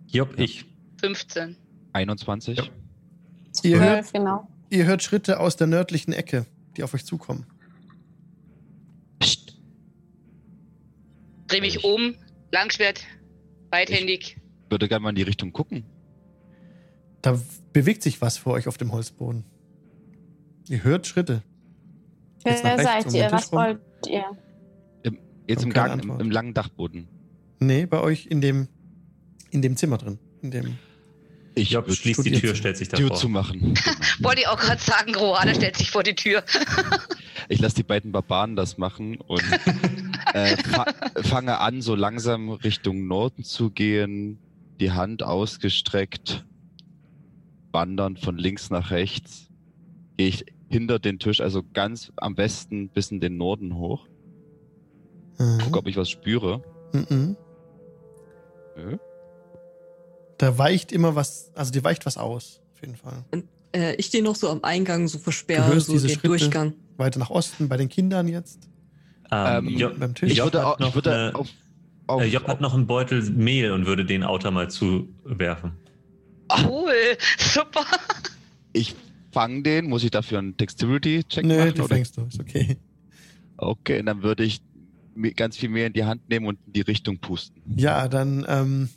Job, 0.08 0.34
ich. 0.38 0.66
15. 1.00 1.56
21. 1.94 2.58
Ja. 2.58 2.64
Ihr 3.64 3.80
hört, 3.80 4.06
Zwölf, 4.06 4.14
genau. 4.14 4.48
ihr 4.70 4.86
hört 4.86 5.04
Schritte 5.04 5.40
aus 5.40 5.56
der 5.56 5.68
nördlichen 5.68 6.14
Ecke, 6.14 6.46
die 6.78 6.84
auf 6.84 6.94
euch 6.94 7.06
zukommen. 7.06 7.46
Psst. 9.20 9.58
Dreh 11.48 11.60
mich 11.62 11.78
Ich- 11.78 11.84
um, 11.84 12.16
Langschwert, 12.52 13.02
beidhändig. 13.70 14.38
Würde 14.70 14.88
gerne 14.90 15.04
mal 15.04 15.10
in 15.10 15.16
die 15.16 15.22
Richtung 15.22 15.54
gucken. 15.54 15.84
Da 17.22 17.40
bewegt 17.74 18.04
sich 18.04 18.22
was 18.22 18.38
vor 18.38 18.54
euch 18.54 18.68
auf 18.68 18.78
dem 18.78 18.92
Holzboden. 18.92 19.44
Ihr 20.70 20.84
hört 20.84 21.08
Schritte. 21.08 21.44
Jetzt 22.46 22.64
Wer 22.64 22.76
um 22.78 22.84
seid 22.84 23.14
ihr? 23.14 23.32
Was 23.32 23.52
wollt 23.52 23.80
ihr? 24.08 24.24
Jetzt 25.48 25.60
Hab 25.60 25.66
im 25.66 25.74
Gang, 25.74 26.04
im, 26.04 26.20
im 26.20 26.32
langen 26.32 26.54
Dachboden. 26.54 27.08
Nee, 27.60 27.86
bei 27.86 28.00
euch 28.00 28.26
in 28.28 28.42
dem, 28.42 28.68
in 29.52 29.62
dem 29.62 29.76
Zimmer 29.76 29.98
drin. 29.98 30.18
In 30.42 30.52
dem, 30.52 30.78
Ich 31.56 31.72
Job 31.72 31.86
würde 31.86 31.96
schließt 31.96 32.26
die 32.26 32.32
Tür, 32.32 32.56
stellt 32.56 32.78
sich 32.78 32.88
Tür 32.90 33.10
davor. 33.10 33.18
zumachen. 33.18 33.74
Wollte 34.20 34.42
ich 34.42 34.48
auch 34.48 34.60
gerade 34.60 34.82
sagen, 34.82 35.14
Rohana 35.14 35.54
stellt 35.54 35.78
sich 35.78 35.92
vor 35.92 36.04
die 36.04 36.16
Tür. 36.16 36.44
Ich 37.50 37.60
lasse 37.60 37.76
die 37.76 37.84
beiden 37.84 38.14
Barbaren 38.14 38.56
das 38.56 38.78
machen 38.78 39.18
und 39.18 39.44
äh, 40.34 40.56
fa 40.64 40.86
fange 41.22 41.60
an, 41.60 41.82
so 41.82 41.96
langsam 41.96 42.50
Richtung 42.50 43.08
Norden 43.08 43.44
zu 43.44 43.72
gehen, 43.72 44.38
die 44.80 44.92
Hand 44.92 45.22
ausgestreckt, 45.22 46.46
wandern 47.72 48.18
von 48.18 48.38
links 48.38 48.70
nach 48.70 48.92
rechts. 48.92 49.50
Gehe 50.18 50.28
ich 50.28 50.46
hinter 50.70 51.00
den 51.00 51.20
Tisch, 51.20 51.42
also 51.42 51.64
ganz 51.74 52.12
am 52.18 52.36
besten 52.36 52.90
bis 52.90 53.12
in 53.12 53.20
den 53.20 53.38
Norden 53.38 53.76
hoch. 53.76 54.08
Guck, 55.64 55.78
ob 55.78 55.88
ich 55.88 55.98
was 55.98 56.10
spüre. 56.10 56.62
Mhm. 56.94 57.36
Nö. 58.78 58.98
Da 60.38 60.58
weicht 60.58 60.92
immer 60.92 61.16
was, 61.16 61.52
also 61.56 61.72
dir 61.72 61.84
weicht 61.84 62.06
was 62.06 62.18
aus, 62.18 62.62
auf 62.76 62.82
jeden 62.82 62.96
Fall. 62.96 63.24
Äh, 63.74 63.96
ich 63.96 64.08
stehe 64.08 64.24
noch 64.24 64.36
so 64.36 64.50
am 64.50 64.64
Eingang, 64.64 65.08
so 65.08 65.18
versperrt, 65.20 65.82
so 65.82 65.94
diese 65.94 66.08
den 66.08 66.14
Schritte. 66.14 66.28
Durchgang. 66.28 66.74
Weiter 66.98 67.20
nach 67.20 67.30
Osten, 67.30 67.68
bei 67.70 67.78
den 67.78 67.90
Kindern 67.90 68.28
jetzt. 68.28 68.70
Ähm, 69.32 69.68
Ähm, 69.80 69.94
beim 70.00 70.14
Tisch. 70.14 70.32
Ich 70.32 70.38
Job 70.38 70.48
würde, 70.48 70.60
hat 70.60 70.66
auch, 70.66 70.80
noch 70.80 70.88
ich 70.90 70.96
würde 70.96 71.14
eine- 71.16 71.36
auf, 71.36 71.48
auf, 72.08 72.22
äh, 72.22 72.26
Job 72.28 72.48
hat 72.48 72.60
noch 72.62 72.74
einen 72.74 72.86
Beutel 72.86 73.22
Mehl 73.32 73.72
und 73.72 73.86
würde 73.86 74.06
den 74.06 74.24
Auto 74.24 74.52
mal 74.52 74.70
zuwerfen. 74.70 75.72
Cool, 76.66 77.18
super. 77.38 77.86
ich 78.74 78.96
fange 79.32 79.64
den, 79.64 79.88
muss 79.88 80.04
ich 80.04 80.12
dafür 80.12 80.40
einen 80.40 80.58
Dexterity-Check 80.58 81.46
Nö, 81.46 81.58
machen? 81.58 81.74
du 81.76 81.84
oder? 81.84 81.96
fängst 81.96 82.18
du, 82.18 82.24
ist 82.26 82.40
okay. 82.40 82.78
Okay, 83.58 84.00
und 84.00 84.08
dann 84.08 84.24
würde 84.24 84.44
ich 84.44 84.62
ganz 85.36 85.58
viel 85.58 85.70
mehr 85.70 85.88
in 85.88 85.94
die 85.94 86.04
Hand 86.04 86.28
nehmen 86.30 86.48
und 86.48 86.60
in 86.66 86.74
die 86.74 86.82
Richtung 86.82 87.20
pusten. 87.20 87.62
Ja, 87.78 88.08
dann 88.08 88.46
ähm, 88.48 88.90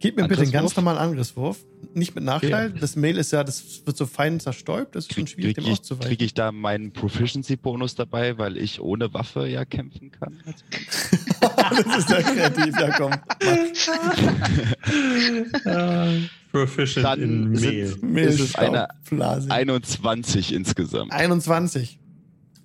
gib 0.00 0.16
mir 0.16 0.28
bitte 0.28 0.42
einen 0.42 0.52
ganz 0.52 0.76
normalen 0.76 0.98
Angriffswurf. 0.98 1.64
Nicht 1.94 2.14
mit 2.14 2.24
Nachteil. 2.24 2.70
Das 2.70 2.96
Mail 2.96 3.18
ist 3.18 3.32
ja, 3.32 3.44
das 3.44 3.86
wird 3.86 3.96
so 3.96 4.06
fein 4.06 4.40
zerstäubt, 4.40 4.96
das 4.96 5.06
ist 5.06 5.14
schon 5.14 5.26
schwierig, 5.26 5.54
krieg, 5.54 5.64
dem 5.64 5.72
ich, 5.72 5.78
auszuweichen. 5.78 6.08
krieg 6.08 6.22
ich 6.22 6.34
da 6.34 6.50
meinen 6.50 6.92
Proficiency-Bonus 6.92 7.94
dabei, 7.94 8.38
weil 8.38 8.56
ich 8.56 8.80
ohne 8.80 9.14
Waffe 9.14 9.46
ja 9.46 9.64
kämpfen 9.64 10.10
kann? 10.10 10.40
das 11.40 11.98
ist 11.98 12.10
ja 12.10 12.22
kreativ, 12.22 12.78
ja 12.78 12.90
komm. 12.96 13.12
Proficient 16.50 17.04
Dann 17.04 17.20
in 17.20 17.50
Mehl. 17.50 17.96
Mehl, 18.00 18.28
ist 18.28 18.40
es 18.40 18.54
eine 18.54 18.88
Staubblase. 19.06 19.50
21 19.50 20.52
insgesamt. 20.52 21.12
21. 21.12 21.98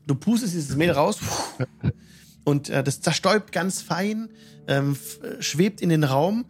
Du 0.06 0.16
pustest 0.16 0.54
dieses 0.54 0.76
Mehl 0.76 0.92
raus 0.92 1.20
und 2.44 2.70
äh, 2.70 2.84
das 2.84 3.02
zerstäubt 3.02 3.52
ganz 3.52 3.82
fein, 3.82 4.30
ähm, 4.68 4.96
äh, 5.22 5.42
schwebt 5.42 5.82
in 5.82 5.90
den 5.90 6.04
Raum 6.04 6.46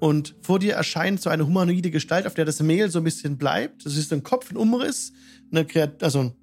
und 0.00 0.34
vor 0.42 0.58
dir 0.58 0.74
erscheint 0.74 1.20
so 1.20 1.30
eine 1.30 1.46
humanoide 1.46 1.90
Gestalt, 1.90 2.26
auf 2.26 2.34
der 2.34 2.44
das 2.44 2.60
Mehl 2.60 2.90
so 2.90 2.98
ein 2.98 3.04
bisschen 3.04 3.36
bleibt. 3.38 3.86
Das 3.86 3.96
ist 3.96 4.12
ein 4.12 4.22
Kopf, 4.22 4.50
ein 4.50 4.56
Umriss, 4.56 5.12
eine 5.52 5.64
Kreat 5.64 6.02
also 6.02 6.34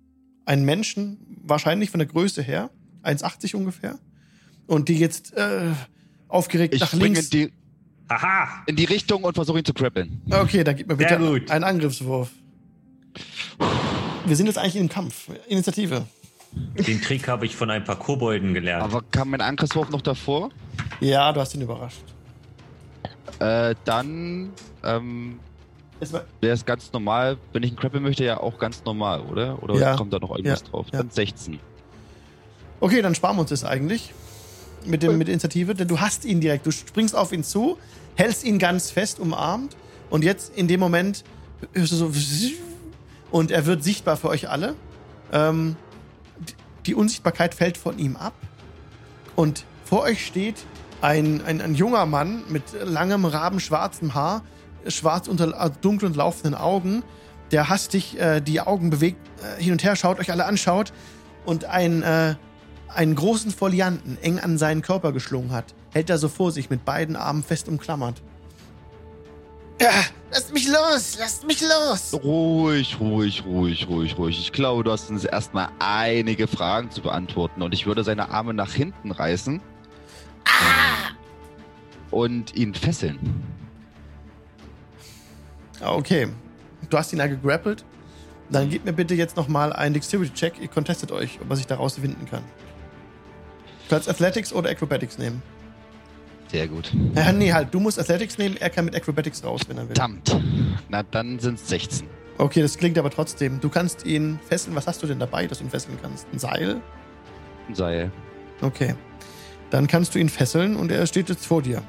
ein 0.46 0.64
Menschen, 0.64 1.18
wahrscheinlich 1.44 1.90
von 1.90 1.98
der 2.00 2.08
Größe 2.08 2.42
her, 2.42 2.70
1,80 3.04 3.56
ungefähr. 3.56 4.00
Und 4.68 4.88
die 4.90 4.98
jetzt 4.98 5.34
äh, 5.36 5.72
aufgeregt 6.30 6.74
Ich 6.74 6.82
nach 6.82 6.88
springe 6.88 7.06
in 7.08 7.14
links. 7.16 7.30
die, 7.30 7.52
Aha! 8.08 8.64
in 8.68 8.76
die 8.76 8.86
Richtung 8.86 9.24
und 9.24 9.34
versuche 9.34 9.60
ihn 9.60 9.66
zu 9.66 9.74
grappeln. 9.74 10.22
Okay, 10.30 10.64
dann 10.64 10.76
gib 10.76 10.88
mir 10.88 10.96
bitte 10.96 11.18
gut. 11.18 11.50
einen 11.52 11.64
Angriffswurf. 11.64 12.32
Wir 14.26 14.36
sind 14.36 14.46
jetzt 14.46 14.58
eigentlich 14.58 14.76
im 14.76 14.90
Kampf. 14.90 15.30
Initiative. 15.48 16.06
Den 16.88 17.02
Trick 17.02 17.28
habe 17.28 17.46
ich 17.46 17.56
von 17.56 17.70
ein 17.70 17.84
paar 17.84 17.98
Kobolden 17.98 18.54
gelernt. 18.54 18.84
Aber 18.84 19.02
kam 19.12 19.30
mein 19.32 19.42
Angriffswurf 19.42 19.90
noch 19.90 20.02
davor? 20.02 20.50
Ja, 21.00 21.32
du 21.34 21.40
hast 21.40 21.56
ihn 21.56 21.62
überrascht. 21.62 22.04
Äh, 23.40 23.76
dann 23.86 24.52
ähm, 24.84 25.40
wäre 26.42 26.54
es 26.54 26.66
ganz 26.66 26.92
normal, 26.94 27.38
wenn 27.54 27.64
ich 27.64 27.72
einen 27.72 27.78
grappeln 27.80 28.04
möchte, 28.04 28.24
ja 28.24 28.40
auch 28.40 28.58
ganz 28.58 28.84
normal, 28.86 29.22
oder? 29.22 29.62
Oder 29.64 29.76
Ja. 29.76 29.96
kommt 29.96 30.14
da 30.14 30.20
noch 30.20 30.32
irgendwas 30.32 30.62
Ja. 30.62 30.68
drauf? 30.70 30.88
Ja. 30.92 31.00
Dann 31.00 31.10
16. 31.10 31.60
Okay, 32.80 33.02
dann 33.02 33.16
sparen 33.16 33.36
wir 33.38 33.42
uns 33.42 33.50
das 33.50 33.64
eigentlich 33.64 34.14
mit, 34.86 35.02
dem, 35.04 35.18
mit 35.18 35.28
der 35.28 35.34
Initiative, 35.34 35.74
denn 35.74 35.88
du 35.88 36.00
hast 36.00 36.24
ihn 36.26 36.40
direkt. 36.40 36.66
Du 36.66 36.72
springst 36.72 37.16
auf 37.16 37.32
ihn 37.34 37.44
zu, 37.44 37.78
hältst 38.16 38.44
ihn 38.44 38.60
ganz 38.60 38.92
fest 38.92 39.20
umarmt 39.20 39.76
und 40.10 40.24
jetzt 40.24 40.56
in 40.56 40.68
dem 40.68 40.80
Moment 40.80 41.24
hörst 41.74 41.92
du 41.92 41.96
so 41.96 42.12
und 43.32 43.52
er 43.52 43.66
wird 43.66 43.84
sichtbar 43.84 44.16
für 44.18 44.30
euch 44.30 44.50
alle. 44.50 44.76
Ähm, 45.34 45.76
die- 46.40 46.54
die 46.86 46.96
Unsichtbarkeit 46.96 47.54
fällt 47.56 47.78
von 47.78 47.98
ihm 48.00 48.16
ab 48.16 48.34
und 49.36 49.66
vor 49.84 50.04
euch 50.04 50.26
steht 50.26 50.56
ein, 51.02 51.42
ein, 51.46 51.62
ein 51.62 51.76
junger 51.76 52.06
Mann 52.06 52.44
mit 52.50 52.64
langem, 52.84 53.26
rabenschwarzem 53.26 54.14
Haar, 54.14 54.44
schwarz 54.88 55.28
unter 55.28 55.60
äh, 55.60 55.70
dunklen, 55.82 56.14
laufenden 56.14 56.56
Augen, 56.56 57.04
der 57.52 57.70
hastig 57.70 58.20
äh, 58.20 58.42
die 58.42 58.62
Augen 58.62 58.90
bewegt, 58.90 59.20
äh, 59.42 59.62
hin 59.62 59.74
und 59.74 59.84
her 59.84 59.96
schaut, 59.96 60.20
euch 60.20 60.32
alle 60.32 60.46
anschaut 60.46 60.94
und 61.46 61.66
ein, 61.66 62.04
äh, 62.04 62.36
einen 62.94 63.16
großen 63.16 63.52
Folianten 63.52 64.18
eng 64.22 64.40
an 64.40 64.58
seinen 64.58 64.82
Körper 64.82 65.12
geschlungen 65.12 65.52
hat. 65.52 65.76
Hält 65.92 66.10
er 66.10 66.18
so 66.18 66.30
vor 66.30 66.52
sich 66.52 66.70
mit 66.70 66.86
beiden 66.86 67.16
Armen 67.16 67.44
fest 67.44 67.68
umklammert. 67.68 68.22
Ja, 69.80 69.92
lasst 70.32 70.54
mich 70.54 70.68
los, 70.68 71.18
lasst 71.20 71.46
mich 71.46 71.62
los. 71.62 72.12
Ruhig, 72.24 73.00
ruhig, 73.00 73.46
ruhig, 73.46 73.88
ruhig, 73.88 74.18
ruhig. 74.18 74.40
Ich 74.40 74.52
glaube, 74.52 74.84
du 74.84 74.92
hast 74.92 75.12
uns 75.12 75.24
erstmal 75.24 75.70
einige 75.78 76.48
Fragen 76.48 76.90
zu 76.90 77.02
beantworten 77.02 77.62
und 77.62 77.76
ich 77.76 77.86
würde 77.86 78.04
seine 78.04 78.30
Arme 78.32 78.56
nach 78.56 78.74
hinten 78.74 79.12
reißen 79.12 79.62
und 82.12 82.56
ihn 82.56 82.74
fesseln. 82.74 83.20
Ah, 85.82 85.94
Okay, 85.94 86.28
du 86.90 86.98
hast 86.98 87.14
ihn 87.14 87.20
ja 87.20 87.28
gegrappelt. 87.28 87.84
Dann 88.50 88.70
gebt 88.70 88.86
mir 88.86 88.94
bitte 88.94 89.14
jetzt 89.14 89.36
nochmal 89.36 89.74
einen 89.74 89.94
Dexterity-Check. 89.94 90.54
Ihr 90.62 90.70
contestet 90.70 91.12
euch, 91.12 91.40
ob 91.42 91.50
er 91.50 91.58
sich 91.58 91.68
daraus 91.68 92.02
winden 92.02 92.26
kann. 92.30 92.44
Du 93.84 93.90
kannst 93.96 94.10
Athletics 94.10 94.54
oder 94.54 94.70
Acrobatics 94.70 95.18
nehmen. 95.18 95.42
Sehr 96.50 96.68
gut. 96.70 96.92
Ja, 97.14 97.34
nee, 97.34 97.52
halt, 97.52 97.74
du 97.74 97.80
musst 97.82 98.00
Athletics 98.00 98.38
nehmen, 98.38 98.56
er 98.56 98.70
kann 98.70 98.86
mit 98.86 98.96
Acrobatics 98.96 99.44
raus, 99.44 99.62
wenn 99.68 99.78
er 99.78 99.84
will. 99.90 99.96
Verdammt. 99.96 100.40
Na, 100.88 101.04
dann 101.04 101.40
sind 101.40 101.60
es 101.60 101.68
16. 101.68 102.08
Okay, 102.38 102.62
das 102.62 102.78
klingt 102.78 102.98
aber 102.98 103.10
trotzdem. 103.10 103.60
Du 103.60 103.68
kannst 103.68 104.06
ihn 104.06 104.40
fesseln. 104.48 104.76
Was 104.76 104.88
hast 104.88 105.04
du 105.04 105.08
denn 105.08 105.20
dabei, 105.20 105.46
dass 105.48 105.58
du 105.58 105.66
ihn 105.66 105.70
fesseln 105.70 105.98
kannst? 106.02 106.26
Ein 106.32 106.40
Seil? 106.40 106.82
Ein 107.68 107.76
Seil. 107.76 108.12
Okay. 108.62 108.96
Dann 109.70 109.88
kannst 109.88 110.16
du 110.16 110.20
ihn 110.20 110.30
fesseln 110.30 110.76
und 110.76 110.92
er 110.92 111.06
steht 111.08 111.30
jetzt 111.30 111.46
vor 111.46 111.62
dir. 111.62 111.82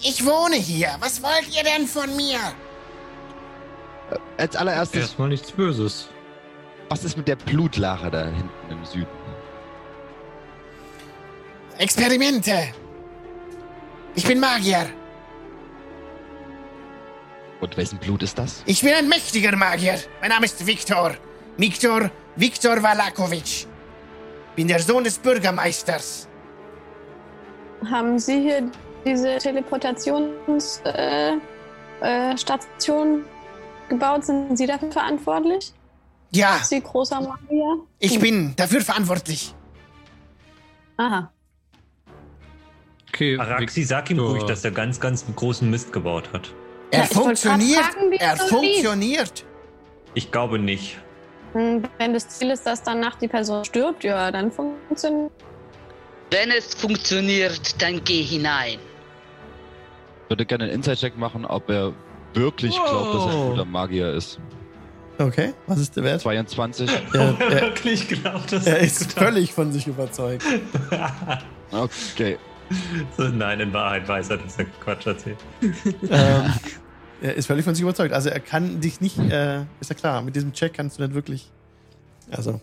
Ich 0.00 0.24
wohne 0.24 0.56
hier. 0.56 0.90
Was 1.00 1.22
wollt 1.22 1.48
ihr 1.54 1.62
denn 1.64 1.86
von 1.86 2.14
mir? 2.16 2.38
Als 4.36 4.56
allererstes, 4.56 5.00
Erstmal 5.02 5.28
nichts 5.28 5.50
Böses. 5.52 6.08
was 6.88 7.04
ist 7.04 7.16
mit 7.16 7.28
der 7.28 7.36
Blutlache 7.36 8.10
da 8.10 8.24
hinten 8.26 8.70
im 8.70 8.84
Süden? 8.84 9.06
Experimente. 11.78 12.54
Ich 14.14 14.24
bin 14.24 14.40
Magier. 14.40 14.86
Und 17.60 17.76
wessen 17.76 17.98
Blut 17.98 18.22
ist 18.22 18.38
das? 18.38 18.62
Ich 18.66 18.80
bin 18.82 18.94
ein 18.94 19.08
mächtiger 19.08 19.54
Magier. 19.56 19.98
Mein 20.20 20.30
Name 20.30 20.46
ist 20.46 20.64
Viktor. 20.64 21.14
Viktor, 21.56 22.10
Viktor 22.36 22.82
Valakovic. 22.82 23.66
Bin 24.54 24.68
der 24.68 24.80
Sohn 24.80 25.02
des 25.04 25.18
Bürgermeisters. 25.18 26.27
Haben 27.90 28.18
Sie 28.18 28.40
hier 28.40 28.70
diese 29.04 29.38
Teleportationsstation 29.38 31.40
äh, 32.00 32.32
äh, 32.32 32.36
Station 32.36 33.24
gebaut? 33.88 34.24
Sind 34.24 34.56
Sie 34.56 34.66
dafür 34.66 34.90
verantwortlich? 34.92 35.72
Ja, 36.30 36.58
Sie 36.62 36.80
großer 36.82 37.20
Magier? 37.20 37.78
ich 38.00 38.14
Hm. 38.16 38.20
bin 38.20 38.52
dafür 38.56 38.80
verantwortlich. 38.82 39.54
Aha. 40.96 41.32
Okay, 43.08 43.38
Araxi, 43.38 43.84
sag 43.84 44.10
ihm 44.10 44.18
ruhig, 44.18 44.42
dass 44.44 44.64
er 44.64 44.70
ganz, 44.70 45.00
ganz 45.00 45.24
großen 45.34 45.68
Mist 45.70 45.92
gebaut 45.92 46.30
hat. 46.32 46.52
Er 46.90 47.00
Ja, 47.00 47.06
funktioniert. 47.06 47.80
fragen, 47.84 48.12
er 48.12 48.36
funktioniert. 48.36 49.44
Ich 50.14 50.30
glaube 50.30 50.58
nicht. 50.58 50.98
Hm, 51.54 51.82
Wenn 51.98 52.12
das 52.12 52.28
Ziel 52.28 52.50
ist, 52.50 52.66
dass 52.66 52.82
danach 52.82 53.16
die 53.16 53.28
Person 53.28 53.64
stirbt, 53.64 54.04
ja, 54.04 54.30
dann 54.30 54.52
funktioniert. 54.52 55.32
Wenn 56.30 56.50
es 56.50 56.74
funktioniert, 56.74 57.80
dann 57.80 58.02
geh 58.04 58.22
hinein. 58.22 58.78
Ich 60.24 60.30
würde 60.30 60.44
gerne 60.44 60.64
einen 60.64 60.74
Inside-Check 60.74 61.16
machen, 61.16 61.44
ob 61.46 61.70
er 61.70 61.92
wirklich 62.34 62.74
glaubt, 62.74 63.14
dass 63.14 63.24
er 63.24 63.30
ein 63.30 63.36
Wow. 63.38 63.50
guter 63.50 63.64
Magier 63.64 64.12
ist. 64.12 64.38
Okay, 65.18 65.52
was 65.66 65.78
ist 65.80 65.96
der 65.96 66.04
Wert? 66.04 66.20
22. 66.20 66.88
Er, 66.88 67.30
Ob 67.30 67.40
er 67.40 67.50
er, 67.50 67.60
wirklich 67.62 68.06
glaubt, 68.08 68.52
dass 68.52 68.66
er 68.66 68.78
ist 68.78 69.14
völlig 69.14 69.52
von 69.52 69.72
sich 69.72 69.86
überzeugt. 69.86 70.44
Okay. 71.70 72.38
so, 73.16 73.24
Nein, 73.24 73.60
in 73.60 73.72
Wahrheit 73.74 74.08
weiß 74.08 74.30
er, 74.30 74.38
dass 74.38 74.58
er 74.58 74.64
Quatsch 74.82 75.06
erzählt. 75.06 75.36
ähm, 75.62 75.70
er 77.20 77.34
ist 77.34 77.46
völlig 77.46 77.64
von 77.64 77.74
sich 77.74 77.82
überzeugt. 77.82 78.14
Also 78.14 78.30
er 78.30 78.40
kann 78.40 78.80
dich 78.80 79.02
nicht, 79.02 79.18
äh, 79.18 79.62
ist 79.80 79.90
ja 79.90 79.94
klar, 79.94 80.22
mit 80.22 80.34
diesem 80.34 80.52
Check 80.54 80.72
kannst 80.72 80.98
du 80.98 81.02
nicht 81.02 81.14
wirklich. 81.14 81.50
Also, 82.30 82.58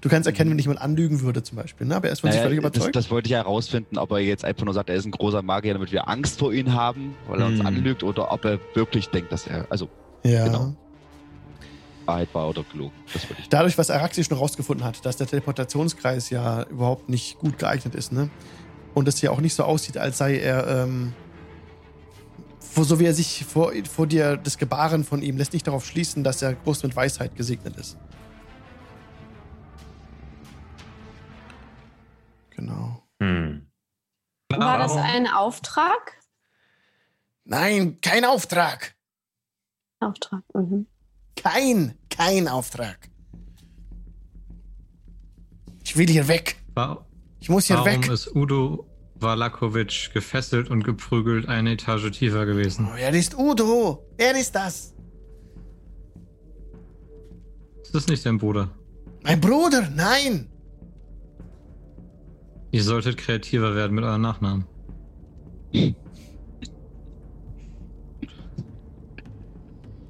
du 0.00 0.08
kannst 0.08 0.26
erkennen, 0.26 0.50
wenn 0.50 0.56
dich 0.56 0.66
jemand 0.66 0.80
anlügen 0.82 1.20
würde, 1.20 1.42
zum 1.42 1.56
Beispiel. 1.56 1.86
Ne? 1.86 1.96
Aber 1.96 2.06
er 2.08 2.12
ist 2.12 2.20
von 2.20 2.30
sich 2.30 2.40
Naja, 2.40 2.48
völlig 2.48 2.62
das, 2.62 2.70
überzeugt. 2.74 2.96
das 2.96 3.10
wollte 3.10 3.26
ich 3.26 3.32
ja 3.32 3.38
herausfinden, 3.38 3.98
ob 3.98 4.10
er 4.12 4.18
jetzt 4.18 4.44
einfach 4.44 4.64
nur 4.64 4.74
sagt, 4.74 4.88
er 4.90 4.96
ist 4.96 5.04
ein 5.04 5.10
großer 5.10 5.42
Magier, 5.42 5.74
damit 5.74 5.92
wir 5.92 6.08
Angst 6.08 6.38
vor 6.38 6.52
ihm 6.52 6.72
haben, 6.72 7.14
weil 7.28 7.40
er 7.40 7.46
uns 7.46 7.58
Hm. 7.60 7.66
anlügt, 7.66 8.02
oder 8.02 8.32
ob 8.32 8.44
er 8.44 8.58
wirklich 8.74 9.08
denkt, 9.08 9.30
dass 9.32 9.46
er, 9.46 9.66
also 9.70 9.88
ja. 10.24 10.44
genau. 10.44 10.74
Wahrheit 12.06 12.28
war 12.34 12.48
oder 12.48 12.64
gelogen. 12.72 12.92
Das 13.12 13.24
ich. 13.38 13.48
Dadurch, 13.48 13.78
was 13.78 13.90
Araxi 13.90 14.24
schon 14.24 14.36
rausgefunden 14.36 14.84
hat, 14.84 15.04
dass 15.04 15.16
der 15.16 15.26
Teleportationskreis 15.26 16.30
ja 16.30 16.64
überhaupt 16.64 17.08
nicht 17.08 17.38
gut 17.38 17.58
geeignet 17.58 17.94
ist, 17.94 18.12
ne? 18.12 18.30
Und 18.94 19.06
es 19.06 19.20
ja 19.20 19.30
auch 19.30 19.40
nicht 19.40 19.54
so 19.54 19.62
aussieht, 19.62 19.96
als 19.98 20.18
sei 20.18 20.38
er, 20.38 20.66
ähm, 20.66 21.12
so 22.60 22.98
wie 22.98 23.04
er 23.04 23.14
sich 23.14 23.44
vor, 23.44 23.72
vor 23.88 24.06
dir, 24.06 24.36
das 24.36 24.58
Gebaren 24.58 25.04
von 25.04 25.22
ihm 25.22 25.36
lässt 25.36 25.52
nicht 25.52 25.66
darauf 25.66 25.84
schließen, 25.86 26.24
dass 26.24 26.42
er 26.42 26.54
groß 26.54 26.82
mit 26.82 26.96
Weisheit 26.96 27.36
gesegnet 27.36 27.76
ist. 27.76 27.96
Genau. 32.60 33.02
Hm. 33.20 33.66
War 34.50 34.78
das 34.78 34.92
Warum? 34.92 35.02
ein 35.02 35.26
Auftrag? 35.26 36.18
Nein, 37.44 38.00
kein 38.02 38.26
Auftrag. 38.26 38.94
Auftrag. 40.00 40.42
Mhm. 40.54 40.86
Kein, 41.36 41.98
kein 42.10 42.48
Auftrag. 42.48 43.08
Ich 45.82 45.96
will 45.96 46.08
hier 46.08 46.28
weg. 46.28 46.56
Ich 47.40 47.48
muss 47.48 47.66
hier 47.66 47.76
Warum 47.76 48.02
weg. 48.02 48.08
ist 48.10 48.34
Udo 48.36 48.86
Valakovic 49.14 50.10
gefesselt 50.12 50.68
und 50.68 50.84
geprügelt 50.84 51.48
eine 51.48 51.72
Etage 51.72 52.10
tiefer 52.10 52.44
gewesen? 52.44 52.88
Oh, 52.90 52.94
wer 52.94 53.10
ist 53.14 53.38
Udo? 53.38 54.06
Wer 54.18 54.38
ist 54.38 54.54
das? 54.54 54.94
Ist 57.82 57.94
das 57.94 58.06
nicht 58.06 58.24
dein 58.26 58.36
Bruder? 58.36 58.70
Mein 59.22 59.40
Bruder? 59.40 59.88
Nein. 59.94 60.49
Ihr 62.72 62.82
solltet 62.82 63.16
kreativer 63.16 63.74
werden 63.74 63.94
mit 63.94 64.04
euren 64.04 64.20
Nachnamen. 64.20 64.64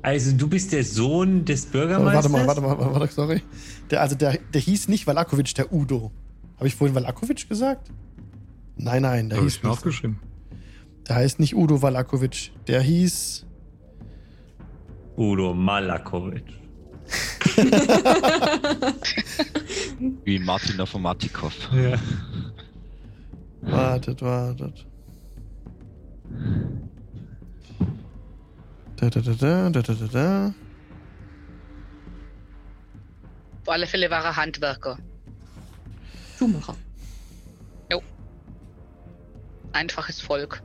Also 0.02 0.36
du 0.36 0.48
bist 0.48 0.72
der 0.72 0.84
Sohn 0.84 1.44
des 1.44 1.66
Bürgermeisters? 1.66 2.32
warte 2.32 2.46
mal, 2.46 2.46
warte 2.46 2.60
mal, 2.62 2.78
warte 2.78 2.98
mal, 2.98 3.08
sorry. 3.08 3.42
Der, 3.90 4.00
also 4.00 4.14
der, 4.14 4.38
der 4.52 4.60
hieß 4.60 4.88
nicht 4.88 5.06
Valakovic, 5.06 5.54
der 5.54 5.72
Udo. 5.72 6.10
Habe 6.56 6.68
ich 6.68 6.74
vorhin 6.74 6.94
Valakovic 6.94 7.48
gesagt? 7.48 7.90
Nein, 8.76 9.02
nein, 9.02 9.28
der 9.28 9.38
Habe 9.38 9.46
hieß 9.46 9.56
ich 9.56 9.62
mir 9.62 9.68
nicht. 9.68 9.78
aufgeschrieben. 9.78 10.18
Der 11.08 11.16
heißt 11.16 11.38
nicht 11.40 11.54
Udo 11.54 11.82
Valakovic. 11.82 12.52
Der 12.66 12.80
hieß. 12.80 13.46
Udo 15.16 15.52
Malakovic. 15.52 16.44
Wie 20.24 20.38
Martin 20.38 20.86
von 20.86 21.02
Martikov. 21.02 21.52
Ja. 21.74 21.98
Wartet, 23.62 24.22
wartet. 24.22 24.86
Da, 28.96 29.10
da, 29.10 29.20
da, 29.20 29.32
da, 29.32 29.70
da, 29.70 29.82
da, 29.82 29.94
da, 29.94 30.06
da. 30.06 30.54
Auf 33.62 33.68
alle 33.68 33.86
Fälle 33.86 34.10
war 34.10 34.24
er 34.24 34.36
Handwerker. 34.36 34.98
Schuhmacher. 36.38 36.76
Einfaches 39.72 40.20
Volk. 40.20 40.62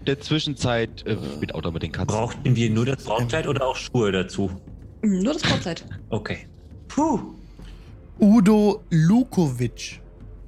In 0.00 0.04
der 0.06 0.20
Zwischenzeit 0.20 1.04
äh, 1.06 1.16
mit 1.40 1.54
Auto 1.54 1.70
mit 1.70 1.82
den 1.82 1.92
Katzen. 1.92 2.06
Brauchten 2.14 2.56
wir 2.56 2.70
nur 2.70 2.86
das 2.86 3.02
Brautkleid 3.04 3.46
oder 3.46 3.66
auch 3.66 3.76
Schuhe 3.76 4.12
dazu? 4.12 4.50
Mm, 5.02 5.20
Nur 5.22 5.32
das 5.32 5.42
Brautkleid. 5.42 5.84
Okay. 6.10 6.46
Puh. 6.88 7.34
Udo 8.20 8.82
Lukovic. 8.90 10.00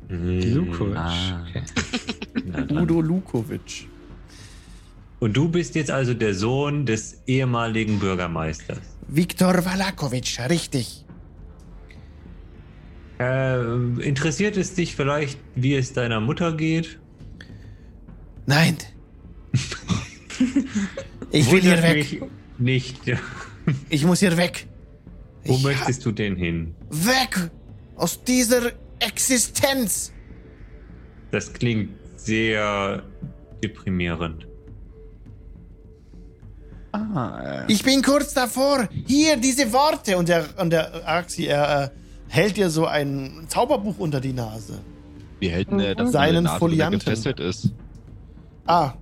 Lukovic. 0.09 0.97
Ah. 0.97 1.45
Okay. 1.49 1.63
Udo 2.83 3.01
Lukovic. 3.01 3.89
Und 5.19 5.37
du 5.37 5.49
bist 5.49 5.75
jetzt 5.75 5.91
also 5.91 6.15
der 6.15 6.35
Sohn 6.35 6.87
des 6.87 7.23
ehemaligen 7.27 7.99
Bürgermeisters. 7.99 8.79
Viktor 9.09 9.65
Valakovic, 9.65 10.39
richtig. 10.49 11.05
Äh, 13.19 13.63
interessiert 14.03 14.57
es 14.59 14.75
dich 14.75 14.95
vielleicht, 14.95 15.39
wie 15.55 15.75
es 15.75 15.95
deiner 15.95 16.21
Mutter 16.21 16.55
geht? 16.55 16.99
Nein. 18.45 18.77
ich 21.31 21.51
will 21.51 21.63
hier 21.63 21.77
Wundert 21.77 21.83
weg. 21.83 22.21
mich 22.21 22.23
Nicht. 22.59 23.01
Ich 23.89 24.05
muss 24.05 24.21
hier 24.21 24.37
weg. 24.37 24.67
Wo 25.45 25.55
Ich 25.55 25.63
möchtest 25.63 26.05
du 26.05 26.13
denn 26.13 26.37
hin? 26.37 26.75
Weg 26.91 27.51
aus 27.97 28.23
dieser 28.23 28.73
Existenz. 29.01 30.13
Das 31.31 31.53
klingt 31.53 31.91
sehr 32.17 33.03
deprimierend. 33.63 34.47
Ah, 36.93 37.65
äh, 37.69 37.73
Ich 37.73 37.83
bin 37.83 38.03
kurz 38.03 38.33
davor. 38.33 38.89
Hier 39.07 39.37
diese 39.37 39.73
Worte. 39.73 40.17
Und 40.17 40.29
der, 40.29 40.45
und 40.59 40.71
der 40.71 40.95
Araxi, 41.07 41.45
er 41.47 41.85
äh, 41.85 41.91
hält 42.29 42.57
dir 42.57 42.71
so 42.71 42.87
ein 42.87 43.45
Zauberbuch 43.49 43.99
unter 43.99 44.21
die 44.21 44.33
Nase. 44.33 44.79
wie 45.41 45.49
hält 45.49 45.71
denn 45.71 45.81
er 45.81 45.95
das 45.95 46.13
Seinen 46.13 46.45
Nase, 46.45 46.57
er 46.57 46.59
Folianten. 46.59 46.99
gefesselt 47.01 47.41
ist? 47.41 47.73
Ah, 48.67 48.95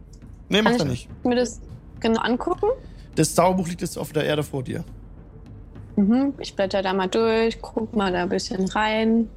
nee, 0.49 0.61
macht 0.61 0.75
er 0.75 0.79
Kann 0.79 0.89
nicht. 0.89 1.09
Mir 1.25 1.37
das 1.37 1.61
genau 2.01 2.21
angucken? 2.21 2.67
Das 3.15 3.35
Zauberbuch 3.35 3.69
liegt 3.69 3.81
jetzt 3.83 3.97
auf 3.97 4.13
der 4.13 4.25
Erde 4.25 4.43
vor 4.43 4.65
dir. 4.65 4.85
Mhm. 5.97 6.35
Ich 6.41 6.57
blätter 6.57 6.83
da 6.83 6.93
mal 6.93 7.07
durch, 7.07 7.61
guck 7.63 7.95
mal 7.95 8.11
da 8.13 8.23
ein 8.25 8.29
bisschen 8.29 8.67
rein. 8.69 9.29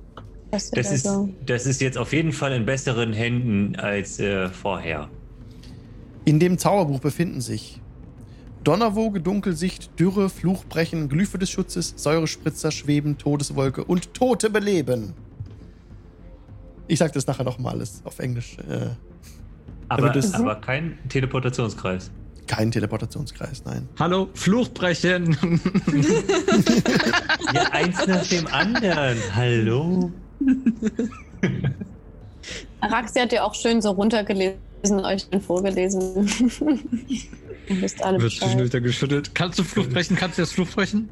Das 0.51 0.71
da 0.71 0.79
ist, 0.81 1.03
so. 1.03 1.29
das 1.45 1.65
ist 1.65 1.81
jetzt 1.81 1.97
auf 1.97 2.13
jeden 2.13 2.31
Fall 2.31 2.53
in 2.53 2.65
besseren 2.65 3.13
Händen 3.13 3.75
als 3.75 4.19
äh, 4.19 4.49
vorher. 4.49 5.09
In 6.25 6.39
dem 6.39 6.57
Zauberbuch 6.57 6.99
befinden 6.99 7.41
sich 7.41 7.81
Donnerwoge, 8.63 9.21
Dunkelsicht, 9.21 9.97
Dürre, 9.99 10.29
Fluchbrechen, 10.29 11.07
Glyphe 11.09 11.37
des 11.37 11.49
Schutzes, 11.49 11.93
Säurespritzer, 11.97 12.71
Schweben, 12.71 13.17
Todeswolke 13.17 13.83
und 13.83 14.13
Tote 14.13 14.49
beleben. 14.49 15.13
Ich 16.87 16.99
sag 16.99 17.13
das 17.13 17.27
nachher 17.27 17.43
nochmal 17.43 17.73
alles 17.75 18.01
auf 18.05 18.19
Englisch. 18.19 18.57
Äh, 18.69 18.87
Aber, 19.89 20.09
das- 20.09 20.33
aber 20.33 20.55
kein 20.55 20.97
Teleportationskreis. 21.09 22.11
kein 22.45 22.71
Teleportationskreis, 22.71 23.63
nein. 23.65 23.87
Hallo, 23.99 24.29
Fluchbrechen! 24.33 25.37
Ja, 27.53 27.63
eins 27.71 28.05
nach 28.07 28.25
dem 28.27 28.45
anderen. 28.47 29.17
Hallo. 29.33 30.11
Araxi 32.81 33.19
hat 33.19 33.31
ja 33.31 33.43
auch 33.43 33.55
schön 33.55 33.81
so 33.81 33.91
runtergelesen, 33.91 34.57
euch 35.03 35.29
den 35.29 35.41
vorgelesen. 35.41 36.27
Ihr 37.67 37.81
wisst 37.81 38.03
alle 38.03 38.13
Wird 38.13 38.23
Bescheid. 38.23 38.43
zwischendurch 38.43 38.69
da 38.69 38.79
geschüttelt. 38.79 39.35
Kannst 39.35 39.59
du 39.59 39.63
Fluch 39.63 39.89
brechen? 39.89 40.15
Kannst 40.15 40.37
du 40.37 40.43
das 40.43 40.51
Fluch 40.51 40.69
brechen? 40.69 41.09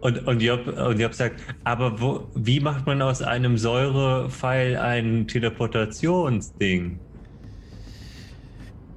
Und, 0.00 0.26
und, 0.26 0.40
Job, 0.40 0.66
und 0.66 0.98
Job 1.00 1.14
sagt, 1.14 1.40
aber 1.64 2.00
wo, 2.00 2.26
wie 2.34 2.60
macht 2.60 2.86
man 2.86 3.00
aus 3.02 3.22
einem 3.22 3.56
Säurepfeil 3.56 4.76
ein 4.76 5.26
Teleportationsding? 5.28 6.98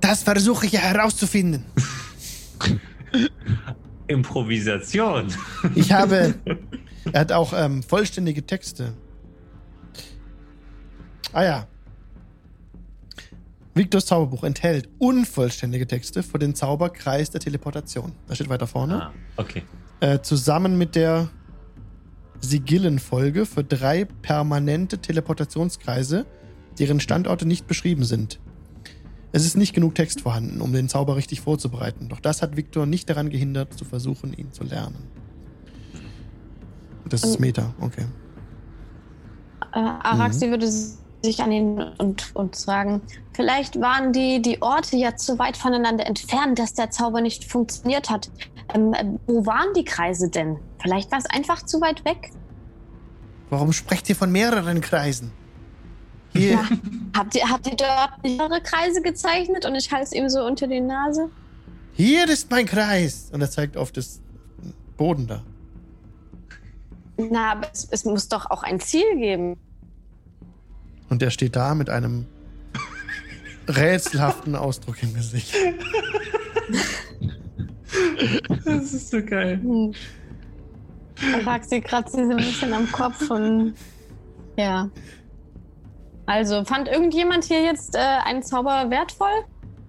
Das 0.02 0.24
versuche 0.24 0.66
ich 0.68 0.74
ja 0.74 0.82
herauszufinden. 0.82 1.66
Improvisation. 4.08 5.28
Ich 5.74 5.92
habe. 5.92 6.36
er 7.12 7.22
hat 7.22 7.32
auch 7.32 7.54
ähm, 7.56 7.82
vollständige 7.82 8.46
Texte. 8.46 8.94
Ah 11.36 11.44
ja. 11.44 11.68
Victors 13.74 14.06
Zauberbuch 14.06 14.45
enthält 14.45 14.88
unvollständige 14.99 15.86
Texte 15.86 16.24
für 16.24 16.40
den 16.40 16.56
Zauberkreis 16.56 17.30
der 17.30 17.41
Teleportation. 17.41 18.14
Das 18.26 18.38
steht 18.38 18.48
weiter 18.48 18.68
vorne. 18.68 19.07
Ah, 19.07 19.14
okay. 19.36 19.64
Äh, 19.99 20.22
zusammen 20.22 20.78
mit 20.78 20.95
der 20.95 21.28
Sigillenfolge 22.40 23.45
für 23.45 23.66
drei 23.66 24.06
permanente 24.06 24.99
Teleportationskreise, 24.99 26.26
deren 26.80 27.02
Standorte 27.02 27.45
nicht 27.45 27.68
beschrieben 27.68 28.06
sind. 28.06 28.40
Es 29.34 29.45
ist 29.45 29.57
nicht 29.57 29.74
genug 29.74 29.94
Text 29.94 30.22
vorhanden, 30.22 30.62
um 30.62 30.72
den 30.72 30.88
Zauber 30.88 31.18
richtig 31.18 31.41
vorzubereiten. 31.41 32.07
Doch 32.07 32.22
das 32.22 32.41
hat 32.41 32.56
Victor 32.56 32.86
nicht 32.86 33.10
daran 33.10 33.30
gehindert, 33.30 33.78
zu 33.78 33.84
versuchen, 33.84 34.32
ihn 34.32 34.53
zu 34.53 34.64
lernen. 34.64 35.10
Das 37.10 37.26
ist 37.26 37.41
Meta, 37.41 37.74
okay. 37.82 38.06
Äh, 39.74 39.80
Araxi 39.80 40.49
würde 40.49 40.66
sich 41.24 41.42
an 41.42 41.52
ihn 41.52 41.82
und, 41.98 42.36
und 42.36 42.56
sagen, 42.56 43.02
vielleicht 43.34 43.80
waren 43.82 44.14
die, 44.14 44.42
die 44.42 44.62
Orte 44.62 44.96
ja 44.96 45.16
zu 45.16 45.40
weit 45.40 45.58
voneinander 45.58 46.06
entfernt, 46.06 46.60
dass 46.60 46.74
der 46.74 46.92
Zauber 46.92 47.22
nicht 47.22 47.44
funktioniert 47.44 48.10
hat. 48.10 48.30
Ähm, 48.74 48.94
äh, 48.94 49.06
wo 49.28 49.46
waren 49.46 49.74
die 49.76 49.84
Kreise 49.84 50.30
denn? 50.30 50.58
Vielleicht 50.82 51.12
war 51.12 51.20
es 51.20 51.26
einfach 51.26 51.64
zu 51.64 51.82
weit 51.82 52.06
weg. 52.06 52.32
Warum 53.50 53.74
sprecht 53.74 54.10
ihr 54.10 54.16
von 54.16 54.32
mehreren 54.32 54.82
Kreisen? 54.82 55.32
Hier, 56.34 56.52
Ja. 56.54 56.70
Habt 57.16 57.36
ihr, 57.36 57.50
habt 57.50 57.66
ihr 57.68 57.76
dort 57.76 58.24
mehrere 58.24 58.62
Kreise 58.62 59.02
gezeichnet 59.02 59.66
und 59.66 59.76
ich 59.76 59.92
halte 59.92 60.06
es 60.06 60.12
ihm 60.12 60.28
so 60.30 60.44
unter 60.46 60.68
die 60.68 60.82
Nase? 60.82 61.30
hier 61.94 62.28
ist 62.28 62.52
mein 62.52 62.66
Kreis. 62.66 63.30
Und 63.32 63.40
er 63.42 63.50
zeigt 63.50 63.78
auf 63.78 63.92
das 63.94 64.20
Boden 64.98 65.28
da. 65.28 65.44
Na, 67.18 67.54
aber 67.54 67.70
es, 67.72 67.88
es 67.90 68.04
muss 68.04 68.28
doch 68.28 68.52
auch 68.52 68.64
ein 68.64 68.80
Ziel 68.82 69.16
geben. 69.16 69.58
Und 71.10 71.22
er 71.22 71.32
steht 71.32 71.56
da 71.56 71.76
mit 71.76 71.90
einem 71.90 72.26
rätselhaften 73.68 74.56
Ausdruck 74.56 75.02
im 75.03 75.14
Gesicht. 75.14 75.56
Das 78.65 78.94
ist 78.94 79.11
so 79.11 79.23
geil. 79.23 79.60
Araxi 81.34 81.82
kratzt 81.82 82.14
sich 82.14 82.26
so 82.26 82.32
ein 82.32 82.38
bisschen 82.38 82.73
am 82.73 82.91
Kopf 82.91 83.30
und 83.30 83.73
ja. 84.57 84.90
Also, 86.26 86.64
fand 86.65 86.88
irgendjemand 86.88 87.44
hier 87.44 87.61
jetzt 87.64 87.95
äh, 87.95 87.99
einen 87.99 88.41
Zauber 88.41 88.90
wertvoll 88.90 89.30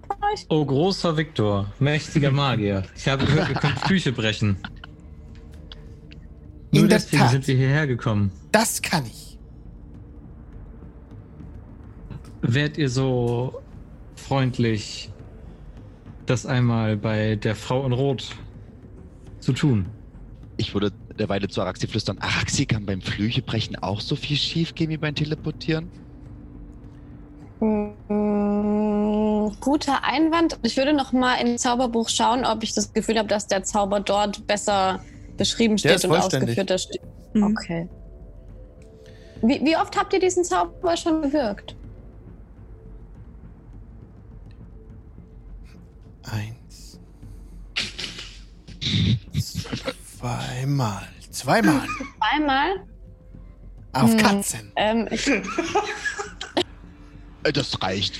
von 0.07 0.17
euch? 0.31 0.45
Oh, 0.49 0.63
großer 0.63 1.17
Viktor, 1.17 1.71
mächtiger 1.79 2.31
Magier. 2.31 2.83
Ich 2.95 3.07
habe 3.07 3.25
gehört, 3.25 3.49
wir 3.49 3.55
können 3.55 3.75
Flüche 3.77 4.11
brechen. 4.11 4.57
Nur 6.71 6.83
In 6.83 6.89
der 6.89 6.99
deswegen 6.99 7.23
Tat. 7.23 7.31
sind 7.31 7.47
wir 7.47 7.55
hierher 7.55 7.87
gekommen. 7.87 8.31
Das 8.51 8.81
kann 8.81 9.05
ich. 9.05 9.26
Wärt 12.41 12.77
ihr 12.77 12.89
so 12.89 13.61
freundlich, 14.15 15.11
das 16.25 16.45
einmal 16.45 16.97
bei 16.97 17.35
der 17.35 17.55
Frau 17.55 17.85
in 17.85 17.93
Rot 17.93 18.35
zu 19.39 19.53
tun? 19.53 19.87
Ich 20.57 20.73
würde 20.73 20.91
derweil 21.17 21.47
zu 21.47 21.61
Araxi 21.61 21.87
flüstern. 21.87 22.17
Araxi 22.19 22.65
kann 22.65 22.85
beim 22.85 23.01
Flüchebrechen 23.01 23.75
auch 23.77 24.01
so 24.01 24.15
viel 24.15 24.37
schief 24.37 24.75
gehen 24.75 24.89
wie 24.89 24.97
beim 24.97 25.15
Teleportieren? 25.15 25.89
Mm, 27.59 29.49
guter 29.59 30.03
Einwand. 30.03 30.59
Ich 30.63 30.77
würde 30.77 30.93
noch 30.93 31.13
mal 31.13 31.35
in 31.35 31.57
Zauberbuch 31.57 32.09
schauen, 32.09 32.45
ob 32.45 32.63
ich 32.63 32.73
das 32.73 32.93
Gefühl 32.93 33.17
habe, 33.17 33.27
dass 33.27 33.47
der 33.47 33.63
Zauber 33.63 33.99
dort 33.99 34.45
besser 34.45 34.99
beschrieben 35.37 35.77
steht 35.77 36.03
und 36.05 36.11
ausgeführter 36.11 36.77
steht. 36.77 37.01
Mhm. 37.33 37.43
Okay. 37.43 37.89
Wie, 39.41 39.63
wie 39.63 39.77
oft 39.77 39.97
habt 39.97 40.13
ihr 40.13 40.19
diesen 40.19 40.43
Zauber 40.43 40.97
schon 40.97 41.21
gewirkt? 41.21 41.76
Eins. 46.31 46.99
Zweimal. 50.19 51.07
Zweimal. 51.31 51.81
Einmal. 52.19 52.83
Auf 53.93 54.11
Hm. 54.11 54.17
Katzen. 54.17 54.71
Ähm, 54.75 55.07
ich, 55.11 55.27
Äh, 57.43 57.51
Das 57.53 57.81
reicht. 57.81 58.19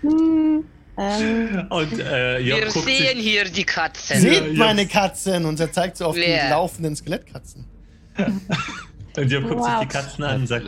hm, 0.00 0.64
ähm, 0.96 1.66
Und 1.70 1.92
äh, 1.98 2.44
Wir 2.44 2.60
guckt 2.66 2.84
sehen 2.86 3.16
sich, 3.16 3.28
hier 3.28 3.44
die 3.44 3.64
Katzen. 3.64 4.20
Seht 4.20 4.46
ja. 4.52 4.64
meine 4.64 4.86
Katzen. 4.86 5.44
Und 5.44 5.58
er 5.60 5.70
zeigt 5.72 5.96
so 5.98 6.06
auf 6.06 6.16
Wer? 6.16 6.44
die 6.44 6.50
laufenden 6.50 6.96
Skelettkatzen. 6.96 7.66
und 9.16 9.30
Job 9.30 9.48
guckt 9.48 9.64
sich 9.64 9.74
die 9.82 9.86
Katzen 9.86 10.24
an 10.24 10.40
und 10.42 10.46
sagt, 10.46 10.66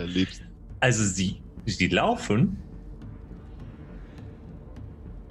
also 0.81 1.05
sie, 1.05 1.41
sie 1.66 1.89
laufen? 1.89 2.59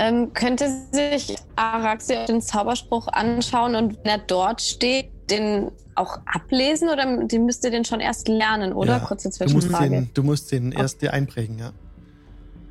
Ähm, 0.04 0.34
könnte 0.34 0.70
sich 0.92 1.38
Araxi 1.56 2.16
den 2.28 2.42
Zauberspruch 2.42 3.08
anschauen 3.08 3.76
und 3.76 3.98
wenn 4.04 4.12
er 4.12 4.18
dort 4.18 4.62
steht, 4.62 5.10
den 5.30 5.72
auch 5.96 6.20
ablesen 6.26 6.90
oder 6.90 7.26
den 7.26 7.46
müsst 7.46 7.64
ihr 7.64 7.72
den 7.72 7.86
schon 7.86 8.02
erst 8.02 8.28
lernen, 8.28 8.74
oder? 8.74 8.98
Ja, 8.98 9.00
Kurze 9.00 9.30
Du 9.30 9.44
musst, 9.44 9.54
Zwischenfrage. 9.54 9.90
den, 9.90 10.10
du 10.14 10.24
musst 10.24 10.52
den 10.52 10.72
erst 10.74 11.02
dir 11.02 11.14
einprägen, 11.14 11.60
ja. 11.60 11.72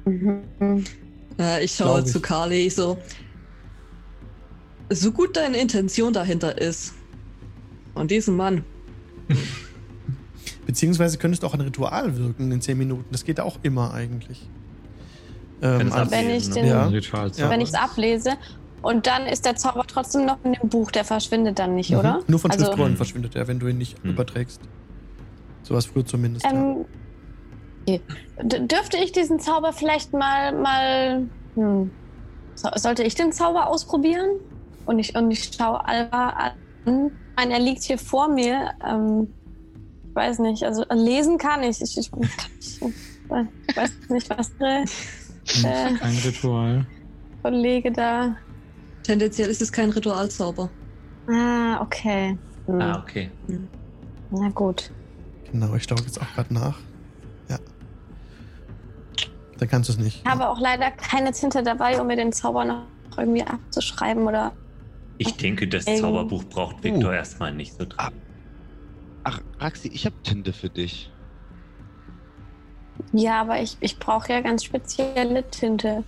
Mhm. 0.05 0.85
Äh, 1.39 1.65
ich 1.65 1.75
schaue 1.75 2.01
ich. 2.01 2.07
zu 2.07 2.21
Carly 2.21 2.69
so. 2.69 2.99
So 4.91 5.13
gut 5.13 5.37
deine 5.37 5.57
Intention 5.57 6.13
dahinter 6.13 6.61
ist. 6.61 6.93
Und 7.95 8.11
diesen 8.11 8.37
Mann. 8.37 8.65
Beziehungsweise 10.67 11.17
könntest 11.17 11.43
du 11.43 11.47
auch 11.47 11.55
ein 11.55 11.63
Ritual 11.63 12.17
wirken 12.19 12.53
in 12.53 12.61
10 12.61 12.77
Minuten. 12.77 13.07
Das 13.11 13.25
geht 13.25 13.41
auch 13.41 13.59
immer 13.63 13.95
eigentlich. 13.95 14.49
Wenn 15.63 15.71
Ähm, 15.71 15.79
Wenn 15.79 15.87
ich 15.89 15.95
ablesen, 15.95 16.55
den- 16.55 16.65
ne? 16.65 16.71
Ja. 16.71 16.87
Ritualzauber. 16.87 17.51
Wenn 17.51 17.61
ich 17.61 17.69
es 17.69 17.75
ablese 17.75 18.33
und 18.83 19.07
dann 19.07 19.27
ist 19.27 19.45
der 19.47 19.55
Zauber 19.55 19.85
trotzdem 19.87 20.27
noch 20.27 20.39
in 20.45 20.55
dem 20.55 20.69
Buch, 20.69 20.91
der 20.91 21.05
verschwindet 21.05 21.59
dann 21.61 21.77
nicht, 21.77 21.91
Mhm. 21.91 21.99
oder? 21.99 22.21
Nur 22.27 22.41
von 22.41 22.51
Also- 22.51 22.65
Schriftrollen 22.67 22.97
verschwindet 22.97 23.37
er, 23.37 23.47
wenn 23.47 23.61
du 23.61 23.69
ihn 23.69 23.79
nicht 23.79 24.03
Mhm. 24.05 24.11
überträgst. 24.11 24.61
So 25.63 25.75
was 25.75 25.87
früher 25.87 26.05
zumindest. 26.05 26.45
ja. 26.45 26.51
Ähm, 26.53 26.85
okay. 27.83 28.01
D 28.43 28.59
dürfte 28.67 28.97
ich 28.97 29.13
diesen 29.13 29.39
Zauber 29.39 29.73
vielleicht 29.73 30.13
mal, 30.13 30.53
mal, 30.53 31.29
hm. 31.55 31.91
so, 32.57 32.69
sollte 32.75 33.05
ich 33.05 33.15
den 33.15 33.31
Zauber 33.33 33.69
ausprobieren? 33.69 34.31
Und 34.85 34.99
ich, 34.99 35.15
und 35.15 35.31
ich 35.31 35.53
schaue 35.57 35.85
Alba 35.87 36.31
an. 36.85 37.07
Ich 37.07 37.37
meine, 37.37 37.55
er 37.55 37.61
liegt 37.61 37.85
hier 37.85 37.99
vor 37.99 38.27
mir. 38.27 38.73
Ähm, 38.85 39.29
ich 40.09 40.15
weiß 40.17 40.41
nicht, 40.41 40.65
also 40.65 40.85
lesen 40.93 41.39
kann 41.39 41.63
ich. 41.63 41.81
Ich, 41.81 41.97
ich, 41.97 42.11
ich, 42.59 42.83
ich 42.83 43.77
weiß 43.77 43.91
nicht, 44.09 44.29
was 44.29 44.51
der 44.59 44.85
äh, 45.49 45.95
Kein 45.95 46.17
Ritual. 46.25 46.87
Kollege 47.43 47.91
da. 47.91 48.37
Tendenziell 49.03 49.49
ist 49.49 49.61
es 49.63 49.73
kein 49.73 49.91
Ritualzauber. 49.91 50.71
Ah, 51.29 51.81
okay. 51.81 52.39
Hm. 52.67 52.81
Ah, 52.81 52.99
okay. 53.03 53.31
Na 54.31 54.49
gut. 54.51 54.91
Genau, 55.51 55.75
ich 55.75 55.83
schaue 55.85 55.99
jetzt 56.01 56.21
auch 56.21 56.35
gerade 56.35 56.55
nach. 56.55 56.79
Ja. 57.49 57.59
Dann 59.59 59.69
kannst 59.69 59.89
du 59.89 59.95
es 59.95 59.99
nicht. 59.99 60.23
Ich 60.25 60.31
habe 60.31 60.49
auch 60.49 60.61
leider 60.61 60.91
keine 60.93 61.33
Tinte 61.33 61.63
dabei, 61.63 62.01
um 62.01 62.07
mir 62.07 62.17
den 62.17 62.33
Zauber 62.33 62.65
noch 62.65 62.85
irgendwie 63.17 63.43
abzuschreiben 63.43 64.27
oder. 64.27 64.53
Ich 65.19 65.37
denke, 65.37 65.69
das 65.69 65.87
Ähm. 65.87 65.99
Zauberbuch 65.99 66.45
braucht 66.45 66.83
Victor 66.83 67.11
Uh. 67.11 67.15
erstmal 67.15 67.53
nicht 67.53 67.75
so 67.75 67.85
dran. 67.85 68.13
Ach, 69.25 69.41
Araxi, 69.59 69.89
ich 69.89 70.07
habe 70.07 70.17
Tinte 70.23 70.53
für 70.53 70.71
dich. 70.71 71.13
Ja, 73.13 73.43
aber 73.43 73.61
ich, 73.61 73.77
ich 73.81 73.99
brauche 73.99 74.33
ja 74.33 74.41
ganz 74.41 74.65
spezielle 74.65 75.49
Tinte 75.51 76.05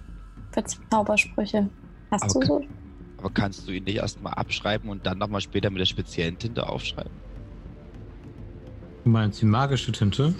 für 0.52 0.64
Zaubersprüche. 0.90 1.68
Hast 2.10 2.24
Aber 2.24 2.40
du 2.40 2.46
so? 2.46 2.64
Aber 3.18 3.30
kannst 3.30 3.68
du 3.68 3.72
ihn 3.72 3.84
nicht 3.84 3.96
erstmal 3.96 4.34
abschreiben 4.34 4.88
und 4.90 5.06
dann 5.06 5.18
nochmal 5.18 5.40
später 5.40 5.70
mit 5.70 5.80
der 5.80 5.86
speziellen 5.86 6.38
Tinte 6.38 6.66
aufschreiben? 6.68 7.12
Du 9.04 9.10
meinst 9.10 9.42
die 9.42 9.46
magische 9.46 9.92
Tinte? 9.92 10.34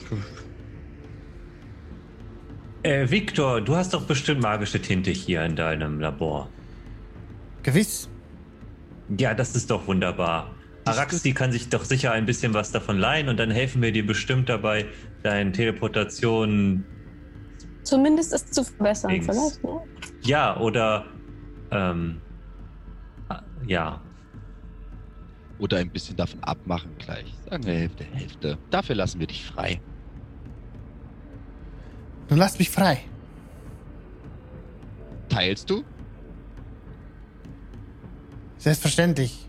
Äh, 2.82 3.10
Victor, 3.10 3.60
du 3.60 3.76
hast 3.76 3.94
doch 3.94 4.06
bestimmt 4.06 4.42
magische 4.42 4.80
Tinte 4.80 5.10
hier 5.10 5.44
in 5.44 5.56
deinem 5.56 6.00
Labor. 6.00 6.50
Gewiss. 7.62 8.08
Ja, 9.18 9.34
das 9.34 9.54
ist 9.54 9.70
doch 9.70 9.86
wunderbar. 9.86 10.54
Araxi 10.84 11.32
kann 11.32 11.50
sich 11.50 11.70
doch 11.70 11.84
sicher 11.84 12.12
ein 12.12 12.26
bisschen 12.26 12.52
was 12.52 12.72
davon 12.72 12.98
leihen 12.98 13.28
und 13.28 13.38
dann 13.38 13.50
helfen 13.50 13.80
wir 13.80 13.92
dir 13.92 14.06
bestimmt 14.06 14.50
dabei, 14.50 14.86
deine 15.24 15.50
Teleportation. 15.52 16.84
Zumindest 17.82 18.32
es 18.32 18.50
zu 18.50 18.62
verbessern, 18.62 19.10
Links. 19.10 19.26
vielleicht. 19.26 19.64
Ne? 19.64 19.80
Ja, 20.22 20.56
oder. 20.58 21.06
Ähm, 21.70 22.20
ah, 23.28 23.42
ja. 23.66 24.00
Oder 25.58 25.78
ein 25.78 25.90
bisschen 25.90 26.16
davon 26.16 26.42
abmachen 26.44 26.96
gleich. 26.98 27.32
Sagen 27.48 27.64
wir 27.64 27.74
Hälfte, 27.74 28.04
Hälfte. 28.04 28.58
Dafür 28.70 28.94
lassen 28.94 29.18
wir 29.18 29.26
dich 29.26 29.44
frei. 29.44 29.80
Nun 32.28 32.38
lasst 32.38 32.58
mich 32.58 32.70
frei. 32.70 33.00
Teilst 35.28 35.68
du? 35.70 35.84
Selbstverständlich. 38.58 39.46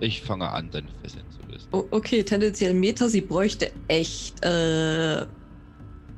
Ich 0.00 0.22
fange 0.22 0.50
an, 0.50 0.70
deine 0.70 0.88
Fesseln 1.02 1.25
O- 1.72 1.88
Okay, 1.90 2.22
tendenziell 2.24 2.74
Meta, 2.74 3.08
sie 3.08 3.20
bräuchte 3.22 3.72
echt 3.88 4.42
äh, 4.44 5.26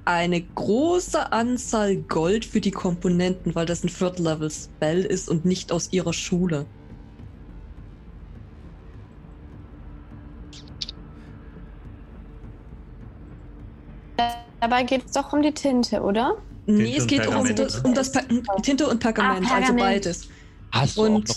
eine 0.04 0.42
große 0.42 1.32
Anzahl 1.32 1.96
Gold 1.96 2.44
für 2.44 2.60
die 2.60 2.70
Komponenten, 2.70 3.54
weil 3.54 3.66
das 3.66 3.84
ein 3.84 3.88
Third-Level-Spell 3.88 5.04
ist 5.04 5.28
und 5.28 5.44
nicht 5.44 5.70
aus 5.72 5.92
ihrer 5.92 6.12
Schule. 6.12 6.66
Dabei 14.60 14.82
geht 14.82 15.04
es 15.06 15.12
doch 15.12 15.32
um 15.32 15.42
die 15.42 15.54
Tinte, 15.54 16.02
oder? 16.02 16.32
Nee, 16.66 16.96
es 16.96 17.06
geht 17.06 17.26
um 17.26 17.54
das, 17.54 17.78
um 17.80 17.94
das 17.94 18.12
per 18.12 18.26
Tinte 18.62 18.88
und 18.88 18.98
Pergament, 18.98 19.46
Ah, 19.50 19.54
also 19.56 19.72
Pergament. 19.72 20.04
beides. 20.04 20.28
Hast 20.72 20.96
du 20.96 21.02
auch 21.02 21.06
Und 21.06 21.28
noch 21.28 21.36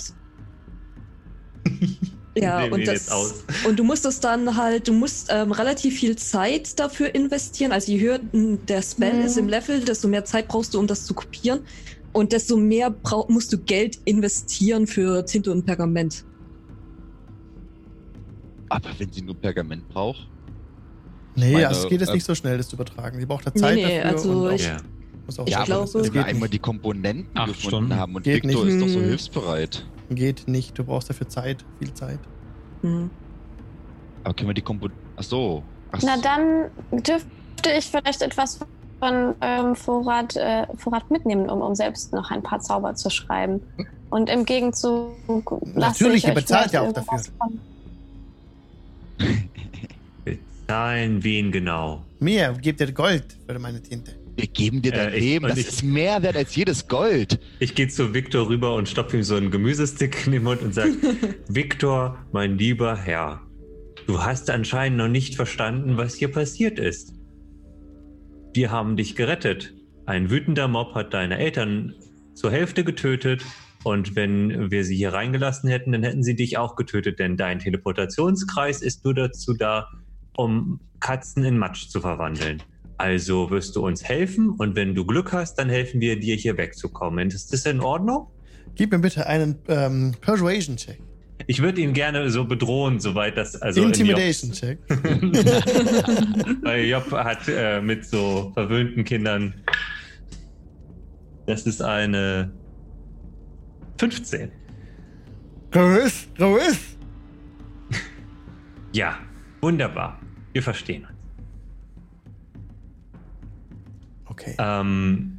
ja, 2.38 2.64
und 2.66 2.88
das 2.88 3.10
und 3.68 3.78
du 3.78 3.84
musst 3.84 4.06
es 4.06 4.20
dann 4.20 4.56
halt, 4.58 4.88
du 4.88 4.94
musst 4.94 5.28
ähm, 5.32 5.52
relativ 5.52 6.00
viel 6.00 6.16
Zeit 6.16 6.80
dafür 6.80 7.14
investieren. 7.14 7.72
Also 7.72 7.92
je 7.92 8.00
höher 8.00 8.20
der 8.34 8.82
Spell 8.82 9.14
Mhm. 9.20 9.26
ist 9.26 9.38
im 9.38 9.50
Level, 9.50 9.82
desto 9.82 10.08
mehr 10.08 10.24
Zeit 10.26 10.48
brauchst 10.48 10.74
du, 10.74 10.80
um 10.80 10.88
das 10.88 11.06
zu 11.06 11.14
kopieren. 11.14 11.62
Und 12.14 12.32
desto 12.34 12.58
mehr 12.58 12.94
musst 13.30 13.54
du 13.54 13.58
Geld 13.58 13.98
investieren 14.06 14.86
für 14.88 15.26
Tinte 15.26 15.52
und 15.52 15.66
Pergament. 15.66 16.26
Aber 18.70 18.90
wenn 18.98 19.12
sie 19.12 19.22
nur 19.22 19.36
Pergament 19.36 19.88
braucht, 19.90 20.28
Nee, 21.36 21.54
meine, 21.54 21.70
also 21.70 21.84
es 21.84 21.90
geht 21.90 22.02
jetzt 22.02 22.10
äh, 22.10 22.14
nicht 22.14 22.26
so 22.26 22.36
schnell, 22.36 22.58
das 22.58 22.68
zu 22.68 22.76
übertragen. 22.76 23.18
Die 23.20 23.26
braucht 23.26 23.48
da 23.48 23.52
Nee, 23.54 23.60
Zeit 23.62 23.76
nee, 23.76 23.84
dafür. 23.84 24.06
also 24.06 24.32
und 24.32 24.48
auch, 24.48 24.52
ich- 24.52 24.66
Ja. 24.66 24.78
muss 25.26 25.40
auch 25.40 25.48
ich 25.48 25.54
sein. 25.54 25.64
glaube- 25.66 25.94
wenn 25.94 26.04
wir 26.04 26.12
geht 26.12 26.24
einmal 26.26 26.42
nicht. 26.42 26.54
die 26.54 26.60
Komponenten 26.60 27.38
Acht 27.38 27.48
gefunden 27.48 27.68
Stunden. 27.70 27.96
haben 27.96 28.16
und 28.16 28.24
Geht 28.24 28.44
Victor 28.44 28.66
nicht. 28.66 28.74
ist 28.76 28.82
doch 28.82 28.88
so 28.90 29.00
Hm. 29.00 29.06
hilfsbereit. 29.06 29.86
Geht 30.16 30.48
nicht. 30.48 30.78
Du 30.78 30.84
brauchst 30.84 31.10
dafür 31.10 31.28
Zeit, 31.30 31.64
viel 31.80 31.94
Zeit. 31.94 32.20
Hm. 32.82 33.10
Aber 34.24 34.34
können 34.34 34.50
wir 34.50 34.54
die 34.54 34.62
Komponenten. 34.62 35.02
Ach 35.16 35.24
so. 35.24 35.64
Ach 35.92 36.00
Na 36.04 36.16
so. 36.18 36.22
dann 36.22 37.02
dürfte 37.04 37.72
ich 37.78 37.86
vielleicht 37.86 38.22
etwas 38.22 38.60
von 39.00 39.36
eurem 39.42 39.76
Vorrat, 39.76 40.36
äh, 40.36 40.68
Vorrat 40.76 41.10
mitnehmen, 41.10 41.50
um, 41.50 41.62
um 41.62 41.76
selbst 41.76 42.14
noch 42.14 42.30
ein 42.30 42.44
paar 42.44 42.60
Zauber 42.60 42.94
zu 42.96 43.10
schreiben. 43.10 43.62
Und 44.10 44.30
im 44.30 44.46
Gegenzug 44.46 45.16
Natürlich, 45.74 46.24
ich 46.24 46.28
ihr 46.30 46.34
bezahlt 46.36 46.72
ja 46.74 46.82
auch 46.82 46.94
von- 46.94 47.60
Bezahlen 50.26 51.24
wen 51.24 51.52
genau? 51.52 52.04
Mir 52.20 52.54
gebt 52.54 52.80
ihr 52.82 52.92
Gold 52.92 53.38
für 53.48 53.58
meine 53.60 53.82
Tinte. 53.82 54.21
Wir 54.38 54.48
geben 54.48 54.82
dir 54.82 54.92
dein 54.92 55.10
Äh, 55.14 55.18
ich- 55.18 55.24
Leben. 55.24 55.48
Das 55.48 55.58
ich- 55.58 55.68
ist 55.68 55.84
mehr 55.84 56.24
wert 56.24 56.36
als 56.36 56.56
jedes 56.56 56.88
Gold. 56.88 57.40
Ich 57.60 57.76
gehe 57.76 57.88
zu 57.88 58.14
Victor 58.14 58.48
rüber 58.50 58.76
und 58.76 58.88
stopfe 58.90 59.18
ihm 59.18 59.24
so 59.24 59.36
einen 59.36 59.52
Gemüsestick 59.52 60.26
in 60.26 60.32
den 60.32 60.44
Mund 60.44 60.62
und 60.62 60.74
sage: 60.74 60.92
Victor, 61.48 62.18
mein 62.32 62.58
lieber 62.58 62.96
Herr, 62.96 63.42
du 64.08 64.22
hast 64.24 64.50
anscheinend 64.50 64.98
noch 64.98 65.08
nicht 65.10 65.36
verstanden, 65.36 65.98
was 65.98 66.16
hier 66.16 66.30
passiert 66.32 66.80
ist. 66.80 67.14
Wir 68.54 68.72
haben 68.72 68.98
dich 68.98 69.16
gerettet. 69.16 69.74
Ein 70.06 70.30
wütender 70.30 70.68
Mob 70.68 70.96
hat 70.96 71.14
deine 71.14 71.38
Eltern 71.38 71.94
zur 72.34 72.52
Hälfte 72.52 72.84
getötet. 72.84 73.44
Und 73.84 74.16
wenn 74.16 74.70
wir 74.70 74.84
sie 74.84 74.96
hier 74.96 75.12
reingelassen 75.14 75.68
hätten, 75.70 75.92
dann 75.92 76.04
hätten 76.04 76.22
sie 76.22 76.36
dich 76.36 76.58
auch 76.60 76.76
getötet, 76.76 77.18
denn 77.18 77.36
dein 77.36 77.58
Teleportationskreis 77.60 78.82
ist 78.84 79.04
nur 79.06 79.16
dazu 79.16 79.54
da, 79.56 79.88
um 80.36 80.80
Katzen 81.00 81.44
in 81.44 81.58
Matsch 81.58 81.88
zu 81.88 82.00
verwandeln. 82.00 82.62
Also 83.02 83.50
wirst 83.50 83.76
du 83.76 83.84
uns 83.84 84.04
helfen 84.04 84.52
und 84.52 84.76
wenn 84.76 84.94
du 84.94 85.06
Glück 85.06 85.34
hast, 85.34 85.56
dann 85.56 85.70
helfen 85.70 86.02
wir 86.02 86.20
dir 86.20 86.36
hier 86.36 86.56
wegzukommen. 86.58 87.30
Ist 87.30 87.52
das 87.52 87.66
in 87.66 87.80
Ordnung? 87.80 88.28
Gib 88.76 88.92
mir 88.92 89.00
bitte 89.00 89.26
einen 89.26 89.58
ähm, 89.68 90.14
Persuasion-Check. 90.22 91.02
Ich 91.48 91.64
würde 91.64 91.82
ihn 91.82 91.94
gerne 91.94 92.30
so 92.30 92.46
bedrohen, 92.46 93.00
soweit 93.00 93.38
das 93.38 93.60
also 93.60 93.82
in 93.82 93.88
Intimidation-Check. 93.88 94.80
Job, 94.88 95.00
weil 96.62 96.86
Job 96.86 97.12
hat 97.12 97.48
äh, 97.48 97.82
mit 97.82 98.06
so 98.06 98.52
verwöhnten 98.54 99.04
Kindern. 99.04 99.56
Das 101.48 101.64
ist 101.64 101.82
eine 101.82 102.52
15. 103.98 104.52
Gewiss, 105.72 106.28
gewiss. 106.38 106.98
Ja, 108.94 109.18
wunderbar. 109.60 110.22
Wir 110.54 110.62
verstehen 110.62 111.08
Okay. 114.42 114.56
Ähm, 114.58 115.38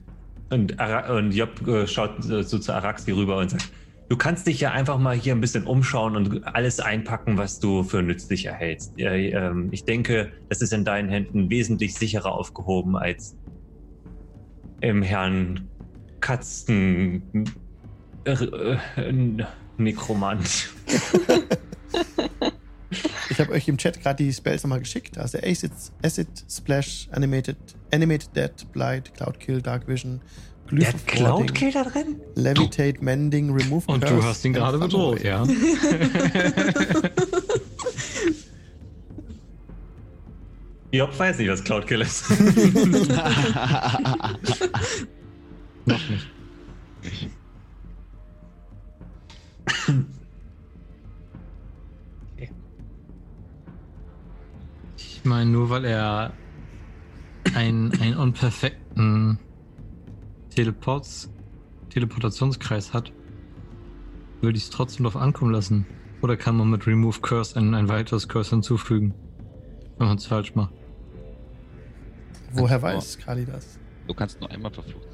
und, 0.51 0.81
und 0.81 1.33
Job 1.33 1.67
äh, 1.67 1.87
schaut 1.87 2.23
so, 2.23 2.43
zu 2.43 2.73
Araxi 2.73 3.11
rüber 3.11 3.39
und 3.39 3.51
sagt, 3.51 3.71
du 4.09 4.17
kannst 4.17 4.47
dich 4.47 4.61
ja 4.61 4.71
einfach 4.73 4.99
mal 4.99 5.17
hier 5.17 5.35
ein 5.35 5.41
bisschen 5.41 5.65
umschauen 5.65 6.17
und 6.17 6.47
alles 6.47 6.79
einpacken, 6.81 7.39
was 7.39 7.59
du 7.59 7.83
für 7.83 8.03
nützlich 8.03 8.45
erhältst. 8.47 8.99
Äh, 8.99 9.31
ähm, 9.31 9.69
ich 9.73 9.85
denke, 9.85 10.31
das 10.49 10.61
ist 10.61 10.73
in 10.73 10.85
deinen 10.85 11.09
Händen 11.09 11.49
wesentlich 11.51 11.95
sicherer 11.95 12.33
aufgehoben 12.33 12.97
als 12.97 13.37
im 14.81 15.03
Herrn 15.03 15.69
Katzen 16.21 17.23
äh, 18.25 18.33
äh, 18.33 19.17
Nekromant. 19.79 20.71
Ich 23.31 23.41
habe 23.41 23.53
euch 23.53 23.67
im 23.67 23.79
Chat 23.79 23.99
gerade 24.03 24.23
die 24.23 24.31
Spells 24.31 24.63
nochmal 24.63 24.81
geschickt. 24.81 25.17
Also 25.17 25.39
Acid, 25.39 25.73
Acid 26.05 26.29
Splash, 26.51 27.09
Animated, 27.13 27.57
Animated 27.93 28.35
Dead, 28.35 28.53
Blight, 28.73 29.13
Cloud 29.15 29.39
Kill, 29.39 29.61
Dark 29.61 29.87
Vision, 29.87 30.23
Der 30.71 30.79
Glyph 30.79 30.89
hat 30.95 31.07
Cloud-Kill 31.07 31.73
da 31.73 31.85
drin? 31.85 32.21
Levitate, 32.35 33.05
Mending, 33.05 33.51
Remove 33.53 33.85
Und 33.87 34.01
Curse, 34.01 34.17
du 34.17 34.25
hast 34.25 34.45
ihn 34.45 34.55
gerade 34.55 34.79
bedroht, 34.79 35.23
ja. 35.23 35.45
Job 40.91 41.19
weiß 41.19 41.39
nicht, 41.39 41.51
was 41.51 41.65
Cloud-Kill 41.65 42.03
ist. 42.03 42.31
Noch 45.87 46.09
nicht. 46.09 46.29
Ich 54.97 55.25
meine, 55.25 55.51
nur 55.51 55.71
weil 55.71 55.85
er 55.85 56.33
einen, 57.55 57.93
einen 58.01 58.17
unperfekten 58.17 59.39
Teleports, 60.55 61.31
Teleportationskreis 61.91 62.93
hat, 62.93 63.13
würde 64.41 64.59
ich 64.59 64.65
es 64.65 64.71
trotzdem 64.71 65.05
darauf 65.05 65.21
ankommen 65.21 65.53
lassen. 65.53 65.87
Oder 66.21 66.37
kann 66.37 66.57
man 66.57 66.71
mit 66.71 66.87
Remove 66.87 67.21
Curse 67.21 67.59
ein, 67.59 67.75
ein 67.75 67.89
weiteres 67.89 68.29
Curse 68.29 68.51
hinzufügen, 68.51 69.15
wenn 69.99 70.09
man 70.09 70.19
es 70.19 70.27
falsch 70.27 70.55
macht? 70.55 70.73
Woher 72.53 72.81
weiß 72.81 73.19
Kali 73.19 73.45
das? 73.47 73.79
Du 74.07 74.15
kannst 74.15 74.41
nur 74.41 74.51
einmal 74.51 74.73
verflucht 74.73 75.09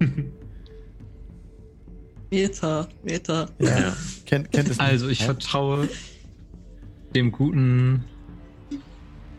sein. 0.00 0.32
Meta, 2.30 2.88
Meta. 3.02 3.48
Ja, 3.58 3.78
Ja. 3.78 3.96
Kennt, 4.26 4.52
kennt 4.52 4.68
es 4.68 4.78
nicht. 4.78 4.80
Also, 4.80 5.08
ich 5.08 5.20
Hä? 5.20 5.26
vertraue 5.26 5.88
dem 7.14 7.32
guten 7.32 8.04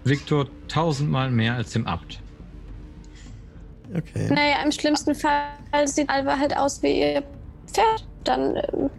Viktor 0.04 0.48
tausendmal 0.68 1.30
mehr 1.32 1.56
als 1.56 1.72
dem 1.72 1.86
Abt. 1.88 2.20
Okay. 3.96 4.28
Naja, 4.30 4.64
im 4.64 4.72
schlimmsten 4.72 5.16
Fall 5.16 5.50
sieht 5.86 6.10
Alva 6.10 6.38
halt 6.38 6.56
aus 6.56 6.82
wie 6.84 7.00
ihr 7.02 7.24
Pferd. 7.68 8.08
Dann 8.24 8.56
ähm, 8.56 8.90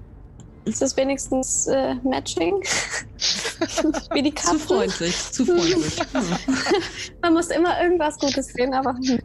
ist 0.65 0.83
es 0.83 0.97
wenigstens 0.97 1.67
äh, 1.69 1.95
Matching. 2.03 2.55
wie 4.13 4.23
die 4.23 4.35
Zu 4.35 4.43
Katzen. 4.43 4.59
freundlich, 4.59 5.17
zu 5.31 5.45
freundlich. 5.45 5.97
Man 7.23 7.35
muss 7.35 7.49
immer 7.49 7.81
irgendwas 7.83 8.19
Gutes 8.19 8.47
sehen, 8.49 8.75
aber 8.75 8.95
hm. 8.95 9.19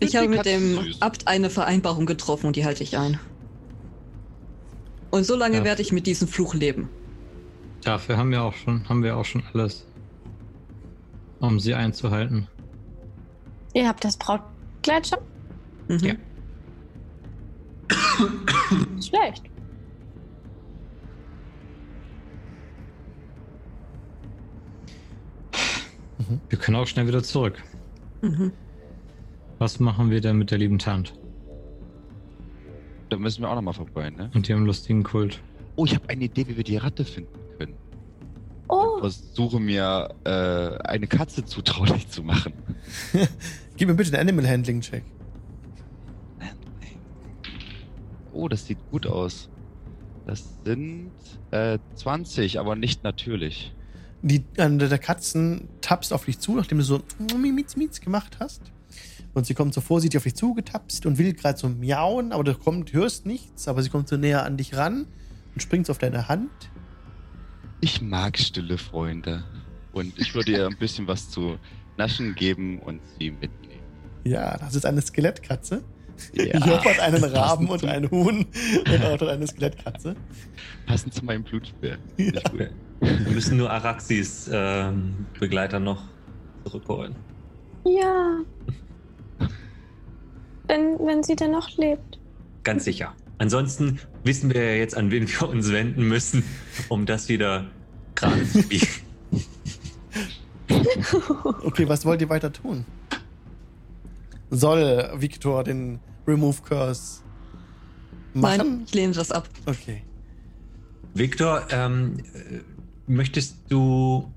Ich 0.00 0.14
habe 0.14 0.28
mit 0.28 0.46
dem. 0.46 0.94
Abt 1.00 1.26
eine 1.26 1.50
Vereinbarung 1.50 2.06
getroffen 2.06 2.46
und 2.46 2.56
die 2.56 2.64
halte 2.64 2.84
ich 2.84 2.96
ein. 2.96 3.18
Und 5.10 5.24
so 5.24 5.34
lange 5.34 5.58
Ja. 5.58 5.64
werde 5.64 5.82
ich 5.82 5.90
mit 5.90 6.06
diesem 6.06 6.28
Fluch 6.28 6.54
leben. 6.54 6.88
Dafür 7.82 8.16
haben 8.16 8.30
wir 8.30 8.42
auch 8.42 8.54
schon, 8.54 8.88
haben 8.88 9.02
wir 9.02 9.16
auch 9.16 9.24
schon 9.24 9.42
alles, 9.54 9.86
um 11.40 11.60
sie 11.60 11.74
einzuhalten. 11.74 12.48
Ihr 13.74 13.86
habt 13.86 14.04
das 14.04 14.16
Brautkleid 14.16 15.06
schon? 15.06 15.18
Mhm. 15.88 15.98
Ja. 15.98 16.14
Schlecht. 19.00 19.44
Mhm. 26.18 26.40
Wir 26.48 26.58
können 26.58 26.76
auch 26.76 26.86
schnell 26.86 27.06
wieder 27.06 27.22
zurück. 27.22 27.62
Mhm. 28.22 28.52
Was 29.58 29.80
machen 29.80 30.10
wir 30.10 30.20
denn 30.20 30.36
mit 30.38 30.50
der 30.50 30.58
lieben 30.58 30.78
Tant? 30.78 31.14
Da 33.10 33.16
müssen 33.16 33.42
wir 33.42 33.50
auch 33.50 33.54
nochmal 33.54 33.74
vorbei, 33.74 34.10
ne? 34.10 34.30
Und 34.34 34.48
ihrem 34.48 34.66
lustigen 34.66 35.02
Kult. 35.02 35.40
Oh, 35.76 35.84
ich 35.84 35.94
habe 35.94 36.08
eine 36.08 36.24
Idee, 36.24 36.46
wie 36.48 36.56
wir 36.56 36.64
die 36.64 36.76
Ratte 36.76 37.04
finden. 37.04 37.32
Oh, 38.68 38.98
Versuche 39.00 39.60
mir 39.60 40.14
äh, 40.24 40.30
eine 40.86 41.06
Katze 41.06 41.44
zutraulich 41.44 42.08
zu 42.08 42.22
machen. 42.22 42.52
Gib 43.76 43.88
mir 43.88 43.94
bitte 43.94 44.12
einen 44.18 44.28
Animal 44.28 44.48
Handling 44.48 44.80
Check. 44.80 45.04
Oh, 48.32 48.48
das 48.48 48.66
sieht 48.66 48.78
gut 48.90 49.06
aus. 49.06 49.48
Das 50.26 50.44
sind 50.64 51.10
äh, 51.50 51.78
20, 51.94 52.60
aber 52.60 52.76
nicht 52.76 53.02
natürlich. 53.02 53.74
Die, 54.22 54.44
eine 54.58 54.88
der 54.88 54.98
Katzen 54.98 55.68
tappst 55.80 56.12
auf 56.12 56.26
dich 56.26 56.38
zu, 56.38 56.54
nachdem 56.54 56.78
du 56.78 56.84
so 56.84 57.00
Mietz, 57.36 57.76
Mietz 57.76 58.00
gemacht 58.00 58.36
hast. 58.38 58.62
Und 59.34 59.46
sie 59.46 59.54
kommt 59.54 59.74
so 59.74 59.80
vorsichtig 59.80 60.18
auf 60.18 60.24
dich 60.24 60.34
zugetapst 60.34 61.06
und 61.06 61.18
will 61.18 61.32
gerade 61.32 61.58
so 61.58 61.68
miauen, 61.68 62.32
aber 62.32 62.44
du 62.44 62.54
kommt, 62.54 62.92
hörst 62.92 63.26
nichts, 63.26 63.68
aber 63.68 63.82
sie 63.82 63.90
kommt 63.90 64.08
so 64.08 64.16
näher 64.16 64.44
an 64.44 64.56
dich 64.56 64.76
ran 64.76 65.06
und 65.54 65.60
springt 65.60 65.88
auf 65.90 65.98
deine 65.98 66.28
Hand. 66.28 66.67
Ich 67.80 68.00
mag 68.02 68.38
stille 68.38 68.78
Freunde. 68.78 69.44
Und 69.92 70.18
ich 70.18 70.34
würde 70.34 70.52
ihr 70.52 70.66
ein 70.66 70.76
bisschen 70.78 71.06
was 71.06 71.30
zu 71.30 71.58
naschen 71.96 72.34
geben 72.34 72.78
und 72.80 73.00
sie 73.18 73.30
mitnehmen. 73.30 73.82
Ja, 74.24 74.56
das 74.58 74.74
ist 74.74 74.84
eine 74.84 75.00
Skelettkatze. 75.00 75.82
Ja, 76.34 76.58
Job 76.58 76.84
hat 76.84 76.98
einen 77.00 77.20
passend 77.20 77.36
Raben 77.36 77.68
und 77.68 77.84
einen 77.84 78.10
Huhn 78.10 78.38
und 78.86 79.04
auch 79.04 79.12
hat 79.12 79.22
eine 79.22 79.46
Skelettkatze. 79.46 80.16
Passend 80.86 81.14
zu 81.14 81.24
meinem 81.24 81.44
Blutspeer. 81.44 81.98
Nicht 82.16 82.50
gut. 82.50 82.70
Wir 83.00 83.30
müssen 83.32 83.56
nur 83.56 83.70
Araxis 83.70 84.50
ähm, 84.52 85.26
Begleiter 85.38 85.78
noch 85.78 86.02
zurückholen. 86.64 87.14
ja. 87.84 88.38
Wenn, 90.66 90.98
wenn 90.98 91.22
sie 91.22 91.34
denn 91.34 91.52
noch 91.52 91.74
lebt. 91.78 92.18
Ganz 92.62 92.84
sicher. 92.84 93.14
Ansonsten 93.38 94.00
wissen 94.24 94.52
wir 94.52 94.64
ja 94.64 94.74
jetzt, 94.74 94.96
an 94.96 95.10
wen 95.10 95.28
wir 95.28 95.48
uns 95.48 95.70
wenden 95.70 96.06
müssen, 96.08 96.42
um 96.88 97.06
das 97.06 97.28
wieder 97.28 97.66
gerade 98.14 98.48
zu 98.48 98.62
biegen. 98.62 98.88
Okay, 101.62 101.88
was 101.88 102.04
wollt 102.04 102.20
ihr 102.20 102.28
weiter 102.28 102.52
tun? 102.52 102.84
Soll 104.50 105.10
Victor 105.16 105.64
den 105.64 105.98
Remove 106.26 106.62
Curse 106.62 107.22
machen? 108.34 108.58
Nein, 108.58 108.82
ich 108.86 108.94
lehne 108.94 109.12
das 109.12 109.30
ab. 109.30 109.48
Okay. 109.66 110.02
Victor, 111.14 111.66
ähm, 111.70 112.18
äh, 112.34 112.60
möchtest 113.06 113.56
du. 113.68 114.30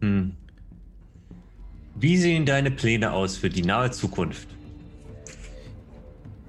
Hm, 0.00 0.32
wie 1.94 2.16
sehen 2.16 2.46
deine 2.46 2.70
Pläne 2.70 3.12
aus 3.12 3.36
für 3.36 3.50
die 3.50 3.62
nahe 3.62 3.90
Zukunft? 3.90 4.48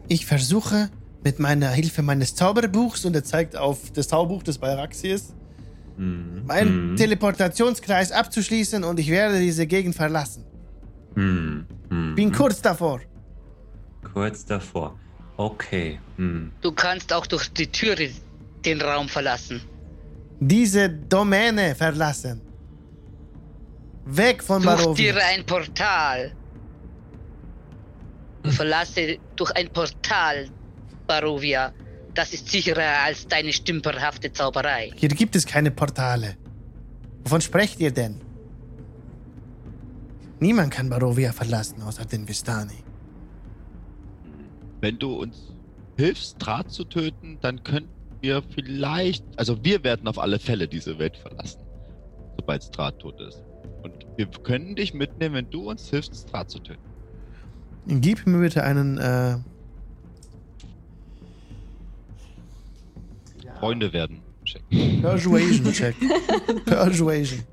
Ich 0.07 0.25
versuche 0.25 0.89
mit 1.23 1.39
meiner 1.39 1.69
Hilfe 1.69 2.01
meines 2.01 2.35
Zauberbuchs, 2.35 3.05
und 3.05 3.15
er 3.15 3.23
zeigt 3.23 3.55
auf 3.55 3.91
das 3.91 4.07
Zauberbuch 4.09 4.43
des 4.43 4.57
Bayraxiers, 4.57 5.33
Hm, 5.95 6.45
meinen 6.47 6.89
hm, 6.89 6.95
Teleportationskreis 6.95 8.11
abzuschließen 8.11 8.83
und 8.83 8.99
ich 8.99 9.09
werde 9.11 9.39
diese 9.39 9.67
Gegend 9.67 9.95
verlassen. 9.95 10.43
hm, 11.15 11.65
hm, 11.89 12.15
Bin 12.15 12.31
kurz 12.31 12.61
davor. 12.61 12.99
kurz 14.13 14.43
davor. 14.43 14.97
Okay. 15.37 15.99
Hm. 16.17 16.51
Du 16.61 16.71
kannst 16.71 17.13
auch 17.13 17.27
durch 17.27 17.47
die 17.53 17.67
Türe 17.67 18.09
den 18.65 18.81
Raum 18.81 19.07
verlassen. 19.07 19.61
Diese 20.39 20.89
Domäne 20.89 21.75
verlassen. 21.75 22.41
Weg 24.05 24.43
von 24.43 24.61
Such 24.61 24.69
Barovia. 24.71 25.13
dir 25.13 25.23
ein 25.25 25.45
Portal. 25.45 26.33
Verlasse 28.45 29.17
durch 29.35 29.51
ein 29.55 29.69
Portal, 29.69 30.49
Barovia. 31.13 31.73
Das 32.15 32.33
ist 32.33 32.49
sicherer 32.49 33.03
als 33.05 33.27
deine 33.27 33.53
stümperhafte 33.53 34.31
Zauberei. 34.31 34.91
Hier 34.95 35.09
gibt 35.09 35.35
es 35.35 35.45
keine 35.45 35.69
Portale. 35.69 36.37
Wovon 37.23 37.41
sprecht 37.41 37.79
ihr 37.79 37.91
denn? 37.91 38.19
Niemand 40.39 40.71
kann 40.73 40.89
Barovia 40.89 41.31
verlassen, 41.31 41.81
außer 41.83 42.05
den 42.05 42.27
Vistani. 42.27 42.79
Wenn 44.81 44.97
du 44.97 45.21
uns 45.21 45.53
hilfst, 45.97 46.35
Draht 46.39 46.71
zu 46.71 46.83
töten, 46.83 47.37
dann 47.41 47.63
könnten 47.63 47.93
wir 48.21 48.41
vielleicht. 48.55 49.23
Also, 49.37 49.63
wir 49.63 49.83
werden 49.83 50.07
auf 50.07 50.17
alle 50.17 50.39
Fälle 50.39 50.67
diese 50.67 50.97
Welt 50.97 51.15
verlassen. 51.15 51.61
Sobald 52.37 52.75
Draht 52.75 52.99
tot 52.99 53.21
ist. 53.21 53.43
Und 53.83 53.93
wir 54.17 54.25
können 54.49 54.75
dich 54.75 54.93
mitnehmen, 54.93 55.35
wenn 55.35 55.49
du 55.49 55.69
uns 55.69 55.89
hilfst, 55.89 56.31
Draht 56.31 56.49
zu 56.49 56.59
töten. 56.59 56.81
Gib 57.85 58.25
mir 58.25 58.39
bitte 58.39 58.63
einen, 58.63 58.97
äh, 58.97 59.37
Freunde 63.63 63.93
werden. 63.93 64.19
Check. 64.43 64.61
Persuasion. 66.65 67.39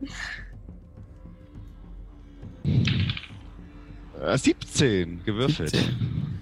Äh, 4.21 4.37
17 4.37 5.25
gewürfelt. 5.25 5.71
17. 5.71 6.39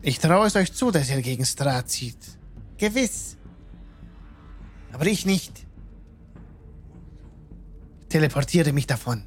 Ich 0.00 0.18
traue 0.18 0.46
es 0.46 0.56
euch 0.56 0.72
zu, 0.72 0.90
dass 0.90 1.10
ihr 1.10 1.20
gegen 1.20 1.44
Strat 1.44 1.90
zieht. 1.90 2.16
Gewiss. 2.78 3.36
Aber 4.92 5.04
ich 5.04 5.26
nicht. 5.26 5.66
Teleportiere 8.08 8.72
mich 8.72 8.86
davon. 8.86 9.24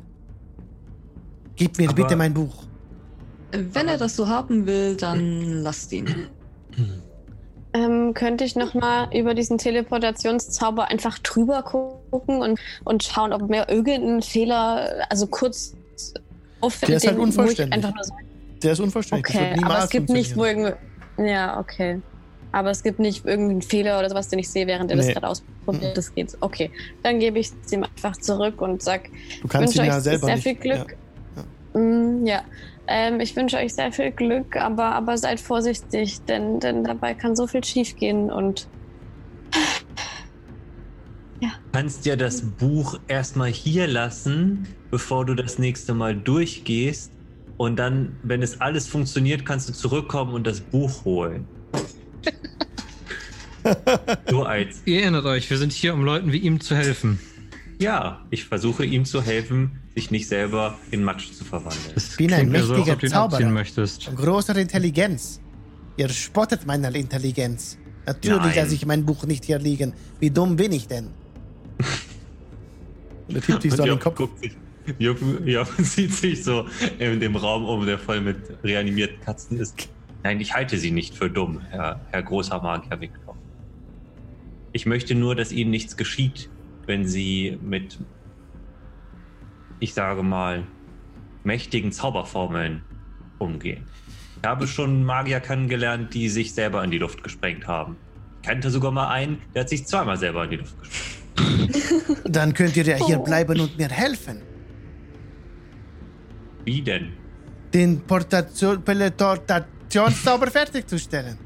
Gib 1.55 1.77
mir 1.77 1.89
Aber- 1.89 2.01
bitte 2.01 2.15
mein 2.15 2.33
Buch. 2.33 2.63
Wenn 3.51 3.87
er 3.87 3.97
das 3.99 4.15
so 4.15 4.27
haben 4.27 4.65
will, 4.65 4.95
dann 4.95 5.61
lasst 5.61 5.91
ihn. 5.91 6.07
Ähm, 7.73 8.13
könnte 8.13 8.43
ich 8.43 8.55
nochmal 8.57 9.07
über 9.15 9.33
diesen 9.33 9.57
Teleportationszauber 9.57 10.89
einfach 10.89 11.19
drüber 11.19 11.63
gucken 11.63 12.41
und, 12.41 12.59
und 12.83 13.03
schauen, 13.03 13.31
ob 13.31 13.49
mir 13.49 13.69
irgendein 13.69 14.21
Fehler, 14.21 15.05
also 15.09 15.27
kurz 15.27 15.73
auffällt, 16.59 16.89
Der 16.89 16.97
ist 16.97 17.07
halt 17.07 17.15
ich 17.17 17.23
unvollständig. 17.23 17.73
Einfach 17.73 17.93
nur 17.95 18.03
so, 18.03 18.13
Der 18.61 18.71
ist 18.73 18.79
unvollständig. 18.81 19.29
Okay, 19.29 19.55
aber 19.63 19.79
es 19.83 19.89
gibt 19.89 20.09
nicht, 20.09 20.35
wo 20.35 20.43
irgendwie. 20.45 20.73
Ja, 21.17 21.59
okay. 21.59 22.01
Aber 22.53 22.71
es 22.71 22.83
gibt 22.83 22.99
nicht 22.99 23.25
irgendeinen 23.25 23.61
Fehler 23.61 23.97
oder 23.99 24.09
sowas, 24.09 24.27
den 24.27 24.39
ich 24.39 24.49
sehe, 24.49 24.67
während 24.67 24.91
er 24.91 24.97
Nee. 24.97 25.03
das 25.05 25.13
gerade 25.13 25.27
ausprobiert. 25.29 25.95
Das 25.95 26.13
geht. 26.13 26.35
Okay, 26.41 26.69
dann 27.03 27.19
gebe 27.19 27.39
ich 27.39 27.51
es 27.65 27.71
ihm 27.71 27.83
einfach 27.83 28.17
zurück 28.17 28.61
und 28.61 28.83
sag, 28.83 29.03
Du 29.41 29.47
kannst 29.47 29.75
wünsche 29.77 29.87
ihn 29.87 29.89
ja 29.89 29.97
euch 29.97 30.03
selber 30.03 30.25
sehr 30.25 30.35
nicht. 30.35 30.43
viel 30.43 30.55
Glück. 30.55 30.97
Mm, 31.73 32.25
ja. 32.25 32.41
Ähm, 32.93 33.21
ich 33.21 33.35
wünsche 33.37 33.55
euch 33.55 33.73
sehr 33.73 33.93
viel 33.93 34.11
Glück, 34.11 34.57
aber, 34.57 34.83
aber 34.83 35.17
seid 35.17 35.39
vorsichtig, 35.39 36.19
denn, 36.25 36.59
denn 36.59 36.83
dabei 36.83 37.13
kann 37.13 37.37
so 37.37 37.47
viel 37.47 37.63
schiefgehen 37.63 38.29
und 38.29 38.67
kannst 41.71 42.05
ja 42.05 42.17
das 42.17 42.41
Buch 42.41 42.99
erstmal 43.07 43.49
hier 43.49 43.87
lassen, 43.87 44.67
bevor 44.89 45.25
du 45.25 45.35
das 45.35 45.57
nächste 45.57 45.93
Mal 45.93 46.15
durchgehst. 46.15 47.11
Und 47.57 47.77
dann, 47.77 48.17
wenn 48.23 48.41
es 48.41 48.59
alles 48.59 48.87
funktioniert, 48.87 49.45
kannst 49.45 49.69
du 49.69 49.73
zurückkommen 49.73 50.33
und 50.33 50.45
das 50.45 50.59
Buch 50.59 51.05
holen. 51.05 51.47
so 54.29 54.43
als, 54.43 54.81
Ihr 54.85 55.01
erinnert 55.03 55.25
euch, 55.25 55.49
wir 55.49 55.57
sind 55.57 55.71
hier, 55.71 55.93
um 55.93 56.03
Leuten 56.03 56.31
wie 56.31 56.39
ihm 56.39 56.59
zu 56.59 56.75
helfen. 56.75 57.19
Ja, 57.81 58.21
ich 58.29 58.45
versuche 58.45 58.85
ihm 58.85 59.05
zu 59.05 59.21
helfen, 59.21 59.81
sich 59.95 60.11
nicht 60.11 60.27
selber 60.27 60.77
in 60.91 61.03
Matsch 61.03 61.31
zu 61.31 61.43
verwandeln. 61.43 61.93
Es 61.95 62.15
bin 62.15 62.31
ein 62.31 62.45
so, 62.45 62.73
mächtiger 62.73 63.03
ihn 63.03 63.09
Zauberer. 63.09 63.49
möchtest. 63.49 64.05
Von 64.05 64.15
großer 64.15 64.55
Intelligenz. 64.55 65.41
Ihr 65.97 66.09
spottet 66.09 66.65
meiner 66.65 66.93
Intelligenz. 66.95 67.77
Natürlich 68.05 68.39
Nein. 68.39 68.55
lasse 68.55 68.75
ich 68.75 68.85
mein 68.85 69.05
Buch 69.05 69.25
nicht 69.25 69.45
hier 69.45 69.59
liegen. 69.59 69.93
Wie 70.19 70.29
dumm 70.29 70.55
bin 70.55 70.71
ich 70.71 70.87
denn? 70.87 71.07
Und 73.27 73.35
er 73.35 73.41
tippt 73.41 73.61
sich 73.63 73.73
so 73.73 73.83
an 73.83 73.89
den 73.89 73.99
Kopf. 73.99 74.15
guckt 74.15 74.39
sich, 74.39 74.55
Job, 74.99 75.17
Job 75.45 75.67
sieht 75.79 76.13
sich 76.13 76.43
so 76.43 76.65
in 76.99 77.19
dem 77.19 77.35
Raum 77.35 77.65
um, 77.65 77.85
der 77.85 77.97
voll 77.97 78.21
mit 78.21 78.37
reanimierten 78.63 79.19
Katzen 79.21 79.59
ist. 79.59 79.89
Nein, 80.23 80.39
ich 80.39 80.53
halte 80.53 80.77
sie 80.77 80.91
nicht 80.91 81.15
für 81.15 81.29
dumm, 81.29 81.61
Herr, 81.69 81.99
Herr 82.11 82.23
großer 82.23 82.61
Magier 82.61 82.99
Victor. 82.99 83.35
Ich 84.71 84.85
möchte 84.85 85.15
nur, 85.15 85.35
dass 85.35 85.51
Ihnen 85.51 85.71
nichts 85.71 85.97
geschieht, 85.97 86.49
wenn 86.85 87.05
Sie 87.07 87.57
mit, 87.61 87.99
ich 89.79 89.93
sage 89.93 90.23
mal, 90.23 90.63
mächtigen 91.43 91.91
Zauberformeln 91.91 92.83
umgehen. 93.39 93.85
Ich 94.41 94.47
habe 94.47 94.67
schon 94.67 95.03
Magier 95.03 95.39
kennengelernt, 95.39 96.13
die 96.13 96.29
sich 96.29 96.53
selber 96.53 96.83
in 96.83 96.91
die 96.91 96.97
Luft 96.97 97.23
gesprengt 97.23 97.67
haben. 97.67 97.95
Ich 98.41 98.47
kannte 98.47 98.69
sogar 98.71 98.91
mal 98.91 99.07
einen, 99.09 99.39
der 99.53 99.61
hat 99.61 99.69
sich 99.69 99.85
zweimal 99.85 100.17
selber 100.17 100.43
in 100.45 100.49
die 100.51 100.55
Luft 100.57 100.75
gesprengt. 100.79 101.11
Dann 102.35 102.53
könnt 102.53 102.75
ihr 102.75 102.83
ja 102.83 102.95
hier 102.95 103.19
Oh. 103.19 103.23
bleiben 103.23 103.59
und 103.59 103.77
mir 103.77 103.87
helfen. 103.89 104.41
Wie 106.65 106.81
denn? 106.81 107.13
Den 107.73 108.01
Portation- 108.05 108.83
Teleportationszauber 108.83 110.47
fertigzustellen. 110.47 111.37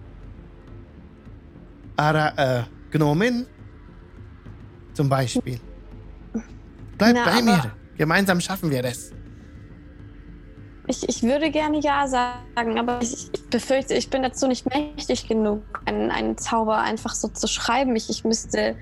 Ara, 1.97 2.59
äh, 2.59 2.63
Gnomen 2.91 3.45
zum 4.95 5.09
Beispiel. 5.09 5.59
Bleibt 6.97 7.19
Na, 7.25 7.25
bei 7.25 7.41
mir. 7.41 7.71
Gemeinsam 7.97 8.39
schaffen 8.41 8.71
wir 8.71 8.81
das. 8.81 9.11
Ich, 10.87 11.07
ich 11.09 11.23
würde 11.23 11.49
gerne 11.49 11.79
Ja 11.79 12.07
sagen, 12.07 12.77
aber 12.77 13.01
ich, 13.01 13.29
ich 13.33 13.49
befürchte, 13.49 13.95
ich 13.95 14.09
bin 14.09 14.21
dazu 14.21 14.47
nicht 14.47 14.67
mächtig 14.69 15.27
genug, 15.27 15.63
einen, 15.85 16.11
einen 16.11 16.37
Zauber 16.37 16.77
einfach 16.77 17.15
so 17.15 17.27
zu 17.27 17.47
schreiben. 17.47 17.95
Ich, 17.95 18.09
ich, 18.09 18.23
müsste, 18.23 18.75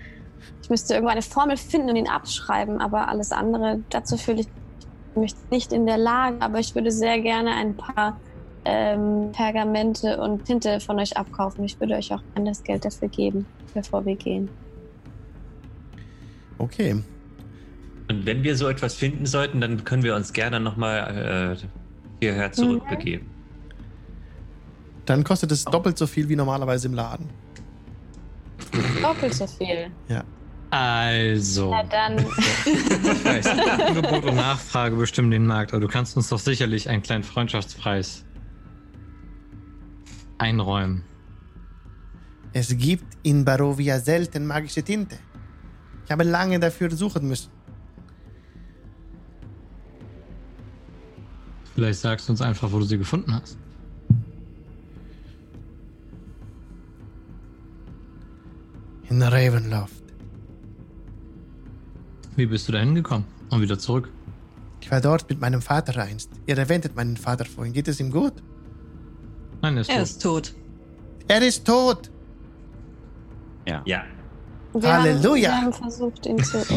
ich 0.61 0.69
müsste 0.69 0.95
irgendwo 0.95 1.11
eine 1.11 1.21
Formel 1.21 1.55
finden 1.55 1.89
und 1.89 1.95
ihn 1.95 2.09
abschreiben, 2.09 2.81
aber 2.81 3.07
alles 3.07 3.31
andere, 3.31 3.79
dazu 3.89 4.17
fühle 4.17 4.41
ich 4.41 4.47
mich 5.15 5.33
nicht 5.49 5.71
in 5.71 5.85
der 5.85 5.97
Lage. 5.97 6.41
Aber 6.41 6.59
ich 6.59 6.75
würde 6.75 6.91
sehr 6.91 7.21
gerne 7.21 7.51
ein 7.51 7.77
paar 7.77 8.19
ähm, 8.65 9.31
Pergamente 9.31 10.19
und 10.19 10.43
Tinte 10.45 10.81
von 10.81 10.99
euch 10.99 11.15
abkaufen. 11.15 11.63
Ich 11.63 11.79
würde 11.79 11.95
euch 11.95 12.13
auch 12.13 12.21
das 12.35 12.63
Geld 12.63 12.83
dafür 12.83 13.07
geben, 13.07 13.45
bevor 13.73 14.05
wir 14.05 14.15
gehen. 14.15 14.49
Okay. 16.57 17.03
Und 18.09 18.25
wenn 18.25 18.43
wir 18.43 18.55
so 18.55 18.67
etwas 18.67 18.95
finden 18.95 19.25
sollten, 19.25 19.61
dann 19.61 19.83
können 19.83 20.03
wir 20.03 20.15
uns 20.15 20.33
gerne 20.33 20.59
nochmal 20.59 21.57
äh, 21.59 21.67
hierher 22.19 22.51
zurückbegeben. 22.51 23.27
Dann 25.05 25.23
kostet 25.23 25.51
es 25.51 25.65
doppelt 25.65 25.97
so 25.97 26.07
viel 26.07 26.29
wie 26.29 26.35
normalerweise 26.35 26.87
im 26.87 26.93
Laden. 26.93 27.29
Doppelt 29.01 29.33
so 29.33 29.47
viel. 29.47 29.91
Also. 30.73 31.69
Na 31.69 31.83
dann, 31.83 32.17
Ich 32.17 33.25
weiß, 33.25 33.45
Angebot 33.87 34.25
und 34.25 34.35
Nachfrage 34.35 34.95
bestimmen 34.95 35.29
den 35.29 35.45
Markt, 35.45 35.71
aber 35.71 35.81
du 35.81 35.87
kannst 35.87 36.17
uns 36.17 36.29
doch 36.29 36.39
sicherlich 36.39 36.89
einen 36.89 37.03
kleinen 37.03 37.23
Freundschaftspreis 37.23 38.25
einräumen. 40.39 41.03
Es 42.53 42.75
gibt 42.75 43.05
in 43.21 43.45
Barovia 43.45 43.99
selten 43.99 44.47
magische 44.47 44.81
Tinte. 44.81 45.19
Ich 46.05 46.11
habe 46.11 46.23
lange 46.23 46.59
dafür 46.59 46.91
suchen 46.91 47.27
müssen. 47.27 47.49
Vielleicht 51.75 51.99
sagst 51.99 52.27
du 52.27 52.33
uns 52.33 52.41
einfach, 52.41 52.71
wo 52.71 52.79
du 52.79 52.85
sie 52.85 52.97
gefunden 52.97 53.33
hast. 53.33 53.57
In 59.09 59.21
Ravenloft. 59.21 60.03
Wie 62.35 62.45
bist 62.45 62.67
du 62.67 62.71
da 62.71 62.79
hingekommen 62.79 63.25
und 63.49 63.61
wieder 63.61 63.77
zurück? 63.77 64.09
Ich 64.81 64.89
war 64.91 65.01
dort 65.01 65.29
mit 65.29 65.39
meinem 65.39 65.61
Vater 65.61 66.01
einst. 66.01 66.29
Ihr 66.45 66.57
erwähntet 66.57 66.95
meinen 66.95 67.15
Vater 67.17 67.45
vorhin. 67.45 67.73
Geht 67.73 67.87
es 67.87 67.99
ihm 67.99 68.11
gut? 68.11 68.33
Nein, 69.61 69.77
er 69.77 69.81
ist 69.81 69.89
Er 69.89 69.95
tot. 69.97 70.03
ist 70.03 70.21
tot. 70.21 70.53
Er 71.27 71.41
ist 71.47 71.65
tot. 71.65 72.11
Ja. 73.67 73.81
Ja. 73.85 74.03
Wir 74.73 74.93
Halleluja. 74.93 75.51
Haben, 75.51 75.57
wir 75.57 75.65
haben 75.65 75.73
versucht, 75.73 76.25
ihn 76.25 76.43
zu. 76.43 76.57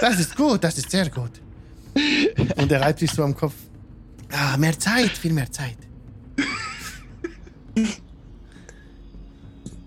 Das 0.00 0.20
ist 0.20 0.36
gut, 0.36 0.62
das 0.62 0.76
ist 0.76 0.90
sehr 0.90 1.08
gut. 1.08 1.30
Und 2.56 2.70
er 2.70 2.80
reibt 2.82 2.98
sich 2.98 3.10
so 3.10 3.22
am 3.22 3.34
Kopf. 3.34 3.54
Ah, 4.30 4.56
mehr 4.58 4.78
Zeit, 4.78 5.10
viel 5.10 5.32
mehr 5.32 5.50
Zeit. 5.50 5.78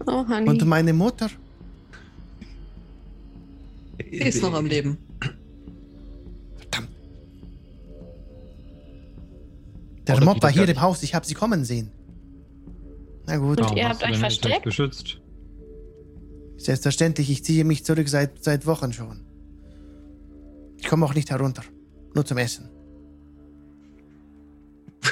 Oh, 0.06 0.26
Honey. 0.27 0.49
Und 0.49 0.65
meine 0.65 0.94
Mutter? 0.94 1.30
Sie 3.99 4.06
ist 4.18 4.41
noch 4.41 4.53
am 4.53 4.65
Leben. 4.65 4.98
Verdammt. 6.56 6.89
Der 10.07 10.15
Oder 10.15 10.26
Mob 10.26 10.41
war 10.41 10.52
hier 10.52 10.68
im 10.68 10.81
Haus, 10.81 11.03
ich 11.03 11.14
habe 11.14 11.26
sie 11.26 11.34
kommen 11.34 11.65
sehen. 11.65 11.91
Na 13.28 13.38
gut, 13.38 13.60
Und 13.60 13.66
Warum 13.66 13.78
ihr 13.78 13.90
habt 13.90 14.04
euch 14.04 14.18
versteckt? 14.18 14.64
Geschützt? 14.64 15.20
selbstverständlich, 16.58 17.30
ich 17.30 17.44
ziehe 17.44 17.64
mich 17.64 17.86
zurück 17.86 18.10
seit, 18.10 18.44
seit 18.44 18.66
Wochen 18.66 18.91
schon. 18.91 19.24
Ich 20.78 20.88
komme 20.88 21.06
auch 21.06 21.14
nicht 21.14 21.30
herunter, 21.30 21.62
nur 22.16 22.26
zum 22.26 22.38
Essen. 22.40 22.70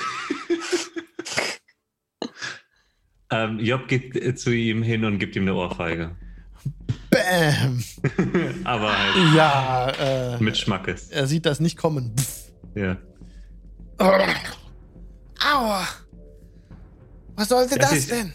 Ähm, 3.32 3.60
Job 3.60 3.88
geht 3.88 4.16
äh, 4.16 4.36
zu 4.36 4.52
ihm 4.52 4.84
hin 4.84 5.04
und 5.04 5.18
gibt 5.18 5.36
ihm 5.36 5.42
eine 5.44 5.56
Ohrfeige. 5.56 6.16
Bäm! 7.10 7.84
Aber 8.64 8.96
halt 8.98 9.36
Ja, 9.36 10.36
äh, 10.36 10.44
mit 10.44 10.56
Schmackes. 10.58 11.10
er 11.10 11.26
sieht 11.26 11.46
das 11.48 11.60
nicht 11.60 11.76
kommen. 11.76 12.16
Pff. 12.18 12.52
Ja. 12.76 12.98
Aua! 13.98 14.28
Was 17.36 17.50
sollte 17.50 17.78
Das 17.78 17.90
das, 17.90 18.00
ist- 18.00 18.12
denn? 18.12 18.34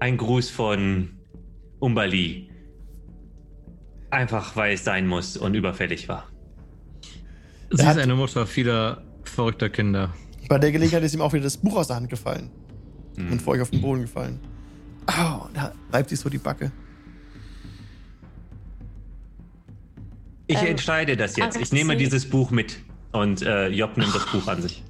Ein 0.00 0.16
Gruß 0.16 0.48
von 0.50 1.10
Umbali. 1.78 2.50
Einfach 4.10 4.56
weil 4.56 4.74
es 4.74 4.84
sein 4.84 5.06
muss 5.06 5.36
und 5.36 5.54
überfällig 5.54 6.08
war. 6.08 6.28
Sie 7.70 7.82
ist 7.86 7.98
eine 7.98 8.14
Mutter 8.14 8.46
vieler 8.46 9.02
verrückter 9.24 9.68
Kinder. 9.68 10.12
Bei 10.48 10.58
der 10.58 10.72
Gelegenheit 10.72 11.04
ist 11.04 11.14
ihm 11.14 11.20
auch 11.20 11.32
wieder 11.32 11.44
das 11.44 11.56
Buch 11.56 11.76
aus 11.76 11.86
der 11.88 11.96
Hand 11.96 12.08
gefallen 12.08 12.50
Hm. 13.16 13.32
und 13.32 13.42
vor 13.42 13.54
euch 13.54 13.60
auf 13.60 13.70
den 13.70 13.80
Boden 13.80 14.02
gefallen. 14.02 14.40
Au, 15.06 15.48
da 15.54 15.72
reibt 15.92 16.08
sich 16.10 16.18
so 16.18 16.28
die 16.28 16.38
Backe. 16.38 16.72
Ich 20.48 20.60
Ähm, 20.60 20.66
entscheide 20.68 21.16
das 21.16 21.36
jetzt. 21.36 21.56
Ich 21.56 21.72
nehme 21.72 21.96
dieses 21.96 22.28
Buch 22.28 22.50
mit. 22.50 22.78
Und 23.12 23.42
äh, 23.42 23.68
Job 23.68 23.96
nimmt 23.96 24.14
das 24.14 24.26
Buch 24.26 24.46
an 24.48 24.62
sich. 24.62 24.82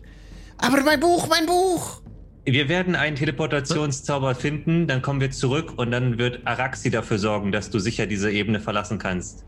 Aber 0.58 0.80
mein 0.82 1.00
Buch, 1.00 1.26
mein 1.28 1.46
Buch! 1.46 2.00
Wir 2.44 2.68
werden 2.68 2.94
einen 2.94 3.16
Teleportationszauber 3.16 4.34
finden, 4.34 4.86
dann 4.86 5.02
kommen 5.02 5.20
wir 5.20 5.30
zurück 5.30 5.74
und 5.76 5.90
dann 5.90 6.18
wird 6.18 6.46
Araxi 6.46 6.90
dafür 6.90 7.18
sorgen, 7.18 7.52
dass 7.52 7.70
du 7.70 7.78
sicher 7.78 8.06
diese 8.06 8.30
Ebene 8.30 8.60
verlassen 8.60 8.98
kannst. 8.98 9.44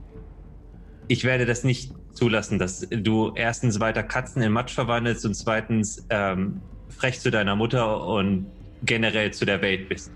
Ich 1.09 1.25
werde 1.25 1.47
das 1.47 1.65
nicht 1.65 1.93
zulassen, 2.13 2.59
dass 2.59 2.87
du 2.91 3.33
erstens 3.35 3.81
weiter 3.81 4.03
Katzen 4.03 4.43
in 4.43 4.53
Matsch 4.53 4.75
verwandelst 4.75 5.25
und 5.25 5.35
zweitens 5.35 6.05
ähm, 6.11 6.61
frech 6.91 7.19
zu 7.19 7.31
deiner 7.31 7.57
Mutter 7.57 8.07
und 8.07 8.47
generell 8.83 9.33
zu 9.33 9.47
der 9.47 9.63
Welt 9.63 9.89
bist. 9.89 10.11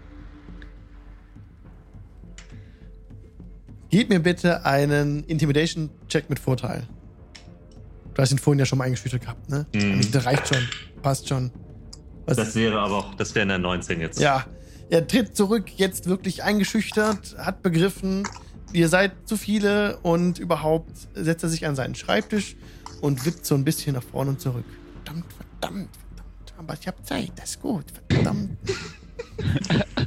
Gib 3.89 4.11
mir 4.11 4.21
bitte 4.21 4.67
einen 4.67 5.25
Intimidation-Check 5.25 6.29
mit 6.29 6.39
Vorteil. 6.39 6.87
Du 8.15 8.23
hast 8.23 8.33
ihn 8.33 8.39
vorhin 8.39 8.59
ja 8.59 8.67
schon 8.67 8.79
mal 8.79 8.85
eingeschüchtert 8.85 9.23
gehabt, 9.23 9.49
ne? 9.49 9.67
Mhm. 9.75 10.11
Das 10.13 10.27
reicht 10.27 10.49
schon. 10.49 10.69
Passt 11.03 11.29
schon. 11.29 11.51
Was, 12.27 12.37
Das 12.37 12.55
wäre 12.55 12.79
aber 12.79 12.97
auch, 12.97 13.15
das 13.15 13.35
wäre 13.35 13.43
eine 13.45 13.59
19 13.59 14.01
jetzt. 14.01 14.21
ja, 14.21 14.45
er 14.91 15.07
tritt 15.07 15.37
zurück, 15.37 15.71
jetzt 15.77 16.09
wirklich 16.09 16.43
eingeschüchtert, 16.43 17.37
hat 17.39 17.63
begriffen, 17.63 18.29
ihr 18.73 18.89
seid 18.89 19.13
zu 19.25 19.37
viele 19.37 19.99
und 20.03 20.39
überhaupt 20.39 20.91
setzt 21.15 21.43
er 21.43 21.49
sich 21.49 21.67
an 21.67 21.75
seinen 21.75 21.95
Schreibtisch 21.95 22.57
und 23.01 23.25
wippt 23.27 23.47
so 23.47 23.55
ein 23.55 23.65
bisschen 23.65 23.95
nach 23.95 24.03
vorne 24.03 24.31
und 24.31 24.41
zurück. 24.41 24.65
Verdammt, 25.05 25.33
verdammt, 25.33 25.89
verdammt. 25.97 26.55
Aber 26.59 26.75
ich 26.75 26.87
habe 26.87 27.03
Zeit, 27.03 27.33
das 27.37 27.51
ist 27.51 27.63
gut. 27.63 27.85
Verdammt. 28.09 28.57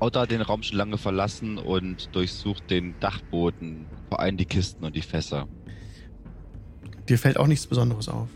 Otter 0.00 0.20
hat 0.20 0.30
den 0.30 0.42
Raum 0.42 0.62
schon 0.62 0.78
lange 0.78 0.96
verlassen 0.96 1.58
und 1.58 2.14
durchsucht 2.14 2.70
den 2.70 2.94
Dachboden, 3.00 3.86
vor 4.08 4.20
allem 4.20 4.36
die 4.36 4.44
Kisten 4.44 4.84
und 4.84 4.94
die 4.94 5.02
Fässer. 5.02 5.48
Dir 7.08 7.18
fällt 7.18 7.36
auch 7.36 7.48
nichts 7.48 7.66
Besonderes 7.66 8.08
auf. 8.08 8.28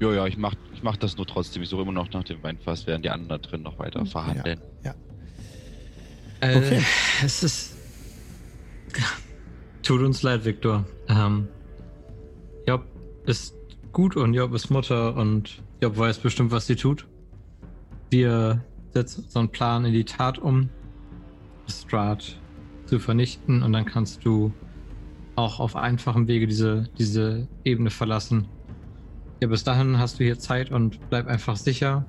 Jo, 0.00 0.12
ja, 0.12 0.26
ich 0.26 0.36
mach, 0.36 0.54
ich 0.72 0.82
mach 0.82 0.96
das 0.96 1.16
nur 1.16 1.26
trotzdem. 1.26 1.62
Ich 1.62 1.68
suche 1.68 1.82
immer 1.82 1.92
noch 1.92 2.10
nach 2.12 2.24
dem 2.24 2.42
Weinfass, 2.42 2.86
während 2.86 3.04
die 3.04 3.10
anderen 3.10 3.28
da 3.42 3.48
drin 3.48 3.62
noch 3.62 3.78
weiter 3.78 4.04
verhandeln. 4.06 4.60
Äh, 4.82 4.94
Okay. 6.40 6.80
Es 7.24 7.42
ist. 7.42 7.76
Tut 9.82 10.02
uns 10.02 10.22
leid, 10.22 10.44
Viktor. 10.44 10.84
Ähm, 11.08 11.48
Job 12.66 12.84
ist 13.26 13.56
gut 13.92 14.16
und 14.16 14.34
Job 14.34 14.54
ist 14.54 14.70
Mutter 14.70 15.16
und 15.16 15.62
Job 15.82 15.96
weiß 15.98 16.18
bestimmt, 16.18 16.52
was 16.52 16.66
sie 16.66 16.76
tut. 16.76 17.06
Wir 18.10 18.64
setzen 18.94 19.24
unseren 19.24 19.48
Plan 19.48 19.84
in 19.84 19.92
die 19.92 20.04
Tat 20.04 20.38
um, 20.38 20.68
Strahd 21.68 22.40
zu 22.86 23.00
vernichten 23.00 23.62
und 23.62 23.72
dann 23.72 23.84
kannst 23.84 24.24
du 24.24 24.52
auch 25.34 25.58
auf 25.58 25.74
einfachem 25.76 26.28
Wege 26.28 26.46
diese, 26.46 26.88
diese 26.98 27.48
Ebene 27.64 27.90
verlassen. 27.90 28.46
Ja, 29.40 29.46
bis 29.46 29.62
dahin 29.62 29.98
hast 29.98 30.18
du 30.18 30.24
hier 30.24 30.38
Zeit 30.38 30.72
und 30.72 30.98
bleib 31.10 31.28
einfach 31.28 31.56
sicher. 31.56 32.04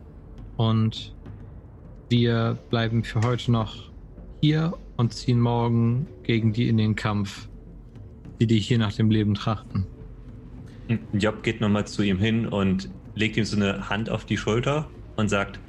Und 0.58 1.16
wir 2.10 2.58
bleiben 2.70 3.04
für 3.04 3.22
heute 3.22 3.52
noch 3.52 3.92
hier 4.42 4.74
und 4.98 5.14
ziehen 5.14 5.40
morgen 5.40 6.08
gegen 6.24 6.54
die 6.54 6.68
in 6.68 6.78
den 6.78 6.96
Kampf, 6.96 7.48
die 8.40 8.48
dich 8.48 8.68
hier 8.68 8.80
nach 8.80 8.94
dem 8.94 9.12
Leben 9.12 9.36
trachten. 9.36 9.86
Job 11.14 11.44
geht 11.44 11.62
nochmal 11.62 11.86
zu 11.86 12.02
ihm 12.02 12.18
hin 12.18 12.48
und 12.48 12.90
legt 13.14 13.38
ihm 13.38 13.46
so 13.46 13.56
eine 13.56 13.90
Hand 13.90 14.10
auf 14.10 14.26
die 14.26 14.38
Schulter 14.38 14.90
und 15.16 15.30
sagt, 15.30 15.60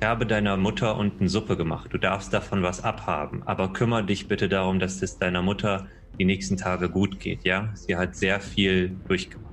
ich 0.00 0.06
habe 0.06 0.24
deiner 0.24 0.56
Mutter 0.56 0.96
unten 0.96 1.28
Suppe 1.28 1.58
gemacht. 1.58 1.92
Du 1.92 1.98
darfst 1.98 2.32
davon 2.32 2.62
was 2.62 2.82
abhaben, 2.82 3.42
aber 3.44 3.74
kümmere 3.74 4.04
dich 4.04 4.26
bitte 4.26 4.48
darum, 4.48 4.78
dass 4.78 5.02
es 5.02 5.18
deiner 5.18 5.42
Mutter 5.42 5.86
die 6.18 6.24
nächsten 6.24 6.56
Tage 6.56 6.88
gut 6.88 7.20
geht, 7.20 7.44
ja? 7.44 7.70
Sie 7.74 7.94
hat 7.94 8.16
sehr 8.16 8.40
viel 8.40 8.96
durchgemacht. 9.06 9.49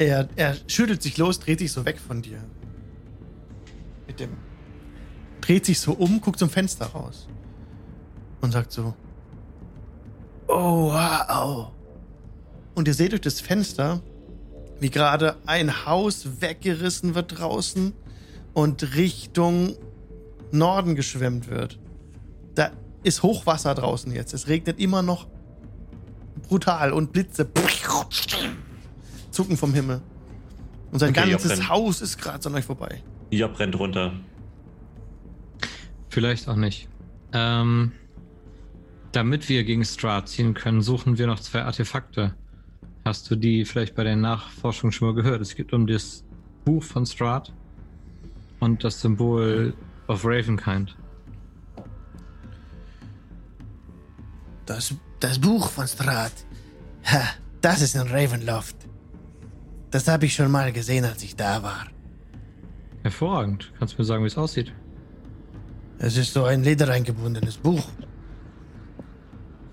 Er, 0.00 0.30
er 0.34 0.56
schüttelt 0.66 1.02
sich 1.02 1.18
los, 1.18 1.40
dreht 1.40 1.58
sich 1.58 1.70
so 1.70 1.84
weg 1.84 1.98
von 1.98 2.22
dir. 2.22 2.42
Mit 4.06 4.18
dem. 4.18 4.30
Dreht 5.42 5.66
sich 5.66 5.78
so 5.78 5.92
um, 5.92 6.22
guckt 6.22 6.38
zum 6.38 6.48
Fenster 6.48 6.86
raus. 6.86 7.28
und 8.40 8.52
sagt 8.52 8.72
so: 8.72 8.94
Oh, 10.48 10.90
wow. 10.90 11.72
Und 12.74 12.88
ihr 12.88 12.94
seht 12.94 13.12
durch 13.12 13.20
das 13.20 13.42
Fenster, 13.42 14.00
wie 14.80 14.88
gerade 14.88 15.36
ein 15.44 15.84
Haus 15.84 16.40
weggerissen 16.40 17.14
wird 17.14 17.38
draußen 17.38 17.92
und 18.54 18.94
Richtung 18.96 19.76
Norden 20.50 20.94
geschwemmt 20.94 21.50
wird. 21.50 21.78
Da 22.54 22.70
ist 23.02 23.22
Hochwasser 23.22 23.74
draußen 23.74 24.10
jetzt. 24.12 24.32
Es 24.32 24.48
regnet 24.48 24.80
immer 24.80 25.02
noch 25.02 25.26
brutal 26.48 26.94
und 26.94 27.12
Blitze 27.12 27.44
zucken 29.30 29.56
vom 29.56 29.74
Himmel. 29.74 30.00
Und 30.90 30.98
sein 30.98 31.10
Okay, 31.10 31.30
ganzes. 31.30 31.68
Haus 31.68 32.00
ist 32.00 32.18
gerade 32.18 32.46
an 32.48 32.54
euch 32.54 32.64
vorbei. 32.64 33.02
Job 33.30 33.58
rennt 33.58 33.78
runter. 33.78 34.12
Vielleicht 36.08 36.48
auch 36.48 36.56
nicht. 36.56 36.88
Ähm, 37.32 37.92
damit 39.12 39.48
wir 39.48 39.64
gegen 39.64 39.84
Strahd 39.84 40.28
ziehen 40.28 40.54
können, 40.54 40.82
suchen 40.82 41.18
wir 41.18 41.26
noch 41.26 41.38
zwei 41.40 41.62
Artefakte. 41.62 42.34
Hast 43.04 43.30
du 43.30 43.36
die 43.36 43.64
vielleicht 43.64 43.94
bei 43.94 44.04
der 44.04 44.16
Nachforschung 44.16 44.90
schon 44.90 45.08
mal 45.08 45.14
gehört? 45.14 45.40
Es 45.40 45.54
geht 45.54 45.72
um 45.72 45.86
das 45.86 46.24
Buch 46.64 46.82
von 46.82 47.06
Strahd 47.06 47.52
und 48.58 48.82
das 48.84 49.00
Symbol 49.00 49.74
of 50.08 50.24
Ravenkind. 50.24 50.96
Das, 54.66 54.94
das 55.18 55.38
Buch 55.38 55.70
von 55.70 55.86
Strat. 55.88 56.32
Ha, 57.06 57.22
das 57.60 57.80
ist 57.82 57.94
in 57.96 58.02
Ravenloft. 58.02 58.76
Das 59.90 60.06
habe 60.08 60.26
ich 60.26 60.34
schon 60.34 60.50
mal 60.50 60.72
gesehen, 60.72 61.04
als 61.04 61.22
ich 61.22 61.34
da 61.36 61.62
war. 61.62 61.86
Hervorragend. 63.02 63.72
Kannst 63.78 63.94
du 63.94 64.02
mir 64.02 64.04
sagen, 64.04 64.22
wie 64.22 64.28
es 64.28 64.36
aussieht? 64.38 64.72
Es 65.98 66.16
ist 66.16 66.32
so 66.32 66.44
ein 66.44 66.62
ledereingebundenes 66.62 67.56
Buch, 67.58 67.86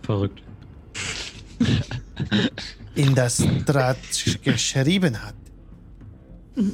Verrückt. 0.02 0.42
in 2.96 3.14
das 3.14 3.44
Strat 3.62 3.98
geschrieben 4.42 5.22
hat. 5.22 5.36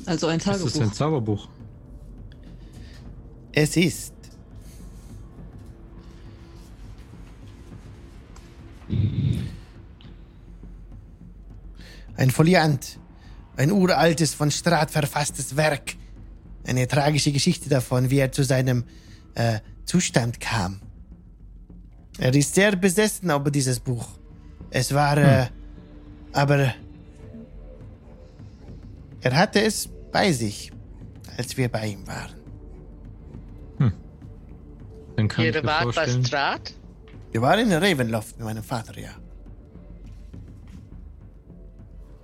Also 0.06 0.28
ein 0.28 0.38
Das 0.40 0.62
ist 0.62 0.76
ein 0.76 0.92
Tagebuch. 0.92 0.94
Zauberbuch. 0.94 1.48
Es 3.52 3.76
ist. 3.76 4.14
Ein 12.16 12.30
Foliant. 12.30 13.00
Ein 13.56 13.72
uraltes, 13.72 14.34
von 14.34 14.52
Strat 14.52 14.92
verfasstes 14.92 15.56
Werk. 15.56 15.96
Eine 16.66 16.88
tragische 16.88 17.32
Geschichte 17.32 17.70
davon, 17.70 18.10
wie 18.10 18.20
er 18.20 18.32
zu 18.32 18.44
seinem 18.44 18.86
äh, 19.36 19.60
Zustand 19.86 20.40
kam. 20.40 20.82
Er 22.18 22.34
ist 22.34 22.56
sehr 22.56 22.76
besessen 22.76 23.30
über 23.30 23.52
dieses 23.52 23.80
Buch. 23.80 24.08
Es 24.70 24.94
war, 24.94 25.18
äh, 25.18 25.48
aber 26.32 26.74
er 29.22 29.36
hatte 29.36 29.62
es 29.62 29.90
bei 30.12 30.32
sich, 30.32 30.72
als 31.38 31.58
wir 31.58 31.70
bei 31.70 31.88
ihm 31.88 32.08
waren. 32.08 32.44
Dann 35.16 35.28
kann 35.28 35.46
Ihr 35.46 35.64
wart 35.64 35.96
bei. 35.96 36.08
Strat? 36.08 36.74
Wir 37.32 37.42
waren 37.42 37.60
in 37.60 37.74
Ravenloft 37.74 38.38
mit 38.38 38.46
meinem 38.46 38.64
Vater, 38.64 39.00
ja. 39.00 39.12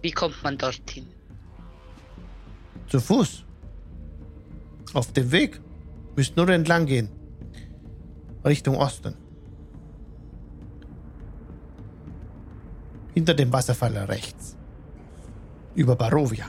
Wie 0.01 0.11
kommt 0.11 0.41
man 0.43 0.57
dorthin? 0.57 1.07
Zu 2.89 2.99
Fuß. 2.99 3.45
Auf 4.93 5.11
dem 5.13 5.31
Weg. 5.31 5.61
Müsst 6.15 6.35
nur 6.35 6.49
entlang 6.49 6.85
gehen. 6.85 7.09
Richtung 8.43 8.75
Osten. 8.75 9.13
Hinter 13.13 13.33
dem 13.33 13.53
Wasserfall 13.53 13.95
rechts. 13.97 14.57
Über 15.75 15.95
Barovia. 15.95 16.47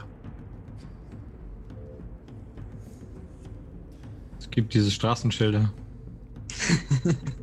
Es 4.39 4.51
gibt 4.51 4.75
diese 4.75 4.91
Straßenschilder. 4.91 5.73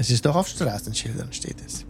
Es 0.00 0.08
ist 0.10 0.24
doch 0.24 0.34
auf 0.34 0.48
Straßenschildern, 0.48 1.30
steht 1.30 1.60
es. 1.60 1.84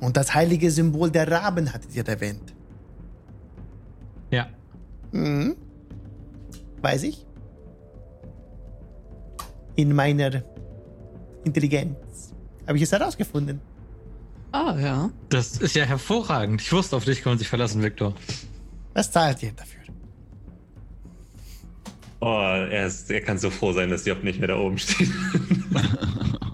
Und 0.00 0.16
das 0.16 0.34
heilige 0.34 0.68
Symbol 0.68 1.12
der 1.12 1.30
Raben 1.30 1.72
hattet 1.72 1.94
ihr 1.94 2.04
erwähnt. 2.08 2.51
Ja. 4.32 4.48
Mhm. 5.12 5.54
Weiß 6.80 7.04
ich. 7.04 7.24
In 9.76 9.94
meiner 9.94 10.42
Intelligenz 11.44 12.34
habe 12.66 12.76
ich 12.76 12.82
es 12.82 12.92
herausgefunden. 12.92 13.60
Ah, 14.50 14.76
ja. 14.78 15.10
Das 15.28 15.58
ist 15.58 15.76
ja 15.76 15.84
hervorragend. 15.84 16.60
Ich 16.60 16.72
wusste, 16.72 16.96
auf 16.96 17.04
dich 17.04 17.22
kann 17.22 17.32
man 17.32 17.38
sich 17.38 17.48
verlassen, 17.48 17.82
Victor. 17.82 18.14
Was 18.94 19.10
zahlt 19.10 19.42
ihr 19.42 19.52
dafür? 19.52 19.80
Oh, 22.20 22.26
er, 22.26 22.86
ist, 22.86 23.10
er 23.10 23.20
kann 23.20 23.38
so 23.38 23.50
froh 23.50 23.72
sein, 23.72 23.90
dass 23.90 24.06
Job 24.06 24.22
nicht 24.22 24.38
mehr 24.38 24.48
da 24.48 24.56
oben 24.58 24.78
steht. 24.78 25.10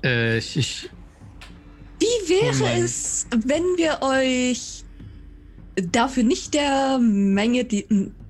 Äh, 0.04 0.38
ich, 0.38 0.56
ich, 0.56 0.90
Wie 1.98 2.30
wäre 2.30 2.54
Oh 2.54 2.84
es, 2.84 3.26
wenn 3.32 3.64
wir 3.76 3.98
euch 4.00 4.84
dafür 5.82 6.22
nicht 6.22 6.54
der 6.54 6.98
Menge 6.98 7.64
die, 7.64 7.86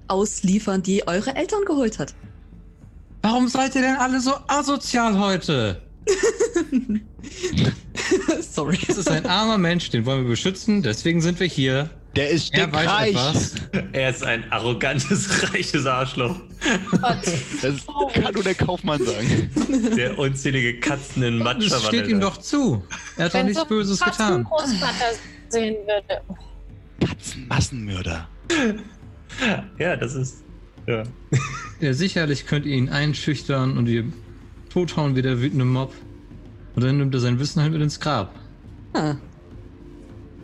ausliefern, 0.08 0.82
die 0.82 1.06
eure 1.06 1.34
Eltern 1.36 1.64
geholt 1.66 1.98
hat? 1.98 2.14
warum 3.22 3.48
seid 3.48 3.74
ihr 3.74 3.82
denn 3.82 3.96
alle 3.96 4.20
so 4.20 4.32
asozial 4.46 5.18
heute? 5.18 5.82
Sorry. 8.40 8.78
Das 8.86 8.96
ist 8.96 9.10
ein 9.10 9.26
armer 9.26 9.58
Mensch, 9.58 9.90
den 9.90 10.06
wollen 10.06 10.22
wir 10.22 10.30
beschützen, 10.30 10.82
deswegen 10.82 11.20
sind 11.20 11.38
wir 11.40 11.46
hier. 11.46 11.90
Der 12.16 12.30
ist 12.30 12.54
Er 12.54 12.72
weiß 12.72 12.80
stinkreich. 12.80 13.10
etwas. 13.10 13.54
er 13.92 14.10
ist 14.10 14.24
ein 14.24 14.50
arrogantes, 14.50 15.52
reiches 15.52 15.84
Arschloch, 15.86 16.36
Das 17.60 17.74
kann 18.14 18.32
nur 18.34 18.42
der 18.42 18.54
Kaufmann 18.54 19.04
sagen. 19.04 19.50
der 19.96 20.18
unzählige 20.18 20.80
Katzen 20.80 21.22
in 21.22 21.38
Matsch 21.38 21.70
Das 21.70 21.84
steht 21.86 22.08
ihm 22.08 22.20
doch 22.20 22.38
zu. 22.38 22.82
Er 23.16 23.26
hat 23.26 23.34
doch 23.34 23.38
Wenn 23.40 23.46
nichts 23.46 23.64
Böses 23.66 24.00
getan. 24.00 24.44
Großvater 24.44 25.12
sehen 25.50 25.76
würde. 25.86 26.22
Katzenmassenmörder. 27.00 28.28
Ja, 29.78 29.94
das 29.96 30.14
ist. 30.14 30.44
Ja. 30.86 31.02
Ja, 31.80 31.92
sicherlich 31.92 32.46
könnt 32.46 32.66
ihr 32.66 32.74
ihn 32.74 32.88
einschüchtern 32.88 33.76
und 33.78 33.86
ihr 33.86 34.04
tothauen 34.70 35.14
wie 35.14 35.22
der 35.22 35.40
wütende 35.40 35.64
Mob. 35.64 35.92
Und 36.74 36.82
dann 36.82 36.96
nimmt 36.98 37.14
er 37.14 37.20
sein 37.20 37.38
Wissen 37.38 37.62
halt 37.62 37.72
mit 37.72 37.82
ins 37.82 38.00
Grab. 38.00 38.34
Ah, 38.94 39.14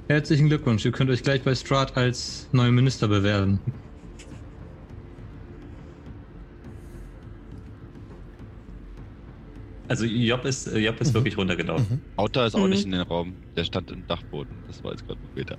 Herzlichen 0.07 0.49
Glückwunsch, 0.49 0.85
ihr 0.85 0.93
könnt 0.93 1.11
euch 1.11 1.23
gleich 1.23 1.43
bei 1.43 1.55
Strat 1.55 1.97
als 1.97 2.47
neuer 2.53 2.71
Minister 2.71 3.09
bewerben. 3.09 3.59
Also 9.89 10.07
Job 10.07 10.45
ist, 10.45 10.67
Job 10.75 11.01
ist 11.01 11.13
wirklich 11.13 11.37
runtergelaufen. 11.37 12.01
Autor 12.17 12.47
ist 12.47 12.55
auch 12.55 12.65
Mhm. 12.65 12.71
nicht 12.71 12.85
in 12.87 12.93
den 12.93 13.03
Raum. 13.03 13.35
Der 13.57 13.65
stand 13.65 13.91
im 13.91 14.07
Dachboden. 14.07 14.55
Das 14.67 14.83
war 14.83 14.93
jetzt 14.93 15.07
gerade 15.07 15.21
später. 15.33 15.59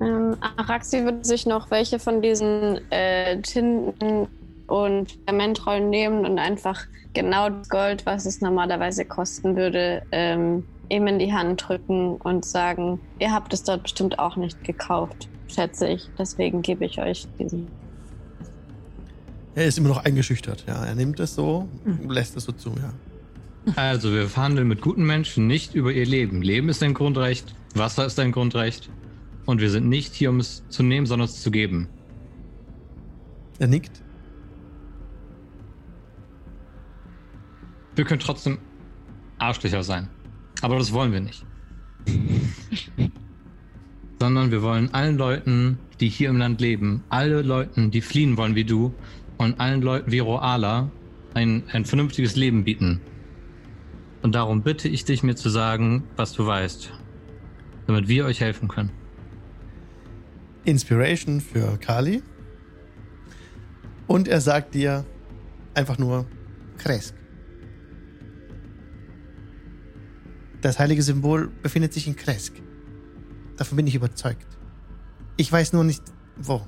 Ähm, 0.00 0.36
Araxi 0.56 1.04
würde 1.04 1.24
sich 1.24 1.46
noch 1.46 1.70
welche 1.70 1.98
von 1.98 2.22
diesen 2.22 2.80
äh, 2.90 3.40
Tinten 3.42 4.28
und 4.66 5.26
Pergamentrollen 5.26 5.90
nehmen 5.90 6.24
und 6.24 6.38
einfach 6.38 6.86
genau 7.12 7.50
das 7.50 7.68
Gold, 7.68 8.06
was 8.06 8.24
es 8.24 8.40
normalerweise 8.40 9.04
kosten 9.04 9.56
würde, 9.56 10.02
ähm, 10.12 10.64
ihm 10.88 11.06
in 11.06 11.18
die 11.18 11.32
Hand 11.32 11.68
drücken 11.68 12.16
und 12.16 12.44
sagen, 12.44 13.00
ihr 13.18 13.32
habt 13.32 13.52
es 13.52 13.62
dort 13.62 13.82
bestimmt 13.82 14.18
auch 14.18 14.36
nicht 14.36 14.62
gekauft, 14.64 15.28
schätze 15.48 15.88
ich. 15.88 16.08
Deswegen 16.18 16.62
gebe 16.62 16.84
ich 16.84 16.98
euch 17.00 17.26
diesen. 17.38 17.68
Er 19.54 19.66
ist 19.66 19.78
immer 19.78 19.88
noch 19.88 20.04
eingeschüchtert, 20.04 20.64
ja. 20.66 20.84
Er 20.84 20.94
nimmt 20.94 21.20
es 21.20 21.34
so, 21.34 21.68
lässt 22.08 22.36
es 22.36 22.44
so 22.44 22.52
zu, 22.52 22.70
ja. 22.70 22.92
Also, 23.76 24.12
wir 24.12 24.28
verhandeln 24.28 24.68
mit 24.68 24.80
guten 24.80 25.04
Menschen 25.04 25.46
nicht 25.46 25.74
über 25.74 25.92
ihr 25.92 26.06
Leben. 26.06 26.40
Leben 26.40 26.68
ist 26.70 26.82
ein 26.82 26.94
Grundrecht, 26.94 27.54
Wasser 27.74 28.06
ist 28.06 28.18
ein 28.18 28.32
Grundrecht. 28.32 28.88
Und 29.50 29.60
wir 29.60 29.68
sind 29.68 29.88
nicht 29.88 30.14
hier, 30.14 30.30
um 30.30 30.38
es 30.38 30.62
zu 30.68 30.84
nehmen, 30.84 31.06
sondern 31.06 31.24
es 31.24 31.42
zu 31.42 31.50
geben. 31.50 31.88
Er 33.58 33.66
nickt. 33.66 34.00
Wir 37.96 38.04
können 38.04 38.20
trotzdem 38.20 38.58
Arschlöcher 39.38 39.82
sein. 39.82 40.08
Aber 40.62 40.78
das 40.78 40.92
wollen 40.92 41.10
wir 41.10 41.20
nicht. 41.20 41.44
Sondern 44.20 44.52
wir 44.52 44.62
wollen 44.62 44.94
allen 44.94 45.18
Leuten, 45.18 45.80
die 45.98 46.08
hier 46.08 46.28
im 46.28 46.36
Land 46.36 46.60
leben, 46.60 47.02
alle 47.08 47.42
Leuten, 47.42 47.90
die 47.90 48.02
fliehen 48.02 48.36
wollen 48.36 48.54
wie 48.54 48.64
du, 48.64 48.94
und 49.36 49.58
allen 49.58 49.82
Leuten 49.82 50.12
wie 50.12 50.20
Roala 50.20 50.92
ein, 51.34 51.64
ein 51.72 51.84
vernünftiges 51.84 52.36
Leben 52.36 52.62
bieten. 52.62 53.00
Und 54.22 54.36
darum 54.36 54.62
bitte 54.62 54.86
ich 54.88 55.04
dich, 55.04 55.24
mir 55.24 55.34
zu 55.34 55.48
sagen, 55.48 56.04
was 56.14 56.34
du 56.34 56.46
weißt. 56.46 56.92
Damit 57.88 58.06
wir 58.06 58.26
euch 58.26 58.40
helfen 58.40 58.68
können. 58.68 58.99
Inspiration 60.64 61.40
für 61.40 61.78
Kali. 61.78 62.22
Und 64.06 64.28
er 64.28 64.40
sagt 64.40 64.74
dir 64.74 65.04
einfach 65.74 65.98
nur, 65.98 66.26
Kresk. 66.78 67.14
Das 70.60 70.78
heilige 70.78 71.02
Symbol 71.02 71.48
befindet 71.62 71.92
sich 71.92 72.06
in 72.06 72.16
Kresk. 72.16 72.60
Davon 73.56 73.76
bin 73.76 73.86
ich 73.86 73.94
überzeugt. 73.94 74.46
Ich 75.36 75.50
weiß 75.50 75.72
nur 75.72 75.84
nicht, 75.84 76.02
wo. 76.36 76.62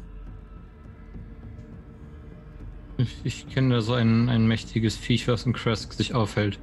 Ich, 2.97 3.21
ich 3.25 3.49
kenne 3.49 3.75
da 3.75 3.81
so 3.81 3.95
ein, 3.95 4.29
ein 4.29 4.47
mächtiges 4.47 4.97
Viech, 4.97 5.27
was 5.29 5.45
in 5.45 5.53
Kresk 5.53 5.93
sich 5.93 6.15
aufhält. 6.15 6.59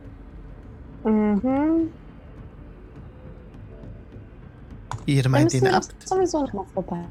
Mhm. 1.04 1.90
Ihr 5.06 5.28
meint 5.30 5.54
den 5.54 5.68
Abt? 5.68 5.96
sowieso 6.08 6.42
noch 6.42 6.54
mal 6.54 6.66
vorbei. 6.74 7.06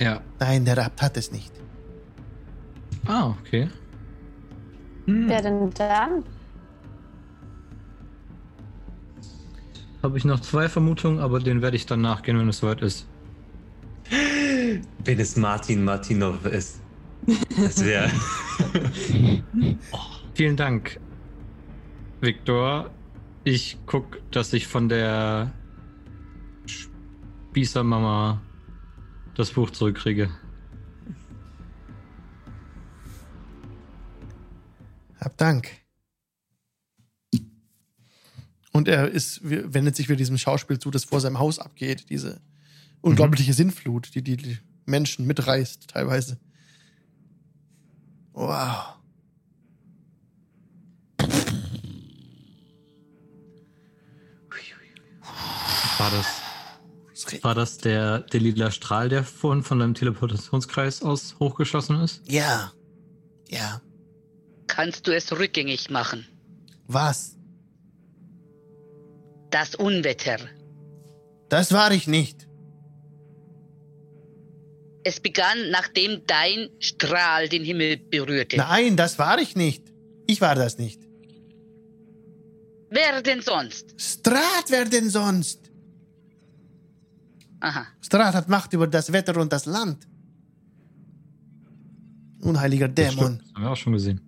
Ja. 0.00 0.20
Nein, 0.38 0.64
der 0.64 0.78
Abt 0.84 1.02
hat 1.02 1.16
es 1.16 1.32
nicht. 1.32 1.52
Ah, 3.06 3.34
okay. 3.40 3.68
Wer 5.06 5.42
denn 5.42 5.70
dann? 5.70 6.24
Habe 10.02 10.18
ich 10.18 10.24
noch 10.24 10.40
zwei 10.40 10.68
Vermutungen, 10.68 11.20
aber 11.20 11.40
denen 11.40 11.62
werde 11.62 11.76
ich 11.76 11.86
dann 11.86 12.00
nachgehen, 12.00 12.38
wenn 12.38 12.48
es 12.48 12.58
soweit 12.58 12.82
ist. 12.82 13.06
Wenn 15.04 15.20
es 15.20 15.36
Martin 15.36 15.84
Martinov 15.84 16.44
ist. 16.46 16.80
Das 17.56 17.84
wäre. 17.84 18.10
Vielen 20.34 20.56
Dank, 20.56 20.98
Viktor. 22.20 22.90
Ich 23.44 23.78
guck, 23.86 24.18
dass 24.32 24.52
ich 24.52 24.66
von 24.66 24.88
der 24.88 25.52
Spießermama 26.66 28.40
das 29.34 29.50
Buch 29.52 29.70
zurückkriege. 29.70 30.30
Hab 35.20 35.36
Dank. 35.36 35.70
Und 38.72 38.88
er 38.88 39.08
ist, 39.08 39.40
wendet 39.42 39.96
sich 39.96 40.08
wieder 40.08 40.16
diesem 40.16 40.38
Schauspiel 40.38 40.78
zu, 40.78 40.90
das 40.90 41.04
vor 41.04 41.20
seinem 41.20 41.38
Haus 41.38 41.58
abgeht. 41.58 42.08
Diese 42.10 42.40
unglaubliche 43.02 43.52
Sinnflut, 43.52 44.14
die 44.14 44.22
die 44.22 44.58
Menschen 44.86 45.26
mitreißt, 45.26 45.88
teilweise. 45.88 46.40
Wow. 48.32 48.96
War 55.98 56.10
das, 56.10 56.41
war 57.42 57.54
das 57.54 57.78
der, 57.78 58.20
der 58.20 58.40
lila 58.40 58.70
Strahl, 58.70 59.08
der 59.08 59.24
vorhin 59.24 59.62
von 59.62 59.78
deinem 59.78 59.94
Teleportationskreis 59.94 61.02
aus 61.02 61.36
hochgeschossen 61.38 62.00
ist? 62.00 62.22
Ja. 62.26 62.72
Ja. 63.48 63.80
Kannst 64.66 65.06
du 65.06 65.14
es 65.14 65.30
rückgängig 65.32 65.90
machen? 65.90 66.26
Was? 66.86 67.36
Das 69.50 69.74
Unwetter. 69.74 70.38
Das 71.48 71.72
war 71.72 71.90
ich 71.92 72.06
nicht. 72.06 72.48
Es 75.04 75.20
begann, 75.20 75.70
nachdem 75.70 76.22
dein 76.26 76.70
Strahl 76.78 77.48
den 77.48 77.64
Himmel 77.64 77.98
berührte. 77.98 78.56
Nein, 78.56 78.96
das 78.96 79.18
war 79.18 79.38
ich 79.38 79.56
nicht. 79.56 79.84
Ich 80.26 80.40
war 80.40 80.54
das 80.54 80.78
nicht. 80.78 81.00
Wer 82.88 83.22
denn 83.22 83.40
sonst? 83.40 83.94
Strat, 83.98 84.66
wer 84.68 84.84
denn 84.84 85.10
sonst? 85.10 85.61
Aha. 87.62 87.86
Strat 88.00 88.34
hat 88.34 88.48
Macht 88.48 88.72
über 88.72 88.86
das 88.88 89.12
Wetter 89.12 89.36
und 89.40 89.52
das 89.52 89.66
Land. 89.66 90.06
Unheiliger 92.40 92.88
Dämon. 92.88 93.38
Das 93.38 93.54
haben 93.54 93.62
wir 93.62 93.70
auch 93.70 93.76
schon 93.76 93.92
gesehen. 93.92 94.20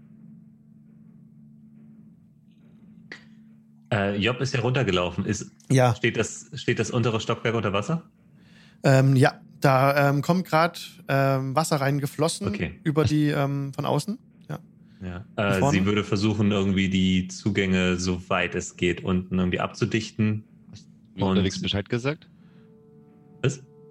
Äh, 3.93 4.17
Job 4.19 4.41
ist 4.41 4.55
ja 4.55 4.61
runtergelaufen. 4.61 5.25
Ist, 5.25 5.51
Ja, 5.71 5.95
steht, 5.95 6.17
das, 6.17 6.51
steht 6.55 6.79
das 6.79 6.91
untere 6.91 7.21
Stockwerk 7.21 7.55
unter 7.55 7.73
Wasser? 7.73 8.03
ähm, 8.83 9.17
ja, 9.17 9.41
da 9.61 10.11
ähm, 10.11 10.21
kommt 10.23 10.47
gerade 10.47 10.79
ähm, 11.09 11.55
Wasser 11.57 11.77
reingeflossen 11.77 12.49
Okay. 12.49 12.79
über 12.85 13.05
die 13.05 13.29
ähm, 13.29 13.73
von 13.73 13.85
außen. 13.87 14.19
Ja. 14.49 14.59
Ja. 15.03 15.25
Äh, 15.59 15.71
sie 15.71 15.87
würde 15.87 16.05
versuchen, 16.05 16.51
irgendwie 16.53 16.89
die 16.89 17.29
Zugänge, 17.29 17.97
soweit 17.99 18.55
es 18.55 18.77
geht, 18.77 19.03
unten 19.03 19.39
irgendwie 19.39 19.61
abzudichten. 19.61 20.45
Unterwegs 21.19 21.61
Bescheid 21.61 21.89
gesagt? 21.89 22.29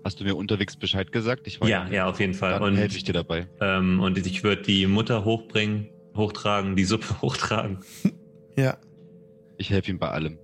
Hast 0.03 0.19
du 0.19 0.23
mir 0.25 0.35
unterwegs 0.35 0.75
Bescheid 0.75 1.11
gesagt? 1.11 1.48
Ich 1.48 1.61
war 1.61 1.69
Ja, 1.69 1.88
ja, 1.90 2.09
auf 2.09 2.19
jeden 2.19 2.33
Fall. 2.33 2.51
Dann 2.51 2.64
Und, 2.64 2.75
helfe 2.75 2.98
ich 2.98 3.03
dir 3.03 3.14
dabei. 3.14 3.48
ähm, 3.61 3.99
und 4.01 4.17
ich 4.17 4.43
würde 4.43 4.61
die 4.61 4.85
Mutter 4.88 5.23
hochbringen, 5.23 5.90
hochtragen, 6.15 6.75
die 6.75 6.83
Suppe 6.83 7.07
hochtragen. 7.22 7.80
Ja. 8.57 8.77
Ich 9.57 9.69
helfe 9.69 9.91
ihm 9.91 9.99
bei 9.99 10.09
allem. 10.09 10.38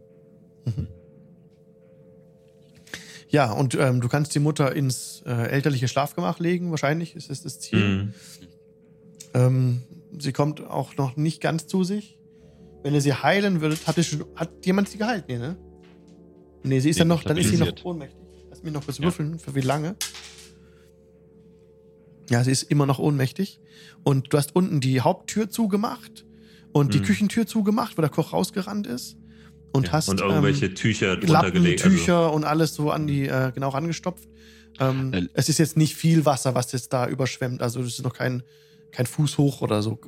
Ja, 3.27 3.51
und 3.51 3.75
ähm, 3.75 4.01
du 4.01 4.07
kannst 4.07 4.33
die 4.33 4.39
Mutter 4.39 4.75
ins 4.75 5.21
äh, 5.25 5.31
elterliche 5.31 5.88
Schlafgemach 5.88 6.39
legen, 6.39 6.71
wahrscheinlich 6.71 7.15
ist 7.15 7.29
es 7.29 7.43
das 7.43 7.59
Ziel. 7.59 7.79
Mhm. 7.79 8.13
Ähm, 9.33 9.81
sie 10.17 10.31
kommt 10.31 10.61
auch 10.65 10.95
noch 10.97 11.15
nicht 11.15 11.41
ganz 11.41 11.67
zu 11.67 11.83
sich. 11.83 12.17
Wenn 12.81 12.93
ihr 12.93 13.01
sie 13.01 13.13
heilen 13.13 13.61
würdet, 13.61 13.85
hat, 13.88 13.97
ihr 13.97 14.03
schon, 14.03 14.25
hat 14.35 14.65
jemand 14.65 14.89
sie 14.89 14.97
geheilt? 14.97 15.25
Nee, 15.27 15.38
ne? 15.38 15.57
Nee, 16.63 16.79
sie 16.79 16.89
ist 16.89 16.95
Nee, 16.95 16.99
dann 17.01 17.07
noch, 17.09 17.23
dann 17.23 17.38
ist 17.38 17.49
sie 17.49 17.57
noch 17.57 17.71
ohnmächtig. 17.83 18.17
Lass 18.59 18.63
mich 18.65 18.73
noch 18.73 18.83
kurz 18.85 18.97
Ja. 18.97 19.05
würfeln, 19.05 19.39
für 19.39 19.55
wie 19.55 19.61
lange. 19.61 19.95
Ja, 22.29 22.43
sie 22.43 22.51
ist 22.51 22.63
immer 22.63 22.85
noch 22.85 22.99
ohnmächtig. 22.99 23.59
Und 24.03 24.33
du 24.33 24.38
hast 24.38 24.53
unten 24.55 24.81
die 24.81 24.99
Haupttür 25.01 25.49
zugemacht 25.49 26.25
und 26.73 26.93
die 26.93 26.99
Mhm. 26.99 27.03
Küchentür 27.03 27.47
zugemacht, 27.47 27.97
wo 27.97 28.01
der 28.01 28.09
Koch 28.11 28.33
rausgerannt 28.33 28.85
ist. 28.85 29.15
Und 29.71 29.88
Ja, 29.88 29.93
hast 29.93 30.09
und 30.09 30.19
irgendwelche 30.19 30.65
ähm, 30.67 30.75
Tücher 30.75 31.15
drunter 31.17 31.51
gelegt. 31.51 31.83
also 31.85 31.95
Tücher 31.95 32.33
und 32.33 32.43
alles 32.43 32.73
so 32.75 32.91
an 32.91 33.07
die, 33.07 33.27
äh, 33.27 33.51
genau 33.53 33.69
rangestopft. 33.69 34.27
Ähm, 34.79 35.13
Äh, 35.13 35.27
es 35.33 35.47
ist 35.47 35.57
jetzt 35.59 35.77
nicht 35.77 35.95
viel 35.95 36.25
Wasser, 36.25 36.53
was 36.55 36.71
jetzt 36.71 36.91
da 36.91 37.07
überschwemmt. 37.07 37.61
Also 37.61 37.79
das 37.81 37.93
ist 37.93 38.03
noch 38.03 38.13
kein, 38.13 38.43
kein 38.91 39.05
Fuß 39.05 39.38
hoch 39.38 39.61
oder 39.61 39.81
so. 39.81 39.99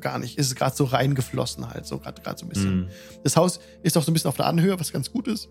Gar 0.00 0.18
nicht. 0.18 0.38
Es 0.38 0.46
ist 0.48 0.56
gerade 0.56 0.74
so 0.74 0.84
reingeflossen 0.84 1.68
halt, 1.68 1.86
so 1.86 1.98
gerade 1.98 2.20
so 2.38 2.46
ein 2.46 2.48
bisschen. 2.48 2.76
Mhm. 2.82 2.88
Das 3.22 3.36
Haus 3.36 3.60
ist 3.82 3.96
auch 3.96 4.02
so 4.02 4.10
ein 4.10 4.14
bisschen 4.14 4.28
auf 4.28 4.36
der 4.36 4.46
Anhöhe, 4.46 4.78
was 4.80 4.92
ganz 4.92 5.10
gut 5.12 5.28
ist. 5.28 5.48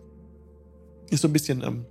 Ist 1.09 1.21
so 1.21 1.27
ein 1.27 1.33
bisschen, 1.33 1.63
ähm, 1.63 1.85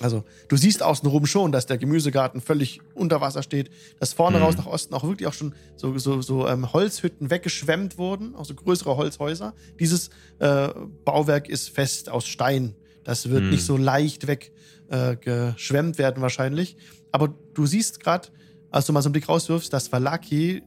also 0.00 0.24
du 0.48 0.56
siehst 0.56 0.82
außenrum 0.82 1.26
schon, 1.26 1.52
dass 1.52 1.66
der 1.66 1.78
Gemüsegarten 1.78 2.40
völlig 2.40 2.80
unter 2.94 3.20
Wasser 3.20 3.42
steht, 3.42 3.70
dass 3.98 4.12
vorne 4.12 4.38
Mhm. 4.38 4.44
raus 4.44 4.56
nach 4.56 4.66
Osten 4.66 4.94
auch 4.94 5.04
wirklich 5.04 5.26
auch 5.26 5.32
schon 5.32 5.54
so, 5.76 5.96
so, 5.98 6.22
so 6.22 6.46
ähm, 6.46 6.72
Holzhütten 6.72 7.30
weggeschwemmt 7.30 7.98
wurden, 7.98 8.34
auch 8.34 8.44
so 8.44 8.54
größere 8.54 8.96
Holzhäuser. 8.96 9.54
Dieses 9.80 10.10
äh, 10.38 10.68
Bauwerk 11.04 11.48
ist 11.48 11.70
fest 11.70 12.08
aus 12.10 12.26
Stein. 12.26 12.74
Das 13.04 13.28
wird 13.30 13.44
Mhm. 13.44 13.50
nicht 13.50 13.64
so 13.64 13.76
leicht 13.76 14.26
weggeschwemmt 14.26 15.96
äh, 15.96 15.98
werden 15.98 16.22
wahrscheinlich. 16.22 16.76
Aber 17.12 17.34
du 17.54 17.66
siehst 17.66 18.00
gerade, 18.00 18.28
als 18.70 18.86
du 18.86 18.92
mal 18.92 19.02
so 19.02 19.08
einen 19.08 19.12
Blick 19.12 19.28
rauswirfst, 19.28 19.72
dass 19.72 19.90
Valaki 19.92 20.62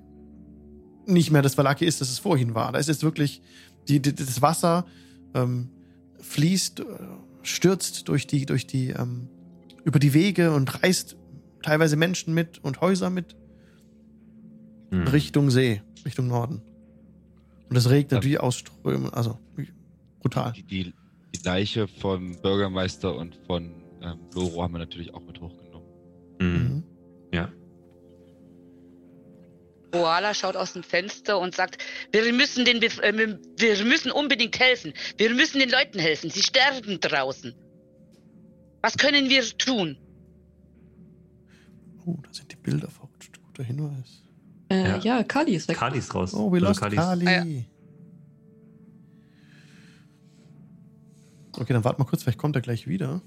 nicht 1.06 1.32
mehr 1.32 1.42
das 1.42 1.58
Valaki 1.58 1.86
ist, 1.86 2.02
das 2.02 2.10
es 2.10 2.20
vorhin 2.20 2.54
war. 2.56 2.72
Da 2.72 2.80
ist 2.80 2.88
jetzt 2.88 3.04
wirklich 3.04 3.42
die, 3.88 4.00
die, 4.00 4.14
das 4.14 4.42
Wasser 4.42 4.86
ähm, 5.34 5.70
fließt, 6.22 6.80
äh, 6.82 6.84
stürzt 7.42 8.08
durch 8.08 8.28
die, 8.28 8.46
durch 8.46 8.68
die, 8.68 8.90
ähm, 8.90 9.28
über 9.84 10.00
die 10.00 10.14
Wege 10.14 10.54
und 10.54 10.84
reißt 10.84 11.18
teilweise 11.64 11.96
Menschen 11.96 12.34
mit 12.34 12.60
und 12.60 12.82
Häuser 12.82 13.10
mit 13.10 13.36
Mhm. 14.92 15.08
Richtung 15.08 15.50
See, 15.52 15.82
Richtung 16.06 16.28
Norden. 16.28 16.62
Und 17.70 17.76
es 17.76 17.90
regnet 17.90 18.24
wie 18.24 18.38
aus 18.38 18.58
Strömen, 18.58 19.14
also 19.14 19.38
brutal. 20.20 20.52
Die, 20.54 20.64
die, 20.64 20.94
die 21.36 21.40
Leiche 21.44 21.88
vom 21.88 22.42
Bürgermeister 22.42 23.16
und 23.16 23.36
von 23.46 23.72
ähm, 24.02 24.18
Loro 24.34 24.64
haben 24.64 24.74
wir 24.74 24.80
natürlich 24.80 25.14
auch 25.14 25.22
mit 25.22 25.40
hochgenommen. 25.40 25.88
Mhm. 26.42 26.84
Koala 29.92 30.34
schaut 30.34 30.56
aus 30.56 30.74
dem 30.74 30.84
Fenster 30.84 31.40
und 31.40 31.56
sagt, 31.56 31.78
wir 32.12 32.32
müssen, 32.34 32.66
den 32.66 32.80
Bef 32.80 33.00
äh, 33.00 33.14
wir 33.58 33.86
müssen 33.86 34.12
unbedingt 34.12 34.60
helfen. 34.60 34.94
Wir 35.18 35.34
müssen 35.34 35.60
den 35.60 35.70
Leuten 35.70 36.00
helfen. 36.00 36.30
Sie 36.30 36.44
sterben 36.44 37.00
draußen. 37.00 37.54
Was 38.82 38.98
können 38.98 39.30
wir 39.30 39.44
tun? 39.58 39.98
Oh, 42.06 42.18
da 42.24 42.32
sind 42.34 42.52
die 42.52 42.56
Bilder 42.56 42.90
verrutscht. 42.90 43.40
Guter 43.48 43.64
Hinweis. 43.64 44.24
Äh, 44.70 44.84
Ja. 44.84 44.98
ja. 45.00 45.24
Kali 45.24 45.54
ist 45.56 45.68
weg. 45.68 45.78
Kali 45.78 45.98
ist 46.00 46.14
raus. 46.14 46.34
Oh, 46.34 46.48
Oder 46.50 46.62
lost 46.62 46.80
Kali 46.80 46.96
Kali. 46.96 47.26
ist- 47.26 47.30
Ah, 47.30 47.44
ja. 47.46 47.62
Okay, 51.58 51.74
dann 51.74 51.84
warten 51.84 52.00
wir 52.02 52.06
kurz, 52.06 52.24
vielleicht 52.24 52.38
kommt 52.38 52.56
er 52.56 52.62
gleich 52.62 52.88
wieder. 52.88 53.22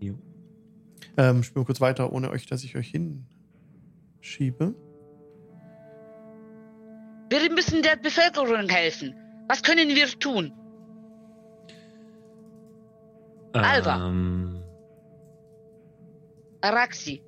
Jo. 0.00 0.14
Ähm, 1.18 1.42
spielen 1.42 1.62
wir 1.62 1.66
kurz 1.66 1.80
weiter, 1.80 2.12
ohne 2.12 2.30
euch, 2.30 2.46
dass 2.46 2.64
ich 2.64 2.76
euch 2.76 2.90
hinschiebe. 2.90 4.74
Wir 7.28 7.52
müssen 7.52 7.82
der 7.82 7.96
Bevölkerung 7.96 8.68
helfen. 8.68 9.14
Was 9.48 9.62
können 9.62 9.88
wir 9.88 10.06
tun? 10.18 10.52
Alva. 13.52 14.08
Ähm, 14.08 14.62
Araxi. 16.60 17.22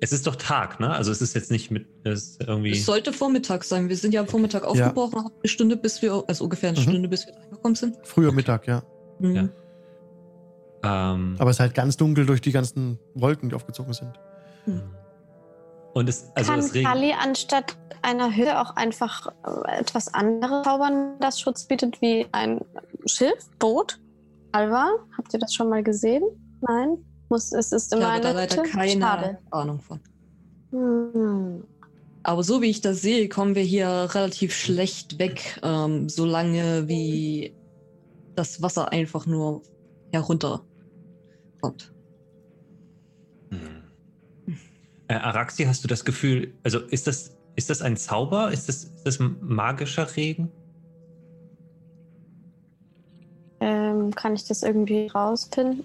Es 0.00 0.12
ist 0.12 0.26
doch 0.26 0.36
Tag, 0.36 0.78
ne? 0.78 0.90
Also 0.94 1.10
es 1.10 1.22
ist 1.22 1.34
jetzt 1.34 1.50
nicht 1.50 1.70
mit 1.70 1.86
es 2.04 2.30
ist 2.30 2.42
irgendwie. 2.42 2.72
Es 2.72 2.84
sollte 2.84 3.12
Vormittag 3.12 3.64
sein. 3.64 3.88
Wir 3.88 3.96
sind 3.96 4.12
ja 4.12 4.20
am 4.20 4.26
Vormittag 4.28 4.62
aufgebrochen, 4.64 5.24
haben 5.24 5.32
eine 5.42 5.48
Stunde, 5.48 5.76
bis 5.76 6.02
wir, 6.02 6.22
also 6.28 6.44
ungefähr 6.44 6.68
eine 6.70 6.78
Mhm. 6.78 6.82
Stunde, 6.82 7.08
bis 7.08 7.26
wir 7.26 7.36
angekommen 7.36 7.74
sind. 7.74 7.96
Früher 8.02 8.30
Mittag, 8.32 8.66
ja. 8.66 8.82
Mhm. 9.18 9.34
Ja. 10.84 11.12
ähm, 11.14 11.36
Aber 11.38 11.50
es 11.50 11.56
ist 11.56 11.60
halt 11.60 11.74
ganz 11.74 11.96
dunkel 11.96 12.26
durch 12.26 12.42
die 12.42 12.52
ganzen 12.52 12.98
Wolken, 13.14 13.48
die 13.48 13.54
aufgezogen 13.54 13.94
sind. 13.94 14.12
Und 15.96 16.10
es 16.10 16.30
also 16.34 16.52
Kann 16.52 16.60
regnet. 16.60 16.84
Kali 16.84 17.12
anstatt 17.12 17.78
einer 18.02 18.36
Hülle 18.36 18.60
auch 18.60 18.76
einfach 18.76 19.28
äh, 19.66 19.78
etwas 19.80 20.12
anderes 20.12 20.62
zaubern, 20.62 21.18
das 21.20 21.40
Schutz 21.40 21.66
bietet, 21.66 22.02
wie 22.02 22.26
ein 22.32 22.60
Schiff, 23.06 23.48
Boot? 23.58 23.98
Alva, 24.52 24.90
habt 25.16 25.32
ihr 25.32 25.40
das 25.40 25.54
schon 25.54 25.70
mal 25.70 25.82
gesehen? 25.82 26.22
Nein? 26.60 26.98
Muss, 27.30 27.50
es 27.52 27.72
ist 27.72 27.94
Ich 27.94 27.98
immer 27.98 28.12
habe 28.12 28.20
da 28.20 28.28
eine 28.28 28.40
leider 28.40 28.56
Hütte? 28.62 28.70
keine 28.70 29.00
Schade. 29.00 29.38
Ahnung 29.50 29.80
von. 29.80 30.00
Hm. 30.72 31.64
Aber 32.24 32.42
so 32.42 32.60
wie 32.60 32.66
ich 32.68 32.82
das 32.82 33.00
sehe, 33.00 33.30
kommen 33.30 33.54
wir 33.54 33.62
hier 33.62 33.88
relativ 34.12 34.54
schlecht 34.54 35.18
weg, 35.18 35.58
ähm, 35.62 36.10
solange 36.10 36.88
wie 36.88 37.56
das 38.34 38.60
Wasser 38.60 38.92
einfach 38.92 39.24
nur 39.24 39.62
herunter 40.12 40.62
kommt. 41.62 41.94
Hm. 43.50 43.76
Äh, 45.08 45.14
Araxi, 45.14 45.64
hast 45.64 45.84
du 45.84 45.88
das 45.88 46.04
Gefühl, 46.04 46.52
also 46.62 46.80
ist 46.80 47.06
das, 47.06 47.36
ist 47.54 47.70
das 47.70 47.80
ein 47.82 47.96
Zauber? 47.96 48.50
Ist 48.52 48.68
das, 48.68 48.84
ist 48.84 49.02
das 49.06 49.18
magischer 49.40 50.16
Regen? 50.16 50.50
Ähm, 53.60 54.10
kann 54.14 54.34
ich 54.34 54.44
das 54.44 54.62
irgendwie 54.62 55.06
rausfinden? 55.06 55.84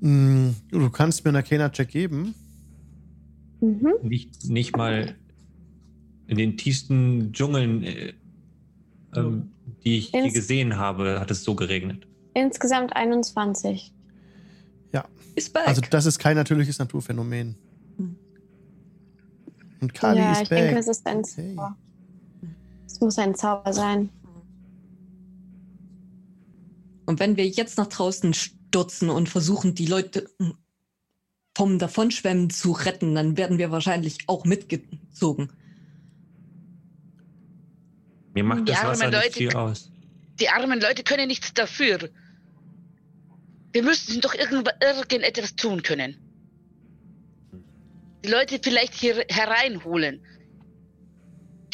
Mm, 0.00 0.50
Du 0.70 0.90
kannst 0.90 1.24
mir 1.24 1.30
einen 1.30 1.36
Arcana-Check 1.36 1.88
geben. 1.88 2.34
mhm. 3.60 3.92
Nicht, 4.02 4.48
nicht 4.48 4.76
mal 4.76 5.14
in 6.26 6.36
den 6.38 6.56
tiefsten 6.56 7.32
Dschungeln, 7.32 7.82
äh, 7.84 8.14
ähm, 9.14 9.50
die 9.84 9.98
ich 9.98 10.12
je 10.12 10.20
Ins- 10.24 10.34
gesehen 10.34 10.76
habe, 10.76 11.20
hat 11.20 11.30
es 11.30 11.44
so 11.44 11.54
geregnet. 11.54 12.06
Insgesamt 12.34 12.94
21. 12.96 13.92
Ist 15.34 15.52
back. 15.52 15.68
Also, 15.68 15.80
das 15.90 16.06
ist 16.06 16.18
kein 16.18 16.36
natürliches 16.36 16.78
Naturphänomen. 16.78 17.56
Hm. 17.98 18.16
Und 19.80 19.94
Kali 19.94 20.18
ja, 20.18 20.32
ist 20.32 20.42
ich 20.42 20.48
back. 20.48 20.58
denke, 20.58 20.78
es 20.80 20.88
ist 20.88 21.06
ein 21.06 21.18
Okay. 21.18 21.54
Zauber. 21.56 21.76
Es 22.86 23.00
muss 23.00 23.18
ein 23.18 23.34
Zauber 23.34 23.72
sein. 23.72 24.08
Und 27.04 27.20
wenn 27.20 27.36
wir 27.36 27.46
jetzt 27.46 27.76
nach 27.78 27.86
draußen 27.86 28.34
stürzen 28.34 29.10
und 29.10 29.28
versuchen, 29.28 29.74
die 29.74 29.86
Leute 29.86 30.28
hm, 30.40 30.54
vom 31.56 31.78
Davonschwemmen 31.78 32.50
zu 32.50 32.72
retten, 32.72 33.14
dann 33.14 33.36
werden 33.36 33.58
wir 33.58 33.70
wahrscheinlich 33.70 34.18
auch 34.26 34.44
mitgezogen. 34.44 35.50
Mir 38.34 38.44
macht 38.44 38.60
Die 38.68 38.72
das 38.72 38.84
Wasser 38.84 39.06
nicht 39.10 39.14
Leute- 39.22 39.32
viel 39.32 39.54
aus. 39.54 39.90
Die 40.40 40.48
armen 40.50 40.80
Leute 40.80 41.02
können 41.02 41.28
nichts 41.28 41.54
dafür. 41.54 42.10
Wir 43.76 43.82
müssten 43.82 44.22
doch 44.22 44.32
irgend, 44.34 44.70
irgendetwas 44.80 45.54
tun 45.54 45.82
können. 45.82 46.16
Die 48.24 48.30
Leute 48.30 48.58
vielleicht 48.62 48.94
hier 48.94 49.22
hereinholen. 49.28 50.22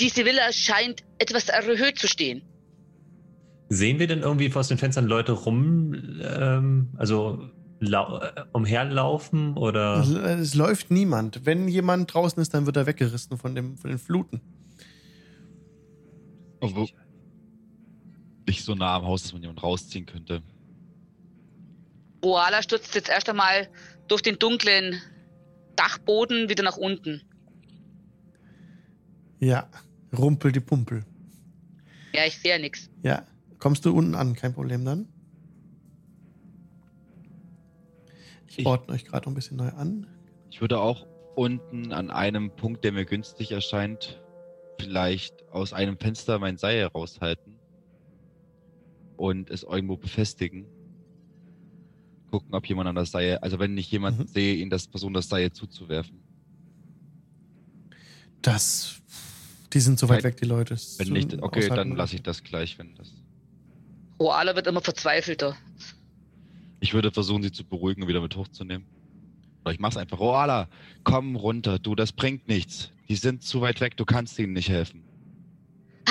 Diese 0.00 0.24
Villa 0.24 0.52
scheint 0.52 1.04
etwas 1.18 1.48
erhöht 1.48 2.00
zu 2.00 2.08
stehen. 2.08 2.42
Sehen 3.68 4.00
wir 4.00 4.08
denn 4.08 4.18
irgendwie 4.22 4.52
aus 4.52 4.66
den 4.66 4.78
Fenstern 4.78 5.06
Leute 5.06 5.30
rum, 5.30 5.94
ähm, 6.24 6.88
also 6.96 7.48
lau 7.78 8.18
äh, 8.18 8.32
umherlaufen 8.52 9.56
oder? 9.56 10.00
Es, 10.00 10.10
es 10.10 10.54
läuft 10.56 10.90
niemand. 10.90 11.46
Wenn 11.46 11.68
jemand 11.68 12.12
draußen 12.12 12.42
ist, 12.42 12.52
dann 12.52 12.66
wird 12.66 12.76
er 12.78 12.86
weggerissen 12.86 13.38
von, 13.38 13.54
dem, 13.54 13.76
von 13.76 13.90
den 13.90 14.00
Fluten. 14.00 14.40
Obwohl- 16.58 16.88
Nicht 18.48 18.64
so 18.64 18.74
nah 18.74 18.96
am 18.96 19.04
Haus, 19.04 19.22
dass 19.22 19.32
man 19.34 19.42
jemanden 19.42 19.60
rausziehen 19.60 20.04
könnte. 20.04 20.42
Oala 22.22 22.62
stürzt 22.62 22.94
jetzt 22.94 23.08
erst 23.08 23.28
einmal 23.28 23.68
durch 24.08 24.22
den 24.22 24.38
dunklen 24.38 25.00
Dachboden 25.76 26.48
wieder 26.48 26.62
nach 26.62 26.76
unten. 26.76 27.22
Ja, 29.40 29.68
rumpel 30.16 30.52
die 30.52 30.60
Pumpel. 30.60 31.04
Ja, 32.14 32.24
ich 32.26 32.38
sehe 32.38 32.52
ja 32.52 32.58
nichts. 32.58 32.88
Ja, 33.02 33.26
kommst 33.58 33.84
du 33.84 33.96
unten 33.96 34.14
an, 34.14 34.34
kein 34.34 34.52
Problem 34.54 34.84
dann. 34.84 35.08
Ich, 38.46 38.60
Ich- 38.60 38.66
ordne 38.66 38.94
euch 38.94 39.04
gerade 39.04 39.24
noch 39.26 39.32
ein 39.32 39.34
bisschen 39.34 39.56
neu 39.56 39.68
an. 39.70 40.06
Ich 40.50 40.60
würde 40.60 40.78
auch 40.78 41.06
unten 41.34 41.92
an 41.92 42.10
einem 42.10 42.54
Punkt, 42.54 42.84
der 42.84 42.92
mir 42.92 43.06
günstig 43.06 43.50
erscheint, 43.52 44.20
vielleicht 44.78 45.48
aus 45.50 45.72
einem 45.72 45.98
Fenster 45.98 46.38
mein 46.38 46.58
Seil 46.58 46.84
raushalten 46.84 47.56
und 49.16 49.48
es 49.50 49.62
irgendwo 49.62 49.96
befestigen. 49.96 50.66
Gucken, 52.32 52.54
ob 52.54 52.66
jemand 52.66 52.88
an 52.88 52.94
das 52.94 53.10
Seil, 53.10 53.36
also 53.38 53.58
wenn 53.58 53.76
ich 53.76 53.90
jemanden 53.90 54.22
Mhm. 54.22 54.26
sehe, 54.26 54.54
ihn 54.54 54.70
das 54.70 54.86
Person 54.88 55.12
das 55.12 55.28
Seil 55.28 55.52
zuzuwerfen. 55.52 56.18
Das. 58.40 59.02
Die 59.74 59.80
sind 59.80 59.98
so 59.98 60.08
weit 60.08 60.24
weg, 60.24 60.38
die 60.38 60.46
Leute. 60.46 60.74
Wenn 60.96 61.06
so 61.08 61.12
nicht, 61.12 61.34
okay, 61.42 61.60
Aushalten. 61.64 61.76
dann 61.76 61.96
lasse 61.96 62.16
ich 62.16 62.22
das 62.22 62.42
gleich, 62.42 62.78
wenn 62.78 62.94
das. 62.94 63.12
Oala 64.18 64.56
wird 64.56 64.66
immer 64.66 64.80
verzweifelter. 64.80 65.56
Ich 66.80 66.94
würde 66.94 67.12
versuchen, 67.12 67.42
sie 67.42 67.52
zu 67.52 67.64
beruhigen 67.64 68.02
und 68.02 68.08
wieder 68.08 68.22
mit 68.22 68.34
hochzunehmen. 68.34 68.86
Oder 69.64 69.74
ich 69.74 69.78
mach's 69.78 69.98
einfach. 69.98 70.18
Roala, 70.18 70.68
komm 71.04 71.36
runter, 71.36 71.78
du, 71.78 71.94
das 71.94 72.12
bringt 72.12 72.48
nichts. 72.48 72.90
Die 73.10 73.16
sind 73.16 73.42
zu 73.42 73.60
weit 73.60 73.80
weg, 73.82 73.96
du 73.98 74.06
kannst 74.06 74.38
ihnen 74.38 74.54
nicht 74.54 74.70
helfen. 74.70 75.04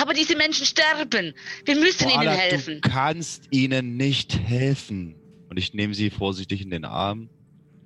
Aber 0.00 0.14
diese 0.14 0.36
Menschen 0.36 0.66
sterben. 0.66 1.34
Wir 1.64 1.76
müssen 1.76 2.04
ihnen 2.08 2.18
Roala, 2.20 2.30
helfen. 2.32 2.80
du 2.80 2.88
kannst 2.88 3.48
ihnen 3.50 3.96
nicht 3.96 4.38
helfen. 4.38 5.16
Und 5.52 5.58
ich 5.58 5.74
nehme 5.74 5.92
sie 5.94 6.08
vorsichtig 6.08 6.62
in 6.62 6.70
den 6.70 6.86
Arm. 6.86 7.28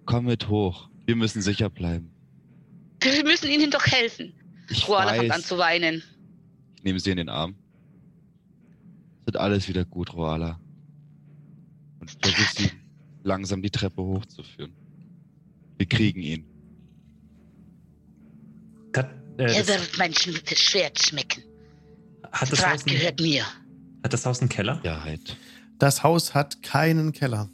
Komm 0.05 0.27
mit 0.27 0.47
hoch. 0.49 0.89
Wir 1.05 1.17
müssen 1.17 1.43
sicher 1.43 1.69
bleiben. 1.69 2.13
Wir 3.03 3.25
müssen 3.25 3.51
ihnen 3.51 3.73
doch 3.73 3.85
helfen. 3.85 4.33
Ich 4.71 4.89
Oala 4.89 5.15
fängt 5.15 5.33
an 5.33 5.43
zu 5.43 5.59
weinen. 5.59 6.01
Ich 6.77 6.85
nehme 6.85 7.01
sie 7.01 7.11
in 7.11 7.17
den 7.17 7.29
Arm. 7.29 7.57
Es 9.23 9.27
wird 9.27 9.37
alles 9.39 9.67
wieder 9.69 9.85
gut, 9.85 10.15
Roala. 10.15 10.61
Und 11.99 12.09
versuche 12.23 12.55
sie 12.57 12.71
langsam 13.25 13.63
die 13.63 13.71
Treppe 13.71 14.01
hochzuführen. 14.01 14.73
Wir 15.77 15.87
kriegen 15.87 16.21
ihn. 16.23 16.45
Hat, 18.97 19.11
äh, 19.39 19.43
Er 19.43 19.65
das, 19.65 19.67
wird 19.67 19.99
mein 19.99 20.13
Sch- 20.13 20.57
Schwert 20.57 21.01
schmecken. 21.03 21.43
hat, 22.31 22.53
das 22.53 22.61
Draht 22.61 22.75
Haus 22.75 22.85
gehört 22.85 23.21
mir. 23.21 23.45
hat 24.05 24.13
das 24.13 24.25
Haus 24.25 24.39
einen 24.39 24.51
Keller? 24.51 24.81
Ja, 24.85 25.03
halt. 25.03 25.37
Das 25.81 26.05
Haus 26.05 26.33
hat 26.33 26.63
keinen 26.63 27.11
Keller. 27.11 27.51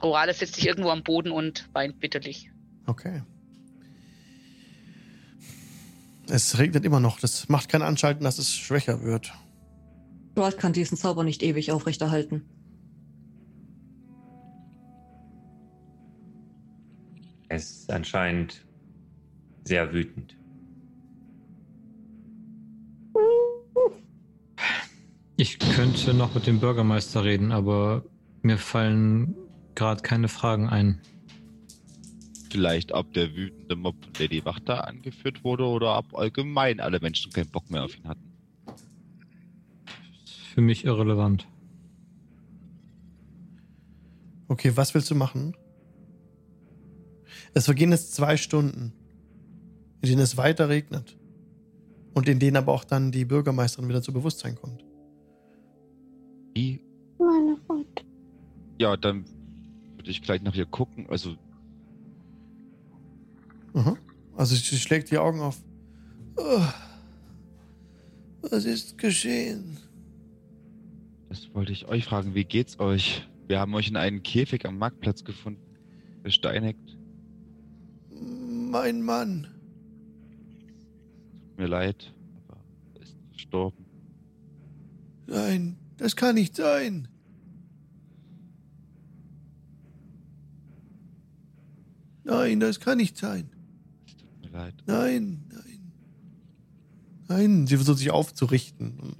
Oala 0.00 0.32
setzt 0.32 0.54
sich 0.54 0.66
irgendwo 0.66 0.90
am 0.90 1.02
Boden 1.02 1.30
und 1.30 1.68
weint 1.72 1.98
bitterlich. 1.98 2.50
Okay. 2.86 3.22
Es 6.28 6.58
regnet 6.58 6.84
immer 6.84 7.00
noch. 7.00 7.18
Das 7.20 7.48
macht 7.48 7.68
kein 7.68 7.82
Anschalten, 7.82 8.22
dass 8.24 8.38
es 8.38 8.54
schwächer 8.54 9.02
wird. 9.02 9.32
Geralt 10.34 10.58
kann 10.58 10.72
diesen 10.72 10.96
Zauber 10.96 11.24
nicht 11.24 11.42
ewig 11.42 11.72
aufrechterhalten. 11.72 12.44
Er 17.48 17.56
ist 17.56 17.90
anscheinend 17.90 18.64
sehr 19.64 19.92
wütend. 19.92 20.36
Ich 25.36 25.58
könnte 25.58 26.14
noch 26.14 26.34
mit 26.34 26.46
dem 26.46 26.60
Bürgermeister 26.60 27.24
reden, 27.24 27.52
aber 27.52 28.04
mir 28.42 28.58
fallen 28.58 29.34
gerade 29.78 30.02
keine 30.02 30.28
Fragen 30.28 30.68
ein. 30.68 31.00
Vielleicht, 32.50 32.92
ob 32.92 33.12
der 33.12 33.34
wütende 33.36 33.76
Mob 33.76 33.94
von 34.02 34.12
Lady 34.18 34.44
Wachter 34.44 34.88
angeführt 34.88 35.44
wurde 35.44 35.64
oder 35.64 35.96
ob 35.96 36.14
allgemein 36.16 36.80
alle 36.80 36.98
Menschen 37.00 37.32
keinen 37.32 37.50
Bock 37.50 37.70
mehr 37.70 37.84
auf 37.84 37.96
ihn 37.96 38.08
hatten. 38.08 38.32
Für 40.52 40.60
mich 40.60 40.84
irrelevant. 40.84 41.46
Okay, 44.48 44.72
was 44.74 44.94
willst 44.94 45.10
du 45.10 45.14
machen? 45.14 45.56
Es 47.54 47.66
vergehen 47.66 47.92
jetzt 47.92 48.14
zwei 48.14 48.36
Stunden, 48.36 48.92
in 50.02 50.08
denen 50.08 50.22
es 50.22 50.36
weiter 50.36 50.68
regnet. 50.68 51.16
Und 52.14 52.28
in 52.28 52.40
denen 52.40 52.56
aber 52.56 52.72
auch 52.72 52.82
dann 52.82 53.12
die 53.12 53.24
Bürgermeisterin 53.24 53.88
wieder 53.88 54.02
zu 54.02 54.12
Bewusstsein 54.12 54.56
kommt. 54.56 54.84
Wie? 56.54 56.80
Meine 57.18 57.56
Freunde. 57.66 58.02
Ja, 58.80 58.96
dann 58.96 59.24
würde 60.08 60.12
ich 60.12 60.22
gleich 60.22 60.40
nach 60.40 60.54
ihr 60.54 60.64
gucken. 60.64 61.06
Also, 61.10 61.36
Mhm. 63.74 63.98
Also 64.36 64.54
sie 64.54 64.78
schlägt 64.78 65.10
die 65.10 65.18
Augen 65.18 65.40
auf. 65.40 65.62
Ugh. 66.38 66.72
Was 68.40 68.64
ist 68.64 68.96
geschehen? 68.96 69.76
Das 71.28 71.52
wollte 71.54 71.72
ich 71.72 71.86
euch 71.86 72.06
fragen. 72.06 72.34
Wie 72.34 72.44
geht's 72.44 72.80
euch? 72.80 73.28
Wir 73.46 73.60
haben 73.60 73.74
euch 73.74 73.88
in 73.88 73.96
einen 73.96 74.22
Käfig 74.22 74.64
am 74.64 74.78
Marktplatz 74.78 75.22
gefunden. 75.22 75.60
Besteinigt. 76.22 76.96
Mein 78.10 79.02
Mann. 79.02 79.46
Tut 81.42 81.58
mir 81.58 81.66
leid, 81.66 82.14
aber 82.48 82.58
er 82.94 83.02
ist 83.02 83.16
gestorben. 83.32 83.84
Nein, 85.26 85.76
das 85.98 86.16
kann 86.16 86.34
nicht 86.36 86.56
sein. 86.56 87.08
Nein, 92.28 92.60
das 92.60 92.78
kann 92.78 92.98
nicht 92.98 93.16
sein. 93.16 93.48
Tut 94.20 94.42
mir 94.42 94.58
leid. 94.58 94.74
Nein, 94.86 95.44
nein. 95.50 95.92
Nein, 97.26 97.66
sie 97.66 97.76
versucht 97.76 97.98
sich 97.98 98.10
aufzurichten. 98.10 99.16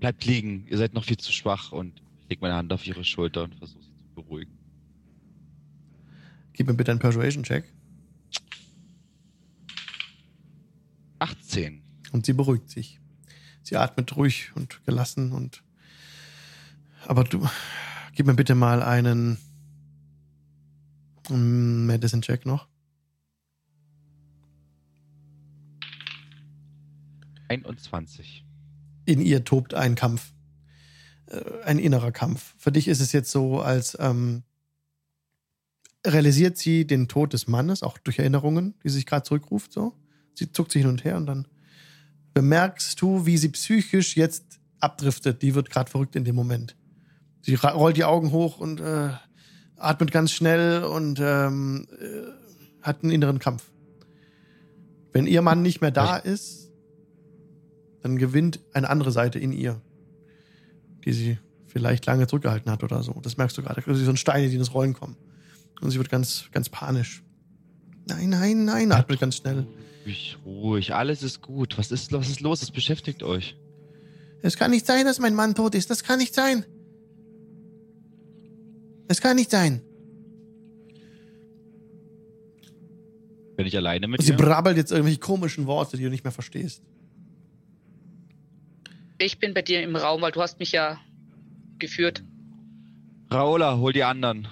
Bleibt 0.00 0.24
liegen, 0.24 0.66
ihr 0.66 0.78
seid 0.78 0.94
noch 0.94 1.04
viel 1.04 1.18
zu 1.18 1.32
schwach 1.32 1.72
und 1.72 2.00
ich 2.22 2.30
leg 2.30 2.40
meine 2.40 2.54
Hand 2.54 2.72
auf 2.72 2.86
ihre 2.86 3.04
Schulter 3.04 3.44
und 3.44 3.54
versuche 3.56 3.82
sie 3.82 3.94
zu 3.94 4.14
beruhigen. 4.14 4.56
Gib 6.54 6.66
mir 6.66 6.74
bitte 6.74 6.92
einen 6.92 7.00
Persuasion-Check. 7.00 7.64
18. 11.18 11.82
Und 12.12 12.24
sie 12.24 12.32
beruhigt 12.32 12.70
sich. 12.70 13.00
Sie 13.62 13.76
atmet 13.76 14.16
ruhig 14.16 14.52
und 14.54 14.82
gelassen 14.86 15.32
und. 15.32 15.62
Aber 17.06 17.24
du, 17.24 17.46
gib 18.14 18.26
mir 18.26 18.34
bitte 18.34 18.54
mal 18.54 18.82
einen 18.82 19.38
mm, 21.28 21.86
Medicine-Check 21.86 22.46
noch. 22.46 22.68
21. 27.48 28.44
in 29.04 29.20
ihr 29.20 29.44
tobt 29.44 29.74
ein 29.74 29.94
Kampf. 29.94 30.32
Äh, 31.26 31.62
ein 31.64 31.78
innerer 31.78 32.12
Kampf. 32.12 32.54
Für 32.58 32.72
dich 32.72 32.88
ist 32.88 33.00
es 33.00 33.12
jetzt 33.12 33.30
so, 33.30 33.60
als 33.60 33.96
ähm, 34.00 34.42
realisiert 36.06 36.56
sie 36.56 36.86
den 36.86 37.08
Tod 37.08 37.32
des 37.32 37.48
Mannes, 37.48 37.82
auch 37.82 37.98
durch 37.98 38.18
Erinnerungen, 38.18 38.74
die 38.84 38.90
sich 38.90 39.06
gerade 39.06 39.24
zurückruft. 39.24 39.72
So. 39.72 39.94
Sie 40.34 40.52
zuckt 40.52 40.72
sich 40.72 40.82
hin 40.82 40.90
und 40.90 41.04
her 41.04 41.16
und 41.16 41.26
dann 41.26 41.48
bemerkst 42.34 43.00
du, 43.00 43.26
wie 43.26 43.38
sie 43.38 43.48
psychisch 43.48 44.16
jetzt 44.16 44.60
abdriftet. 44.78 45.42
Die 45.42 45.54
wird 45.54 45.70
gerade 45.70 45.90
verrückt 45.90 46.16
in 46.16 46.24
dem 46.24 46.36
Moment. 46.36 46.76
Sie 47.40 47.54
rollt 47.54 47.96
die 47.96 48.04
Augen 48.04 48.32
hoch 48.32 48.58
und 48.58 48.80
äh, 48.80 49.10
atmet 49.76 50.10
ganz 50.10 50.32
schnell 50.32 50.84
und 50.84 51.20
ähm, 51.20 51.86
äh, 52.00 52.82
hat 52.82 53.02
einen 53.02 53.12
inneren 53.12 53.38
Kampf. 53.38 53.64
Wenn 55.12 55.26
ihr 55.26 55.42
Mann 55.42 55.62
nicht 55.62 55.80
mehr 55.80 55.90
da 55.90 56.16
ist, 56.16 56.70
dann 58.02 58.18
gewinnt 58.18 58.60
eine 58.72 58.88
andere 58.88 59.10
Seite 59.10 59.38
in 59.38 59.52
ihr, 59.52 59.80
die 61.04 61.12
sie 61.12 61.38
vielleicht 61.66 62.06
lange 62.06 62.26
zurückgehalten 62.26 62.70
hat 62.70 62.84
oder 62.84 63.02
so. 63.02 63.12
Das 63.22 63.36
merkst 63.36 63.56
du 63.58 63.62
gerade. 63.62 63.82
So 63.86 64.10
ein 64.10 64.16
Steine, 64.16 64.48
die 64.48 64.56
ins 64.56 64.72
Rollen 64.74 64.94
kommen. 64.94 65.16
Und 65.80 65.90
sie 65.90 65.98
wird 65.98 66.10
ganz, 66.10 66.46
ganz 66.52 66.68
panisch. 66.68 67.22
Nein, 68.06 68.30
nein, 68.30 68.64
nein, 68.64 68.92
atmet 68.92 69.20
ganz 69.20 69.36
schnell. 69.36 69.66
Ruhig, 70.04 70.38
ruhig, 70.44 70.94
alles 70.94 71.22
ist 71.22 71.42
gut. 71.42 71.76
Was 71.78 71.90
ist, 71.90 72.12
was 72.12 72.28
ist 72.28 72.40
los? 72.40 72.62
Es 72.62 72.70
beschäftigt 72.70 73.22
euch. 73.22 73.56
Es 74.42 74.56
kann 74.56 74.70
nicht 74.70 74.86
sein, 74.86 75.04
dass 75.04 75.18
mein 75.18 75.34
Mann 75.34 75.54
tot 75.54 75.74
ist. 75.74 75.90
Das 75.90 76.04
kann 76.04 76.18
nicht 76.18 76.34
sein. 76.34 76.64
Es 79.08 79.20
kann 79.20 79.36
nicht 79.36 79.50
sein. 79.50 79.80
Bin 83.56 83.66
ich 83.66 83.76
alleine 83.76 84.06
mit 84.08 84.22
sie 84.22 84.32
ihr? 84.32 84.36
brabbelt 84.36 84.76
jetzt 84.76 84.90
irgendwelche 84.92 85.18
komischen 85.20 85.66
Worte, 85.66 85.96
die 85.96 86.02
du 86.04 86.10
nicht 86.10 86.24
mehr 86.24 86.32
verstehst. 86.32 86.82
Ich 89.18 89.38
bin 89.38 89.54
bei 89.54 89.62
dir 89.62 89.82
im 89.82 89.96
Raum, 89.96 90.20
weil 90.20 90.32
du 90.32 90.42
hast 90.42 90.58
mich 90.58 90.72
ja 90.72 90.98
geführt. 91.78 92.22
Raola, 93.30 93.78
hol 93.78 93.92
die 93.92 94.04
anderen. 94.04 94.46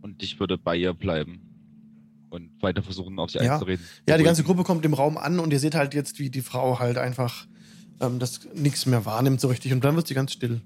Und 0.00 0.22
ich 0.22 0.40
würde 0.40 0.56
bei 0.56 0.74
ihr 0.76 0.94
bleiben. 0.94 1.40
Und 2.30 2.50
weiter 2.62 2.82
versuchen, 2.82 3.18
auf 3.18 3.30
sie 3.30 3.38
Ja. 3.38 3.54
einzureden. 3.54 3.84
Ja, 4.08 4.16
die 4.16 4.24
ganze 4.24 4.42
Gruppe 4.42 4.64
kommt 4.64 4.84
im 4.86 4.94
Raum 4.94 5.18
an 5.18 5.38
und 5.38 5.52
ihr 5.52 5.58
seht 5.58 5.74
halt 5.74 5.92
jetzt, 5.94 6.18
wie 6.18 6.30
die 6.30 6.40
Frau 6.42 6.78
halt 6.78 6.96
einfach 6.98 7.46
ähm, 8.00 8.18
das 8.18 8.40
nichts 8.54 8.86
mehr 8.86 9.04
wahrnimmt 9.04 9.40
so 9.40 9.48
richtig. 9.48 9.72
Und 9.72 9.84
dann 9.84 9.96
wird 9.96 10.06
sie 10.06 10.14
ganz 10.14 10.32
still. 10.32 10.60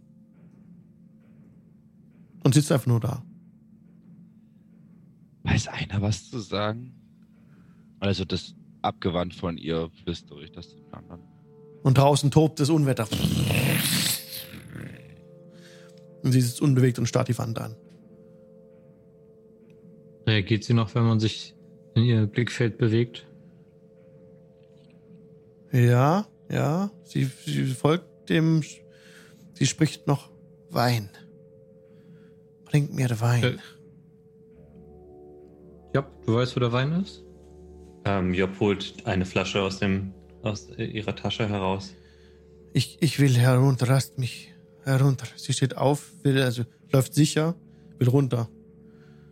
Und 2.42 2.54
sitzt 2.54 2.72
einfach 2.72 2.86
nur 2.86 3.00
da. 3.00 3.24
Weiß 5.44 5.68
einer 5.68 6.02
was 6.02 6.30
zu 6.30 6.38
sagen? 6.40 6.94
Also 8.00 8.24
das 8.24 8.54
abgewandt 8.82 9.34
von 9.34 9.58
ihr 9.58 9.90
flüstere 10.02 10.42
ich 10.42 10.52
das 10.52 10.74
den 10.74 10.92
anderen. 10.92 11.22
Und 11.82 11.98
draußen 11.98 12.30
tobt 12.30 12.60
das 12.60 12.70
Unwetter. 12.70 13.08
Und 16.22 16.32
sie 16.32 16.40
sitzt 16.40 16.60
unbewegt 16.60 16.98
und 16.98 17.06
starrt 17.06 17.28
die 17.28 17.38
Wand 17.38 17.58
an. 17.58 17.76
Reagiert 20.26 20.64
sie 20.64 20.74
noch, 20.74 20.94
wenn 20.94 21.04
man 21.04 21.18
sich 21.18 21.54
in 21.94 22.04
ihr 22.04 22.26
Blickfeld 22.26 22.78
bewegt? 22.78 23.26
Ja, 25.72 26.26
ja, 26.50 26.90
sie, 27.04 27.24
sie 27.24 27.66
folgt 27.66 28.28
dem. 28.28 28.62
Sie 29.54 29.66
spricht 29.66 30.06
noch 30.06 30.30
Wein. 30.70 31.08
Bringt 32.72 32.94
mir 32.94 33.20
Wein. 33.20 33.44
Äh. 33.44 33.56
Ja, 35.94 36.10
du 36.24 36.36
weißt, 36.36 36.56
wo 36.56 36.60
der 36.60 36.72
Wein 36.72 37.02
ist? 37.02 37.22
Ähm, 38.06 38.32
Job 38.32 38.58
holt 38.60 38.94
eine 39.04 39.26
Flasche 39.26 39.60
aus, 39.60 39.78
dem, 39.78 40.14
aus 40.42 40.70
äh, 40.78 40.84
ihrer 40.84 41.14
Tasche 41.14 41.46
heraus. 41.46 41.92
Ich, 42.72 42.96
ich 43.02 43.20
will 43.20 43.36
herunter, 43.36 43.86
lasst 43.86 44.18
mich 44.18 44.54
herunter. 44.84 45.26
Sie 45.36 45.52
steht 45.52 45.76
auf, 45.76 46.12
will, 46.22 46.40
also 46.40 46.64
läuft 46.90 47.12
sicher, 47.12 47.54
will 47.98 48.08
runter. 48.08 48.48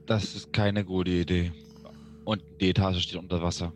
Das 0.04 0.34
ist 0.34 0.52
keine 0.52 0.84
gute 0.84 1.10
Idee. 1.10 1.50
Und 2.26 2.42
die 2.60 2.68
Etage 2.68 3.00
steht 3.00 3.18
unter 3.18 3.40
Wasser. 3.40 3.72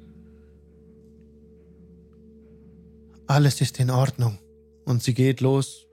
Alles 3.26 3.62
ist 3.62 3.81
in 3.81 3.91
Ordnung. 3.91 4.39
Und 4.84 5.02
sie 5.02 5.15
geht 5.15 5.41
los, 5.41 5.86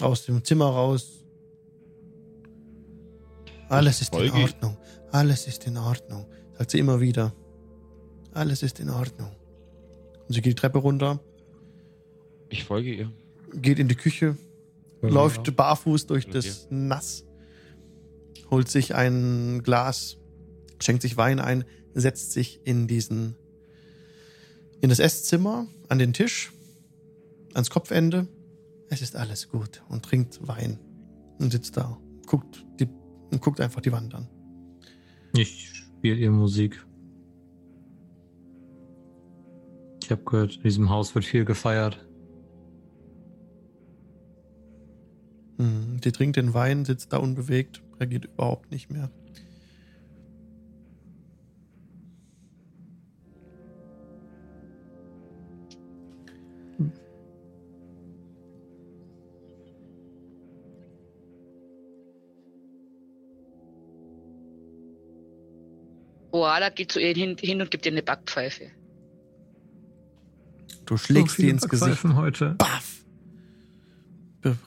aus 0.00 0.24
dem 0.24 0.42
Zimmer 0.42 0.70
raus. 0.70 1.25
Alles 3.68 4.00
ist 4.00 4.14
in 4.14 4.30
Ordnung. 4.32 4.76
Alles 5.12 5.46
ist 5.46 5.66
in 5.66 5.76
Ordnung. 5.76 6.26
Sagt 6.58 6.70
sie 6.70 6.78
immer 6.78 7.00
wieder. 7.00 7.32
Alles 8.32 8.62
ist 8.62 8.80
in 8.80 8.90
Ordnung. 8.90 9.30
Und 10.28 10.34
sie 10.34 10.40
geht 10.40 10.52
die 10.52 10.60
Treppe 10.60 10.78
runter, 10.78 11.20
Ich 12.48 12.64
folge 12.64 12.92
ihr. 12.92 13.12
geht 13.54 13.78
in 13.78 13.88
die 13.88 13.94
Küche, 13.94 14.36
läuft 15.00 15.54
barfuß 15.56 16.06
durch 16.06 16.28
das 16.28 16.66
Nass, 16.70 17.24
holt 18.50 18.68
sich 18.68 18.94
ein 18.94 19.62
Glas, 19.62 20.18
schenkt 20.80 21.02
sich 21.02 21.16
Wein 21.16 21.38
ein, 21.40 21.64
setzt 21.94 22.32
sich 22.32 22.60
in 22.64 22.86
diesen, 22.88 23.36
in 24.80 24.88
das 24.90 24.98
Esszimmer, 24.98 25.66
an 25.88 25.98
den 25.98 26.12
Tisch, 26.12 26.52
ans 27.54 27.70
Kopfende. 27.70 28.26
Es 28.90 29.00
ist 29.02 29.16
alles 29.16 29.48
gut 29.48 29.82
und 29.88 30.04
trinkt 30.04 30.46
Wein 30.46 30.78
und 31.38 31.50
sitzt 31.52 31.76
da, 31.76 31.96
guckt, 32.26 32.64
die, 32.80 32.88
und 33.30 33.40
guckt 33.40 33.60
einfach 33.60 33.80
die 33.80 33.92
Wand 33.92 34.14
an. 34.14 34.28
Ich 35.34 35.68
spiele 35.74 36.16
ihr 36.16 36.30
Musik. 36.30 36.84
Ich 40.02 40.10
habe 40.10 40.22
gehört, 40.22 40.56
in 40.56 40.62
diesem 40.62 40.90
Haus 40.90 41.14
wird 41.14 41.24
viel 41.24 41.44
gefeiert. 41.44 42.06
Mhm. 45.58 45.98
Sie 46.02 46.12
trinkt 46.12 46.36
den 46.36 46.54
Wein, 46.54 46.84
sitzt 46.84 47.12
da 47.12 47.18
unbewegt, 47.18 47.82
reagiert 47.98 48.26
überhaupt 48.26 48.70
nicht 48.70 48.90
mehr. 48.90 49.10
Oala 66.36 66.68
geht 66.70 66.92
zu 66.92 67.00
ihr 67.00 67.14
hin, 67.14 67.36
hin 67.38 67.60
und 67.60 67.70
gibt 67.70 67.86
ihr 67.86 67.92
eine 67.92 68.02
Backpfeife. 68.02 68.70
Du 70.84 70.96
schlägst 70.96 71.30
So 71.30 71.36
sie 71.36 71.42
viele 71.42 71.52
ins 71.52 71.68
Gesicht. 71.68 72.04
Heute. 72.04 72.54
Baff! 72.58 73.04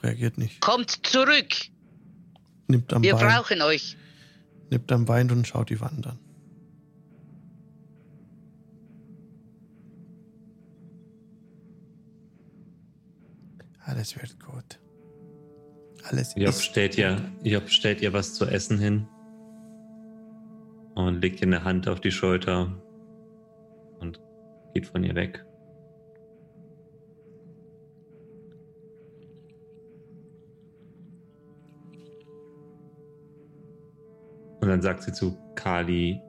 Reagiert 0.02 0.36
nicht. 0.36 0.60
Kommt 0.60 1.06
zurück! 1.06 1.54
Nimmt 2.68 2.92
am 2.92 3.02
Wir 3.02 3.14
Bein. 3.14 3.28
brauchen 3.28 3.62
euch. 3.62 3.96
Nippt 4.70 4.92
am 4.92 5.04
Bein 5.06 5.30
und 5.30 5.46
schaut 5.46 5.70
die 5.70 5.80
Wand 5.80 6.06
an. 6.06 6.18
Alles 13.84 14.14
wird 14.16 14.38
gut. 14.38 14.78
Alles 16.04 16.34
Job 16.36 16.50
ist 16.50 16.64
stellt, 16.64 16.96
ihr, 16.96 17.32
Job 17.42 17.68
stellt 17.70 18.00
ihr 18.02 18.12
was 18.12 18.34
zu 18.34 18.44
essen 18.46 18.78
hin 18.78 19.08
und 21.06 21.20
legt 21.20 21.40
ihr 21.40 21.46
eine 21.46 21.64
Hand 21.64 21.88
auf 21.88 22.00
die 22.00 22.10
Schulter 22.10 22.72
und 24.00 24.20
geht 24.74 24.86
von 24.86 25.04
ihr 25.04 25.14
weg. 25.14 25.44
Und 34.60 34.68
dann 34.68 34.82
sagt 34.82 35.02
sie 35.02 35.12
zu 35.12 35.36
Kali, 35.54 36.20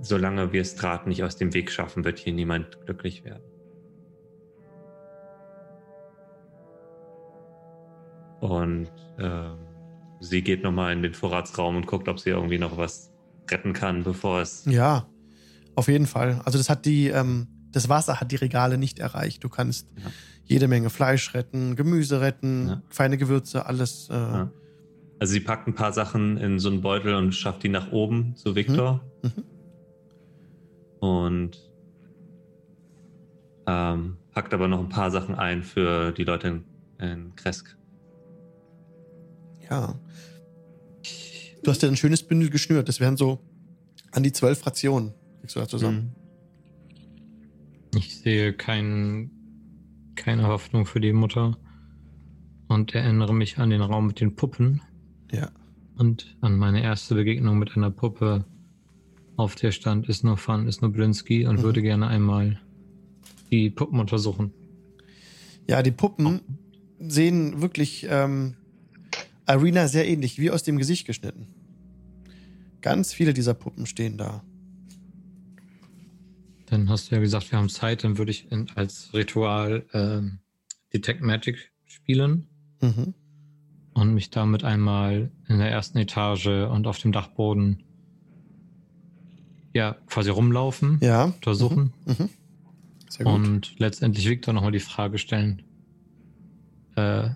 solange 0.00 0.52
wir 0.52 0.64
Strat 0.64 1.06
nicht 1.06 1.22
aus 1.22 1.36
dem 1.36 1.54
Weg 1.54 1.70
schaffen, 1.70 2.04
wird 2.04 2.18
hier 2.18 2.32
niemand 2.32 2.84
glücklich 2.84 3.24
werden. 3.24 3.44
Und 8.40 8.90
äh, 9.18 9.50
sie 10.20 10.42
geht 10.42 10.62
nochmal 10.62 10.92
in 10.92 11.02
den 11.02 11.14
Vorratsraum 11.14 11.76
und 11.76 11.86
guckt, 11.86 12.08
ob 12.08 12.20
sie 12.20 12.30
irgendwie 12.30 12.58
noch 12.58 12.76
was 12.76 13.12
retten 13.50 13.72
kann, 13.72 14.02
bevor 14.04 14.40
es. 14.40 14.64
Ja, 14.66 15.06
auf 15.74 15.88
jeden 15.88 16.06
Fall. 16.06 16.40
Also 16.44 16.58
das 16.58 16.68
hat 16.70 16.84
die, 16.86 17.08
ähm, 17.08 17.46
das 17.72 17.88
Wasser 17.88 18.20
hat 18.20 18.30
die 18.32 18.36
Regale 18.36 18.78
nicht 18.78 18.98
erreicht. 18.98 19.44
Du 19.44 19.48
kannst 19.48 19.88
Ja. 19.96 20.10
jede 20.44 20.68
Menge 20.68 20.90
Fleisch 20.90 21.34
retten, 21.34 21.76
Gemüse 21.76 22.20
retten, 22.20 22.68
Ja. 22.68 22.82
feine 22.88 23.18
Gewürze, 23.18 23.66
alles. 23.66 24.08
Äh, 24.10 24.14
Ja. 24.14 24.50
Also 25.20 25.32
sie 25.32 25.40
packt 25.40 25.66
ein 25.66 25.74
paar 25.74 25.92
Sachen 25.92 26.36
in 26.36 26.58
so 26.60 26.68
einen 26.70 26.80
Beutel 26.80 27.14
und 27.14 27.32
schafft 27.34 27.62
die 27.64 27.68
nach 27.68 27.90
oben 27.92 28.36
zu 28.36 28.54
Victor. 28.54 29.00
Mhm. 29.22 29.44
Und 31.00 31.58
ähm, 33.66 34.16
packt 34.32 34.54
aber 34.54 34.68
noch 34.68 34.78
ein 34.80 34.88
paar 34.88 35.10
Sachen 35.10 35.34
ein 35.34 35.62
für 35.62 36.12
die 36.12 36.24
Leute 36.24 36.48
in, 36.48 36.64
in 36.98 37.36
Kresk. 37.36 37.76
Ja. 39.70 39.98
Du 41.62 41.70
hast 41.70 41.82
ja 41.82 41.88
ein 41.88 41.96
schönes 41.96 42.22
Bündel 42.22 42.50
geschnürt. 42.50 42.88
Das 42.88 43.00
wären 43.00 43.16
so 43.16 43.40
an 44.12 44.22
die 44.22 44.32
zwölf 44.32 44.64
Rationen. 44.66 45.12
Kriegst 45.40 45.56
du 45.56 45.60
da 45.60 45.68
zusammen. 45.68 46.14
Ich 47.96 48.16
sehe 48.20 48.52
kein, 48.52 49.30
keine 50.14 50.46
Hoffnung 50.46 50.86
für 50.86 51.00
die 51.00 51.12
Mutter 51.12 51.56
und 52.68 52.94
erinnere 52.94 53.34
mich 53.34 53.58
an 53.58 53.70
den 53.70 53.80
Raum 53.80 54.06
mit 54.06 54.20
den 54.20 54.36
Puppen 54.36 54.82
Ja. 55.32 55.50
und 55.96 56.36
an 56.42 56.56
meine 56.58 56.82
erste 56.82 57.14
Begegnung 57.14 57.58
mit 57.58 57.76
einer 57.76 57.90
Puppe, 57.90 58.44
auf 59.36 59.54
der 59.54 59.72
stand 59.72 60.08
ist 60.08 60.22
nur 60.24 60.36
Fun, 60.36 60.66
ist 60.66 60.82
nur 60.82 60.92
Blinsky 60.92 61.46
und 61.46 61.56
Mhm. 61.60 61.62
würde 61.62 61.82
gerne 61.82 62.08
einmal 62.08 62.60
die 63.50 63.70
Puppen 63.70 63.98
untersuchen. 64.00 64.52
Ja, 65.68 65.82
die 65.82 65.90
Puppen 65.92 66.40
sehen 66.98 67.62
wirklich 67.62 68.06
ähm, 68.10 68.54
Arena 69.48 69.88
sehr 69.88 70.06
ähnlich, 70.06 70.38
wie 70.38 70.50
aus 70.50 70.62
dem 70.62 70.76
Gesicht 70.78 71.06
geschnitten. 71.06 71.46
Ganz 72.80 73.12
viele 73.12 73.32
dieser 73.34 73.54
Puppen 73.54 73.86
stehen 73.86 74.16
da. 74.18 74.44
Dann 76.66 76.88
hast 76.90 77.10
du 77.10 77.14
ja 77.14 77.20
gesagt, 77.20 77.50
wir 77.50 77.58
haben 77.58 77.68
Zeit, 77.70 78.04
dann 78.04 78.18
würde 78.18 78.30
ich 78.30 78.52
in, 78.52 78.66
als 78.74 79.12
Ritual 79.14 79.86
ähm, 79.92 80.38
Detect 80.92 81.22
Magic 81.22 81.72
spielen 81.86 82.46
Mhm. 82.80 83.14
und 83.94 84.14
mich 84.14 84.30
damit 84.30 84.62
einmal 84.62 85.32
in 85.48 85.58
der 85.58 85.68
ersten 85.70 85.98
Etage 85.98 86.46
und 86.46 86.86
auf 86.86 86.98
dem 87.00 87.10
Dachboden 87.10 87.82
ja 89.74 89.96
quasi 90.06 90.30
rumlaufen, 90.30 90.98
Ja. 91.02 91.24
untersuchen 91.24 91.92
Mhm. 92.04 92.14
Mhm. 92.18 92.28
Sehr 93.08 93.24
gut. 93.24 93.34
und 93.34 93.78
letztendlich 93.78 94.28
Victor 94.28 94.52
nochmal 94.54 94.70
die 94.72 94.78
Frage 94.78 95.18
stellen, 95.18 95.62
äh, 96.96 97.30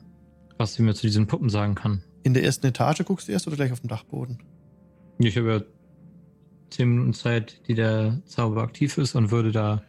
was 0.63 0.75
sie 0.75 0.83
mir 0.83 0.95
zu 0.95 1.07
diesen 1.07 1.27
Puppen 1.27 1.51
sagen 1.51 1.75
kann. 1.75 2.03
In 2.23 2.35
der 2.35 2.45
ersten 2.45 2.67
Etage 2.67 3.05
guckst 3.05 3.27
du 3.29 3.33
erst 3.33 3.47
oder 3.49 3.57
gleich 3.57 3.73
auf 3.73 3.81
dem 3.81 3.89
Dachboden? 3.89 4.39
Ich 5.19 5.37
habe 5.37 5.53
ja 5.53 5.63
zehn 6.71 6.89
Minuten 6.89 7.13
Zeit, 7.15 7.61
die 7.67 7.75
der 7.75 8.23
Zauber 8.27 8.63
aktiv 8.63 8.97
ist 8.97 9.15
und 9.17 9.31
würde 9.33 9.51
da 9.53 9.83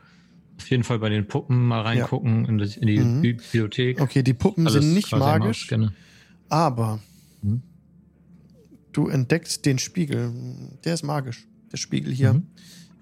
auf 0.58 0.70
jeden 0.70 0.84
Fall 0.84 1.00
bei 1.00 1.10
den 1.10 1.28
Puppen 1.28 1.64
mal 1.66 1.82
reingucken 1.82 2.46
in, 2.46 2.58
das, 2.58 2.76
in 2.78 2.88
die 2.88 3.00
Mhm. 3.00 3.22
Bibliothek. 3.22 4.02
Okay, 4.02 4.24
die 4.24 4.34
Puppen 4.34 4.68
Alles 4.68 4.84
sind 4.84 4.94
nicht 4.94 5.12
magisch, 5.12 5.64
ausscannen. 5.64 5.96
aber 6.50 7.00
Mhm. 7.42 7.62
du 8.94 9.08
entdeckst 9.08 9.66
den 9.66 9.78
Spiegel. 9.80 10.32
Der 10.84 10.94
ist 10.96 11.04
magisch. 11.04 11.48
Der 11.72 11.78
Spiegel 11.78 12.12
hier 12.14 12.34
Mhm. 12.34 12.48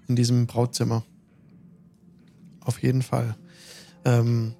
in 0.08 0.16
diesem 0.16 0.46
Brautzimmer. 0.46 1.04
Auf 2.60 2.82
jeden 2.82 3.02
Fall. 3.02 3.36
Ähm, 4.04 4.54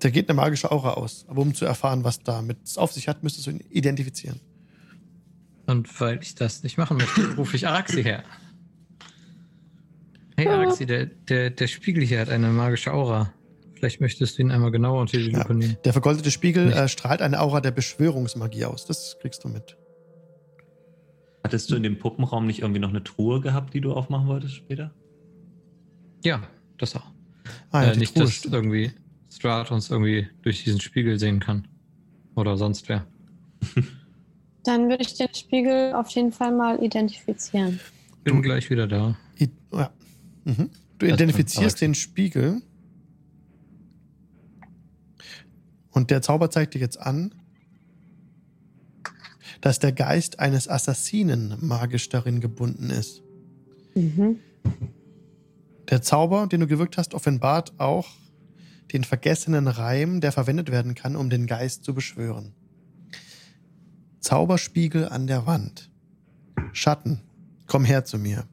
da 0.00 0.10
geht 0.10 0.28
eine 0.28 0.36
magische 0.36 0.70
Aura 0.70 0.94
aus. 0.94 1.24
Aber 1.28 1.42
um 1.42 1.54
zu 1.54 1.64
erfahren, 1.64 2.04
was 2.04 2.20
damit 2.20 2.58
es 2.64 2.78
auf 2.78 2.92
sich 2.92 3.08
hat, 3.08 3.22
müsstest 3.22 3.46
du 3.46 3.52
ihn 3.52 3.60
identifizieren. 3.70 4.40
Und 5.66 6.00
weil 6.00 6.22
ich 6.22 6.34
das 6.34 6.62
nicht 6.62 6.78
machen 6.78 6.96
möchte, 6.98 7.34
rufe 7.36 7.56
ich 7.56 7.66
Araxi 7.66 8.02
her. 8.02 8.22
Hey 10.36 10.48
Araxi, 10.48 10.86
der, 10.86 11.06
der, 11.06 11.50
der 11.50 11.66
Spiegel 11.66 12.04
hier 12.04 12.20
hat 12.20 12.28
eine 12.28 12.48
magische 12.50 12.92
Aura. 12.92 13.32
Vielleicht 13.74 14.00
möchtest 14.00 14.38
du 14.38 14.42
ihn 14.42 14.50
einmal 14.50 14.70
genauer 14.70 15.00
unter 15.00 15.18
die 15.18 15.30
Ja. 15.30 15.38
Lupe 15.38 15.54
nehmen. 15.54 15.76
Der 15.84 15.92
vergoldete 15.92 16.30
Spiegel 16.30 16.72
äh, 16.72 16.88
strahlt 16.88 17.20
eine 17.20 17.40
Aura 17.40 17.60
der 17.60 17.72
Beschwörungsmagie 17.72 18.64
aus. 18.64 18.86
Das 18.86 19.16
kriegst 19.20 19.44
du 19.44 19.48
mit. 19.48 19.76
Hattest 21.42 21.70
du 21.70 21.76
in 21.76 21.82
dem 21.82 21.98
Puppenraum 21.98 22.46
nicht 22.46 22.60
irgendwie 22.60 22.80
noch 22.80 22.88
eine 22.88 23.04
Truhe 23.04 23.40
gehabt, 23.40 23.72
die 23.74 23.80
du 23.80 23.92
aufmachen 23.92 24.26
wolltest 24.28 24.54
später? 24.54 24.92
Ja, 26.24 26.42
das 26.78 26.96
auch. 26.96 27.06
Ah, 27.70 27.84
ja, 27.84 27.92
äh, 27.92 27.96
nicht, 27.96 28.14
Truhe 28.14 28.24
dass 28.24 28.44
irgendwie 28.44 28.92
Strat 29.36 29.70
uns 29.70 29.90
irgendwie 29.90 30.28
durch 30.40 30.64
diesen 30.64 30.80
Spiegel 30.80 31.18
sehen 31.18 31.40
kann. 31.40 31.68
Oder 32.36 32.56
sonst 32.56 32.88
wer. 32.88 33.06
Dann 34.64 34.88
würde 34.88 35.02
ich 35.02 35.14
den 35.14 35.32
Spiegel 35.34 35.92
auf 35.92 36.08
jeden 36.10 36.32
Fall 36.32 36.52
mal 36.52 36.82
identifizieren. 36.82 37.78
Bin 38.24 38.40
gleich 38.40 38.70
wieder 38.70 38.86
da. 38.86 39.14
I- 39.38 39.50
ja. 39.72 39.90
mhm. 40.44 40.70
Du 40.98 41.06
Das 41.06 41.14
identifizierst 41.14 41.82
den 41.82 41.94
Spiegel. 41.94 42.62
Und 45.90 46.10
der 46.10 46.22
Zauber 46.22 46.50
zeigt 46.50 46.72
dir 46.72 46.80
jetzt 46.80 46.98
an, 46.98 47.34
dass 49.60 49.78
der 49.80 49.92
Geist 49.92 50.40
eines 50.40 50.66
Assassinen 50.66 51.56
magisch 51.60 52.08
darin 52.08 52.40
gebunden 52.40 52.88
ist. 52.88 53.22
Mhm. 53.94 54.38
Der 55.90 56.00
Zauber, 56.00 56.46
den 56.46 56.60
du 56.60 56.66
gewirkt 56.66 56.96
hast, 56.96 57.12
offenbart 57.12 57.78
auch 57.78 58.08
den 58.92 59.04
vergessenen 59.04 59.68
Reim, 59.68 60.20
der 60.20 60.32
verwendet 60.32 60.70
werden 60.70 60.94
kann, 60.94 61.16
um 61.16 61.30
den 61.30 61.46
Geist 61.46 61.84
zu 61.84 61.94
beschwören. 61.94 62.54
Zauberspiegel 64.20 65.08
an 65.08 65.26
der 65.26 65.46
Wand. 65.46 65.90
Schatten, 66.72 67.20
komm 67.66 67.84
her 67.84 68.04
zu 68.04 68.18
mir. 68.18 68.46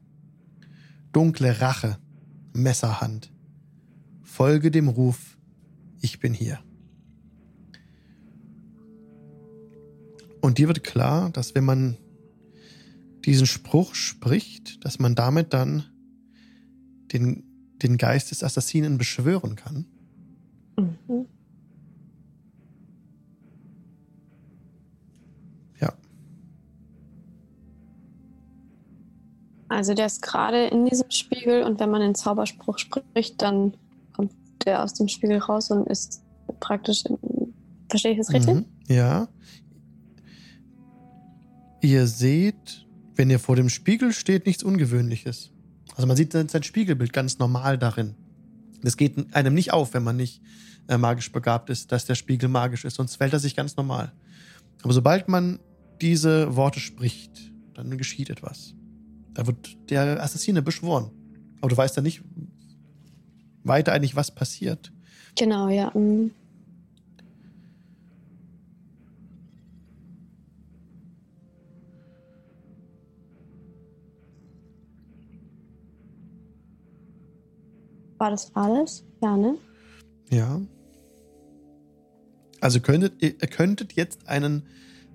Dunkle 1.12 1.60
Rache, 1.60 1.98
Messerhand. 2.52 3.32
Folge 4.22 4.70
dem 4.70 4.88
Ruf, 4.88 5.38
ich 6.00 6.20
bin 6.20 6.34
hier. 6.34 6.60
Und 10.40 10.58
dir 10.58 10.68
wird 10.68 10.84
klar, 10.84 11.30
dass 11.30 11.54
wenn 11.54 11.64
man 11.64 11.96
diesen 13.24 13.46
Spruch 13.46 13.94
spricht, 13.94 14.84
dass 14.84 14.98
man 14.98 15.14
damit 15.14 15.54
dann 15.54 15.84
den, 17.12 17.44
den 17.82 17.96
Geist 17.96 18.30
des 18.30 18.42
Assassinen 18.42 18.98
beschwören 18.98 19.56
kann. 19.56 19.86
Mhm. 20.76 21.26
Ja. 25.80 25.92
Also 29.68 29.94
der 29.94 30.06
ist 30.06 30.22
gerade 30.22 30.66
in 30.66 30.86
diesem 30.86 31.10
Spiegel 31.10 31.62
und 31.62 31.80
wenn 31.80 31.90
man 31.90 32.00
den 32.00 32.14
Zauberspruch 32.14 32.78
spricht, 32.78 33.42
dann 33.42 33.74
kommt 34.12 34.32
der 34.64 34.82
aus 34.82 34.94
dem 34.94 35.08
Spiegel 35.08 35.38
raus 35.38 35.70
und 35.70 35.86
ist 35.88 36.22
praktisch. 36.60 37.04
Verstehe 37.88 38.12
ich 38.12 38.18
das 38.18 38.32
richtig? 38.32 38.54
Mhm. 38.54 38.64
Ja. 38.88 39.28
Ihr 41.80 42.06
seht, 42.06 42.86
wenn 43.14 43.30
ihr 43.30 43.38
vor 43.38 43.56
dem 43.56 43.68
Spiegel 43.68 44.12
steht, 44.12 44.46
nichts 44.46 44.62
Ungewöhnliches. 44.62 45.50
Also 45.96 46.06
man 46.06 46.16
sieht 46.16 46.32
sein 46.32 46.62
Spiegelbild 46.62 47.12
ganz 47.12 47.38
normal 47.38 47.78
darin. 47.78 48.14
Das 48.84 48.96
geht 48.96 49.34
einem 49.34 49.54
nicht 49.54 49.72
auf, 49.72 49.94
wenn 49.94 50.04
man 50.04 50.16
nicht 50.16 50.42
äh, 50.88 50.98
magisch 50.98 51.32
begabt 51.32 51.70
ist, 51.70 51.90
dass 51.90 52.04
der 52.04 52.14
Spiegel 52.14 52.48
magisch 52.48 52.84
ist, 52.84 52.96
sonst 52.96 53.16
fällt 53.16 53.32
er 53.32 53.38
sich 53.38 53.56
ganz 53.56 53.76
normal. 53.76 54.12
Aber 54.82 54.92
sobald 54.92 55.28
man 55.28 55.58
diese 56.00 56.54
Worte 56.56 56.80
spricht, 56.80 57.52
dann 57.74 57.96
geschieht 57.96 58.30
etwas. 58.30 58.74
Da 59.32 59.46
wird 59.46 59.90
der 59.90 60.22
Assassine 60.22 60.62
beschworen. 60.62 61.10
Aber 61.60 61.70
du 61.70 61.76
weißt 61.76 61.96
ja 61.96 62.02
nicht 62.02 62.22
weiter 63.62 63.92
eigentlich, 63.92 64.14
was 64.14 64.30
passiert. 64.30 64.92
Genau, 65.36 65.68
ja. 65.68 65.90
mhm. 65.94 66.30
War 78.24 78.30
das 78.30 78.50
alles? 78.56 79.04
Ja, 79.22 79.36
ne? 79.36 79.58
Ja. 80.30 80.58
Also 82.62 82.80
könntet 82.80 83.20
ihr 83.20 83.34
könntet 83.34 83.92
jetzt 83.92 84.26
einen 84.26 84.62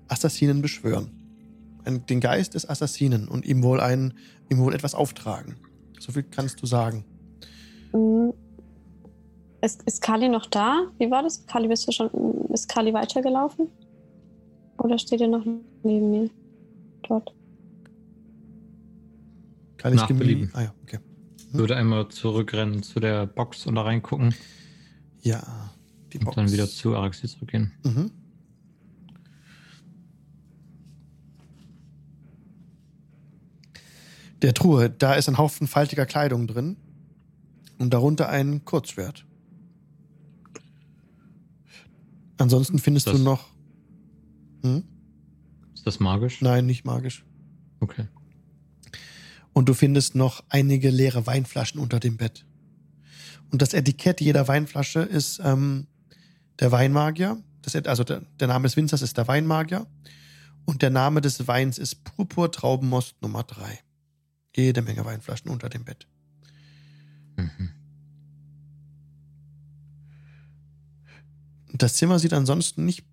Assassinen 0.06 0.62
beschwören. 0.62 1.10
Ein, 1.84 2.06
den 2.06 2.20
Geist 2.20 2.54
des 2.54 2.68
Assassinen 2.70 3.26
und 3.26 3.44
ihm 3.46 3.64
wohl 3.64 3.80
ein, 3.80 4.14
ihm 4.48 4.58
wohl 4.58 4.74
etwas 4.76 4.94
auftragen. 4.94 5.56
So 5.98 6.12
viel 6.12 6.22
kannst 6.22 6.62
du 6.62 6.66
sagen. 6.66 7.04
Mhm. 7.92 8.32
Ist, 9.60 9.82
ist 9.86 10.00
Kali 10.02 10.28
noch 10.28 10.46
da? 10.46 10.86
Wie 10.98 11.10
war 11.10 11.24
das? 11.24 11.44
Kali, 11.46 11.66
bist 11.66 11.88
du 11.88 11.90
schon. 11.92 12.10
Ist 12.52 12.68
Kali 12.68 12.94
weitergelaufen? 12.94 13.66
Oder 14.78 14.98
steht 14.98 15.20
er 15.20 15.26
noch 15.26 15.44
neben 15.82 16.10
mir? 16.12 16.30
dort. 17.08 17.34
Kann 19.78 19.94
ich 19.94 20.00
Nach 20.00 20.08
gemü- 20.08 20.18
Belieben. 20.18 20.50
Ah 20.52 20.62
ja, 20.62 20.74
okay. 20.84 21.00
Würde 21.52 21.76
einmal 21.76 22.08
zurückrennen 22.08 22.82
zu 22.82 23.00
der 23.00 23.26
Box 23.26 23.66
und 23.66 23.74
da 23.74 23.82
reingucken 23.82 24.34
Ja, 25.22 25.70
die 26.12 26.18
Box. 26.18 26.36
und 26.36 26.44
dann 26.44 26.52
wieder 26.52 26.68
zu 26.68 26.94
Araxi 26.96 27.26
zurückgehen. 27.28 27.72
Mhm. 27.84 28.10
Der 34.42 34.54
Truhe, 34.54 34.88
da 34.88 35.14
ist 35.14 35.28
ein 35.28 35.38
Haufen 35.38 35.66
faltiger 35.66 36.06
Kleidung 36.06 36.46
drin 36.46 36.76
und 37.78 37.92
darunter 37.92 38.28
ein 38.28 38.64
Kurzschwert. 38.64 39.26
Ansonsten 42.38 42.78
findest 42.78 43.06
Das- 43.06 43.16
du 43.18 43.22
noch. 43.22 43.48
Hm? 44.62 44.84
Ist 45.74 45.86
das 45.86 46.00
magisch? 46.00 46.40
Nein, 46.40 46.66
nicht 46.66 46.84
magisch. 46.84 47.24
Okay. 47.80 48.06
Und 49.52 49.68
du 49.68 49.74
findest 49.74 50.14
noch 50.14 50.44
einige 50.48 50.90
leere 50.90 51.26
Weinflaschen 51.26 51.80
unter 51.80 52.00
dem 52.00 52.16
Bett. 52.16 52.44
Und 53.50 53.62
das 53.62 53.74
Etikett 53.74 54.20
jeder 54.20 54.46
Weinflasche 54.48 55.00
ist 55.00 55.40
ähm, 55.42 55.86
der 56.60 56.70
Weinmagier. 56.72 57.42
Das, 57.62 57.74
also 57.74 58.04
der, 58.04 58.22
der 58.38 58.48
Name 58.48 58.68
des 58.68 58.76
Winzers 58.76 59.02
ist 59.02 59.16
der 59.16 59.26
Weinmagier. 59.28 59.86
Und 60.64 60.82
der 60.82 60.90
Name 60.90 61.20
des 61.20 61.46
Weins 61.48 61.78
ist 61.78 62.04
Purpur 62.04 62.52
Traubenmost 62.52 63.20
Nummer 63.22 63.42
3. 63.42 63.80
Jede 64.54 64.82
Menge 64.82 65.04
Weinflaschen 65.04 65.50
unter 65.50 65.68
dem 65.68 65.84
Bett. 65.84 66.06
Mhm. 67.36 67.70
Das 71.72 71.94
Zimmer 71.94 72.18
sieht 72.18 72.32
ansonsten 72.32 72.84
nicht 72.84 73.04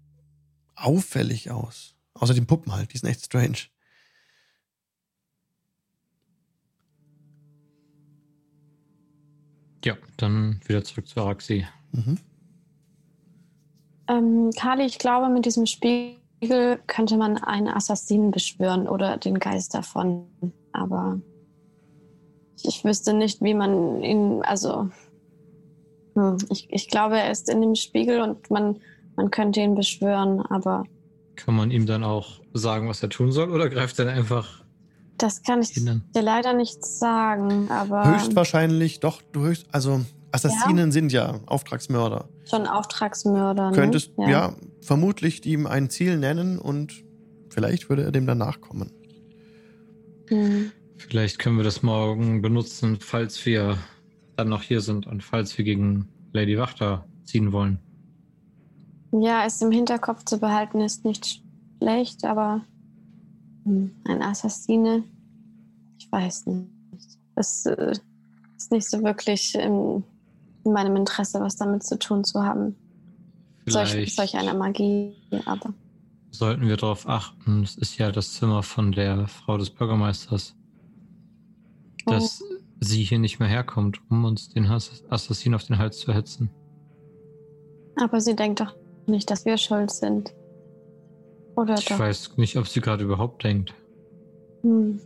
auffällig 0.76 1.52
aus. 1.52 1.96
Außer 2.14 2.34
den 2.34 2.48
Puppen 2.48 2.74
halt, 2.74 2.94
die 2.94 2.98
sind 2.98 3.10
echt 3.10 3.26
strange. 3.26 3.58
Ja, 9.88 9.96
dann 10.18 10.60
wieder 10.66 10.84
zurück 10.84 11.08
zu 11.08 11.22
Araxi. 11.22 11.66
Mhm. 11.94 12.18
Ähm, 14.10 14.50
Kali, 14.54 14.84
ich 14.84 15.00
glaube, 15.00 15.30
mit 15.30 15.46
diesem 15.46 15.66
Spiegel 15.66 16.80
könnte 16.88 17.16
man 17.16 17.38
einen 17.38 17.70
Assassinen 17.70 18.32
beschwören 18.32 18.90
oder 18.90 19.16
den 19.16 19.40
Geist 19.40 19.74
davon. 19.74 20.28
Aber 20.74 21.22
ich, 22.58 22.66
ich 22.66 22.84
wüsste 22.84 23.14
nicht, 23.14 23.42
wie 23.42 23.54
man 23.54 24.04
ihn, 24.04 24.42
also 24.42 24.90
hm, 26.16 26.36
ich, 26.50 26.68
ich 26.70 26.90
glaube, 26.90 27.18
er 27.18 27.32
ist 27.32 27.48
in 27.48 27.62
dem 27.62 27.76
Spiegel 27.76 28.20
und 28.20 28.52
man, 28.52 28.82
man 29.16 29.32
könnte 29.32 29.62
ihn 29.62 29.76
beschwören, 29.76 30.42
aber 30.42 30.84
Kann 31.38 31.56
man 31.56 31.72
ihm 31.72 31.86
dann 31.86 32.04
auch 32.04 32.42
sagen, 32.54 32.90
was 32.90 33.02
er 33.02 33.08
tun 33.08 33.32
soll, 33.32 33.52
oder 33.52 33.70
greift 33.70 33.98
er 34.00 34.06
dann 34.06 34.18
einfach 34.18 34.66
das 35.18 35.44
kann 35.44 35.62
ich 35.62 35.76
an? 35.88 36.04
dir 36.16 36.22
leider 36.22 36.54
nicht 36.54 36.86
sagen. 36.86 37.70
Aber 37.70 38.16
Höchstwahrscheinlich, 38.16 39.00
doch, 39.00 39.22
du 39.32 39.42
höchst, 39.42 39.68
also 39.72 40.02
Assassinen 40.32 40.92
sind 40.92 41.12
ja 41.12 41.40
Auftragsmörder. 41.46 42.30
schon 42.50 42.68
Auftragsmörder. 42.68 43.72
Könntest, 43.74 44.18
ne? 44.18 44.30
ja. 44.32 44.56
vermutlich 44.82 45.46
ihm 45.46 45.66
ein 45.66 45.90
Ziel 45.90 46.18
nennen 46.18 46.60
und 46.60 47.04
vielleicht 47.50 47.90
würde 47.90 48.04
er 48.04 48.12
dem 48.12 48.28
dann 48.28 48.38
nachkommen. 48.38 48.92
Hm. 50.30 50.72
Vielleicht 50.98 51.40
können 51.40 51.58
wir 51.58 51.64
das 51.64 51.84
morgen 51.84 52.42
benutzen, 52.42 52.98
falls 53.00 53.46
wir 53.46 53.78
dann 54.36 54.50
noch 54.50 54.62
hier 54.62 54.82
sind 54.82 55.08
und 55.08 55.24
falls 55.24 55.58
wir 55.58 55.66
gegen 55.66 56.10
Lady 56.34 56.58
Wachter 56.58 57.06
ziehen 57.24 57.52
wollen. 57.52 57.80
Ja, 59.12 59.46
es 59.46 59.62
im 59.62 59.72
Hinterkopf 59.72 60.26
zu 60.26 60.40
behalten 60.40 60.82
ist 60.82 61.06
nicht 61.06 61.42
schlecht, 61.80 62.26
aber 62.26 62.62
ein 63.68 64.22
Assassine, 64.22 65.04
ich 66.00 66.12
weiß 66.12 66.46
nicht. 66.48 66.68
Es 67.36 67.66
äh, 67.66 67.94
ist 68.58 68.72
nicht 68.72 68.90
so 68.90 69.04
wirklich 69.04 69.54
in, 69.56 70.04
in 70.64 70.72
meinem 70.74 70.96
Interesse, 70.96 71.40
was 71.40 71.56
damit 71.58 71.84
zu 71.84 72.00
tun 72.00 72.24
zu 72.24 72.44
haben. 72.44 72.76
Solch, 73.66 74.16
solch 74.16 74.36
einer 74.38 74.54
Magie, 74.54 75.14
aber 75.46 75.74
sollten 76.32 76.68
wir 76.68 76.78
darauf 76.78 77.08
achten, 77.08 77.64
es 77.64 77.76
ist 77.76 77.98
ja 77.98 78.12
das 78.12 78.34
Zimmer 78.34 78.64
von 78.64 78.92
der 78.92 79.28
Frau 79.28 79.58
des 79.58 79.70
Bürgermeisters, 79.70 80.56
dass 82.06 82.44
sie 82.80 83.04
hier 83.04 83.20
nicht 83.20 83.40
mehr 83.40 83.48
herkommt, 83.50 84.00
um 84.10 84.24
uns 84.24 84.50
den 84.50 84.70
Hass- 84.70 85.04
Assassin 85.10 85.54
auf 85.56 85.64
den 85.66 85.78
Hals 85.80 85.98
zu 86.00 86.14
hetzen. 86.14 86.50
aber 88.00 88.22
sie 88.22 88.36
denkt 88.36 88.60
doch 88.62 88.76
nicht, 89.08 89.30
dass 89.32 89.46
wir 89.46 89.58
schuld 89.58 89.90
sind. 89.92 90.34
Oder 91.58 91.74
Ich 91.74 91.86
doch? 91.86 91.98
weiß 92.00 92.38
nicht, 92.38 92.56
ob 92.56 92.68
sie 92.68 92.82
gerade 92.82 93.04
überhaupt 93.04 93.44
denkt. 93.44 93.74
Hm. 94.62 95.02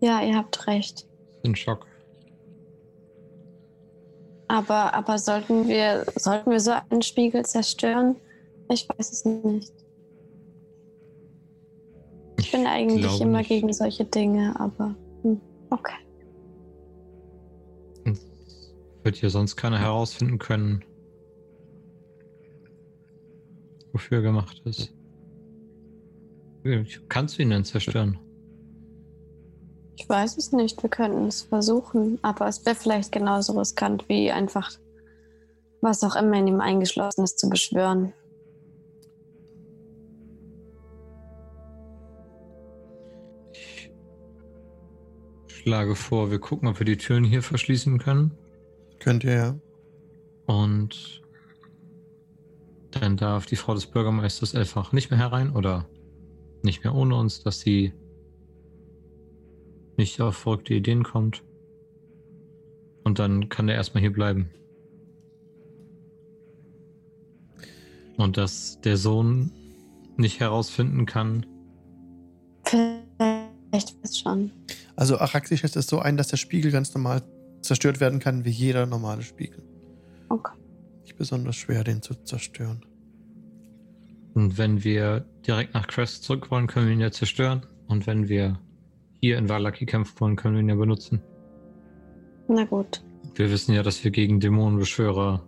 Ja, 0.00 0.20
ihr 0.22 0.36
habt 0.36 0.66
recht. 0.66 1.06
Ich 1.36 1.42
bin 1.42 1.52
in 1.52 1.56
Schock. 1.56 1.86
Aber, 4.48 4.92
aber 4.92 5.18
sollten 5.18 5.68
wir, 5.68 6.04
sollten 6.16 6.50
wir 6.50 6.60
so 6.60 6.72
einen 6.90 7.02
Spiegel 7.02 7.44
zerstören? 7.46 8.16
Ich 8.68 8.88
weiß 8.88 9.12
es 9.12 9.24
nicht. 9.24 9.72
Ich 12.38 12.50
bin 12.52 12.66
eigentlich 12.66 13.20
immer 13.20 13.38
nicht. 13.38 13.48
gegen 13.48 13.72
solche 13.72 14.04
Dinge, 14.04 14.58
aber 14.58 14.94
hm, 15.22 15.40
okay. 15.70 15.94
Wird 19.02 19.16
hier 19.16 19.30
sonst 19.30 19.56
keiner 19.56 19.78
herausfinden 19.78 20.38
können, 20.38 20.84
wofür 23.96 24.18
er 24.18 24.22
gemacht 24.22 24.60
ist. 24.66 24.92
Kannst 27.08 27.38
du 27.38 27.42
ihn 27.42 27.50
denn 27.50 27.64
zerstören? 27.64 28.18
Ich 29.96 30.06
weiß 30.06 30.36
es 30.36 30.52
nicht. 30.52 30.82
Wir 30.82 30.90
könnten 30.90 31.26
es 31.28 31.42
versuchen, 31.42 32.18
aber 32.20 32.46
es 32.46 32.66
wäre 32.66 32.76
vielleicht 32.76 33.10
genauso 33.10 33.58
riskant 33.58 34.06
wie 34.10 34.30
einfach 34.30 34.70
was 35.80 36.04
auch 36.04 36.16
immer 36.16 36.38
in 36.38 36.48
ihm 36.48 36.60
eingeschlossen 36.60 37.24
ist 37.24 37.38
zu 37.38 37.48
beschwören. 37.48 38.12
Ich 45.48 45.56
schlage 45.62 45.94
vor, 45.96 46.30
wir 46.30 46.38
gucken, 46.38 46.68
ob 46.68 46.78
wir 46.80 46.84
die 46.84 46.98
Türen 46.98 47.24
hier 47.24 47.42
verschließen 47.42 47.98
können. 47.98 48.36
Könnt 48.98 49.24
ihr 49.24 49.34
ja. 49.34 49.54
Und 50.46 51.22
dann 53.00 53.16
darf 53.16 53.46
die 53.46 53.56
Frau 53.56 53.74
des 53.74 53.86
Bürgermeisters 53.86 54.54
einfach 54.54 54.92
nicht 54.92 55.10
mehr 55.10 55.18
herein 55.18 55.54
oder 55.54 55.88
nicht 56.62 56.84
mehr 56.84 56.94
ohne 56.94 57.16
uns, 57.16 57.42
dass 57.42 57.60
sie 57.60 57.92
nicht 59.96 60.20
auf 60.20 60.36
verrückte 60.36 60.74
Ideen 60.74 61.04
kommt. 61.04 61.42
Und 63.04 63.18
dann 63.18 63.48
kann 63.48 63.68
er 63.68 63.76
erstmal 63.76 64.00
hier 64.00 64.12
bleiben. 64.12 64.50
Und 68.16 68.36
dass 68.36 68.80
der 68.80 68.96
Sohn 68.96 69.52
nicht 70.16 70.40
herausfinden 70.40 71.06
kann, 71.06 71.46
Vielleicht 73.76 73.96
ist 74.02 74.20
schon. 74.20 74.50
Also 74.96 75.18
Araxi 75.18 75.56
schätzt 75.56 75.76
es 75.76 75.86
so 75.86 75.98
ein, 75.98 76.16
dass 76.16 76.28
der 76.28 76.36
Spiegel 76.36 76.70
ganz 76.70 76.94
normal 76.94 77.22
zerstört 77.60 78.00
werden 78.00 78.18
kann, 78.18 78.44
wie 78.44 78.50
jeder 78.50 78.86
normale 78.86 79.22
Spiegel. 79.22 79.62
Okay. 80.28 80.52
Nicht 81.16 81.30
besonders 81.30 81.56
schwer, 81.56 81.82
den 81.82 82.02
zu 82.02 82.12
zerstören. 82.24 82.84
Und 84.34 84.58
wenn 84.58 84.84
wir 84.84 85.24
direkt 85.46 85.72
nach 85.72 85.86
Crest 85.86 86.24
zurück 86.24 86.50
wollen, 86.50 86.66
können 86.66 86.88
wir 86.88 86.92
ihn 86.92 87.00
ja 87.00 87.10
zerstören. 87.10 87.64
Und 87.88 88.06
wenn 88.06 88.28
wir 88.28 88.60
hier 89.22 89.38
in 89.38 89.48
Valaki 89.48 89.86
kämpfen 89.86 90.20
wollen, 90.20 90.36
können 90.36 90.56
wir 90.56 90.60
ihn 90.60 90.68
ja 90.68 90.74
benutzen. 90.74 91.22
Na 92.48 92.64
gut. 92.64 93.02
Wir 93.34 93.50
wissen 93.50 93.74
ja, 93.74 93.82
dass 93.82 94.04
wir 94.04 94.10
gegen 94.10 94.40
Dämonenbeschwörer 94.40 95.42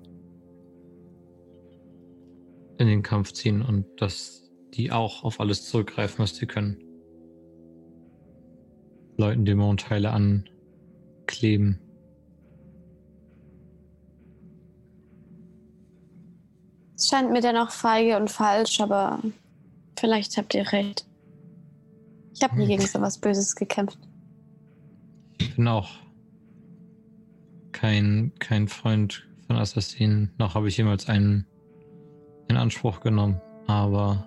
in 2.79 2.87
den 2.87 3.03
Kampf 3.03 3.33
ziehen 3.33 3.61
und 3.61 3.85
dass 4.01 4.51
die 4.73 4.91
auch 4.91 5.23
auf 5.23 5.39
alles 5.39 5.69
zurückgreifen, 5.69 6.21
was 6.21 6.35
sie 6.35 6.47
können. 6.47 6.83
Leuten 9.19 9.45
Dämonenteile 9.45 10.13
ankleben. 10.13 11.79
Es 16.99 17.09
scheint 17.09 17.31
mir 17.31 17.41
dennoch 17.41 17.71
feige 17.71 18.17
und 18.17 18.29
falsch, 18.29 18.81
aber 18.81 19.21
vielleicht 19.97 20.37
habt 20.37 20.53
ihr 20.55 20.73
recht. 20.73 21.07
Ich 22.35 22.43
habe 22.43 22.57
nie 22.57 22.63
Hm. 22.63 22.69
gegen 22.69 22.87
so 22.87 23.01
was 23.01 23.19
Böses 23.19 23.55
gekämpft. 23.55 23.99
Ich 25.39 25.55
bin 25.55 25.69
auch 25.69 25.89
kein, 27.71 28.33
kein 28.41 28.67
Freund 28.67 29.29
von 29.47 29.57
Assassinen. 29.57 30.33
Noch 30.39 30.57
habe 30.57 30.67
ich 30.67 30.77
jemals 30.77 31.09
einen 31.09 31.47
in 32.49 32.57
Anspruch 32.57 32.99
genommen. 33.01 33.41
Aber 33.69 34.27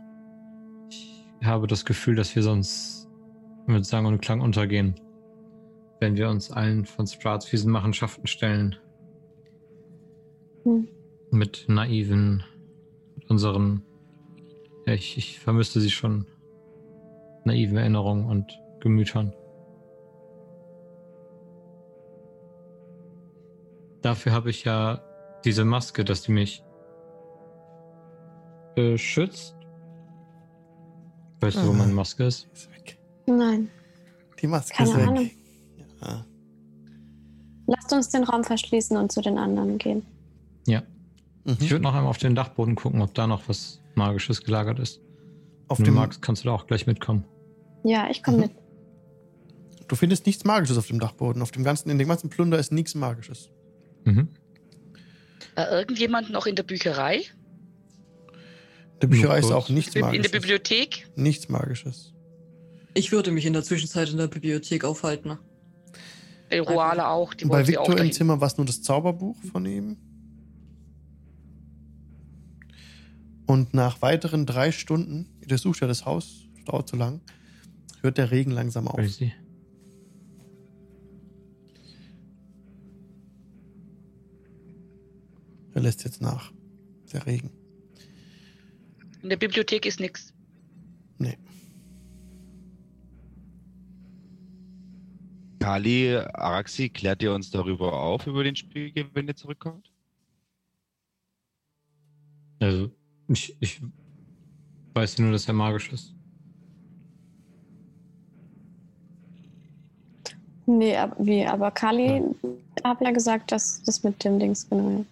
ich 0.89 1.23
habe 1.43 1.67
das 1.67 1.83
Gefühl, 1.83 2.15
dass 2.15 2.33
wir 2.35 2.43
sonst 2.43 3.09
mit 3.65 3.85
Sang 3.85 4.05
und 4.05 4.21
Klang 4.21 4.39
untergehen. 4.39 4.95
Wenn 5.99 6.15
wir 6.15 6.29
uns 6.29 6.51
allen 6.51 6.85
von 6.85 7.05
Strats 7.05 7.51
Machenschaften 7.65 8.27
stellen. 8.27 8.77
Hm. 10.63 10.87
Mit 11.31 11.65
naiven, 11.67 12.43
unseren. 13.31 13.81
Ja, 14.85 14.93
ich, 14.93 15.17
ich 15.17 15.39
vermisste 15.39 15.79
sie 15.81 15.89
schon. 15.89 16.25
naiven 17.43 17.75
Erinnerungen 17.77 18.25
und 18.25 18.59
Gemütern. 18.81 19.33
Dafür 24.03 24.31
habe 24.31 24.49
ich 24.51 24.63
ja 24.63 25.01
diese 25.45 25.65
Maske, 25.65 26.03
dass 26.03 26.21
die 26.23 26.31
mich 26.31 26.63
beschützt. 28.75 29.55
Weißt 31.39 31.57
du, 31.57 31.67
wo 31.67 31.71
Ah. 31.71 31.73
meine 31.73 31.93
Maske 31.93 32.25
ist? 32.25 32.47
Ist 32.53 32.69
weg. 32.71 32.99
Nein. 33.25 33.69
Die 34.41 34.47
Maske 34.47 34.75
Keine 34.75 34.89
ist 34.91 34.97
weg. 34.97 35.07
Ahnung. 35.07 35.29
Ja. 36.03 36.25
Lasst 37.67 37.93
uns 37.93 38.09
den 38.09 38.23
Raum 38.23 38.43
verschließen 38.43 38.97
und 38.97 39.11
zu 39.11 39.21
den 39.21 39.37
anderen 39.37 39.77
gehen. 39.77 40.05
Ja. 40.67 40.83
Mhm. 41.43 41.57
Ich 41.59 41.71
würde 41.71 41.83
noch 41.83 41.93
einmal 41.93 42.09
auf 42.09 42.17
den 42.17 42.35
Dachboden 42.35 42.75
gucken, 42.75 43.01
ob 43.01 43.13
da 43.13 43.27
noch 43.27 43.47
was 43.49 43.81
Magisches 43.95 44.43
gelagert 44.43 44.79
ist. 44.79 45.01
Auf 45.67 45.79
Wenn 45.79 45.85
du 45.85 45.91
dem, 45.91 45.95
magst, 45.95 46.21
kannst 46.21 46.43
du 46.43 46.49
da 46.49 46.53
auch 46.55 46.67
gleich 46.67 46.85
mitkommen. 46.87 47.25
Ja, 47.83 48.09
ich 48.09 48.21
komme 48.23 48.37
Mhm. 48.37 48.43
mit. 48.43 48.51
du 49.87 49.95
findest 49.97 50.25
nichts 50.25 50.45
Magisches 50.45 50.77
auf 50.77 50.87
dem 50.87 50.99
Dachboden. 50.99 51.41
Auf 51.41 51.51
dem 51.51 51.63
ganzen, 51.65 51.89
in 51.89 51.97
dem 51.99 52.07
ganzen 52.07 52.29
Plunder 52.29 52.57
ist 52.57 52.71
nichts 52.71 52.95
Magisches. 52.95 53.49
Mhm. 54.05 54.29
Äh, 55.55 55.63
irgendjemand 55.79 56.29
noch 56.29 56.45
in 56.45 56.55
der 56.55 56.63
Bücherei? 56.63 57.17
In 57.17 58.99
der 59.01 59.07
Bücherei 59.07 59.39
ist 59.39 59.51
auch 59.51 59.67
nichts 59.69 59.95
In 59.95 60.01
der 60.01 60.09
Magisches. 60.11 60.31
Bibliothek? 60.31 61.09
Nichts 61.15 61.49
Magisches. 61.49 62.13
Ich 62.93 63.11
würde 63.11 63.31
mich 63.31 63.45
in 63.45 63.53
der 63.53 63.63
Zwischenzeit 63.63 64.09
in 64.11 64.17
der 64.17 64.27
Bibliothek 64.27 64.85
aufhalten. 64.85 65.37
Äh, 66.49 66.59
Ruala 66.59 67.09
auch. 67.11 67.33
Die 67.33 67.45
Bei 67.45 67.65
Victor 67.67 67.97
im. 67.97 68.11
Zimmer 68.11 68.39
war 68.39 68.47
es 68.47 68.57
nur 68.57 68.65
das 68.65 68.81
Zauberbuch 68.81 69.35
von 69.51 69.65
ihm. 69.65 69.97
Und 73.51 73.73
nach 73.73 74.01
weiteren 74.01 74.45
drei 74.45 74.71
Stunden, 74.71 75.27
ihr 75.41 75.47
durchsucht 75.49 75.81
ja 75.81 75.87
das 75.87 76.05
Haus, 76.05 76.47
das 76.55 76.63
dauert 76.63 76.87
zu 76.87 76.95
lang, 76.95 77.19
hört 77.99 78.17
der 78.17 78.31
Regen 78.31 78.51
langsam 78.51 78.87
auf. 78.87 78.95
Crazy. 78.95 79.33
Er 85.73 85.81
lässt 85.81 86.05
jetzt 86.05 86.21
nach. 86.21 86.53
Der 87.11 87.25
Regen. 87.25 87.49
In 89.21 89.27
der 89.27 89.35
Bibliothek 89.35 89.85
ist 89.85 89.99
nichts. 89.99 90.33
Nee. 91.17 91.37
Kali, 95.59 96.15
Araxi, 96.15 96.87
klärt 96.87 97.21
ihr 97.21 97.33
uns 97.33 97.51
darüber 97.51 97.99
auf, 97.99 98.27
über 98.27 98.45
den 98.45 98.55
Spiegel, 98.55 99.09
wenn 99.13 99.27
ihr 99.27 99.35
zurückkommt? 99.35 99.91
Also, 102.61 102.91
ich, 103.31 103.55
ich 103.59 103.81
weiß 104.93 105.19
nur, 105.19 105.31
dass 105.31 105.47
er 105.47 105.53
magisch 105.53 105.91
ist. 105.91 106.13
Nee, 110.65 110.95
ab, 110.95 111.15
wie, 111.19 111.45
aber 111.45 111.71
Kali 111.71 112.23
hat 112.83 113.01
ja 113.01 113.11
gesagt, 113.11 113.51
dass 113.51 113.81
das 113.83 114.03
mit 114.03 114.23
dem 114.23 114.39
Dings 114.39 114.69
genau. 114.69 115.05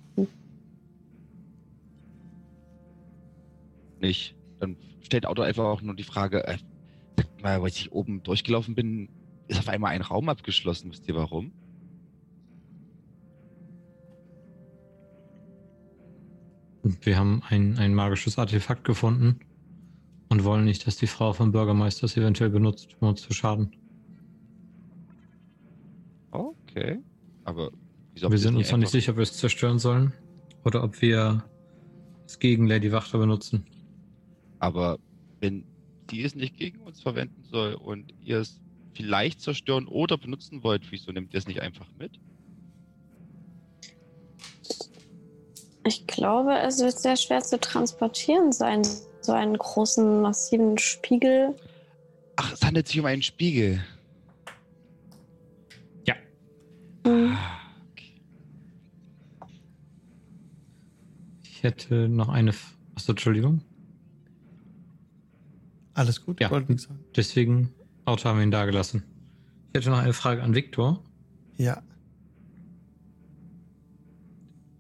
Nicht. 4.00 4.36
Dann 4.60 4.78
stellt 5.02 5.26
Auto 5.26 5.42
einfach 5.42 5.66
auch 5.66 5.82
nur 5.82 5.96
die 5.96 6.04
Frage, 6.04 6.48
äh, 6.48 6.58
sag 7.18 7.42
mal, 7.42 7.62
als 7.62 7.76
ich 7.76 7.92
oben 7.92 8.24
durchgelaufen 8.24 8.76
bin, 8.76 9.10
ist 9.48 9.60
auf 9.60 9.68
einmal 9.68 9.92
ein 9.92 10.02
Raum 10.02 10.30
abgeschlossen. 10.30 10.92
Wisst 10.92 11.08
ihr 11.08 11.16
warum? 11.16 11.52
Wir 16.84 17.18
haben 17.18 17.42
ein, 17.50 17.78
ein 17.78 17.94
magisches 17.94 18.38
Artefakt 18.38 18.84
gefunden 18.84 19.40
und 20.30 20.44
wollen 20.44 20.66
nicht, 20.66 20.86
dass 20.88 20.98
die 20.98 21.08
Frau 21.08 21.34
vom 21.34 21.52
Bürgermeister 21.52 22.06
es 22.06 22.16
eventuell 22.16 22.50
benutzt, 22.50 22.96
um 23.00 23.10
uns 23.10 23.22
zu 23.22 23.34
schaden. 23.34 23.72
Okay. 26.32 27.00
Aber 27.44 27.72
wieso 28.14 28.30
wir 28.30 28.38
sind 28.38 28.56
uns 28.56 28.72
noch 28.72 28.78
nicht 28.78 28.92
sicher, 28.92 29.12
ob 29.12 29.18
wir 29.18 29.24
es 29.24 29.34
zerstören 29.34 29.80
sollen 29.80 30.14
oder 30.64 30.84
ob 30.84 31.02
wir 31.02 31.44
es 32.26 32.40
gegen 32.40 32.68
Lady 32.68 32.92
Wachter 32.92 33.18
benutzen. 33.18 33.66
Aber 34.60 35.00
wenn 35.40 35.64
die 36.12 36.24
es 36.24 36.36
nicht 36.36 36.58
gegen 36.58 36.80
uns 36.82 37.02
verwenden 37.02 37.44
soll 37.44 37.74
und 37.74 38.14
ihr 38.22 38.40
es 38.40 38.62
vielleicht 38.94 39.42
zerstören 39.42 39.88
oder 39.88 40.18
benutzen 40.18 40.64
wollt, 40.64 40.92
wieso 40.92 41.12
nehmt 41.12 41.34
ihr 41.34 41.38
es 41.40 41.48
nicht 41.48 41.62
einfach 41.62 41.88
mit? 41.98 42.20
Ich 45.90 46.06
glaube, 46.06 46.56
es 46.60 46.80
wird 46.80 47.00
sehr 47.00 47.16
schwer 47.16 47.42
zu 47.42 47.60
transportieren 47.60 48.52
sein. 48.52 48.84
So 49.22 49.32
einen 49.32 49.58
großen, 49.58 50.22
massiven 50.22 50.78
Spiegel. 50.78 51.56
Ach, 52.36 52.54
es 52.54 52.62
handelt 52.62 52.88
sich 52.88 53.00
um 53.00 53.06
einen 53.08 53.24
Spiegel. 53.24 53.84
Hm. 57.06 57.36
Ah, 57.36 57.62
okay. 57.92 58.12
Ich 61.44 61.64
hätte 61.64 62.08
noch 62.08 62.30
eine. 62.30 62.52
F 62.52 62.78
Achso, 62.96 63.14
Entschuldigung. 63.14 63.62
Alles 65.96 66.24
gut? 66.24 66.40
Ja. 66.40 66.52
Wollte 66.52 66.72
nichts 66.72 66.88
sagen. 66.88 67.04
Deswegen 67.16 67.74
Auto 68.06 68.26
haben 68.26 68.38
wir 68.38 68.44
ihn 68.44 68.52
da 68.52 68.66
gelassen. 68.66 69.04
Ich 69.70 69.80
hätte 69.80 69.90
noch 69.90 70.00
eine 70.00 70.14
Frage 70.14 70.44
an 70.44 70.54
Viktor. 70.54 71.04
Ja. 71.58 71.82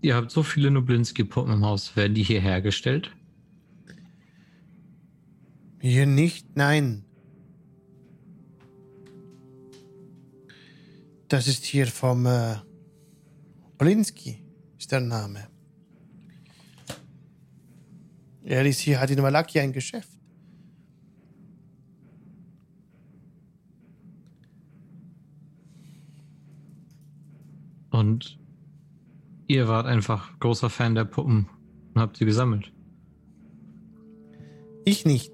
Ihr 0.02 0.16
habt 0.16 0.32
so 0.32 0.44
viele 0.44 0.72
Nublinski-Puppen 0.72 1.53
im 1.53 1.66
Haus. 1.66 1.95
Werden 1.95 2.16
die 2.16 2.24
hier 2.24 2.40
hergestellt? 2.40 3.11
Hier 5.82 6.06
nicht, 6.06 6.56
nein. 6.56 7.06
Das 11.28 11.48
ist 11.48 11.66
hier 11.66 11.86
vom 11.88 12.26
äh, 12.26 12.56
Polinski, 13.78 14.42
ist 14.78 14.92
der 14.92 15.02
Name. 15.02 15.48
Er 18.44 18.66
ist 18.66 18.80
hier, 18.80 19.00
hat 19.00 19.11
in 19.11 19.22
Malaki 19.22 19.60
ein 19.60 19.74
Geschäft. 19.74 20.10
Und 27.92 28.39
ihr 29.50 29.68
wart 29.68 29.86
einfach 29.88 30.40
großer 30.40 30.69
Fan 30.69 30.95
der 30.95 31.03
Puppen 31.06 31.50
und 31.94 32.02
habt 32.02 32.16
sie 32.18 32.26
gesammelt. 32.26 32.72
Ich 34.86 35.06
nicht. 35.06 35.34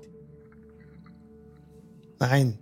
Nein. 2.19 2.57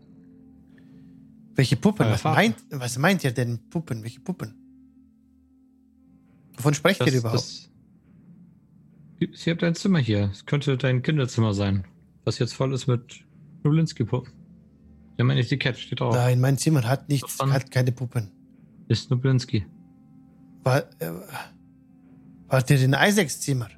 Welche 1.56 1.76
Puppen? 1.78 2.08
Was 2.08 2.24
meint, 2.24 2.58
was 2.72 2.98
meint 2.98 3.24
ihr 3.24 3.32
denn 3.32 3.60
Puppen? 3.70 4.04
Welche 4.04 4.20
Puppen? 4.20 4.56
Wovon 6.58 6.74
sprecht 6.74 7.06
ihr 7.06 7.14
überhaupt? 7.14 7.70
das, 9.20 9.46
ihr 9.46 9.54
habt 9.54 9.64
ein 9.64 9.76
Zimmer 9.76 10.00
hier. 10.00 10.30
Es 10.32 10.46
könnte 10.46 10.76
dein 10.78 11.02
Kinderzimmer 11.04 11.54
sein, 11.54 11.86
das 12.26 12.40
jetzt 12.40 12.54
voll 12.54 12.74
ist 12.74 12.88
mit 12.88 13.24
Nublinski-Puppen. 13.64 14.34
Wir 15.16 15.24
haben 15.24 15.30
ein 15.30 15.38
Etikett, 15.38 15.78
steht 15.78 16.00
drauf. 16.00 16.16
Nein, 16.16 16.42
mein 16.42 16.58
Zimmer 16.58 16.84
hat 16.84 17.08
nichts, 17.10 17.38
Davon- 17.38 17.54
hat 17.54 17.70
keine 17.70 17.92
Puppen. 17.92 18.32
Ist 18.88 19.12
Nublinski. 19.12 19.66
War, 20.64 20.80
äh, 21.00 21.12
wart 22.48 22.70
ihr 22.70 22.82
in 22.82 22.96
Isaacs 22.98 23.42
Zimmer? 23.42 23.70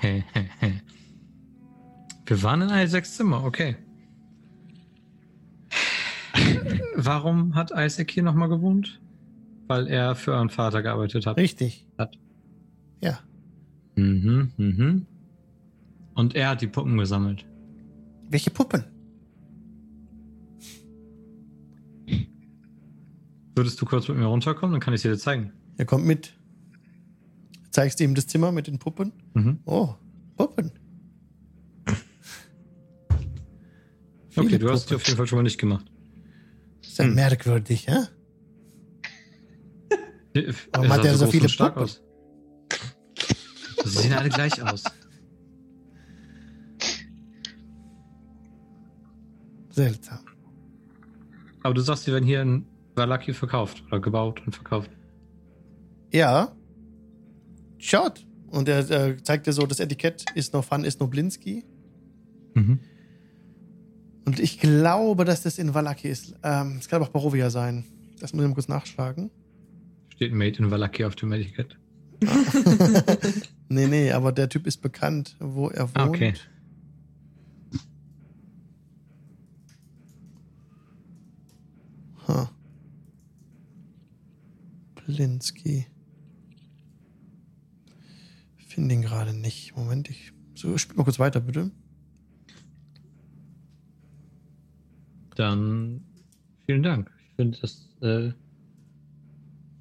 Wir 2.26 2.42
waren 2.42 2.62
in 2.62 2.70
Isaacs 2.70 3.16
Zimmer, 3.16 3.44
okay. 3.44 3.76
Warum 6.96 7.54
hat 7.54 7.70
Isaac 7.74 8.10
hier 8.10 8.22
nochmal 8.22 8.48
gewohnt? 8.48 9.02
Weil 9.66 9.86
er 9.88 10.14
für 10.14 10.32
euren 10.32 10.48
Vater 10.48 10.82
gearbeitet 10.82 11.26
hat. 11.26 11.36
Richtig. 11.36 11.86
Hat. 11.98 12.18
Ja. 13.00 13.18
Mhm, 13.96 14.52
mhm. 14.56 15.06
Und 16.14 16.34
er 16.34 16.50
hat 16.50 16.62
die 16.62 16.66
Puppen 16.66 16.96
gesammelt. 16.96 17.44
Welche 18.30 18.50
Puppen? 18.50 18.84
Würdest 23.54 23.80
du 23.80 23.86
kurz 23.86 24.08
mit 24.08 24.16
mir 24.18 24.24
runterkommen, 24.26 24.72
dann 24.72 24.80
kann 24.80 24.94
ich 24.94 25.02
sie 25.02 25.08
dir 25.08 25.18
zeigen. 25.18 25.52
Er 25.76 25.84
kommt 25.84 26.04
mit. 26.04 26.34
Zeigst 27.70 27.98
du 28.00 28.04
ihm 28.04 28.14
das 28.14 28.26
Zimmer 28.26 28.52
mit 28.52 28.66
den 28.66 28.78
Puppen? 28.78 29.12
Mhm. 29.34 29.60
Oh, 29.64 29.94
Puppen. 30.36 30.72
Okay, 34.36 34.58
du 34.58 34.68
hast 34.70 34.80
es 34.80 34.84
Puppen. 34.86 34.96
auf 34.96 35.06
jeden 35.06 35.16
Fall 35.16 35.26
schon 35.28 35.36
mal 35.38 35.42
nicht 35.44 35.58
gemacht. 35.58 35.86
Ist 36.82 36.98
ja 36.98 37.04
Hm. 37.04 37.14
merkwürdig, 37.14 37.86
hä? 37.88 37.96
Warum 40.72 40.86
Er 40.86 40.90
hat 40.94 41.04
er 41.04 41.14
so 41.16 41.24
groß 41.26 41.30
viele 41.32 41.48
stark 41.48 41.74
Puppen? 41.74 41.84
aus. 41.84 42.02
Sie 43.84 43.90
sehen 44.02 44.12
alle 44.14 44.28
gleich 44.30 44.60
aus. 44.62 44.82
Seltsam. 49.70 50.20
Aber 51.62 51.74
du 51.74 51.80
sagst, 51.80 52.04
sie 52.04 52.12
werden 52.12 52.24
hier 52.26 52.42
in 52.42 52.66
Valaki 52.94 53.32
verkauft 53.34 53.82
oder 53.86 54.00
gebaut 54.00 54.42
und 54.44 54.54
verkauft. 54.54 54.90
Ja. 56.12 56.52
Schaut. 57.78 58.26
Und 58.50 58.68
er 58.68 58.88
äh, 58.90 59.22
zeigt 59.22 59.46
dir 59.46 59.52
so, 59.52 59.66
das 59.66 59.80
Etikett 59.80 60.24
ist 60.34 60.52
noch 60.52 60.70
Van 60.70 60.84
ist 60.84 61.00
Noblinski. 61.00 61.64
Mhm. 62.54 62.78
Und 64.24 64.40
ich 64.40 64.58
glaube, 64.58 65.24
dass 65.24 65.42
das 65.42 65.58
in 65.58 65.74
Valaki 65.74 66.08
ist. 66.08 66.34
Ähm, 66.42 66.76
es 66.78 66.88
kann 66.88 66.98
aber 66.98 67.06
auch 67.06 67.12
Barovia 67.12 67.50
sein. 67.50 67.84
Das 68.20 68.32
muss 68.32 68.42
ich 68.42 68.48
mal 68.48 68.54
kurz 68.54 68.68
nachschlagen. 68.68 69.30
Steht 70.14 70.32
Made 70.32 70.56
in 70.58 70.70
Valaki 70.70 71.04
auf 71.04 71.16
dem 71.16 71.32
Etikett. 71.32 71.76
nee, 73.68 73.86
nee, 73.86 74.12
aber 74.12 74.32
der 74.32 74.48
Typ 74.48 74.66
ist 74.66 74.78
bekannt, 74.78 75.36
wo 75.40 75.68
er 75.68 75.88
wohnt. 75.88 75.98
Ah, 75.98 76.06
okay. 76.06 76.34
Blinski. 85.06 85.86
Finde 88.56 88.94
ihn 88.94 89.02
gerade 89.02 89.32
nicht. 89.32 89.76
Moment, 89.76 90.10
ich. 90.10 90.32
So, 90.54 90.76
spiel 90.78 90.96
mal 90.96 91.04
kurz 91.04 91.18
weiter, 91.18 91.40
bitte. 91.40 91.70
Dann 95.34 96.04
vielen 96.66 96.82
Dank. 96.82 97.10
Ich 97.28 97.36
finde 97.36 97.58
das 97.60 97.88
äh, 98.00 98.32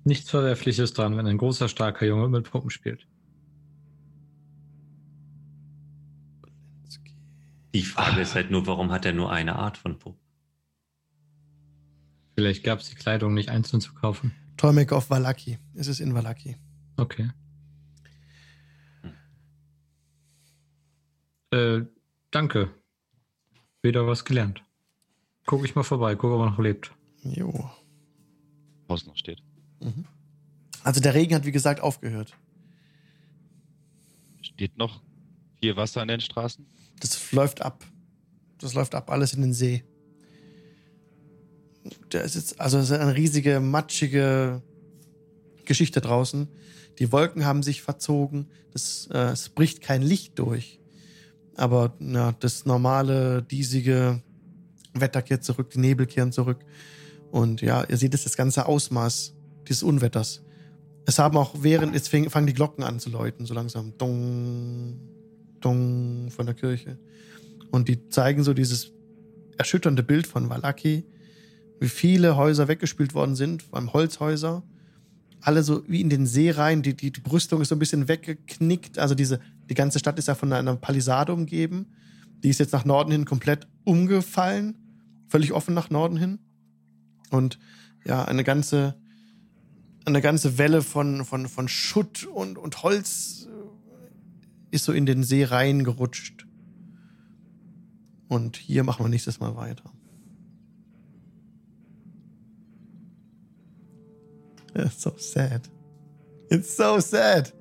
nichts 0.04 0.30
Verwerfliches 0.30 0.94
dran, 0.94 1.16
wenn 1.18 1.28
ein 1.28 1.38
großer, 1.38 1.70
starker 1.70 2.06
Junge 2.06 2.28
mit 2.30 2.50
Puppen 2.50 2.70
spielt. 2.70 3.08
Die 7.74 7.84
Frage 7.84 8.22
ist 8.22 8.36
halt 8.36 8.52
nur, 8.52 8.68
warum 8.68 8.92
hat 8.92 9.06
er 9.06 9.14
nur 9.14 9.32
eine 9.32 9.56
Art 9.56 9.78
von 9.78 9.98
Puppen? 9.98 10.20
Vielleicht 12.36 12.64
gab 12.64 12.80
es 12.80 12.90
die 12.90 12.96
Kleidung 12.96 13.34
nicht 13.34 13.50
einzeln 13.50 13.82
zu 13.82 13.94
kaufen. 13.94 14.32
Toymaker 14.58 14.98
of 14.98 15.10
Valaki. 15.10 15.58
Es 15.76 15.88
ist 15.88 16.00
in 16.00 16.14
Valaki. 16.14 16.58
Okay. 16.98 17.30
Äh, 21.52 21.86
danke. 22.32 22.74
Wieder 23.82 24.08
was 24.08 24.26
gelernt. 24.26 24.64
Guck 25.46 25.66
ich 25.66 25.76
mal 25.76 25.84
vorbei, 25.84 26.16
guck, 26.16 26.32
ob 26.32 26.42
er 26.42 26.50
noch 26.52 26.60
lebt. 26.60 26.92
Jo. 27.24 27.70
Haus 28.90 29.06
noch 29.06 29.18
steht. 29.18 29.44
Mhm. 29.80 30.06
Also 30.84 31.00
der 31.00 31.14
Regen 31.14 31.36
hat 31.36 31.46
wie 31.46 31.52
gesagt 31.52 31.82
aufgehört. 31.82 32.36
Steht 34.42 34.78
noch 34.78 35.02
viel 35.60 35.76
Wasser 35.76 36.02
an 36.02 36.08
den 36.08 36.22
Straßen? 36.22 36.66
Das 37.00 37.32
läuft 37.32 37.62
ab. 37.62 37.86
Das 38.58 38.74
läuft 38.74 38.96
ab, 38.96 39.10
alles 39.10 39.34
in 39.34 39.42
den 39.42 39.54
See. 39.54 39.84
Der 42.12 42.24
ist 42.24 42.36
jetzt, 42.36 42.60
also 42.62 42.78
es 42.78 42.90
ist 42.90 42.98
eine 42.98 43.16
riesige, 43.16 43.60
matschige 43.60 44.62
Geschichte 45.66 46.02
draußen. 46.02 46.48
Die 47.00 47.12
Wolken 47.12 47.46
haben 47.46 47.64
sich 47.64 47.82
verzogen. 47.82 48.48
Das, 48.72 49.08
äh, 49.12 49.32
es 49.32 49.50
bricht 49.50 49.82
kein 49.82 50.02
Licht 50.02 50.40
durch. 50.40 50.80
Aber 51.56 51.94
ja, 52.00 52.34
das 52.40 52.66
normale, 52.66 53.44
diesige 53.44 54.22
Wetter 54.94 55.22
kehrt 55.22 55.44
zurück, 55.44 55.70
die 55.72 55.80
Nebel 55.80 56.06
kehren 56.06 56.32
zurück. 56.32 56.60
Und 57.32 57.62
ja, 57.62 57.84
ihr 57.84 57.98
seht 57.98 58.14
das 58.14 58.38
ganze 58.38 58.66
Ausmaß 58.66 59.34
dieses 59.68 59.84
Unwetters. 59.84 60.44
Es 61.06 61.20
haben 61.20 61.38
auch 61.38 61.56
während, 61.60 61.96
jetzt 61.96 62.10
fangen 62.10 62.48
die 62.48 62.54
Glocken 62.54 62.84
an 62.84 63.00
zu 63.00 63.10
läuten, 63.10 63.46
so 63.46 63.54
langsam. 63.54 63.98
Dong, 63.98 65.00
dong 65.60 66.30
von 66.30 66.46
der 66.46 66.56
Kirche. 66.56 66.98
Und 67.72 67.88
die 67.88 68.08
zeigen 68.10 68.44
so 68.44 68.54
dieses 68.54 68.92
erschütternde 69.58 70.04
Bild 70.04 70.28
von 70.28 70.50
Valaki, 70.50 71.06
wie 71.84 71.90
viele 71.90 72.38
Häuser 72.38 72.70
weggespült 72.70 73.14
worden 73.14 73.36
sind, 73.36 73.66
allem 73.74 73.92
Holzhäuser. 73.92 74.64
Alle 75.42 75.64
so 75.64 75.84
wie 75.86 76.00
in 76.00 76.10
den 76.10 76.26
See 76.26 76.50
rein, 76.50 76.82
die, 76.82 76.96
die, 76.96 77.12
die 77.12 77.20
Brüstung 77.20 77.62
ist 77.62 77.68
so 77.68 77.76
ein 77.76 77.80
bisschen 77.80 78.08
weggeknickt. 78.08 78.98
Also 78.98 79.16
diese, 79.16 79.42
die 79.70 79.74
ganze 79.74 80.00
Stadt 80.00 80.18
ist 80.18 80.30
ja 80.30 80.36
von 80.36 80.54
einer 80.54 80.78
Palisade 80.78 81.34
umgeben. 81.34 81.88
Die 82.42 82.48
ist 82.48 82.62
jetzt 82.62 82.72
nach 82.72 82.86
Norden 82.86 83.12
hin 83.12 83.26
komplett 83.26 83.68
umgefallen. 83.84 84.78
Völlig 85.28 85.52
offen 85.52 85.74
nach 85.74 85.90
Norden 85.90 86.16
hin. 86.16 86.40
Und 87.32 87.60
ja, 88.06 88.24
eine 88.24 88.46
ganze, 88.46 88.96
eine 90.06 90.22
ganze 90.22 90.58
Welle 90.58 90.84
von, 90.84 91.26
von, 91.26 91.50
von 91.50 91.68
Schutt 91.68 92.26
und, 92.26 92.58
und 92.58 92.82
Holz 92.82 93.50
äh, 93.52 94.76
ist 94.76 94.86
so 94.86 94.94
in 94.94 95.06
den 95.06 95.22
See 95.24 95.44
reingerutscht. 95.44 96.48
Und 98.30 98.56
hier 98.56 98.86
machen 98.86 99.04
wir 99.04 99.10
nächstes 99.10 99.42
Mal 99.42 99.58
weiter. 99.58 99.92
It's 104.76 105.02
so 105.02 105.14
sad. 105.18 105.62
It's 106.50 106.76
so 106.76 107.00
sad. 107.00 107.54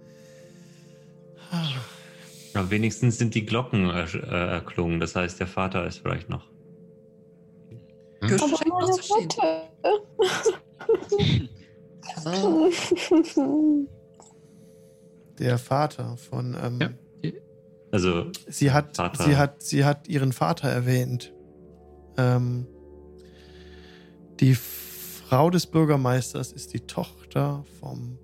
Aber 2.54 2.70
wenigstens 2.70 3.18
sind 3.18 3.34
die 3.34 3.44
Glocken 3.44 3.90
äh, 3.90 4.06
erklungen. 4.26 5.00
Das 5.00 5.14
heißt, 5.16 5.38
der 5.40 5.46
Vater 5.46 5.86
ist 5.86 5.98
vielleicht 5.98 6.28
noch. 6.30 6.46
Kirche 8.20 8.44
Aber 8.44 8.58
meine. 8.68 8.96
Mutter. 9.08 9.68
Der 15.38 15.58
Vater 15.58 16.16
von. 16.16 16.56
Ähm, 16.62 16.78
Ja. 16.80 16.90
Also, 17.90 18.30
Sie 18.48 18.70
hat, 18.72 18.96
Vater. 18.96 19.24
sie 19.24 19.36
hat, 19.36 19.62
sie 19.62 19.84
hat 19.84 20.08
ihren 20.08 20.32
Vater 20.32 20.68
erwähnt. 20.68 21.34
Ähm, 22.16 22.66
die 24.40 24.54
Frau 25.32 25.48
des 25.48 25.66
Bürgermeisters 25.66 26.52
ist 26.52 26.74
die 26.74 26.80
Tochter 26.80 27.64
vom 27.80 28.18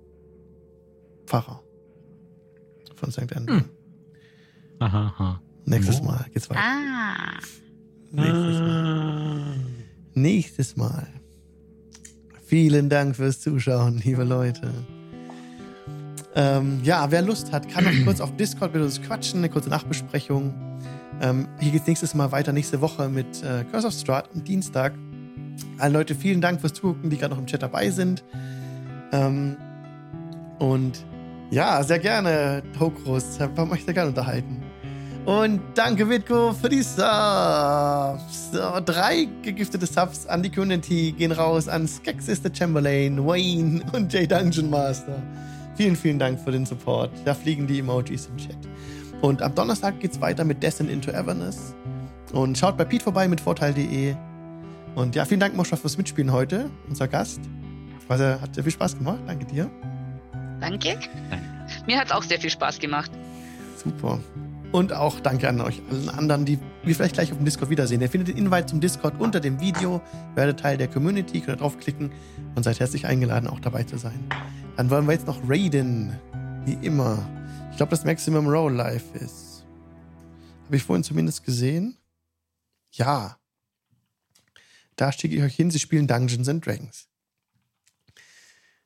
Pfarrer 1.25 1.63
von 2.93 3.11
St. 3.11 3.35
Andrew. 3.35 3.55
Hm. 3.55 3.65
Aha, 4.77 5.07
aha. 5.07 5.41
Nächstes 5.65 6.01
Wo? 6.01 6.03
Mal 6.03 6.27
geht's 6.31 6.47
weiter. 6.51 6.61
Ah. 6.61 7.39
Nächstes 8.11 8.59
Mal. 8.59 9.55
Nächstes 10.13 10.77
Mal. 10.77 11.07
Vielen 12.45 12.89
Dank 12.89 13.15
fürs 13.15 13.39
Zuschauen, 13.39 13.99
liebe 14.05 14.23
Leute. 14.23 14.71
Ähm, 16.35 16.79
ja, 16.83 17.09
wer 17.09 17.23
Lust 17.23 17.51
hat, 17.51 17.67
kann 17.69 17.85
noch 17.85 18.05
kurz 18.05 18.21
auf 18.21 18.37
Discord 18.37 18.75
mit 18.75 18.83
uns 18.83 19.01
quatschen, 19.01 19.39
eine 19.39 19.49
kurze 19.49 19.69
Nachbesprechung. 19.69 20.53
Ähm, 21.21 21.47
hier 21.59 21.71
geht's 21.71 21.87
nächstes 21.87 22.13
Mal 22.13 22.31
weiter, 22.31 22.53
nächste 22.53 22.81
Woche 22.81 23.09
mit 23.09 23.41
äh, 23.41 23.63
Curse 23.71 23.87
of 23.87 23.93
Strahd 23.93 24.29
am 24.31 24.43
Dienstag. 24.43 24.93
Alle 25.77 25.93
Leute, 25.93 26.15
vielen 26.15 26.41
Dank 26.41 26.61
fürs 26.61 26.73
Zugucken, 26.73 27.09
die 27.09 27.17
gerade 27.17 27.33
noch 27.33 27.41
im 27.41 27.47
Chat 27.47 27.61
dabei 27.61 27.89
sind. 27.89 28.23
Ähm, 29.11 29.57
und 30.59 31.03
ja, 31.51 31.81
sehr 31.83 31.99
gerne, 31.99 32.61
Tokrus. 32.77 33.39
Haben 33.39 33.71
euch 33.71 33.83
sehr 33.85 33.93
gerne 33.93 34.09
unterhalten. 34.09 34.61
Und 35.25 35.61
danke, 35.75 36.09
Witko, 36.09 36.53
für 36.53 36.69
die 36.69 36.81
Subs. 36.81 38.51
So, 38.51 38.79
drei 38.83 39.27
gegiftete 39.41 39.85
Subs 39.85 40.25
an 40.25 40.41
die 40.41 40.49
Community 40.49 41.11
gehen 41.11 41.31
raus 41.31 41.67
an 41.67 41.87
Skex 41.87 42.25
Sister 42.25 42.49
Chamberlain, 42.53 43.25
Wayne 43.25 43.81
und 43.93 44.11
J 44.13 44.31
Dungeon 44.31 44.69
Master. 44.69 45.21
Vielen, 45.75 45.95
vielen 45.95 46.19
Dank 46.19 46.39
für 46.39 46.51
den 46.51 46.65
Support. 46.65 47.11
Da 47.25 47.33
fliegen 47.33 47.67
die 47.67 47.79
Emojis 47.79 48.27
im 48.27 48.37
Chat. 48.37 48.57
Und 49.21 49.41
am 49.41 49.53
Donnerstag 49.53 49.99
geht's 49.99 50.19
weiter 50.19 50.43
mit 50.43 50.63
Descent 50.63 50.89
into 50.89 51.11
Everness. 51.11 51.75
Und 52.33 52.57
schaut 52.57 52.77
bei 52.77 52.85
Pete 52.85 53.03
vorbei 53.03 53.27
mit 53.27 53.41
Vorteil.de. 53.41 54.15
Und 54.95 55.15
ja, 55.15 55.25
vielen 55.25 55.39
Dank, 55.39 55.55
Moscha, 55.55 55.75
fürs 55.75 55.97
Mitspielen 55.97 56.31
heute, 56.31 56.69
unser 56.87 57.07
Gast. 57.07 57.39
Was, 58.07 58.19
äh, 58.19 58.39
hat 58.39 58.55
sehr 58.55 58.63
viel 58.63 58.73
Spaß 58.73 58.97
gemacht. 58.97 59.19
Danke 59.27 59.45
dir. 59.45 59.69
Danke. 60.59 60.99
Mir 61.87 61.99
hat 61.99 62.07
es 62.07 62.11
auch 62.11 62.23
sehr 62.23 62.39
viel 62.39 62.49
Spaß 62.49 62.79
gemacht. 62.79 63.11
Super. 63.75 64.19
Und 64.71 64.93
auch 64.93 65.19
danke 65.19 65.49
an 65.49 65.61
euch 65.61 65.81
allen 65.89 66.09
anderen, 66.09 66.45
die 66.45 66.59
wir 66.83 66.93
vielleicht 66.93 67.15
gleich 67.15 67.31
auf 67.31 67.37
dem 67.37 67.45
Discord 67.45 67.71
wiedersehen. 67.71 68.01
Ihr 68.01 68.09
findet 68.09 68.29
den 68.29 68.37
Invite 68.37 68.67
zum 68.67 68.79
Discord 68.79 69.19
unter 69.19 69.39
dem 69.39 69.59
Video, 69.59 70.01
werdet 70.35 70.59
Teil 70.59 70.77
der 70.77 70.87
Community, 70.87 71.41
könnt 71.41 71.61
draufklicken 71.61 72.11
und 72.55 72.63
seid 72.63 72.79
herzlich 72.79 73.07
eingeladen, 73.07 73.47
auch 73.47 73.59
dabei 73.59 73.83
zu 73.83 73.97
sein. 73.97 74.19
Dann 74.77 74.89
wollen 74.91 75.07
wir 75.07 75.13
jetzt 75.13 75.25
noch 75.25 75.39
raiden. 75.47 76.13
Wie 76.65 76.77
immer. 76.85 77.17
Ich 77.71 77.77
glaube, 77.77 77.89
das 77.91 78.05
Maximum 78.05 78.47
Roll 78.47 78.73
Life 78.73 79.17
ist. 79.17 79.65
Habe 80.65 80.75
ich 80.75 80.83
vorhin 80.83 81.03
zumindest 81.03 81.43
gesehen? 81.43 81.97
Ja. 82.91 83.38
Da 84.99 85.13
schicke 85.13 85.37
ich 85.37 85.41
euch 85.41 85.55
hin, 85.55 85.71
sie 85.71 85.79
spielen 85.79 86.07
Dungeons 86.07 86.49
and 86.49 86.65
Dragons. 86.65 87.07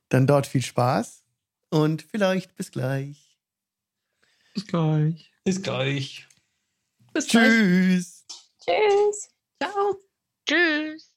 Dann 0.09 0.27
dort 0.27 0.45
viel 0.45 0.61
Spaß 0.61 1.23
und 1.71 2.03
vielleicht 2.03 2.55
bis 2.55 2.69
gleich. 2.69 3.35
Bis 4.53 4.67
gleich. 4.67 5.31
bis 5.43 5.63
gleich. 5.63 6.27
bis 7.13 7.27
gleich. 7.29 7.47
Tschüss. 7.47 8.25
Tschüss. 8.63 9.29
Ciao. 9.59 9.97
Tschüss. 10.45 11.12